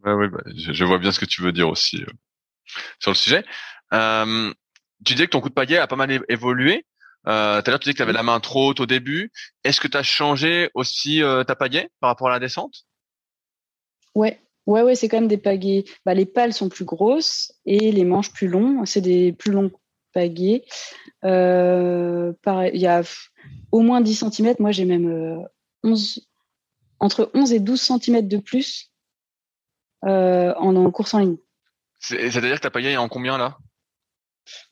Ouais, 0.05 0.13
ouais, 0.13 0.29
bah, 0.29 0.45
je, 0.55 0.85
vois 0.85 0.99
bien 0.99 1.11
ce 1.11 1.19
que 1.19 1.25
tu 1.25 1.43
veux 1.43 1.51
dire 1.51 1.69
aussi 1.69 2.03
euh, 2.03 2.13
sur 3.01 3.11
le 3.11 3.17
sujet. 3.17 3.45
Euh, 3.93 4.53
tu 5.05 5.15
disais 5.15 5.27
que 5.27 5.33
ton 5.33 5.41
coup 5.41 5.49
de 5.49 5.55
pagaie 5.55 5.79
a 5.79 5.89
pas 5.89 5.97
mal 5.97 6.25
évolué. 6.29 6.87
Euh, 7.27 7.61
tout 7.61 7.69
à 7.69 7.71
l'heure, 7.73 7.81
tu 7.81 7.87
disais 7.87 7.95
que 7.95 7.97
tu 7.97 8.03
avais 8.05 8.13
la 8.13 8.23
main 8.23 8.39
trop 8.39 8.69
haute 8.69 8.79
au 8.79 8.87
début. 8.87 9.33
Est-ce 9.65 9.81
que 9.81 9.89
tu 9.89 9.97
as 9.97 10.05
changé 10.05 10.71
aussi 10.75 11.21
euh, 11.21 11.43
ta 11.43 11.57
pagaie 11.57 11.91
par 11.99 12.11
rapport 12.11 12.29
à 12.29 12.33
la 12.33 12.39
descente? 12.39 12.85
Ouais, 14.15 14.39
ouais, 14.67 14.83
ouais, 14.83 14.95
c'est 14.95 15.09
quand 15.09 15.19
même 15.19 15.27
des 15.27 15.37
pagaies. 15.37 15.83
Bah, 16.07 16.15
les 16.15 16.27
pales 16.27 16.53
sont 16.53 16.69
plus 16.69 16.85
grosses 16.85 17.53
et 17.67 17.91
les 17.91 18.05
manches 18.05 18.33
plus 18.33 18.47
longs. 18.47 18.87
C'est 18.87 19.01
des 19.01 19.33
plus 19.33 19.51
longs 19.51 19.73
pagaies. 20.13 20.65
Euh, 21.25 22.33
il 22.73 22.81
y 22.81 22.87
a 22.87 23.03
au 23.71 23.81
moins 23.81 24.01
10 24.01 24.25
cm. 24.31 24.55
Moi, 24.59 24.73
j'ai 24.73 24.85
même 24.85 25.47
11, 25.83 26.19
euh, 26.19 26.21
entre 27.01 27.31
11 27.35 27.53
et 27.53 27.61
12 27.61 27.81
cm 27.81 28.27
de 28.27 28.39
plus 28.39 28.91
euh, 30.05 30.55
en, 30.55 30.91
course 30.91 31.15
en 31.15 31.19
ligne. 31.19 31.37
C'est-à-dire 32.01 32.57
que 32.57 32.61
ta 32.61 32.71
pagaille 32.71 32.95
est 32.95 32.99
en 32.99 33.09
combien 33.09 33.39
là? 33.39 33.59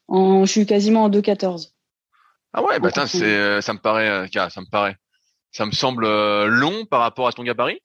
En, 0.09 0.45
Je 0.45 0.51
suis 0.51 0.67
quasiment 0.67 1.05
en 1.05 1.11
2,14. 1.11 1.73
Ah 2.53 2.65
ouais, 2.65 2.81
bah 2.81 2.91
c'est, 3.07 3.63
ça 3.63 3.73
me 3.73 3.79
paraît, 3.79 4.29
ça 4.33 4.61
me 4.61 4.69
paraît, 4.69 4.97
ça 5.53 5.67
me 5.67 5.71
semble 5.71 6.05
long 6.47 6.85
par 6.85 7.01
rapport 7.01 7.29
à 7.29 7.33
ton 7.33 7.45
gabarit? 7.45 7.81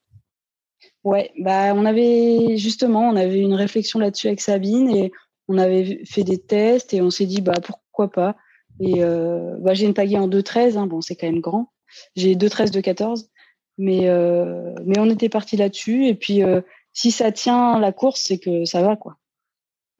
Ouais, 1.04 1.32
bah 1.38 1.74
on 1.76 1.86
avait 1.86 2.58
justement, 2.58 3.10
on 3.10 3.16
avait 3.16 3.40
une 3.40 3.54
réflexion 3.54 4.00
là-dessus 4.00 4.26
avec 4.26 4.42
Sabine 4.42 4.90
et 4.90 5.12
on 5.48 5.58
avait 5.58 6.04
fait 6.06 6.24
des 6.24 6.40
tests 6.40 6.94
et 6.94 7.02
on 7.02 7.10
s'est 7.10 7.26
dit 7.26 7.42
bah 7.42 7.60
pourquoi 7.64 8.12
pas. 8.12 8.36
Et 8.80 9.04
euh, 9.04 9.56
bah, 9.60 9.74
j'ai 9.74 9.86
une 9.86 9.94
pagaie 9.94 10.18
en 10.18 10.28
2,13, 10.28 10.78
hein, 10.78 10.88
bon 10.88 11.02
c'est 11.02 11.16
quand 11.16 11.28
même 11.28 11.42
grand. 11.42 11.72
J'ai 12.16 12.36
2,13 12.36 12.72
de 12.72 12.82
14, 12.82 13.30
mais 13.78 14.10
euh, 14.10 14.74
mais 14.86 15.00
on 15.00 15.10
était 15.10 15.30
parti 15.30 15.56
là-dessus 15.56 16.08
et 16.08 16.16
puis 16.16 16.44
euh, 16.44 16.62
si 16.94 17.12
ça 17.12 17.32
tient 17.32 17.80
la 17.80 17.92
course, 17.92 18.22
c'est 18.26 18.40
que 18.40 18.66
ça 18.66 18.82
va 18.82 18.96
quoi. 18.96 19.18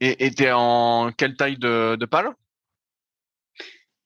Et 0.02 0.30
t'es 0.32 0.52
en 0.52 1.12
quelle 1.18 1.38
taille 1.38 1.58
de, 1.58 1.96
de 1.96 2.06
pale? 2.06 2.36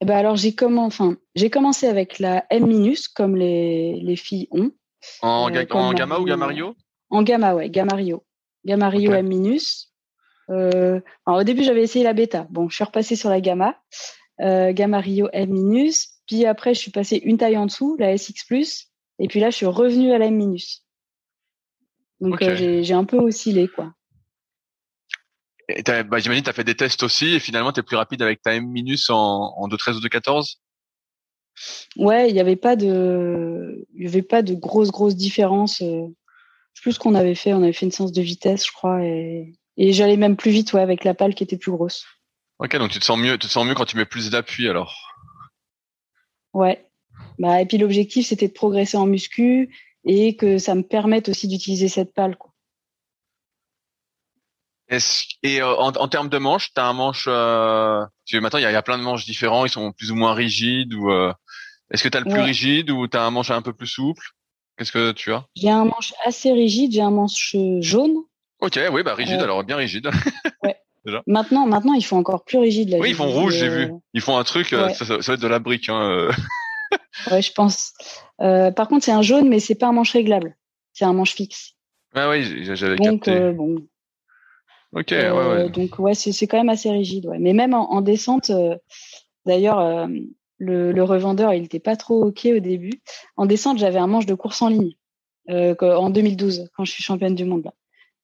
Eh 0.01 0.05
ben 0.05 0.15
alors 0.15 0.35
j'ai 0.35 0.53
commencé, 0.53 0.85
enfin 0.85 1.17
j'ai 1.35 1.49
commencé 1.49 1.87
avec 1.87 2.19
la 2.19 2.45
M 2.51 2.67
minus 2.67 3.07
comme 3.07 3.35
les, 3.35 3.99
les 3.99 4.15
filles 4.15 4.47
ont. 4.51 4.71
En, 5.21 5.49
en 5.71 5.93
gamma 5.93 6.19
ou 6.19 6.25
gamma 6.25 6.47
Rio? 6.47 6.75
En 7.09 7.23
gamma 7.23 7.55
ouais, 7.55 7.69
gamma 7.69 7.95
Rio. 7.95 8.23
Gamma 8.65 8.89
Rio 8.89 9.13
M 9.13 9.27
minus. 9.27 9.88
Euh, 10.49 10.99
au 11.25 11.43
début, 11.43 11.63
j'avais 11.63 11.83
essayé 11.83 12.03
la 12.03 12.13
bêta. 12.13 12.47
Bon, 12.49 12.69
je 12.69 12.75
suis 12.75 12.83
repassée 12.83 13.15
sur 13.15 13.29
la 13.29 13.41
gamma, 13.41 13.79
euh, 14.41 14.71
gamma 14.71 14.99
Rio 14.99 15.29
M 15.33 15.49
minus. 15.49 16.21
Puis 16.27 16.45
après, 16.45 16.73
je 16.73 16.79
suis 16.79 16.91
passée 16.91 17.17
une 17.23 17.37
taille 17.37 17.57
en 17.57 17.65
dessous, 17.65 17.95
la 17.99 18.17
SX 18.17 18.45
plus. 18.45 18.87
Et 19.19 19.27
puis 19.27 19.39
là, 19.39 19.49
je 19.49 19.55
suis 19.55 19.65
revenue 19.65 20.11
à 20.11 20.17
la 20.17 20.27
M 20.27 20.35
minus. 20.35 20.85
Donc 22.19 22.41
euh, 22.41 22.81
j'ai 22.83 22.93
un 22.93 23.05
peu 23.05 23.17
oscillé, 23.17 23.67
quoi. 23.67 23.93
Bah, 25.85 26.17
J'imagine 26.17 26.43
tu 26.43 26.49
as 26.49 26.53
fait 26.53 26.63
des 26.63 26.75
tests 26.75 27.03
aussi 27.03 27.35
et 27.35 27.39
finalement 27.39 27.71
tu 27.71 27.79
es 27.79 27.83
plus 27.83 27.95
rapide 27.95 28.23
avec 28.23 28.41
ta 28.41 28.55
M 28.55 28.65
minus 28.67 29.11
en, 29.11 29.53
en 29.55 29.67
2.13 29.67 29.97
ou 29.97 29.99
2.14 29.99 30.55
Ouais, 31.95 32.29
il 32.29 32.33
n'y 32.33 32.39
avait 32.39 32.55
pas 32.55 32.75
de, 32.75 33.85
il 33.93 34.03
y 34.03 34.07
avait 34.07 34.23
pas 34.23 34.41
de 34.41 34.55
grosse 34.55 34.89
grosse 34.91 35.15
différence. 35.15 35.79
Je 35.79 36.07
sais 36.73 36.81
plus 36.81 36.93
ce 36.93 36.99
qu'on 36.99 37.15
avait 37.15 37.35
fait. 37.35 37.53
On 37.53 37.61
avait 37.61 37.73
fait 37.73 37.85
une 37.85 37.91
séance 37.91 38.11
de 38.11 38.21
vitesse, 38.21 38.65
je 38.65 38.71
crois, 38.71 39.03
et 39.03 39.53
et 39.79 39.93
j'allais 39.93 40.17
même 40.17 40.35
plus 40.35 40.51
vite, 40.51 40.73
ouais, 40.73 40.81
avec 40.81 41.05
la 41.05 41.13
pale 41.13 41.33
qui 41.33 41.43
était 41.43 41.57
plus 41.57 41.71
grosse. 41.71 42.05
Ok, 42.59 42.75
donc 42.77 42.91
tu 42.91 42.99
te 42.99 43.05
sens 43.05 43.17
mieux, 43.17 43.37
tu 43.37 43.47
te 43.47 43.51
sens 43.51 43.65
mieux 43.65 43.73
quand 43.73 43.85
tu 43.85 43.95
mets 43.95 44.05
plus 44.05 44.29
d'appui 44.29 44.67
alors. 44.67 44.93
Ouais. 46.53 46.85
Bah, 47.39 47.61
et 47.61 47.65
puis 47.65 47.77
l'objectif 47.77 48.27
c'était 48.27 48.49
de 48.49 48.53
progresser 48.53 48.97
en 48.97 49.05
muscu 49.05 49.73
et 50.05 50.35
que 50.35 50.57
ça 50.57 50.75
me 50.75 50.83
permette 50.83 51.29
aussi 51.29 51.47
d'utiliser 51.47 51.87
cette 51.87 52.13
pale. 52.13 52.35
Quoi. 52.35 52.51
et 55.43 55.61
euh, 55.61 55.75
en, 55.75 56.07
termes 56.09 56.29
de 56.29 56.37
manches, 56.37 56.73
tu 56.73 56.81
as 56.81 56.85
un 56.85 56.93
manche. 56.93 57.25
Euh, 57.29 58.05
maintenant, 58.33 58.59
il 58.59 58.63
y 58.63 58.65
a, 58.65 58.81
plein 58.81 58.97
de 58.97 59.03
manches 59.03 59.25
différents. 59.25 59.65
Ils 59.65 59.71
sont 59.71 59.93
plus 59.93 60.11
ou 60.11 60.15
moins 60.15 60.33
rigides. 60.33 60.93
Ou 60.93 61.09
euh, 61.09 61.33
est-ce 61.91 62.03
que 62.03 62.09
tu 62.09 62.17
as 62.17 62.21
le 62.21 62.29
plus 62.29 62.41
rigide 62.41 62.91
ou 62.91 63.07
tu 63.07 63.17
as 63.17 63.23
un 63.23 63.31
manche 63.31 63.51
un 63.51 63.61
peu 63.61 63.71
plus 63.71 63.87
souple? 63.87 64.25
Qu'est-ce 64.77 64.91
que 64.91 65.13
tu 65.13 65.31
as? 65.31 65.45
J'ai 65.55 65.69
un 65.69 65.85
manche 65.85 66.13
assez 66.25 66.51
rigide. 66.51 66.91
J'ai 66.91 67.01
un 67.01 67.11
manche 67.11 67.55
jaune. 67.79 68.25
Ok, 68.61 68.79
oui, 68.91 69.03
bah 69.03 69.15
rigide. 69.15 69.41
alors 69.41 69.63
bien 69.63 69.77
rigide. 69.77 70.09
ouais. 70.63 70.75
Maintenant, 71.27 71.65
maintenant, 71.65 71.93
ils 71.93 72.03
font 72.03 72.17
encore 72.17 72.43
plus 72.43 72.59
rigide. 72.59 72.95
oui, 72.99 73.11
ils 73.11 73.15
font 73.15 73.29
rouge, 73.29 73.55
j'ai 73.55 73.69
vu. 73.69 73.91
Ils 74.13 74.21
font 74.21 74.37
un 74.37 74.43
truc. 74.43 74.67
Ça, 74.67 74.93
ça, 74.93 75.17
va 75.17 75.33
être 75.33 75.41
de 75.41 75.47
la 75.47 75.59
brique. 75.59 75.89
Hein, 75.89 76.29
ouais, 77.31 77.41
je 77.41 77.51
pense. 77.53 77.93
par 78.37 78.87
contre, 78.87 79.05
c'est 79.05 79.11
un 79.11 79.21
jaune, 79.21 79.47
mais 79.47 79.59
c'est 79.59 79.75
pas 79.75 79.87
un 79.87 79.93
manche 79.93 80.11
réglable. 80.11 80.55
C'est 80.93 81.05
un 81.05 81.13
manche 81.13 81.33
fixe. 81.33 81.75
Ah 82.13 82.29
oui, 82.29 82.65
j'avais 82.75 82.97
capté. 82.97 83.51
bon, 83.51 83.87
Ok, 84.93 85.11
ouais, 85.11 85.19
ouais. 85.19 85.31
Euh, 85.31 85.69
donc 85.69 85.99
ouais, 85.99 86.15
c'est 86.15 86.47
quand 86.47 86.57
même 86.57 86.69
assez 86.69 86.89
rigide. 86.89 87.27
Ouais. 87.27 87.37
Mais 87.39 87.53
même 87.53 87.73
en, 87.73 88.01
descente, 88.01 88.49
euh, 88.49 88.75
d'ailleurs, 89.45 89.79
euh, 89.79 90.07
le, 90.57 90.91
le, 90.91 91.03
revendeur, 91.03 91.53
il 91.53 91.63
était 91.65 91.79
pas 91.79 91.95
trop 91.95 92.25
ok 92.25 92.47
au 92.55 92.59
début. 92.59 93.01
En 93.37 93.45
descente, 93.45 93.77
j'avais 93.77 93.99
un 93.99 94.07
manche 94.07 94.25
de 94.25 94.33
course 94.33 94.61
en 94.61 94.69
ligne 94.69 94.93
en 95.47 96.11
2012 96.11 96.69
quand 96.75 96.85
je 96.85 96.91
suis 96.91 97.03
championne 97.03 97.33
du 97.33 97.43
monde. 97.43 97.71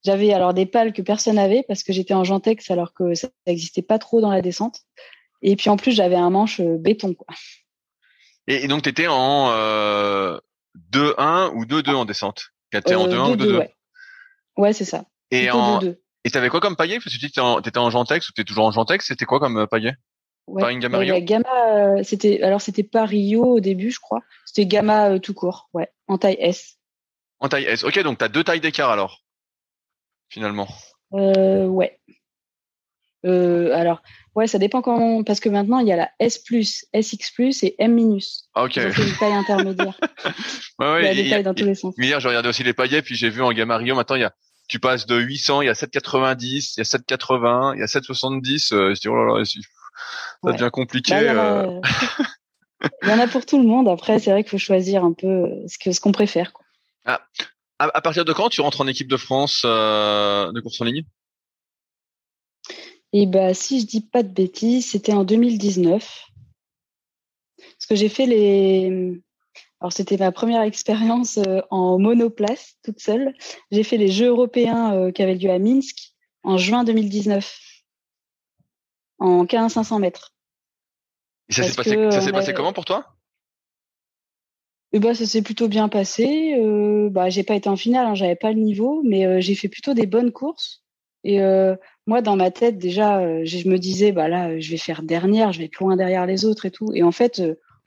J'avais 0.04 0.32
alors 0.32 0.54
des 0.54 0.66
pales 0.66 0.92
que 0.92 1.02
personne 1.02 1.36
n'avait 1.36 1.64
parce 1.66 1.82
que 1.82 1.92
j'étais 1.92 2.14
en 2.14 2.24
Gentex 2.24 2.70
alors 2.70 2.94
que 2.94 3.14
ça 3.14 3.28
n'existait 3.46 3.82
pas 3.82 3.98
trop 3.98 4.20
dans 4.20 4.30
la 4.30 4.42
descente. 4.42 4.82
Et 5.42 5.56
puis 5.56 5.68
en 5.70 5.76
plus, 5.76 5.92
j'avais 5.92 6.16
un 6.16 6.30
manche 6.30 6.60
béton. 6.60 7.14
Quoi. 7.14 7.34
Et, 8.46 8.68
donc, 8.68 8.82
tu 8.82 8.88
étais 8.88 9.06
en 9.08 9.50
2-1 9.50 10.40
ou 11.54 11.64
2-2 11.64 11.94
en 11.94 12.04
descente? 12.04 12.52
T'étais 12.70 12.94
en 12.94 13.08
2-1 13.08 13.32
ou 13.32 13.36
2-2 13.36 13.56
Ouais, 13.58 13.74
ouais 14.56 14.72
c'est 14.72 14.84
ça. 14.84 15.04
Et 15.30 15.50
en, 15.50 15.80
2 15.80 15.90
-2. 15.90 15.96
Et 16.26 16.30
t'avais 16.30 16.48
quoi 16.48 16.58
comme 16.58 16.74
paillet 16.74 16.96
Parce 16.96 17.04
que 17.04 17.10
tu 17.10 17.18
dis 17.18 17.30
que 17.30 17.60
t'étais 17.60 17.78
en, 17.78 17.84
en 17.84 17.90
Gentex 17.90 18.28
ou 18.28 18.32
t'es 18.32 18.42
toujours 18.42 18.64
en 18.64 18.72
Gentex. 18.72 19.06
C'était 19.06 19.26
quoi 19.26 19.38
comme 19.38 19.58
euh, 19.58 19.66
paillet 19.66 19.94
ouais, 20.48 20.76
Gamma 20.78 20.98
Rio? 20.98 21.20
Gamma, 21.20 21.48
euh, 21.68 22.02
c'était 22.02 22.42
alors 22.42 22.60
c'était 22.60 22.82
pas 22.82 23.04
Rio 23.04 23.44
au 23.44 23.60
début, 23.60 23.92
je 23.92 24.00
crois. 24.00 24.22
C'était 24.44 24.66
Gamma 24.66 25.10
euh, 25.10 25.18
tout 25.20 25.34
court, 25.34 25.68
ouais, 25.72 25.88
en 26.08 26.18
taille 26.18 26.36
S. 26.40 26.78
En 27.38 27.48
taille 27.48 27.66
S. 27.66 27.84
Ok, 27.84 28.00
donc 28.00 28.18
t'as 28.18 28.26
deux 28.26 28.42
tailles 28.42 28.60
d'écart 28.60 28.90
alors, 28.90 29.22
finalement. 30.28 30.68
Euh, 31.12 31.66
ouais. 31.66 31.98
alors, 33.24 34.02
ouais, 34.34 34.46
ça 34.46 34.58
dépend 34.58 34.82
quand 34.82 35.24
parce 35.24 35.40
que 35.40 35.48
maintenant 35.48 35.78
il 35.78 35.88
y 35.88 35.92
a 35.92 35.96
la 35.96 36.10
S+, 36.18 36.42
SX+, 36.42 37.62
et 37.62 37.74
M-. 37.78 37.94
minus. 37.94 38.48
Ah, 38.54 38.64
ok. 38.64 38.72
C'est 38.74 39.02
une 39.02 39.16
taille 39.18 39.32
intermédiaire. 39.32 39.98
ouais, 40.78 40.86
ouais, 40.86 41.00
il 41.00 41.06
y 41.06 41.08
a 41.08 41.22
des 41.22 41.30
tailles 41.30 41.42
dans 41.42 41.54
tous 41.54 41.64
les 41.64 41.74
sens. 41.74 41.94
Hier, 41.98 42.20
j'ai 42.20 42.28
regardé 42.28 42.48
aussi 42.48 42.62
les 42.62 42.74
paillets, 42.74 43.02
puis 43.02 43.14
j'ai 43.14 43.30
vu 43.30 43.42
en 43.42 43.52
Gamma 43.52 43.76
Rio, 43.76 43.94
maintenant 43.94 44.16
il 44.16 44.22
y 44.22 44.24
a 44.24 44.34
tu 44.68 44.80
passes 44.80 45.06
de 45.06 45.16
800, 45.16 45.62
il 45.62 45.66
y 45.66 45.68
a 45.68 45.74
790, 45.74 46.76
il 46.76 46.80
y 46.80 46.82
a 46.82 46.84
780, 46.84 47.74
il 47.74 47.80
y 47.80 47.82
a 47.82 47.86
770. 47.86 48.72
Euh, 48.72 48.94
je 48.94 49.00
dis, 49.00 49.08
oh 49.08 49.14
là 49.14 49.38
là, 49.38 49.44
ça 49.44 50.52
devient 50.52 50.70
compliqué. 50.72 51.12
Bah, 51.12 51.64
euh. 51.64 51.80
il, 53.02 53.08
y 53.08 53.12
en 53.12 53.18
a... 53.18 53.28
pour 53.28 53.46
tout 53.46 53.58
le 53.58 53.66
monde. 53.66 53.88
Après, 53.88 54.18
c'est 54.18 54.30
vrai 54.30 54.42
qu'il 54.42 54.50
faut 54.50 54.58
choisir 54.58 55.04
un 55.04 55.12
peu 55.12 55.26
euh, 55.26 55.68
ce 55.68 55.78
que 55.78 55.92
ce 55.92 56.00
qu'on 56.00 56.12
préfère. 56.12 56.52
Quoi. 56.52 56.64
Ah, 57.04 57.22
à, 57.78 58.00
partir 58.00 58.24
de 58.24 58.32
quand 58.32 58.48
tu 58.48 58.60
rentres 58.60 58.80
en 58.80 58.86
équipe 58.86 59.08
de 59.08 59.16
France 59.16 59.62
de 59.64 60.60
course 60.60 60.80
en 60.80 60.84
ligne? 60.84 61.04
Eh 63.12 63.26
bah, 63.26 63.54
si 63.54 63.80
je 63.80 63.86
dis 63.86 64.00
pas 64.00 64.22
de 64.22 64.28
bêtises, 64.28 64.90
c'était 64.90 65.12
en 65.12 65.24
2019. 65.24 66.24
Parce 67.56 67.86
que 67.88 67.94
j'ai 67.94 68.08
fait 68.08 68.26
les 68.26 69.22
alors 69.80 69.92
c'était 69.92 70.16
ma 70.16 70.32
première 70.32 70.62
expérience 70.62 71.38
euh, 71.38 71.60
en 71.70 71.98
monoplace 71.98 72.76
toute 72.82 73.00
seule. 73.00 73.34
J'ai 73.70 73.82
fait 73.82 73.98
les 73.98 74.08
Jeux 74.08 74.28
européens 74.28 74.94
euh, 74.94 75.12
qui 75.12 75.22
avaient 75.22 75.34
lieu 75.34 75.50
à 75.50 75.58
Minsk 75.58 76.14
en 76.42 76.56
juin 76.56 76.84
2019 76.84 77.58
en 79.18 79.42
1500 79.42 79.98
mètres. 79.98 80.32
Et 81.48 81.52
ça 81.52 81.62
s'est 81.62 81.74
passé, 81.74 82.10
ça 82.10 82.20
s'est 82.20 82.32
passé 82.32 82.54
comment 82.54 82.72
pour 82.72 82.84
toi? 82.84 83.15
Eh 84.92 84.98
ben, 84.98 85.14
ça 85.14 85.26
s'est 85.26 85.42
plutôt 85.42 85.68
bien 85.68 85.88
passé. 85.88 86.54
Euh, 86.58 87.08
bah, 87.10 87.28
j'ai 87.28 87.42
pas 87.42 87.54
été 87.54 87.68
en 87.68 87.76
finale, 87.76 88.06
hein, 88.06 88.14
j'avais 88.14 88.36
pas 88.36 88.52
le 88.52 88.60
niveau, 88.60 89.02
mais 89.04 89.26
euh, 89.26 89.40
j'ai 89.40 89.54
fait 89.54 89.68
plutôt 89.68 89.94
des 89.94 90.06
bonnes 90.06 90.32
courses. 90.32 90.82
Et 91.24 91.40
moi, 92.06 92.22
dans 92.22 92.36
ma 92.36 92.52
tête, 92.52 92.78
déjà, 92.78 93.44
je 93.44 93.68
me 93.68 93.78
disais, 93.78 94.12
bah 94.12 94.28
là, 94.28 94.60
je 94.60 94.70
vais 94.70 94.76
faire 94.76 95.02
dernière, 95.02 95.52
je 95.52 95.58
vais 95.58 95.64
être 95.64 95.80
loin 95.80 95.96
derrière 95.96 96.24
les 96.24 96.44
autres 96.44 96.66
et 96.66 96.70
tout. 96.70 96.92
Et 96.94 97.02
en 97.02 97.10
fait, 97.10 97.42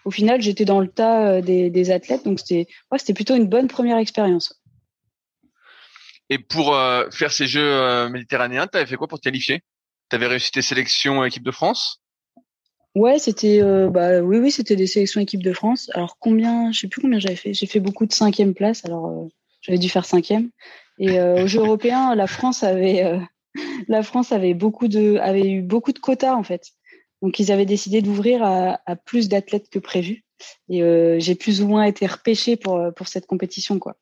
au 0.06 0.12
final, 0.12 0.42
j'étais 0.42 0.66
dans 0.66 0.80
le 0.80 0.88
tas 0.88 1.34
euh, 1.34 1.42
des, 1.42 1.92
athlètes, 1.92 2.24
donc 2.24 2.40
c'était 2.40 2.68
c'était 2.98 3.14
plutôt 3.14 3.36
une 3.36 3.48
bonne 3.48 3.68
première 3.68 3.98
expérience. 3.98 4.62
Et 6.30 6.40
pour 6.40 6.76
euh, 6.76 7.10
faire 7.12 7.32
ces 7.32 7.48
Jeux 7.48 7.62
euh, 7.62 8.10
méditerranéens, 8.10 8.68
tu 8.68 8.86
fait 8.86 8.96
quoi 8.96 9.08
pour 9.08 9.20
te 9.20 9.24
qualifier? 9.24 9.62
Tu 10.10 10.16
avais 10.16 10.28
réussi 10.28 10.52
tes 10.52 10.62
sélections 10.62 11.24
équipe 11.26 11.44
de 11.44 11.52
France? 11.52 12.02
Ouais, 12.96 13.20
c'était 13.20 13.62
bah 13.90 14.20
oui 14.22 14.40
oui 14.40 14.52
c'était 14.52 14.76
des 14.76 14.88
sélections 14.88 15.22
équipe 15.22 15.44
de 15.44 15.54
France. 15.54 15.92
Alors 15.94 16.18
combien, 16.20 16.72
je 16.72 16.80
sais 16.80 16.88
plus 16.88 17.02
combien 17.02 17.20
j'avais 17.20 17.36
fait. 17.36 17.54
J'ai 17.54 17.68
fait 17.68 17.80
beaucoup 17.80 18.06
de 18.06 18.14
cinquième 18.14 18.54
place, 18.54 18.84
alors 18.86 19.28
j'avais 19.62 19.78
dû 19.78 19.90
faire 19.90 20.06
cinquième. 20.06 20.50
Et 20.98 21.22
aux 21.22 21.48
Jeux 21.48 21.62
européens, 21.62 22.16
la 22.16 22.28
France 22.28 22.64
avait 22.64 23.20
la 23.88 24.04
France 24.04 24.32
avait 24.32 24.54
beaucoup 24.54 24.88
de 24.88 25.18
avait 25.18 25.50
eu 25.50 25.62
beaucoup 25.62 25.92
de 25.92 26.00
quotas 26.00 26.36
en 26.36 26.44
fait. 26.44 26.72
Donc 27.22 27.40
ils 27.40 27.52
avaient 27.52 27.66
décidé 27.66 28.02
d'ouvrir 28.02 28.44
à, 28.44 28.80
à, 28.86 28.96
plus 28.96 29.30
d'athlètes 29.30 29.70
que 29.70 29.80
prévu. 29.80 30.24
Et 30.70 30.84
euh, 30.84 31.20
j'ai 31.20 31.36
plus 31.36 31.62
ou 31.62 31.68
moins 31.68 31.84
été 31.84 32.06
repêchée 32.08 32.56
pour 32.56 32.82
pour 32.96 33.08
cette 33.08 33.28
compétition 33.28 33.78
quoi. 33.78 33.98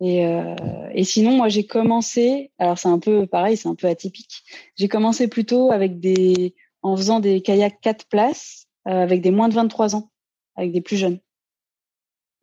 Et, 0.00 0.26
euh, 0.26 0.56
et 0.94 1.04
sinon 1.04 1.30
moi 1.36 1.48
j'ai 1.48 1.64
commencé, 1.64 2.50
alors 2.58 2.76
c'est 2.76 2.88
un 2.88 2.98
peu 2.98 3.26
pareil, 3.26 3.56
c'est 3.56 3.68
un 3.68 3.76
peu 3.76 3.86
atypique. 3.86 4.42
J'ai 4.76 4.88
commencé 4.88 5.28
plutôt 5.28 5.70
avec 5.70 6.00
des 6.00 6.54
en 6.82 6.96
faisant 6.96 7.20
des 7.20 7.40
kayaks 7.40 7.80
4 7.80 8.06
places 8.08 8.66
euh, 8.88 9.02
avec 9.02 9.22
des 9.22 9.30
moins 9.30 9.48
de 9.48 9.54
23 9.54 9.96
ans, 9.96 10.10
avec 10.56 10.72
des 10.72 10.80
plus 10.80 10.96
jeunes. 10.96 11.18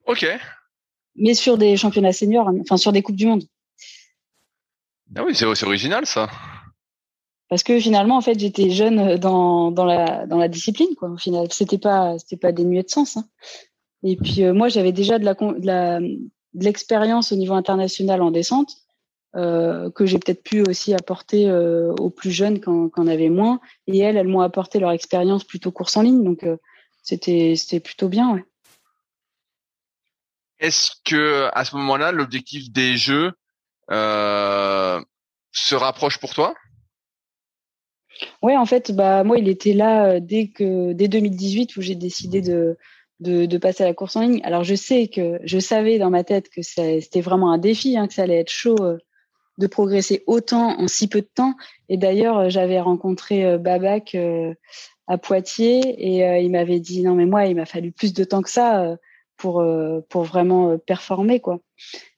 Ok. 0.06 0.26
Mais 1.16 1.34
sur 1.34 1.58
des 1.58 1.78
championnats 1.78 2.14
seniors, 2.14 2.50
enfin 2.62 2.78
sur 2.78 2.92
des 2.92 3.02
coupes 3.02 3.16
du 3.16 3.28
monde. 3.28 3.44
Ah 5.16 5.24
oui, 5.24 5.36
c'est 5.36 5.46
original 5.46 6.06
ça 6.06 6.30
parce 7.50 7.64
que 7.64 7.80
finalement 7.80 8.16
en 8.16 8.22
fait 8.22 8.40
j'étais 8.40 8.70
jeune 8.70 9.18
dans, 9.18 9.72
dans 9.72 9.86
la 9.86 10.28
dans 10.28 10.38
la 10.38 10.48
discipline 10.48 10.96
quoi 10.96 11.10
au 11.10 11.18
final 11.18 11.48
c'était 11.52 11.80
pas 11.80 12.18
c'était 12.20 12.38
pas 12.38 12.52
dénué 12.52 12.84
de 12.84 12.90
sens 12.90 13.18
hein. 13.18 13.26
et 14.04 14.16
puis 14.16 14.44
euh, 14.44 14.54
moi 14.54 14.70
j'avais 14.70 14.92
déjà 14.92 15.18
la 15.18 15.34
de 16.54 16.64
l'expérience 16.64 17.32
au 17.32 17.36
niveau 17.36 17.56
international 17.56 18.22
en 18.22 18.32
descente 18.32 18.78
euh, 19.36 19.92
que 19.92 20.08
j'ai 20.08 20.18
peut-être 20.18 20.44
pu 20.44 20.62
aussi 20.62 20.94
apporter 20.94 21.50
euh, 21.50 21.94
aux 22.00 22.10
plus 22.10 22.32
jeunes 22.32 22.60
quand 22.60 22.90
on 22.98 23.08
avait 23.08 23.30
moins 23.30 23.60
et 23.86 24.00
elles 24.00 24.18
elles 24.18 24.28
m'ont 24.28 24.42
apporté 24.42 24.80
leur 24.80 24.90
expérience 24.92 25.44
plutôt 25.44 25.72
course 25.72 25.98
en 25.98 26.02
ligne 26.02 26.24
donc 26.24 26.44
euh, 26.44 26.58
c'était 27.04 27.54
c'était 27.56 27.80
plutôt 27.80 28.10
bien 28.10 28.34
ouais. 28.34 28.44
Est-ce 30.60 30.92
que 31.06 31.48
à 31.54 31.64
ce 31.64 31.76
moment-là 31.76 32.12
l'objectif 32.12 32.72
des 32.72 32.98
jeux 32.98 33.32
euh, 33.92 35.00
se 35.52 35.76
rapproche 35.76 36.18
pour 36.18 36.34
toi? 36.34 36.56
Ouais, 38.42 38.58
en 38.58 38.66
fait, 38.66 38.92
bah 38.92 39.24
moi, 39.24 39.38
il 39.38 39.48
était 39.48 39.72
là 39.72 40.20
dès 40.20 40.50
que 40.50 40.92
dès 40.92 41.08
2018 41.08 41.78
où 41.78 41.82
j'ai 41.82 41.96
décidé 41.96 42.42
de, 42.42 42.78
de, 43.22 43.46
de 43.46 43.58
passer 43.58 43.84
à 43.84 43.88
la 43.88 43.94
course 43.94 44.18
en 44.18 44.22
ligne. 44.22 44.42
Alors 44.44 44.66
je 44.66 44.76
sais 44.76 45.08
que 45.08 45.40
je 45.44 45.60
savais 45.60 46.00
dans 46.00 46.10
ma 46.10 46.26
tête 46.26 46.50
que 46.50 46.62
c'était 46.62 47.22
vraiment 47.22 47.52
un 47.52 47.58
défi, 47.58 47.98
hein, 47.98 48.08
que 48.08 48.14
ça 48.14 48.24
allait 48.24 48.40
être 48.40 48.50
chaud 48.50 48.76
de 49.60 49.68
progresser 49.68 50.24
autant 50.26 50.80
en 50.80 50.88
si 50.88 51.08
peu 51.08 51.22
de 51.22 51.30
temps. 51.34 51.54
Et 51.88 51.98
d'ailleurs, 51.98 52.40
euh, 52.40 52.50
j'avais 52.50 52.80
rencontré 52.80 53.58
Babac 53.58 54.18
à 55.08 55.18
Poitiers 55.18 55.82
et 55.98 56.42
il 56.42 56.52
m'avait 56.52 56.80
dit 56.80 57.04
non 57.04 57.16
mais 57.16 57.26
moi, 57.26 57.46
il 57.46 57.56
m'a 57.56 57.66
fallu 57.66 57.92
plus 57.92 58.14
de 58.14 58.24
temps 58.24 58.42
que 58.42 58.50
ça 58.50 58.98
pour 59.38 59.64
pour 60.10 60.24
vraiment 60.24 60.78
performer 60.78 61.40
quoi. 61.40 61.60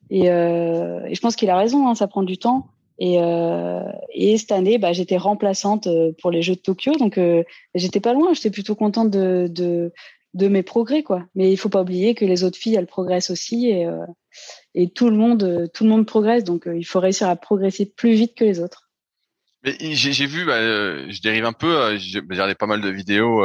Et, 0.09 0.25
je 0.25 1.19
pense 1.19 1.35
qu'il 1.35 1.49
a 1.49 1.57
raison, 1.57 1.87
hein, 1.87 1.95
ça 1.95 2.07
prend 2.07 2.23
du 2.23 2.37
temps. 2.37 2.67
Et, 3.03 3.15
euh, 3.19 3.81
et 4.13 4.37
cette 4.37 4.51
année, 4.51 4.77
bah, 4.77 4.93
j'étais 4.93 5.17
remplaçante 5.17 5.87
euh, 5.87 6.11
pour 6.21 6.29
les 6.29 6.43
Jeux 6.43 6.53
de 6.53 6.59
Tokyo, 6.59 6.93
donc 6.99 7.17
euh, 7.17 7.43
j'étais 7.73 7.99
pas 7.99 8.13
loin. 8.13 8.31
J'étais 8.33 8.51
plutôt 8.51 8.75
contente 8.75 9.09
de, 9.09 9.91
de 10.33 10.47
mes 10.47 10.63
progrès, 10.63 11.03
quoi. 11.03 11.25
Mais 11.35 11.51
il 11.51 11.57
faut 11.57 11.69
pas 11.69 11.81
oublier 11.81 12.15
que 12.15 12.25
les 12.25 12.43
autres 12.43 12.57
filles, 12.57 12.75
elles 12.75 12.87
progressent 12.87 13.29
aussi, 13.29 13.67
et, 13.67 13.85
euh, 13.85 14.05
et 14.73 14.89
tout 14.89 15.09
le 15.09 15.17
monde, 15.17 15.69
tout 15.73 15.83
le 15.83 15.89
monde 15.89 16.05
progresse. 16.05 16.43
Donc 16.43 16.67
il 16.73 16.85
faut 16.85 16.99
réussir 16.99 17.27
à 17.27 17.35
progresser 17.35 17.85
plus 17.85 18.13
vite 18.13 18.35
que 18.35 18.43
les 18.43 18.59
autres. 18.59 18.89
Mais 19.63 19.75
j'ai 19.79 20.25
vu, 20.25 20.45
bah, 20.45 20.59
je 21.07 21.21
dérive 21.21 21.45
un 21.45 21.53
peu. 21.53 21.97
J'ai 21.97 22.19
regardé 22.19 22.55
pas 22.55 22.65
mal 22.65 22.81
de 22.81 22.89
vidéos 22.89 23.43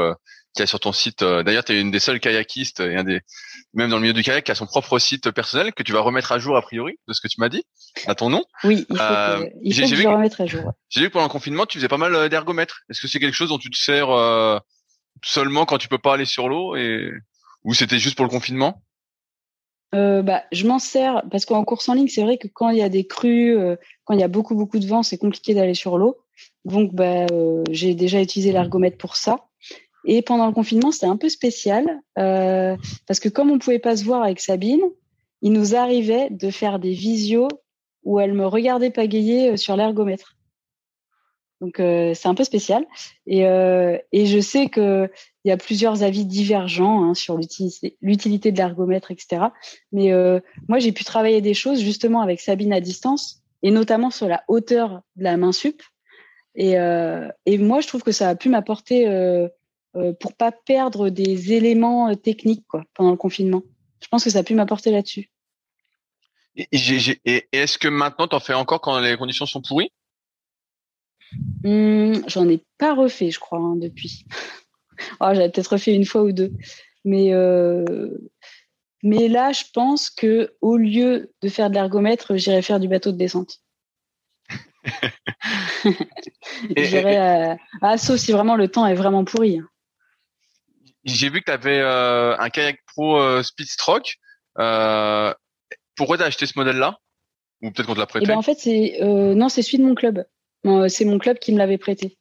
qu'il 0.55 0.61
y 0.61 0.63
a 0.63 0.67
sur 0.67 0.81
ton 0.81 0.93
site. 0.93 1.23
D'ailleurs, 1.23 1.65
tu 1.65 1.73
es 1.73 1.81
une 1.81 1.91
des 1.91 1.99
seules 1.99 2.21
kayakistes 2.21 2.81
et 2.81 2.97
un 2.97 3.05
des 3.05 3.21
même 3.77 3.91
dans 3.91 3.97
le 3.97 4.03
milieu 4.03 4.15
du 4.15 4.23
kayak, 4.23 4.45
qui 4.45 4.51
a 4.51 4.55
son 4.55 4.67
propre 4.67 4.99
site 4.99 5.31
personnel 5.31 5.73
que 5.73 5.83
tu 5.83 5.93
vas 5.93 6.01
remettre 6.01 6.33
à 6.33 6.39
jour 6.39 6.57
a 6.57 6.63
priori, 6.63 6.99
de 7.07 7.13
ce 7.13 7.21
que 7.21 7.29
tu 7.29 7.41
m'as 7.41 7.51
dit, 7.51 7.65
à 8.07 8.15
ton 8.15 8.31
nom. 8.31 8.43
Oui, 8.65 8.87
il 8.89 8.97
faut 8.97 9.03
euh, 9.03 9.45
que, 9.45 9.51
il 9.63 9.75
faut 9.75 9.83
que 9.83 9.95
je 9.95 10.03
le 10.03 10.09
remette 10.09 10.41
à 10.41 10.47
jour. 10.47 10.73
J'ai 10.89 11.03
vu 11.03 11.09
que 11.09 11.13
pendant 11.13 11.27
le 11.27 11.31
confinement, 11.31 11.67
tu 11.67 11.79
faisais 11.79 11.89
pas 11.89 11.99
mal 11.99 12.15
euh, 12.15 12.29
d'ergomètres. 12.29 12.81
Est-ce 12.89 13.03
que 13.03 13.07
c'est 13.07 13.21
quelque 13.21 13.35
chose 13.35 13.51
dont 13.51 13.59
tu 13.59 13.71
te 13.71 13.77
sers 13.77 14.11
euh, 14.11 14.59
seulement 15.25 15.65
quand 15.65 15.79
tu 15.79 15.89
peux 15.89 15.99
pas 15.99 16.15
aller 16.15 16.25
sur 16.25 16.49
l'eau 16.49 16.77
et 16.77 17.11
ou 17.65 17.75
c'était 17.75 17.99
juste 17.99 18.17
pour 18.17 18.25
le 18.25 18.31
confinement? 18.31 18.83
Bah, 19.93 20.43
je 20.53 20.67
m'en 20.67 20.79
sers 20.79 21.23
parce 21.31 21.47
qu'en 21.47 21.65
course 21.65 21.89
en 21.89 21.95
ligne, 21.95 22.09
c'est 22.09 22.23
vrai 22.23 22.37
que 22.37 22.49
quand 22.49 22.69
il 22.69 22.77
y 22.77 22.83
a 22.83 22.91
des 22.91 23.07
crues, 23.07 23.57
quand 24.05 24.13
il 24.13 24.21
y 24.21 24.25
a 24.25 24.29
beaucoup 24.29 24.55
beaucoup 24.55 24.79
de 24.79 24.87
vent, 24.87 25.03
c'est 25.03 25.17
compliqué 25.17 25.55
d'aller 25.55 25.73
sur 25.73 25.97
l'eau. 25.97 26.19
Donc, 26.67 26.95
bah, 26.95 27.27
j'ai 27.71 27.95
déjà 27.95 28.21
utilisé 28.21 28.53
l'ergomètre 28.53 28.99
pour 28.99 29.17
ça. 29.17 29.47
Et 30.05 30.21
pendant 30.21 30.47
le 30.47 30.53
confinement, 30.53 30.93
c'était 30.93 31.07
un 31.07 31.17
peu 31.17 31.31
spécial 31.31 32.03
parce 32.15 33.21
que 33.21 33.31
comme 33.31 33.51
on 33.51 33.59
pouvait 33.59 33.79
pas 33.79 33.97
se 33.97 34.05
voir 34.05 34.23
avec 34.23 34.41
Sabine, 34.41 34.83
il 35.41 35.53
nous 35.53 35.75
arrivait 35.75 36.29
de 36.31 36.51
faire 36.51 36.79
des 36.79 36.93
visios 36.93 37.49
où 38.05 38.21
elle 38.21 38.35
me 38.35 38.47
regardait 38.47 38.91
pagayer 38.91 39.57
sur 39.57 39.77
l'ergomètre. 39.77 40.36
Donc 41.61 41.81
euh, 41.81 42.13
c'est 42.15 42.29
un 42.29 42.35
peu 42.35 42.45
spécial. 42.45 42.87
Et, 43.27 43.47
euh, 43.47 43.97
et 44.13 44.27
je 44.27 44.41
sais 44.41 44.69
qu'il 44.69 45.11
y 45.45 45.51
a 45.51 45.57
plusieurs 45.57 46.03
avis 46.03 46.25
divergents 46.25 47.05
hein, 47.05 47.15
sur 47.15 47.39
l'utilité 47.39 48.53
de 48.53 48.57
l'ergomètre, 48.57 49.11
etc. 49.11 49.47
Mais 49.93 50.13
euh, 50.13 50.41
moi, 50.69 50.79
j'ai 50.79 50.93
pu 50.93 51.05
travailler 51.05 51.41
des 51.41 51.55
choses 51.55 51.81
justement 51.81 52.21
avec 52.21 52.41
Sabine 52.41 52.73
à 52.73 52.81
distance, 52.81 53.43
et 53.63 53.71
notamment 53.71 54.11
sur 54.11 54.29
la 54.29 54.45
hauteur 54.49 55.01
de 55.17 55.25
la 55.25 55.37
main 55.37 55.53
sup. 55.53 55.83
Et, 56.55 56.79
euh, 56.79 57.29
et 57.45 57.59
moi, 57.59 57.81
je 57.81 57.89
trouve 57.89 58.03
que 58.03 58.13
ça 58.13 58.29
a 58.29 58.35
pu 58.35 58.49
m'apporter 58.49 59.07
euh, 59.07 59.49
euh, 59.97 60.13
pour 60.13 60.35
pas 60.35 60.53
perdre 60.53 61.11
des 61.11 61.53
éléments 61.53 62.15
techniques 62.17 62.67
quoi, 62.67 62.85
pendant 62.95 63.11
le 63.11 63.17
confinement. 63.17 63.63
Je 64.03 64.09
pense 64.09 64.25
que 64.25 64.31
ça 64.31 64.41
a 64.41 64.43
pu 64.43 64.55
m'apporter 64.55 64.91
là-dessus. 64.91 65.31
Et, 66.57 66.69
et 67.27 67.49
est-ce 67.53 67.77
que 67.77 67.89
maintenant, 67.89 68.29
tu 68.29 68.35
en 68.35 68.41
fais 68.41 68.55
encore 68.55 68.81
quand 68.81 68.99
les 69.01 69.17
conditions 69.17 69.45
sont 69.45 69.61
pourries? 69.61 69.91
Mmh, 71.65 72.29
j'en 72.29 72.49
ai 72.49 72.63
pas 72.79 72.95
refait, 72.95 73.31
je 73.31 73.41
crois, 73.41 73.59
hein, 73.59 73.77
depuis. 73.77 74.25
oh, 75.21 75.29
J'avais 75.33 75.51
peut-être 75.51 75.73
refait 75.73 75.95
une 75.95 76.05
fois 76.05 76.23
ou 76.23 76.33
deux. 76.33 76.53
Mais, 77.05 77.33
euh, 77.33 78.11
mais 79.03 79.29
là, 79.29 79.53
je 79.53 79.65
pense 79.73 80.11
que 80.11 80.55
au 80.61 80.77
lieu 80.77 81.33
de 81.43 81.49
faire 81.49 81.71
de 81.71 81.75
l'ergomètre, 81.75 82.37
j'irai 82.37 82.63
faire 82.63 82.81
du 82.81 82.89
bateau 82.89 83.13
de 83.13 83.17
descente. 83.17 83.61
j'irai 86.77 87.17
à, 87.17 87.57
à 87.83 87.99
si 87.99 88.33
vraiment 88.33 88.57
le 88.57 88.69
temps 88.69 88.87
est 88.87 88.95
vraiment 88.95 89.25
pourri. 89.25 89.59
Hein. 89.59 89.69
J'ai 91.05 91.29
vu 91.29 91.41
que 91.41 91.47
tu 91.47 91.53
avais 91.53 91.81
euh, 91.81 92.37
un 92.39 92.51
kayak 92.51 92.81
pro 92.87 93.19
euh, 93.19 93.43
Speedstroke. 93.43 94.17
Pourquoi 94.55 96.17
tu 96.17 96.23
as 96.23 96.27
acheté 96.27 96.47
ce 96.47 96.59
modèle-là? 96.59 96.99
Ou 97.63 97.71
peut-être 97.71 97.87
qu'on 97.87 97.95
te 97.95 98.01
l'a 98.01 98.07
prêté 98.07 98.25
eh 98.25 98.29
ben, 98.29 98.37
En 98.37 98.43
fait, 98.43 98.59
c'est 98.59 98.99
non, 99.01 99.49
c'est 99.49 99.63
celui 99.63 99.79
de 99.79 99.85
mon 99.85 99.95
club 99.95 100.25
c'est 100.89 101.05
mon 101.05 101.19
club 101.19 101.39
qui 101.39 101.53
me 101.53 101.59
l'avait 101.59 101.79
prêté. 101.79 102.19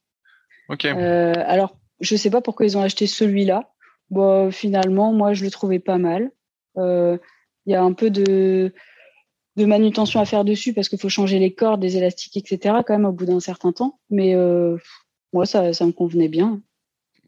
Ok. 0.70 0.86
Euh, 0.86 1.34
alors, 1.46 1.78
je 2.00 2.16
sais 2.16 2.30
pas 2.30 2.42
pourquoi 2.42 2.66
ils 2.66 2.78
ont 2.78 2.82
acheté 2.82 3.08
celui-là. 3.08 3.72
Bon, 4.10 4.52
finalement, 4.52 5.14
moi, 5.14 5.34
je 5.34 5.44
le 5.44 5.52
trouvais 5.52 5.80
pas 5.80 5.98
mal. 5.98 6.32
Euh, 6.78 7.18
il 7.66 7.74
y 7.74 7.76
a 7.76 7.82
un 7.82 7.94
peu 7.94 8.10
de, 8.10 8.74
de 9.56 9.66
manutention 9.66 10.20
à 10.20 10.26
faire 10.26 10.44
dessus 10.44 10.74
parce 10.74 10.90
qu'il 10.90 11.00
faut 11.00 11.10
changer 11.10 11.40
les 11.40 11.54
cordes, 11.54 11.82
les 11.82 11.98
élastiques, 11.98 12.38
etc. 12.38 12.78
quand 12.86 12.94
même 12.94 13.06
au 13.06 13.12
bout 13.12 13.26
d'un 13.26 13.40
certain 13.40 13.72
temps. 13.72 14.00
Mais 14.10 14.36
euh, 14.36 14.78
moi, 15.34 15.46
ça, 15.46 15.74
ça 15.74 15.86
me 15.86 15.92
convenait 15.92 16.28
bien. 16.28 16.62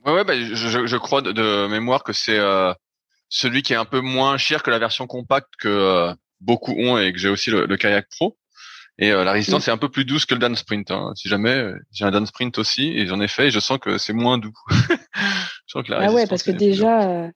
Ouais, 0.05 0.13
ouais 0.13 0.23
bah, 0.23 0.35
je, 0.39 0.85
je, 0.85 0.97
crois 0.97 1.21
de, 1.21 1.67
mémoire 1.67 2.03
que 2.03 2.13
c'est 2.13 2.39
celui 3.29 3.61
qui 3.61 3.73
est 3.73 3.77
un 3.77 3.85
peu 3.85 3.99
moins 3.99 4.37
cher 4.37 4.63
que 4.63 4.69
la 4.69 4.79
version 4.79 5.07
compacte 5.07 5.49
que 5.59 6.13
beaucoup 6.39 6.71
ont 6.73 6.97
et 6.97 7.11
que 7.11 7.17
j'ai 7.17 7.29
aussi 7.29 7.49
le, 7.49 7.65
le 7.65 7.77
kayak 7.77 8.07
pro. 8.09 8.37
Et 8.99 9.11
euh, 9.11 9.23
la 9.23 9.31
résistance 9.31 9.67
mm. 9.67 9.69
est 9.69 9.73
un 9.73 9.77
peu 9.77 9.89
plus 9.89 10.05
douce 10.05 10.25
que 10.25 10.33
le 10.33 10.39
Dan 10.39 10.55
Sprint. 10.55 10.91
Hein. 10.91 11.11
Si 11.15 11.29
jamais 11.29 11.53
euh, 11.53 11.77
j'ai 11.91 12.05
un 12.05 12.11
Dan 12.11 12.25
Sprint 12.25 12.57
aussi 12.57 12.89
et 12.89 13.05
j'en 13.05 13.19
ai 13.19 13.27
fait, 13.27 13.47
et 13.47 13.51
je 13.51 13.59
sens 13.59 13.77
que 13.79 13.97
c'est 13.97 14.13
moins 14.13 14.37
doux. 14.37 14.53
je 14.69 15.71
sens 15.71 15.83
que 15.83 15.91
la 15.91 15.99
ah 16.01 16.11
ouais, 16.11 16.25
parce 16.25 16.43
que 16.43 16.51
déjà, 16.51 17.09
euh, 17.09 17.29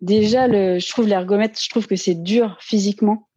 déjà 0.00 0.46
le, 0.46 0.78
je 0.78 0.88
trouve 0.90 1.08
l'ergomètre, 1.08 1.58
je 1.60 1.70
trouve 1.70 1.86
que 1.86 1.96
c'est 1.96 2.22
dur 2.22 2.56
physiquement. 2.60 3.28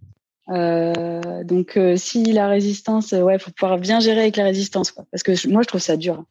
Euh, 0.50 1.44
donc 1.44 1.80
si 1.96 2.32
la 2.32 2.48
résistance, 2.48 3.14
ouais, 3.14 3.40
faut 3.40 3.52
pouvoir 3.52 3.80
bien 3.80 4.00
gérer 4.00 4.22
avec 4.22 4.36
la 4.36 4.44
résistance, 4.44 4.92
quoi. 4.92 5.06
Parce 5.12 5.24
que 5.24 5.48
moi, 5.48 5.62
je 5.64 5.68
trouve 5.68 5.82
ça 5.82 5.98
dur. 5.98 6.24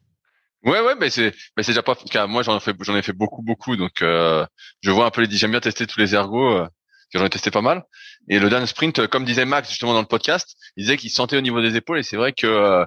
Ouais, 0.63 0.79
ouais, 0.79 0.95
mais 0.99 1.09
c'est, 1.09 1.33
mais 1.57 1.63
c'est 1.63 1.73
déjà 1.73 1.83
pas. 1.83 1.95
Moi, 2.27 2.43
j'en 2.43 2.57
ai 2.57 2.59
fait, 2.59 2.75
j'en 2.79 2.95
ai 2.95 3.01
fait 3.01 3.13
beaucoup, 3.13 3.41
beaucoup. 3.41 3.75
Donc, 3.75 3.97
je 3.99 4.91
vois 4.91 5.05
un 5.05 5.11
peu 5.11 5.21
les. 5.21 5.35
J'aime 5.35 5.51
bien 5.51 5.59
tester 5.59 5.85
tous 5.85 5.99
les 5.99 6.15
ergos 6.15 6.65
j'en 7.13 7.25
ai 7.25 7.29
testé 7.29 7.51
pas 7.51 7.61
mal. 7.61 7.83
Et 8.27 8.39
le 8.39 8.49
Dan 8.49 8.65
Sprint, 8.65 9.07
comme 9.07 9.25
disait 9.25 9.45
Max 9.45 9.69
justement 9.69 9.93
dans 9.93 10.01
le 10.01 10.07
podcast, 10.07 10.57
il 10.75 10.83
disait 10.83 10.97
qu'il 10.97 11.11
sentait 11.11 11.37
au 11.37 11.41
niveau 11.41 11.61
des 11.61 11.75
épaules 11.75 11.99
et 11.99 12.03
c'est 12.03 12.17
vrai 12.17 12.33
que 12.33 12.47
euh, 12.47 12.85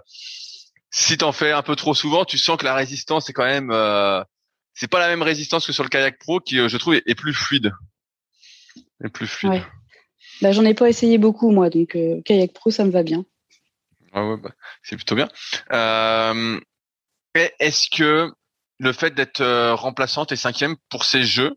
si 0.91 1.17
t'en 1.19 1.33
fais 1.33 1.53
un 1.53 1.63
peu 1.63 1.77
trop 1.77 1.95
souvent, 1.95 2.25
tu 2.25 2.39
sens 2.39 2.57
que 2.57 2.65
la 2.65 2.75
résistance 2.75 3.29
est 3.29 3.33
quand 3.33 3.45
même, 3.45 3.71
euh, 3.71 4.23
c'est 4.75 4.89
pas 4.89 4.99
la 4.99 5.09
même 5.09 5.23
résistance 5.23 5.67
que 5.67 5.73
sur 5.73 5.85
le 5.85 5.89
kayak 5.89 6.19
pro 6.19 6.41
qui, 6.41 6.59
euh, 6.59 6.69
je 6.69 6.77
trouve, 6.77 6.95
est, 6.95 7.15
plus 7.15 7.35
fluide. 7.35 7.73
Est 9.05 9.09
plus 9.09 9.27
fluide. 9.27 9.53
Ouais. 9.53 9.63
Bah, 10.41 10.53
j'en 10.53 10.65
ai 10.65 10.75
pas 10.75 10.89
essayé 10.89 11.19
beaucoup 11.19 11.51
moi, 11.51 11.69
donc 11.71 11.95
euh, 11.97 12.21
kayak 12.25 12.53
pro 12.53 12.71
ça 12.71 12.85
me 12.85 12.91
va 12.91 13.03
bien. 13.03 13.25
Ah 14.13 14.27
ouais, 14.27 14.37
bah, 14.39 14.51
c'est 14.83 14.97
plutôt 14.97 15.15
bien. 15.15 15.29
Est-ce 17.35 17.91
que 17.91 18.33
le 18.79 18.93
fait 18.93 19.15
d'être 19.15 19.73
remplaçante 19.75 20.33
et 20.33 20.37
cinquième 20.37 20.77
pour 20.89 21.05
ces 21.05 21.23
jeux, 21.23 21.55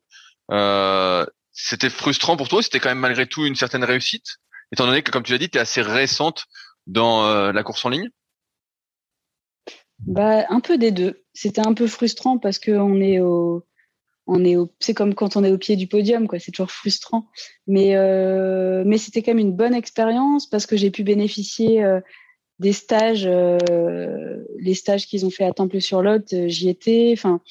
euh, 0.52 1.26
c'était 1.64 1.90
frustrant 1.90 2.38
pour 2.38 2.48
toi 2.48 2.64
C'était 2.64 2.80
quand 2.80 2.90
même 2.90 3.00
malgré 3.00 3.28
tout 3.28 3.46
une 3.46 3.56
certaine 3.56 3.84
réussite, 3.84 4.38
étant 4.72 4.86
donné 4.86 5.04
que, 5.04 5.12
comme 5.12 5.24
tu 5.24 5.32
l'as 5.32 5.38
dit, 5.38 5.50
tu 5.50 5.58
es 5.58 5.62
assez 5.62 5.82
récente 5.82 6.46
dans 6.88 7.26
euh, 7.26 7.52
la 7.52 7.64
course 7.64 7.86
en 7.86 7.90
ligne? 7.90 8.10
Bah, 10.00 10.46
Un 10.50 10.60
peu 10.60 10.78
des 10.78 10.92
deux. 10.92 11.24
C'était 11.34 11.66
un 11.66 11.74
peu 11.74 11.88
frustrant 11.88 12.38
parce 12.38 12.60
qu'on 12.60 13.00
est 13.00 13.20
au... 13.20 13.66
On 14.28 14.46
est 14.46 14.56
au, 14.56 14.72
c'est 14.80 14.94
comme 14.94 15.16
quand 15.16 15.36
on 15.36 15.44
est 15.44 15.52
au 15.52 15.58
pied 15.58 15.76
du 15.76 15.88
podium, 15.88 16.28
quoi. 16.28 16.40
C'est 16.40 16.52
toujours 16.52 16.72
frustrant, 16.72 17.28
mais 17.66 17.96
euh, 17.96 18.84
mais 18.86 19.00
c'était 19.00 19.24
quand 19.24 19.32
même 19.32 19.40
une 19.40 19.56
bonne 19.56 19.74
expérience 19.74 20.48
parce 20.48 20.68
que 20.68 20.78
j'ai 20.78 20.92
pu 20.92 21.04
bénéficier 21.04 21.84
euh, 21.84 22.00
des 22.60 22.72
stages, 22.72 23.28
les 23.28 24.74
stages 24.76 25.08
qu'ils 25.08 25.26
ont 25.26 25.32
fait 25.32 25.44
à 25.44 25.52
Temple-sur-Lot, 25.52 26.48
j'y 26.48 26.70
étais. 26.70 27.10
Enfin, 27.14 27.42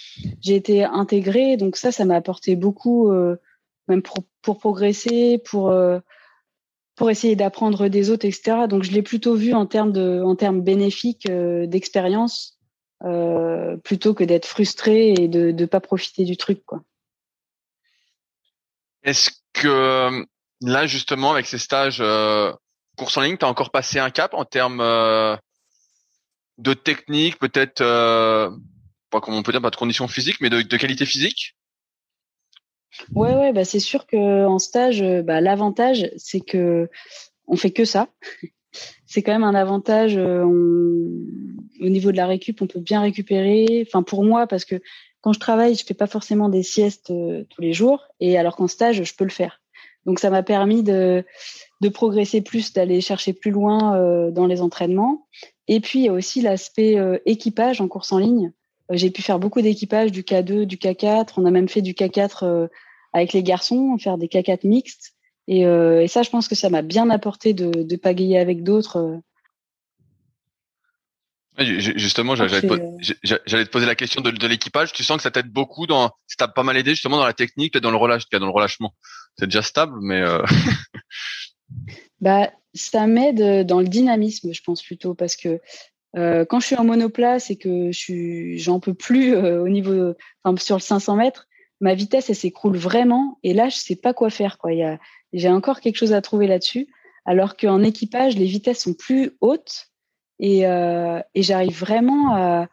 j'ai 0.41 0.55
été 0.55 0.85
intégrée, 0.85 1.57
donc 1.57 1.77
ça, 1.77 1.91
ça 1.91 2.05
m'a 2.05 2.15
apporté 2.15 2.55
beaucoup 2.55 3.11
même 3.91 4.03
pour, 4.03 4.59
progresser, 4.59 5.39
pour, 5.39 5.71
euh, 5.71 5.99
pour 6.95 7.11
essayer 7.11 7.37
d'apprendre 7.37 7.89
des 7.89 8.11
autres, 8.11 8.25
etc. 8.25 8.67
Donc, 8.69 8.85
je 8.85 8.93
l'ai 8.93 9.03
plutôt 9.03 9.35
vu 9.35 9.53
en 9.53 9.67
termes, 9.67 9.93
de, 9.93 10.23
en 10.25 10.37
termes 10.37 10.63
bénéfiques 10.63 11.29
euh, 11.29 11.67
d'expérience, 11.67 12.59
euh, 13.05 13.77
plutôt 13.79 14.15
que 14.15 14.25
d'être 14.25 14.47
frustré 14.47 15.13
et 15.13 15.29
de 15.29 15.51
ne 15.51 15.67
pas 15.67 15.81
profiter 15.81 16.25
du 16.25 16.37
truc. 16.37 16.63
Est-ce 19.03 19.31
que 19.53 20.25
là, 20.61 20.87
justement, 20.87 21.33
avec 21.33 21.47
ces 21.47 21.59
stages 21.59 22.03
course 22.97 23.17
en 23.17 23.23
ligne, 23.23 23.39
tu 23.39 23.45
as 23.45 23.49
encore 23.49 23.71
passé 23.71 23.99
un 23.99 24.11
cap 24.11 24.35
en 24.35 24.45
termes 24.45 24.83
de 26.59 26.75
technique, 26.75 27.39
peut-être, 27.39 27.83
pas 27.83 29.21
comment 29.23 29.39
on 29.39 29.43
peut 29.43 29.53
dire, 29.53 29.63
pas 29.63 29.71
de 29.71 29.77
conditions 29.77 30.07
physiques, 30.07 30.41
mais 30.43 30.51
de, 30.51 30.61
de 30.61 30.77
qualité 30.77 31.07
physique? 31.07 31.57
Ouais, 33.15 33.35
ouais, 33.35 33.53
bah 33.53 33.65
c'est 33.65 33.81
sûr 33.81 34.07
que 34.07 34.47
en 34.47 34.59
stage, 34.59 35.03
euh, 35.03 35.23
bah, 35.23 35.41
l'avantage 35.41 36.11
c'est 36.17 36.41
que 36.41 36.89
on 37.47 37.57
fait 37.57 37.71
que 37.71 37.85
ça. 37.85 38.09
C'est 39.05 39.23
quand 39.23 39.33
même 39.33 39.43
un 39.43 39.57
avantage. 39.57 40.17
Euh, 40.17 40.45
au 40.45 41.89
niveau 41.89 42.13
de 42.13 42.17
la 42.17 42.29
récup, 42.29 42.63
on 42.63 42.69
peut 42.69 42.79
bien 42.79 43.01
récupérer. 43.01 43.85
Enfin, 43.85 44.05
pour 44.05 44.23
moi, 44.23 44.47
parce 44.47 44.65
que 44.65 44.77
quand 45.21 45.33
je 45.33 45.41
travaille, 45.41 45.75
je 45.75 45.85
fais 45.85 45.95
pas 45.95 46.07
forcément 46.07 46.49
des 46.49 46.63
siestes 46.63 47.11
euh, 47.11 47.43
tous 47.51 47.61
les 47.61 47.73
jours, 47.73 48.07
et 48.21 48.39
alors 48.39 48.55
qu'en 48.55 48.69
stage, 48.69 49.03
je 49.03 49.15
peux 49.17 49.25
le 49.25 49.31
faire. 49.31 49.61
Donc, 50.07 50.21
ça 50.21 50.31
m'a 50.31 50.45
permis 50.45 50.85
de, 50.85 51.25
de 51.81 51.89
progresser 51.89 52.43
plus, 52.43 52.73
d'aller 52.73 53.01
chercher 53.01 53.33
plus 53.33 53.51
loin 53.51 54.31
dans 54.31 54.47
les 54.47 54.61
entraînements. 54.63 55.27
Et 55.67 55.81
puis, 55.81 55.99
il 55.99 56.05
y 56.05 56.09
a 56.09 56.13
aussi 56.13 56.41
l'aspect 56.41 56.97
équipage 57.27 57.81
en 57.81 57.89
course 57.89 58.13
en 58.13 58.19
ligne. 58.19 58.53
J'ai 58.91 59.11
pu 59.11 59.23
faire 59.23 59.39
beaucoup 59.39 59.63
d'équipage 59.63 60.11
du 60.11 60.23
K2, 60.23 60.65
du 60.65 60.77
K4. 60.77 61.35
On 61.37 61.45
a 61.45 61.51
même 61.51 61.69
fait 61.69 61.83
du 61.83 61.93
K4 61.95 62.45
euh, 62.45 62.69
avec 63.13 63.33
les 63.33 63.43
garçons, 63.43 63.97
faire 63.99 64.19
des 64.19 64.29
K4 64.29 64.67
mixtes. 64.67 65.13
Et, 65.49 65.67
euh, 65.67 66.03
et 66.03 66.09
ça, 66.09 66.23
je 66.23 66.31
pense 66.31 66.49
que 66.49 66.55
ça 66.55 66.71
m'a 66.71 66.83
bien 66.83 67.11
apporté 67.11 67.55
de, 67.55 67.71
de 67.71 67.97
pagayer 67.97 68.39
avec 68.39 68.63
d'autres. 68.63 69.21
Justement, 71.59 72.37
j'allais 72.37 72.63
te, 72.63 73.65
poser 73.65 73.87
la 73.87 73.95
question 73.95 74.23
de, 74.23 74.31
de 74.31 74.47
l'équipage. 74.47 74.93
Tu 74.93 75.05
sens 75.05 75.19
que 75.19 75.23
ça 75.23 75.31
t'aide 75.31 75.51
beaucoup 75.51 75.87
dans, 75.87 76.11
ça 76.27 76.37
t'a 76.39 76.49
pas 76.49 76.63
mal 76.63 76.77
aidé 76.77 76.91
justement 76.91 77.19
dans 77.19 77.27
la 77.27 77.35
technique, 77.35 77.77
dans 77.77 77.91
le 77.91 77.97
relâche, 77.97 78.29
dans 78.31 78.39
le 78.39 78.53
relâchement. 78.53 78.95
C'est 79.39 79.47
déjà 79.47 79.63
stable, 79.63 79.99
mais. 80.01 80.23
Euh... 80.23 80.43
bah, 82.21 82.51
ça 82.73 83.07
m'aide 83.07 83.67
dans 83.67 83.81
le 83.81 83.89
dynamisme, 83.89 84.53
je 84.55 84.63
pense 84.63 84.83
plutôt, 84.83 85.15
parce 85.15 85.37
que 85.37 85.61
euh, 86.17 86.45
quand 86.45 86.61
je 86.61 86.67
suis 86.67 86.77
en 86.77 86.85
monoplace 86.85 87.51
et 87.51 87.57
que 87.57 87.93
je 87.93 87.99
suis, 87.99 88.59
j'en 88.59 88.81
peux 88.81 88.95
plus 88.95 89.35
euh, 89.35 89.63
au 89.63 89.69
niveau, 89.69 90.15
enfin, 90.43 90.57
sur 90.61 90.77
le 90.77 90.81
500 90.81 91.17
mètres, 91.17 91.47
ma 91.81 91.95
vitesse 91.95 92.31
elle 92.31 92.37
s'écroule 92.37 92.77
vraiment 92.77 93.39
et 93.43 93.55
là 93.55 93.69
je 93.69 93.77
sais 93.77 93.97
pas 93.97 94.15
quoi 94.15 94.31
faire 94.31 94.59
quoi. 94.59 94.73
Y 94.73 94.83
a, 94.83 94.99
j'ai 95.33 95.49
encore 95.49 95.81
quelque 95.81 95.97
chose 95.97 96.13
à 96.13 96.23
trouver 96.23 96.47
là-dessus. 96.47 96.89
Alors 97.25 97.57
qu'en 97.57 97.83
équipage 97.83 98.37
les 98.37 98.47
vitesses 98.47 98.81
sont 98.81 98.95
plus 98.95 99.33
hautes 99.41 99.89
et, 100.39 100.67
euh, 100.67 101.21
et 101.35 101.43
j'arrive 101.43 101.79
vraiment 101.79 102.35
à, 102.35 102.69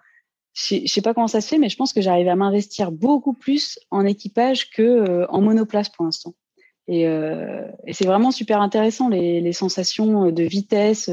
je 0.54 0.88
sais, 0.88 1.02
pas 1.02 1.14
comment 1.14 1.28
ça 1.28 1.42
se 1.42 1.50
fait, 1.50 1.58
mais 1.60 1.70
je 1.70 1.76
pense 1.76 1.94
que 1.94 2.02
j'arrive 2.02 2.28
à 2.30 2.36
m'investir 2.36 2.92
beaucoup 2.92 3.34
plus 3.34 3.78
en 3.92 4.06
équipage 4.06 4.72
que 4.72 4.82
euh, 4.82 5.28
en 5.30 5.42
monoplace 5.42 5.90
pour 5.90 6.06
l'instant. 6.06 6.34
Et, 6.88 7.02
et 7.02 7.94
c'est 7.94 8.06
vraiment 8.06 8.32
super 8.32 8.62
intéressant 8.62 9.10
les, 9.10 9.42
les 9.42 9.52
sensations 9.52 10.32
de 10.32 10.44
vitesse. 10.44 11.12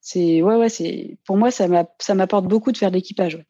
c'est 0.00 0.42
ouais 0.42 0.54
ouais 0.54 0.68
c'est 0.68 1.18
pour 1.26 1.36
moi 1.36 1.50
ça 1.50 1.66
m'apporte 2.14 2.46
beaucoup 2.46 2.70
de 2.70 2.76
faire 2.78 2.90
de 2.90 2.96
l'équipage. 2.96 3.44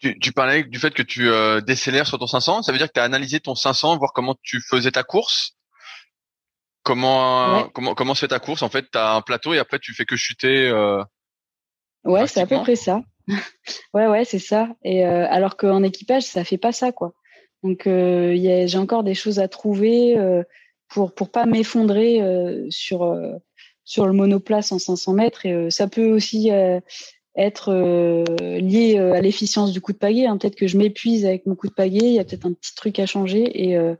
Tu, 0.00 0.18
tu, 0.18 0.32
parlais 0.32 0.62
du 0.62 0.78
fait 0.78 0.92
que 0.92 1.02
tu 1.02 1.28
euh, 1.28 1.60
décélères 1.60 2.06
sur 2.06 2.18
ton 2.18 2.26
500. 2.26 2.62
Ça 2.62 2.72
veut 2.72 2.78
dire 2.78 2.86
que 2.86 2.92
tu 2.92 3.00
as 3.00 3.04
analysé 3.04 3.40
ton 3.40 3.54
500, 3.54 3.98
voir 3.98 4.12
comment 4.12 4.36
tu 4.42 4.60
faisais 4.60 4.92
ta 4.92 5.02
course. 5.02 5.56
Comment 6.84 7.68
comment 7.70 7.94
comment 7.94 8.14
se 8.14 8.20
fait 8.20 8.28
ta 8.28 8.38
course? 8.38 8.62
En 8.62 8.70
fait, 8.70 8.90
tu 8.90 8.98
as 8.98 9.14
un 9.14 9.20
plateau 9.20 9.52
et 9.52 9.58
après 9.58 9.78
tu 9.78 9.92
fais 9.92 10.04
que 10.04 10.16
chuter. 10.16 10.68
Euh, 10.68 11.02
ouais, 12.04 12.26
c'est 12.26 12.40
à 12.40 12.46
peu 12.46 12.60
près 12.60 12.76
ça. 12.76 13.02
ouais, 13.94 14.06
ouais, 14.06 14.24
c'est 14.24 14.38
ça. 14.38 14.68
Et 14.84 15.04
euh, 15.04 15.26
alors 15.28 15.56
qu'en 15.56 15.82
équipage, 15.82 16.22
ça 16.22 16.44
fait 16.44 16.58
pas 16.58 16.72
ça, 16.72 16.92
quoi. 16.92 17.12
Donc, 17.62 17.86
euh, 17.86 18.36
j'ai 18.66 18.78
encore 18.78 19.02
des 19.02 19.14
choses 19.14 19.38
à 19.38 19.48
trouver 19.48 20.16
euh, 20.16 20.42
pour 20.88 21.14
pour 21.14 21.30
pas 21.30 21.46
m'effondrer 21.46 22.22
euh, 22.22 22.66
sur 22.70 23.18
sur 23.84 24.06
le 24.06 24.12
monoplace 24.12 24.72
en 24.72 24.78
500 24.78 25.12
mètres. 25.14 25.46
Et 25.46 25.70
ça 25.70 25.88
peut 25.88 26.10
aussi 26.10 26.50
être 27.38 27.72
euh, 27.72 28.24
lié 28.58 28.98
euh, 28.98 29.12
à 29.12 29.20
l'efficience 29.20 29.72
du 29.72 29.80
coup 29.80 29.92
de 29.92 29.98
pagaie. 29.98 30.26
Hein. 30.26 30.36
Peut-être 30.36 30.56
que 30.56 30.66
je 30.66 30.76
m'épuise 30.76 31.24
avec 31.24 31.46
mon 31.46 31.54
coup 31.54 31.68
de 31.68 31.72
pagaie, 31.72 31.98
il 32.00 32.12
y 32.12 32.18
a 32.18 32.24
peut-être 32.24 32.46
un 32.46 32.52
petit 32.52 32.74
truc 32.74 32.98
à 32.98 33.06
changer. 33.06 33.68
Et, 33.68 33.76
euh, 33.76 33.94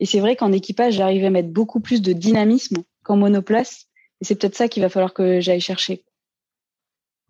et 0.00 0.06
c'est 0.06 0.20
vrai 0.20 0.36
qu'en 0.36 0.52
équipage, 0.52 0.94
j'arrive 0.94 1.24
à 1.24 1.30
mettre 1.30 1.48
beaucoup 1.48 1.80
plus 1.80 2.02
de 2.02 2.12
dynamisme 2.12 2.84
qu'en 3.02 3.16
monoplace. 3.16 3.86
Et 4.20 4.26
c'est 4.26 4.34
peut-être 4.34 4.54
ça 4.54 4.68
qu'il 4.68 4.82
va 4.82 4.90
falloir 4.90 5.14
que 5.14 5.40
j'aille 5.40 5.60
chercher. 5.60 6.04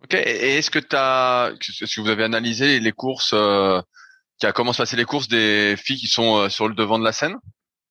Ok. 0.03 0.15
Et 0.15 0.59
est-ce 0.59 0.71
que 0.71 0.81
tu 0.81 0.97
as, 0.97 1.53
est-ce 1.81 1.97
que 1.97 2.01
vous 2.01 2.11
avez 2.11 2.25
analysé 2.25 2.81
les 2.81 2.93
courses, 2.93 3.33
a 3.33 3.85
comment 4.53 4.73
se 4.73 4.79
passaient 4.79 4.97
les 4.97 5.05
courses 5.05 5.29
des 5.29 5.77
filles 5.79 5.97
qui 5.97 6.09
sont 6.09 6.49
sur 6.51 6.69
le 6.69 6.75
devant 6.75 6.99
de 6.99 7.05
la 7.05 7.13
scène, 7.13 7.37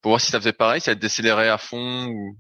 pour 0.01 0.11
voir 0.11 0.21
si 0.21 0.29
ça 0.29 0.39
faisait 0.39 0.53
pareil, 0.53 0.81
si 0.81 0.91
elles 0.91 0.99
décéléraient 0.99 1.49
à 1.49 1.57
fond 1.57 2.05
ou, 2.07 2.37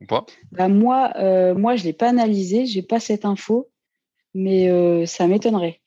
ou 0.00 0.06
pas? 0.06 0.24
Bah 0.52 0.68
moi, 0.68 1.12
moi, 1.54 1.76
je 1.76 1.84
l'ai 1.84 1.92
pas 1.92 2.08
analysé, 2.08 2.64
j'ai 2.64 2.82
pas 2.82 2.98
cette 2.98 3.26
info 3.26 3.71
mais 4.34 4.70
euh, 4.70 5.06
ça 5.06 5.26
m'étonnerait. 5.26 5.80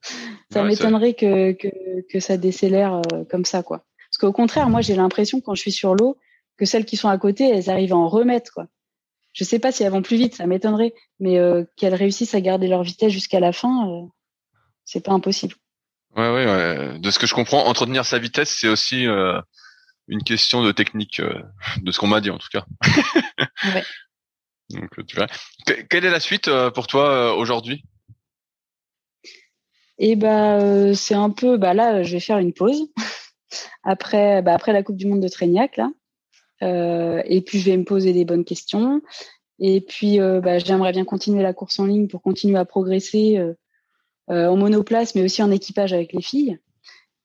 ça 0.52 0.62
m'étonnerait 0.64 1.14
que, 1.14 1.52
que, 1.52 1.68
que, 2.10 2.20
ça 2.20 2.36
décélère 2.36 3.00
euh, 3.12 3.24
comme 3.24 3.44
ça, 3.44 3.62
quoi. 3.62 3.84
Parce 4.10 4.18
qu'au 4.18 4.32
contraire, 4.32 4.68
moi, 4.68 4.80
j'ai 4.80 4.94
l'impression 4.94 5.40
quand 5.40 5.54
je 5.54 5.62
suis 5.62 5.72
sur 5.72 5.94
l'eau 5.94 6.18
que 6.56 6.64
celles 6.64 6.84
qui 6.84 6.96
sont 6.96 7.08
à 7.08 7.18
côté, 7.18 7.48
elles 7.48 7.70
arrivent 7.70 7.92
à 7.92 7.96
en 7.96 8.08
remettre, 8.08 8.52
quoi. 8.52 8.66
Je 9.32 9.42
sais 9.42 9.58
pas 9.58 9.72
si 9.72 9.82
elles 9.82 9.90
vont 9.90 10.02
plus 10.02 10.16
vite, 10.16 10.36
ça 10.36 10.46
m'étonnerait, 10.46 10.94
mais 11.18 11.38
euh, 11.38 11.64
qu'elles 11.76 11.94
réussissent 11.94 12.34
à 12.34 12.40
garder 12.40 12.68
leur 12.68 12.84
vitesse 12.84 13.12
jusqu'à 13.12 13.40
la 13.40 13.52
fin, 13.52 13.90
euh, 13.90 14.06
c'est 14.84 15.04
pas 15.04 15.12
impossible. 15.12 15.56
Ouais, 16.16 16.30
ouais, 16.30 16.46
ouais, 16.46 16.98
De 17.00 17.10
ce 17.10 17.18
que 17.18 17.26
je 17.26 17.34
comprends, 17.34 17.66
entretenir 17.66 18.04
sa 18.04 18.20
vitesse, 18.20 18.54
c'est 18.56 18.68
aussi 18.68 19.04
une 20.06 20.22
question 20.22 20.62
de 20.62 20.70
technique, 20.70 21.20
de 21.82 21.90
ce 21.90 21.98
qu'on 21.98 22.06
m'a 22.06 22.20
dit 22.20 22.30
en 22.30 22.38
tout 22.38 22.46
cas. 22.52 22.64
ouais. 23.74 23.82
Donc, 24.70 25.06
tu 25.06 25.16
vois. 25.16 25.26
quelle 25.90 26.04
est 26.04 26.10
la 26.10 26.20
suite 26.20 26.48
euh, 26.48 26.70
pour 26.70 26.86
toi 26.86 27.10
euh, 27.10 27.34
aujourd'hui? 27.34 27.84
Eh 29.98 30.16
bah, 30.16 30.58
euh, 30.60 30.94
c'est 30.94 31.14
un 31.14 31.30
peu, 31.30 31.56
bah 31.56 31.74
là, 31.74 32.02
je 32.02 32.12
vais 32.12 32.20
faire 32.20 32.38
une 32.38 32.52
pause 32.52 32.88
après, 33.84 34.42
bah, 34.42 34.54
après 34.54 34.72
la 34.72 34.82
Coupe 34.82 34.96
du 34.96 35.06
Monde 35.06 35.20
de 35.20 35.28
Trégnac 35.28 35.76
là, 35.76 35.90
et 37.26 37.42
puis 37.42 37.58
je 37.58 37.66
vais 37.66 37.76
me 37.76 37.84
poser 37.84 38.14
des 38.14 38.24
bonnes 38.24 38.44
questions. 38.44 39.02
Et 39.58 39.82
puis, 39.82 40.18
bah, 40.18 40.58
j'aimerais 40.58 40.92
bien 40.92 41.04
continuer 41.04 41.42
la 41.42 41.52
course 41.52 41.78
en 41.78 41.84
ligne 41.84 42.08
pour 42.08 42.22
continuer 42.22 42.56
à 42.56 42.64
progresser 42.64 43.38
en 44.28 44.56
monoplace, 44.56 45.14
mais 45.14 45.22
aussi 45.22 45.42
en 45.42 45.50
équipage 45.50 45.92
avec 45.92 46.14
les 46.14 46.22
filles. 46.22 46.58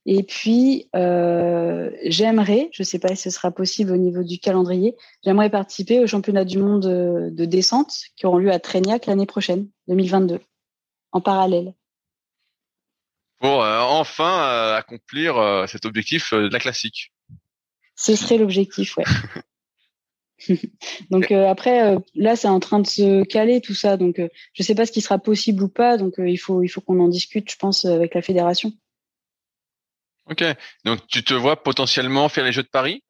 Et 0.06 0.22
puis, 0.22 0.88
euh, 0.96 1.90
j'aimerais, 2.04 2.70
je 2.72 2.82
ne 2.82 2.86
sais 2.86 2.98
pas 2.98 3.08
si 3.08 3.16
ce 3.16 3.30
sera 3.30 3.50
possible 3.50 3.92
au 3.92 3.98
niveau 3.98 4.22
du 4.22 4.38
calendrier, 4.38 4.96
j'aimerais 5.24 5.50
participer 5.50 6.00
au 6.00 6.06
championnat 6.06 6.44
du 6.44 6.58
monde 6.58 6.82
de, 7.30 7.44
descente 7.44 7.92
qui 8.16 8.26
auront 8.26 8.38
lieu 8.38 8.50
à 8.50 8.58
Trégnac 8.58 9.06
l'année 9.06 9.26
prochaine, 9.26 9.68
2022, 9.88 10.40
en 11.12 11.20
parallèle. 11.20 11.74
Pour 13.40 13.62
euh, 13.62 13.80
enfin 13.80 14.48
euh, 14.48 14.76
accomplir 14.76 15.36
euh, 15.36 15.66
cet 15.66 15.84
objectif 15.84 16.32
de 16.32 16.50
la 16.50 16.58
classique. 16.58 17.12
Ce 17.94 18.16
serait 18.16 18.38
l'objectif, 18.38 18.96
ouais. 18.96 19.04
donc 21.10 21.30
après, 21.30 21.96
là, 22.14 22.36
c'est 22.36 22.48
en 22.48 22.60
train 22.60 22.78
de 22.78 22.86
se 22.86 23.22
caler 23.24 23.60
tout 23.60 23.74
ça. 23.74 23.98
Donc, 23.98 24.14
je 24.16 24.62
ne 24.62 24.64
sais 24.64 24.74
pas 24.74 24.86
ce 24.86 24.92
qui 24.92 25.02
sera 25.02 25.18
possible 25.18 25.62
ou 25.62 25.68
pas. 25.68 25.98
Donc, 25.98 26.14
il 26.16 26.38
faut, 26.38 26.62
il 26.62 26.68
faut 26.68 26.80
qu'on 26.80 27.00
en 27.00 27.08
discute, 27.08 27.50
je 27.50 27.56
pense, 27.58 27.84
avec 27.84 28.14
la 28.14 28.22
fédération. 28.22 28.72
Ok. 30.30 30.44
Donc 30.84 31.06
tu 31.08 31.24
te 31.24 31.34
vois 31.34 31.62
potentiellement 31.62 32.28
faire 32.28 32.44
les 32.44 32.52
Jeux 32.52 32.62
de 32.62 32.68
Paris? 32.68 33.02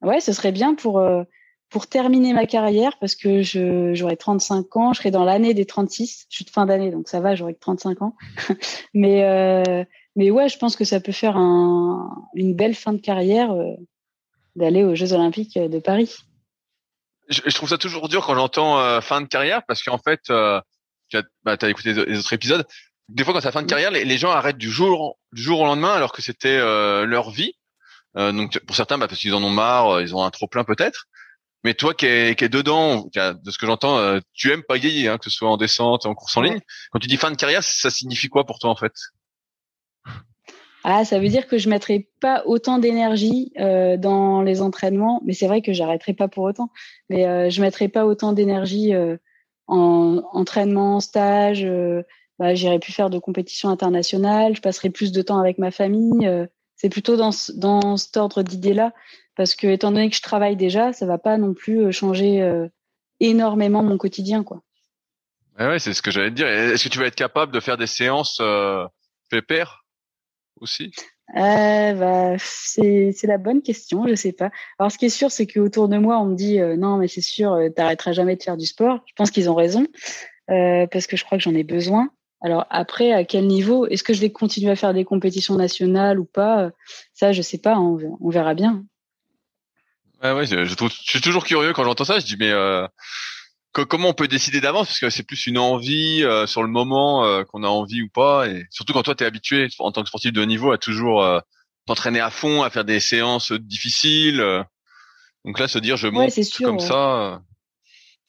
Ouais, 0.00 0.20
ce 0.20 0.32
serait 0.32 0.52
bien 0.52 0.74
pour 0.74 1.00
euh, 1.00 1.24
pour 1.68 1.88
terminer 1.88 2.32
ma 2.32 2.46
carrière 2.46 2.98
parce 3.00 3.16
que 3.16 3.42
je 3.42 3.92
j'aurai 3.94 4.16
35 4.16 4.76
ans, 4.76 4.92
je 4.92 4.98
serai 4.98 5.10
dans 5.10 5.24
l'année 5.24 5.52
des 5.54 5.66
36. 5.66 6.26
Je 6.28 6.36
suis 6.36 6.44
de 6.44 6.50
fin 6.50 6.66
d'année, 6.66 6.90
donc 6.90 7.08
ça 7.08 7.20
va, 7.20 7.34
j'aurai 7.34 7.54
que 7.54 7.60
35 7.60 8.02
ans. 8.02 8.16
mais 8.94 9.24
euh, 9.24 9.84
mais 10.14 10.30
ouais, 10.30 10.48
je 10.48 10.58
pense 10.58 10.76
que 10.76 10.84
ça 10.84 11.00
peut 11.00 11.12
faire 11.12 11.36
un, 11.36 12.28
une 12.34 12.54
belle 12.54 12.74
fin 12.74 12.92
de 12.92 13.00
carrière 13.00 13.52
euh, 13.52 13.74
d'aller 14.54 14.84
aux 14.84 14.94
Jeux 14.94 15.12
Olympiques 15.12 15.58
de 15.58 15.78
Paris. 15.80 16.18
Je, 17.28 17.40
je 17.46 17.54
trouve 17.54 17.68
ça 17.68 17.78
toujours 17.78 18.08
dur 18.08 18.24
quand 18.26 18.34
j'entends 18.34 19.00
fin 19.00 19.20
de 19.20 19.26
carrière 19.26 19.62
parce 19.66 19.82
qu'en 19.82 19.98
fait, 19.98 20.20
tu 20.24 20.32
as, 20.32 20.64
bah, 21.44 21.56
as 21.60 21.68
écouté 21.68 21.94
les 21.94 22.18
autres 22.18 22.32
épisodes 22.32 22.66
des 23.12 23.24
fois 23.24 23.34
quand 23.34 23.40
ça 23.40 23.52
fin 23.52 23.62
de 23.62 23.66
carrière, 23.66 23.90
les, 23.90 24.18
gens 24.18 24.30
arrêtent 24.30 24.58
du 24.58 24.70
jour 24.70 25.18
du 25.32 25.42
jour 25.42 25.60
au 25.60 25.66
lendemain 25.66 25.92
alors 25.92 26.12
que 26.12 26.22
c'était 26.22 26.48
euh, 26.48 27.04
leur 27.04 27.30
vie. 27.30 27.52
Euh, 28.16 28.32
donc 28.32 28.58
pour 28.60 28.76
certains, 28.76 28.98
bah, 28.98 29.08
parce 29.08 29.20
qu'ils 29.20 29.34
en 29.34 29.42
ont 29.42 29.50
marre, 29.50 29.88
euh, 29.88 30.02
ils 30.02 30.14
ont 30.14 30.22
un 30.22 30.30
trop 30.30 30.46
plein 30.46 30.64
peut-être. 30.64 31.06
Mais 31.64 31.74
toi 31.74 31.94
qui 31.94 32.06
es, 32.06 32.34
qui 32.34 32.48
dedans, 32.48 33.08
de 33.14 33.50
ce 33.50 33.56
que 33.56 33.66
j'entends, 33.66 34.18
tu 34.32 34.50
aimes 34.50 34.64
pas 34.64 34.74
hein, 34.74 35.18
que 35.18 35.24
ce 35.24 35.30
soit 35.30 35.48
en 35.48 35.56
descente, 35.56 36.06
en 36.06 36.14
course 36.14 36.36
en 36.36 36.40
ligne. 36.40 36.58
Quand 36.90 36.98
tu 36.98 37.06
dis 37.06 37.16
fin 37.16 37.30
de 37.30 37.36
carrière, 37.36 37.62
ça 37.62 37.88
signifie 37.88 38.28
quoi 38.28 38.44
pour 38.44 38.58
toi 38.58 38.70
en 38.70 38.74
fait? 38.74 38.92
Ah, 40.82 41.04
ça 41.04 41.20
veut 41.20 41.28
dire 41.28 41.46
que 41.46 41.58
je 41.58 41.68
mettrai 41.68 42.08
pas 42.20 42.42
autant 42.46 42.78
d'énergie 42.78 43.52
dans 43.56 44.42
les 44.42 44.60
entraînements, 44.60 45.22
mais 45.24 45.34
c'est 45.34 45.46
vrai 45.46 45.62
que 45.62 45.72
j'arrêterai 45.72 46.14
pas 46.14 46.26
pour 46.26 46.42
autant. 46.42 46.70
Mais 47.08 47.28
euh, 47.28 47.48
je 47.48 47.60
mettrai 47.60 47.86
pas 47.86 48.06
autant 48.06 48.32
d'énergie 48.32 48.92
en 49.68 50.22
entraînement, 50.32 50.98
stage, 50.98 51.64
bah, 52.38 52.54
j'irai 52.54 52.78
plus 52.78 52.92
faire 52.92 53.10
de 53.10 53.18
compétitions 53.18 53.68
internationales, 53.68 54.56
je 54.56 54.60
passerai 54.60 54.90
plus 54.90 55.12
de 55.12 55.22
temps 55.22 55.38
avec 55.38 55.58
ma 55.58 55.70
famille. 55.70 56.26
Euh, 56.26 56.46
c'est 56.82 56.88
plutôt 56.88 57.16
dans, 57.16 57.30
dans 57.54 57.96
cet 57.96 58.16
ordre 58.16 58.42
d'idée-là, 58.42 58.92
parce 59.36 59.54
que 59.54 59.68
étant 59.68 59.92
donné 59.92 60.10
que 60.10 60.16
je 60.16 60.22
travaille 60.22 60.56
déjà, 60.56 60.92
ça 60.92 61.06
va 61.06 61.16
pas 61.16 61.38
non 61.38 61.54
plus 61.54 61.80
euh, 61.80 61.92
changer 61.92 62.42
euh, 62.42 62.66
énormément 63.20 63.84
mon 63.84 63.98
quotidien, 63.98 64.42
quoi. 64.42 64.62
ouais, 65.60 65.78
c'est 65.78 65.94
ce 65.94 66.02
que 66.02 66.10
j'allais 66.10 66.30
te 66.30 66.34
dire. 66.34 66.48
Est-ce 66.48 66.82
que 66.82 66.88
tu 66.88 66.98
vas 66.98 67.06
être 67.06 67.14
capable 67.14 67.52
de 67.52 67.60
faire 67.60 67.76
des 67.76 67.86
séances 67.86 68.38
euh, 68.40 68.84
pépères 69.30 69.84
aussi? 70.60 70.90
Euh, 71.36 71.94
bah, 71.94 72.34
c'est 72.38 73.14
la 73.22 73.38
bonne 73.38 73.62
question, 73.62 74.08
je 74.08 74.16
sais 74.16 74.32
pas. 74.32 74.50
Alors 74.80 74.90
ce 74.90 74.98
qui 74.98 75.06
est 75.06 75.08
sûr, 75.08 75.30
c'est 75.30 75.46
qu'autour 75.46 75.88
de 75.88 75.98
moi, 75.98 76.18
on 76.18 76.26
me 76.26 76.34
dit 76.34 76.58
non, 76.58 76.96
mais 76.96 77.06
c'est 77.06 77.22
sûr, 77.22 77.56
t'arrêteras 77.76 78.12
jamais 78.12 78.34
de 78.34 78.42
faire 78.42 78.56
du 78.56 78.66
sport. 78.66 79.04
Je 79.06 79.12
pense 79.14 79.30
qu'ils 79.30 79.48
ont 79.48 79.54
raison 79.54 79.86
parce 80.48 81.06
que 81.06 81.16
je 81.16 81.24
crois 81.24 81.38
que 81.38 81.44
j'en 81.44 81.54
ai 81.54 81.64
besoin. 81.64 82.10
Alors 82.42 82.66
après, 82.70 83.12
à 83.12 83.24
quel 83.24 83.46
niveau? 83.46 83.86
Est-ce 83.86 84.02
que 84.02 84.12
je 84.12 84.20
vais 84.20 84.30
continuer 84.30 84.72
à 84.72 84.76
faire 84.76 84.92
des 84.92 85.04
compétitions 85.04 85.54
nationales 85.54 86.18
ou 86.18 86.24
pas? 86.24 86.70
Ça, 87.14 87.32
je 87.32 87.40
sais 87.40 87.58
pas. 87.58 87.78
On, 87.78 88.28
verra 88.30 88.54
bien. 88.54 88.84
Ouais, 90.22 90.32
ouais, 90.32 90.46
je, 90.46 90.74
trouve, 90.74 90.90
je 90.90 91.10
suis 91.10 91.20
toujours 91.20 91.44
curieux 91.44 91.72
quand 91.72 91.84
j'entends 91.84 92.04
ça. 92.04 92.18
Je 92.18 92.26
dis 92.26 92.36
mais 92.36 92.50
euh, 92.50 92.86
comment 93.72 94.08
on 94.08 94.12
peut 94.12 94.26
décider 94.26 94.60
d'avance? 94.60 94.88
Parce 94.88 94.98
que 94.98 95.10
c'est 95.10 95.22
plus 95.22 95.46
une 95.46 95.58
envie 95.58 96.24
euh, 96.24 96.46
sur 96.46 96.62
le 96.62 96.68
moment 96.68 97.24
euh, 97.24 97.44
qu'on 97.44 97.62
a 97.62 97.68
envie 97.68 98.02
ou 98.02 98.08
pas. 98.08 98.48
Et 98.48 98.66
surtout 98.70 98.92
quand 98.92 99.04
toi 99.04 99.14
tu 99.14 99.22
es 99.22 99.26
habitué 99.26 99.68
en 99.78 99.92
tant 99.92 100.02
que 100.02 100.08
sportif 100.08 100.32
de 100.32 100.42
haut 100.42 100.46
niveau 100.46 100.72
à 100.72 100.78
toujours 100.78 101.24
t'entraîner 101.86 102.20
à 102.20 102.30
fond, 102.30 102.62
à 102.62 102.70
faire 102.70 102.84
des 102.84 102.98
séances 102.98 103.52
difficiles. 103.52 104.64
donc 105.44 105.60
là, 105.60 105.68
se 105.68 105.78
dire 105.78 105.96
je 105.96 106.08
monte 106.08 106.32
comme 106.64 106.80
ça. 106.80 107.40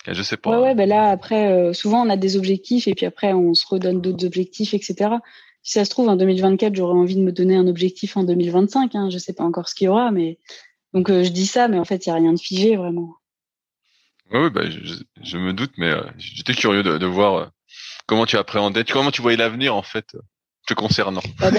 Je 0.08 0.22
sais 0.22 0.38
pas. 0.38 0.50
Ouais, 0.50 0.58
ouais, 0.58 0.76
ben 0.76 0.88
là, 0.88 1.10
après, 1.10 1.52
euh, 1.52 1.74
souvent, 1.74 2.06
on 2.06 2.10
a 2.10 2.18
des 2.18 2.36
objectifs 2.36 2.88
et 2.88 2.96
puis 2.96 3.06
après, 3.06 3.34
on 3.34 3.54
se 3.54 3.66
redonne 3.66 4.02
d'autres 4.02 4.26
objectifs, 4.26 4.74
etc. 4.74 5.12
Si 5.62 5.74
ça 5.74 5.86
se 5.86 5.90
trouve, 5.90 6.10
en 6.10 6.18
2024, 6.18 6.76
j'aurais 6.76 6.98
envie 6.98 7.16
de 7.16 7.22
me 7.22 7.32
donner 7.32 7.56
un 7.56 7.68
objectif 7.68 8.18
en 8.18 8.24
2025. 8.24 8.96
Hein, 8.96 9.10
je 9.10 9.18
sais 9.18 9.34
pas 9.34 9.46
encore 9.46 9.70
ce 9.70 9.76
qu'il 9.76 9.86
y 9.86 9.88
aura, 9.88 10.12
mais 10.12 10.40
donc 10.94 11.10
euh, 11.10 11.24
je 11.24 11.30
dis 11.30 11.48
ça, 11.48 11.70
mais 11.70 11.80
en 11.80 11.86
fait, 11.86 12.06
il 12.06 12.10
y 12.10 12.12
a 12.12 12.16
rien 12.16 12.34
de 12.34 12.40
figé 12.40 12.76
vraiment. 12.76 13.16
Oui, 14.32 14.42
ouais, 14.42 14.50
bah, 14.50 14.70
je, 14.70 14.96
je, 15.22 15.38
me 15.38 15.54
doute, 15.54 15.72
mais 15.78 15.90
euh, 15.90 16.04
j'étais 16.18 16.54
curieux 16.54 16.84
de, 16.84 16.98
de 16.98 17.06
voir 17.06 17.52
comment 18.06 18.26
tu 18.26 18.36
appréhendais, 18.36 18.84
comment 18.84 19.12
tu 19.12 19.22
voyais 19.22 19.38
l'avenir 19.38 19.74
en 19.74 19.84
fait 19.84 20.18
te 20.68 20.74
concernant. 20.74 21.22
Bah, 21.40 21.50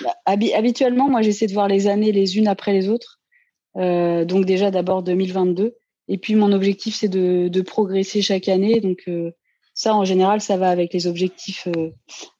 bah, 0.00 0.46
habituellement, 0.54 1.08
moi, 1.08 1.22
j'essaie 1.22 1.46
de 1.46 1.52
voir 1.52 1.68
les 1.68 1.86
années 1.88 2.12
les 2.12 2.36
unes 2.36 2.48
après 2.48 2.72
les 2.72 2.88
autres. 2.88 3.20
donc 3.76 4.44
déjà, 4.44 4.70
d'abord 4.70 5.02
2022 5.02 5.76
et 6.08 6.18
puis 6.18 6.34
mon 6.34 6.52
objectif, 6.52 6.94
c'est 6.94 7.08
de, 7.08 7.48
de, 7.48 7.62
progresser 7.62 8.20
chaque 8.20 8.48
année. 8.48 8.80
Donc 8.80 9.04
euh, 9.08 9.30
ça, 9.72 9.94
en 9.94 10.04
général, 10.04 10.40
ça 10.40 10.56
va 10.56 10.70
avec 10.70 10.92
les 10.92 11.06
objectifs 11.06 11.66
euh, 11.68 11.90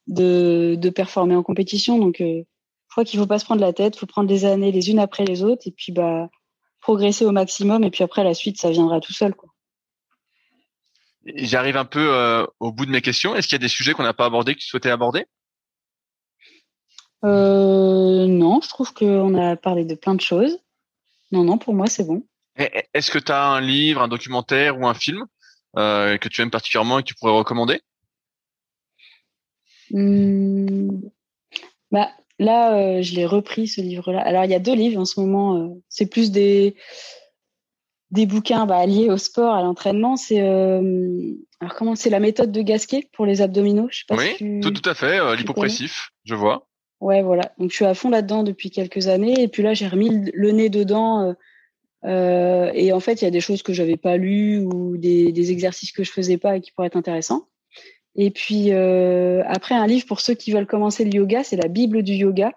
de, 0.07 0.77
de, 0.78 0.91
performer 0.91 1.35
en 1.35 1.43
compétition. 1.43 1.99
Donc 1.99 2.20
euh, 2.20 2.43
crois 2.91 3.05
qu'il 3.05 3.19
faut 3.19 3.27
pas 3.27 3.39
se 3.39 3.45
prendre 3.45 3.62
la 3.62 3.73
tête, 3.73 3.97
faut 3.97 4.07
prendre 4.07 4.28
des 4.28 4.45
années 4.45 4.70
les 4.70 4.91
unes 4.91 4.99
après 4.99 5.24
les 5.24 5.43
autres 5.43 5.66
et 5.66 5.73
puis 5.73 5.93
bah 5.93 6.28
progresser 6.81 7.24
au 7.24 7.32
maximum 7.32 7.82
et 7.82 7.91
puis 7.91 8.05
après 8.05 8.23
la 8.23 8.35
suite 8.35 8.61
ça 8.61 8.70
viendra 8.70 9.01
tout 9.01 9.15
seul 9.15 9.35
quoi. 9.35 9.49
J'arrive 11.35 11.78
un 11.78 11.86
peu 11.86 12.47
au 12.61 12.70
bout 12.70 12.85
de 12.85 12.91
mes 12.91 13.01
questions. 13.01 13.35
Est-ce 13.35 13.49
qu'il 13.49 13.55
y 13.55 13.62
a 13.62 13.65
des 13.65 13.69
sujets 13.69 13.95
qu'on 13.95 14.03
n'a 14.03 14.12
pas 14.12 14.27
abordés 14.27 14.55
que 14.55 14.61
tu 14.61 14.66
souhaitais 14.66 14.91
aborder? 14.91 15.24
Non, 17.23 18.61
je 18.61 18.69
trouve 18.69 18.93
qu'on 18.93 19.35
a 19.35 19.57
parlé 19.57 19.86
de 19.86 19.95
plein 19.95 20.15
de 20.15 20.20
choses. 20.20 20.59
Non, 21.32 21.43
non, 21.43 21.57
pour 21.57 21.73
moi 21.73 21.86
c'est 21.86 22.05
bon. 22.05 22.23
Est-ce 22.56 23.10
que 23.10 23.18
tu 23.18 23.32
as 23.32 23.44
un 23.44 23.60
livre, 23.60 24.01
un 24.01 24.09
documentaire 24.09 24.78
ou 24.78 24.86
un 24.86 24.94
film 24.94 25.26
euh, 25.76 26.16
que 26.18 26.28
tu 26.28 26.40
aimes 26.40 26.51
particulièrement 26.51 26.98
et 26.98 27.02
que 27.02 27.09
tu 27.09 27.14
pourrais 27.14 27.32
recommander? 27.32 27.81
Mmh. 29.90 30.89
bah, 31.90 32.10
Là, 32.39 32.76
euh, 32.76 33.02
je 33.02 33.14
l'ai 33.14 33.26
repris 33.26 33.68
ce 33.68 33.81
livre-là. 33.81 34.20
Alors, 34.20 34.44
il 34.44 34.51
y 34.51 34.55
a 34.55 34.60
deux 34.60 34.74
livres 34.74 35.01
en 35.01 35.05
ce 35.05 35.20
moment. 35.20 35.56
Euh, 35.56 35.68
c'est 35.89 36.06
plus 36.06 36.31
des 36.31 36.76
des 38.10 38.26
bouquins 38.26 38.66
bah, 38.66 38.86
liés 38.86 39.10
au 39.10 39.16
sport, 39.16 39.55
à 39.55 39.62
l'entraînement. 39.62 40.16
C'est 40.16 40.40
alors 40.40 41.74
comment 41.76 41.97
c'est 41.97 42.10
la 42.10 42.20
méthode 42.20 42.52
de 42.52 42.62
Gasquet 42.62 43.09
pour 43.12 43.26
les 43.26 43.40
abdominaux. 43.40 43.89
Je 43.90 43.98
sais 43.98 44.05
pas 44.06 44.16
oui, 44.16 44.60
tout, 44.60 44.70
tout 44.70 44.89
à 44.89 44.94
fait. 44.94 45.36
L'hypopressif, 45.36 46.10
je 46.24 46.36
vois. 46.36 46.68
Ouais, 47.01 47.22
voilà. 47.22 47.52
Donc, 47.59 47.70
je 47.70 47.76
suis 47.76 47.85
à 47.85 47.94
fond 47.94 48.10
là-dedans 48.10 48.44
depuis 48.44 48.70
quelques 48.70 49.09
années. 49.09 49.40
Et 49.40 49.48
puis 49.48 49.64
là, 49.64 49.74
j'ai 49.74 49.89
remis 49.89 50.31
le 50.32 50.51
nez 50.52 50.68
dedans 50.68 51.35
euh, 52.05 52.70
et 52.74 52.93
en 52.93 53.01
fait, 53.01 53.22
il 53.22 53.24
y 53.24 53.28
a 53.28 53.31
des 53.31 53.40
choses 53.40 53.62
que 53.62 53.72
j'avais 53.72 53.97
pas 53.97 54.16
lues 54.16 54.59
ou 54.59 54.97
des, 54.97 55.51
exercices 55.51 55.93
que 55.93 56.05
je 56.05 56.12
faisais 56.12 56.36
pas 56.36 56.56
et 56.56 56.60
qui 56.60 56.72
pourraient 56.72 56.89
être 56.89 56.97
intéressants. 56.97 57.48
Et 58.16 58.31
puis 58.31 58.72
euh, 58.72 59.43
après, 59.47 59.74
un 59.74 59.86
livre 59.86 60.06
pour 60.06 60.20
ceux 60.20 60.35
qui 60.35 60.52
veulent 60.52 60.66
commencer 60.66 61.05
le 61.05 61.12
yoga, 61.12 61.43
c'est 61.43 61.56
la 61.56 61.68
Bible 61.68 62.02
du 62.02 62.12
yoga. 62.12 62.52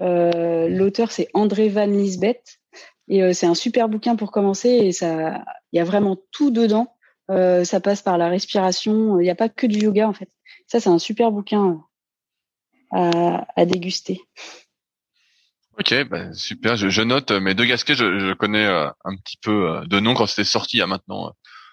Euh, 0.00 0.68
L'auteur 0.68 1.10
c'est 1.10 1.28
André 1.34 1.68
Van 1.68 1.86
Lisbeth 1.86 2.60
et 3.08 3.32
c'est 3.34 3.46
un 3.46 3.54
super 3.54 3.88
bouquin 3.88 4.16
pour 4.16 4.30
commencer. 4.30 4.68
Et 4.68 4.92
ça, 4.92 5.44
il 5.72 5.76
y 5.76 5.80
a 5.80 5.84
vraiment 5.84 6.16
tout 6.30 6.50
dedans. 6.50 6.94
Ça 7.28 7.80
passe 7.80 8.02
par 8.02 8.16
la 8.16 8.28
respiration. 8.28 9.18
Il 9.18 9.24
n'y 9.24 9.30
a 9.30 9.34
pas 9.34 9.48
que 9.48 9.66
du 9.66 9.78
yoga 9.78 10.08
en 10.08 10.12
fait. 10.12 10.28
Ça, 10.66 10.80
c'est 10.80 10.90
un 10.90 10.98
super 10.98 11.32
bouquin 11.32 11.82
à 12.90 13.64
déguster. 13.66 14.20
Ok, 15.78 15.94
bah, 16.08 16.32
super. 16.34 16.76
Je, 16.76 16.88
je, 16.88 17.02
note 17.02 17.30
mes 17.30 17.54
deux 17.54 17.64
Gasquet. 17.64 17.94
Je, 17.94 18.18
je 18.18 18.34
connais 18.34 18.66
euh, 18.66 18.88
un 19.04 19.16
petit 19.16 19.36
peu 19.40 19.70
euh, 19.70 19.84
de 19.86 20.00
nom 20.00 20.14
quand 20.14 20.26
c'était 20.26 20.44
sorti 20.44 20.78
il 20.78 20.80
y 20.80 20.82
a 20.82 20.88
maintenant 20.88 21.28
euh, 21.28 21.30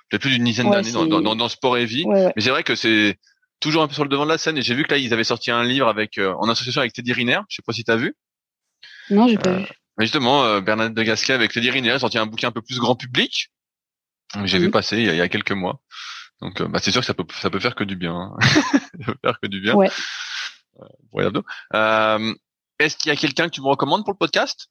peut-être 0.10 0.22
plus 0.22 0.32
d'une 0.32 0.44
dizaine 0.44 0.70
d'années 0.70 0.92
dans, 0.92 1.08
dans, 1.08 1.36
dans, 1.36 1.50
Sport 1.50 1.78
et 1.78 1.86
Vie. 1.86 2.06
Mais 2.08 2.32
c'est 2.38 2.52
vrai 2.52 2.64
que 2.64 2.76
c'est 2.76 3.18
toujours 3.60 3.82
un 3.82 3.88
peu 3.88 3.96
sur 3.96 4.04
le 4.04 4.10
devant 4.10 4.26
de 4.26 4.30
la 4.30 4.38
scène. 4.38 4.58
Et 4.58 4.62
j'ai 4.62 4.76
vu 4.76 4.84
que 4.84 4.92
là 4.92 5.00
ils 5.00 5.12
avaient 5.12 5.24
sorti 5.24 5.50
un 5.50 5.64
livre 5.64 5.88
avec 5.88 6.20
en 6.20 6.48
association 6.50 6.82
avec 6.82 6.94
Teddy 6.94 7.14
Riner. 7.14 7.40
Je 7.50 7.56
sais 7.56 7.64
pas 7.66 7.74
si 7.74 7.84
tu 7.84 7.92
as 7.92 7.96
vu. 7.96 8.16
Non, 9.10 9.28
j'ai 9.28 9.38
pas 9.38 9.54
vu. 9.54 9.66
Mais 9.98 10.06
justement, 10.06 10.62
Bernadette 10.62 10.94
de 10.94 11.04
Gasquet 11.04 11.34
avec 11.34 11.52
Teddy 11.52 11.72
Riner 11.72 11.92
a 11.92 12.00
sorti 12.00 12.20
un 12.20 12.28
bouquin 12.28 12.50
un 12.50 12.52
peu 12.52 12.62
plus 12.62 12.80
grand 12.80 12.96
public. 12.96 13.50
J'ai 14.44 14.60
vu 14.60 14.66
mhm. 14.66 14.72
passer 14.72 14.98
il 14.98 15.06
y, 15.06 15.10
a, 15.10 15.14
il 15.14 15.18
y, 15.18 15.22
a, 15.22 15.30
quelques 15.30 15.52
mois. 15.52 15.80
Donc 16.42 16.62
bah, 16.62 16.80
c'est 16.80 16.92
sûr 16.92 17.02
que 17.02 17.08
ça 17.08 17.14
peut 17.16 17.26
ça 17.40 17.50
peut 17.50 17.60
faire 17.60 17.74
que 17.74 17.86
du 17.86 17.96
bien. 17.96 18.14
Hein. 18.14 18.38
ça 18.72 19.06
peut 19.06 19.16
faire 19.24 19.40
que 19.42 19.48
du 19.48 19.62
bien. 19.62 19.74
Ouais. 19.74 19.90
Euh, 21.74 22.34
est-ce 22.80 22.98
qu'il 22.98 23.10
y 23.10 23.12
a 23.12 23.16
quelqu'un 23.16 23.46
que 23.46 23.54
tu 23.54 23.62
me 23.62 23.68
recommandes 23.68 24.04
pour 24.04 24.14
le 24.14 24.18
podcast? 24.18 24.70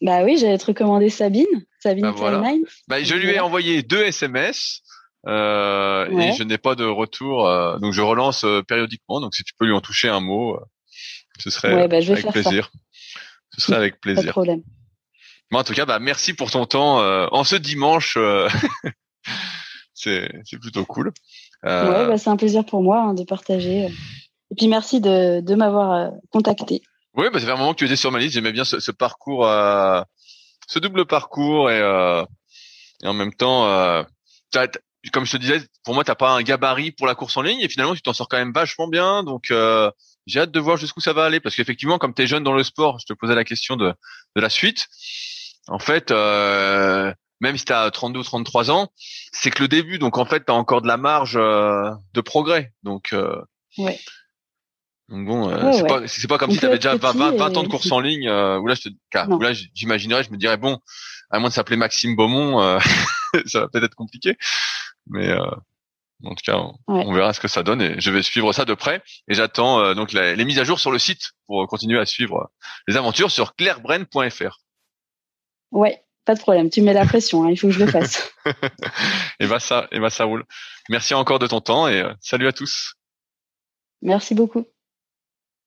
Bah 0.00 0.22
oui, 0.24 0.36
j'allais 0.38 0.58
te 0.58 0.66
recommander 0.66 1.08
Sabine, 1.08 1.46
Sabine 1.80 2.12
bah, 2.12 2.42
bah, 2.88 3.02
je 3.02 3.14
lui 3.14 3.30
ai 3.30 3.40
envoyé 3.40 3.82
deux 3.82 4.02
SMS 4.02 4.82
euh, 5.26 6.06
et 6.10 6.32
je 6.32 6.42
n'ai 6.42 6.58
pas 6.58 6.74
de 6.74 6.84
retour, 6.84 7.46
euh, 7.46 7.78
donc 7.78 7.92
je 7.92 8.02
relance 8.02 8.44
euh, 8.44 8.62
périodiquement. 8.62 9.20
Donc 9.20 9.34
si 9.34 9.42
tu 9.44 9.54
peux 9.54 9.64
lui 9.64 9.72
en 9.72 9.80
toucher 9.80 10.08
un 10.08 10.20
mot, 10.20 10.58
ce 11.38 11.50
serait 11.50 11.88
bah, 11.88 11.96
avec 11.96 12.26
plaisir. 12.26 12.70
Ce 13.54 13.60
serait 13.60 13.76
avec 13.76 14.00
plaisir. 14.00 14.22
Pas 14.22 14.26
de 14.26 14.32
problème. 14.32 14.62
Bon, 15.50 15.58
en 15.58 15.64
tout 15.64 15.74
cas, 15.74 15.86
bah 15.86 15.98
merci 16.00 16.34
pour 16.34 16.50
ton 16.50 16.66
temps 16.66 16.98
en 17.32 17.44
ce 17.44 17.56
dimanche. 17.56 18.18
c'est 19.94 20.30
c'est 20.44 20.58
plutôt 20.58 20.84
cool. 20.84 21.12
Ouais, 21.62 22.06
bah, 22.06 22.18
c'est 22.18 22.30
un 22.30 22.36
plaisir 22.36 22.66
pour 22.66 22.82
moi 22.82 23.00
hein, 23.00 23.14
de 23.14 23.24
partager. 23.24 23.86
Et 24.50 24.54
puis 24.56 24.68
merci 24.68 25.00
de, 25.00 25.40
de 25.40 25.54
m'avoir 25.54 26.12
contacté. 26.30 26.82
Oui, 27.14 27.26
bah, 27.32 27.38
ça 27.38 27.46
fait 27.46 27.52
un 27.52 27.56
moment 27.56 27.72
que 27.72 27.78
tu 27.78 27.86
étais 27.86 27.96
sur 27.96 28.10
ma 28.10 28.18
liste. 28.18 28.34
J'aimais 28.34 28.52
bien 28.52 28.64
ce, 28.64 28.80
ce 28.80 28.90
parcours, 28.90 29.46
euh, 29.46 30.02
ce 30.66 30.78
double 30.78 31.06
parcours 31.06 31.70
et, 31.70 31.78
euh, 31.78 32.24
et 33.02 33.06
en 33.06 33.14
même 33.14 33.32
temps, 33.32 33.66
euh, 33.68 34.02
comme 35.12 35.26
je 35.26 35.32
te 35.32 35.36
disais, 35.36 35.62
pour 35.84 35.94
moi, 35.94 36.04
t'as 36.04 36.14
pas 36.14 36.32
un 36.32 36.42
gabarit 36.42 36.90
pour 36.90 37.06
la 37.06 37.14
course 37.14 37.36
en 37.36 37.42
ligne 37.42 37.60
et 37.60 37.68
finalement, 37.68 37.94
tu 37.94 38.02
t'en 38.02 38.12
sors 38.12 38.28
quand 38.28 38.38
même 38.38 38.52
vachement 38.52 38.88
bien. 38.88 39.22
Donc, 39.22 39.50
euh, 39.50 39.90
j'ai 40.26 40.40
hâte 40.40 40.50
de 40.50 40.60
voir 40.60 40.76
jusqu'où 40.76 41.00
ça 41.00 41.12
va 41.12 41.24
aller 41.24 41.40
parce 41.40 41.54
qu'effectivement, 41.54 41.98
comme 41.98 42.14
tu 42.14 42.22
es 42.22 42.26
jeune 42.26 42.42
dans 42.42 42.52
le 42.52 42.64
sport, 42.64 42.98
je 42.98 43.06
te 43.06 43.12
posais 43.12 43.34
la 43.34 43.44
question 43.44 43.76
de, 43.76 43.94
de 44.36 44.40
la 44.40 44.48
suite. 44.48 44.88
En 45.68 45.78
fait, 45.78 46.10
euh, 46.10 47.12
même 47.40 47.56
si 47.58 47.64
tu 47.64 47.72
as 47.72 47.90
32 47.90 48.20
ou 48.20 48.22
33 48.22 48.70
ans, 48.70 48.88
c'est 49.32 49.50
que 49.50 49.62
le 49.62 49.68
début. 49.68 49.98
Donc, 49.98 50.18
en 50.18 50.24
fait, 50.24 50.46
tu 50.46 50.52
as 50.52 50.54
encore 50.54 50.82
de 50.82 50.88
la 50.88 50.96
marge 50.96 51.36
euh, 51.36 51.90
de 52.14 52.20
progrès. 52.20 52.72
Donc. 52.82 53.14
Donc 55.08 55.26
bon, 55.26 55.50
euh, 55.50 55.72
c'est 55.72 55.86
pas 55.86 56.08
c'est 56.08 56.28
pas 56.28 56.38
comme 56.38 56.50
si 56.50 56.58
tu 56.58 56.64
avais 56.64 56.76
déjà 56.76 56.96
20, 56.96 57.36
20, 57.36 57.56
ans 57.56 57.62
de 57.62 57.68
course 57.68 57.92
en 57.92 58.00
ligne 58.00 58.26
euh, 58.26 58.58
où 58.58 58.66
là 58.66 58.74
je 58.74 58.88
te, 58.88 59.30
où 59.30 59.40
là 59.40 59.52
j'imaginerais, 59.52 60.24
je 60.24 60.30
me 60.30 60.38
dirais 60.38 60.56
bon, 60.56 60.80
à 61.30 61.38
moins 61.38 61.48
de 61.48 61.54
s'appeler 61.54 61.76
Maxime 61.76 62.16
Beaumont, 62.16 62.60
euh, 62.62 62.78
ça 63.46 63.60
va 63.60 63.68
peut-être 63.68 63.84
être 63.84 63.94
compliqué, 63.94 64.36
mais 65.06 65.28
euh, 65.28 65.44
en 66.24 66.34
tout 66.34 66.42
cas, 66.44 66.58
on, 66.86 67.12
verra 67.12 67.32
ce 67.32 67.40
que 67.40 67.48
ça 67.48 67.62
donne 67.62 67.82
et 67.82 68.00
je 68.00 68.10
vais 68.10 68.22
suivre 68.22 68.52
ça 68.52 68.64
de 68.64 68.74
près 68.74 69.02
et 69.28 69.34
j'attends 69.34 69.80
euh, 69.80 69.94
donc 69.94 70.12
les, 70.12 70.36
les, 70.36 70.44
mises 70.44 70.58
à 70.58 70.64
jour 70.64 70.78
sur 70.78 70.90
le 70.90 70.98
site 70.98 71.32
pour 71.46 71.66
continuer 71.66 71.98
à 71.98 72.06
suivre 72.06 72.50
les 72.88 72.96
aventures 72.96 73.30
sur 73.30 73.54
clairebren.fr. 73.56 74.60
Ouais, 75.72 76.02
pas 76.24 76.34
de 76.34 76.40
problème, 76.40 76.70
tu 76.70 76.80
mets 76.82 76.94
la 76.94 77.04
pression, 77.04 77.44
hein, 77.44 77.50
il 77.50 77.58
faut 77.58 77.66
que 77.66 77.74
je 77.74 77.84
le 77.84 77.90
fasse. 77.90 78.32
et 79.40 79.46
bah 79.46 79.60
ça, 79.60 79.88
et 79.90 79.98
bah 79.98 80.10
ça 80.10 80.24
roule. 80.24 80.44
Merci 80.88 81.14
encore 81.14 81.40
de 81.40 81.46
ton 81.46 81.60
temps 81.60 81.88
et 81.88 82.04
salut 82.20 82.46
à 82.46 82.52
tous. 82.52 82.94
Merci 84.00 84.34
beaucoup. 84.34 84.66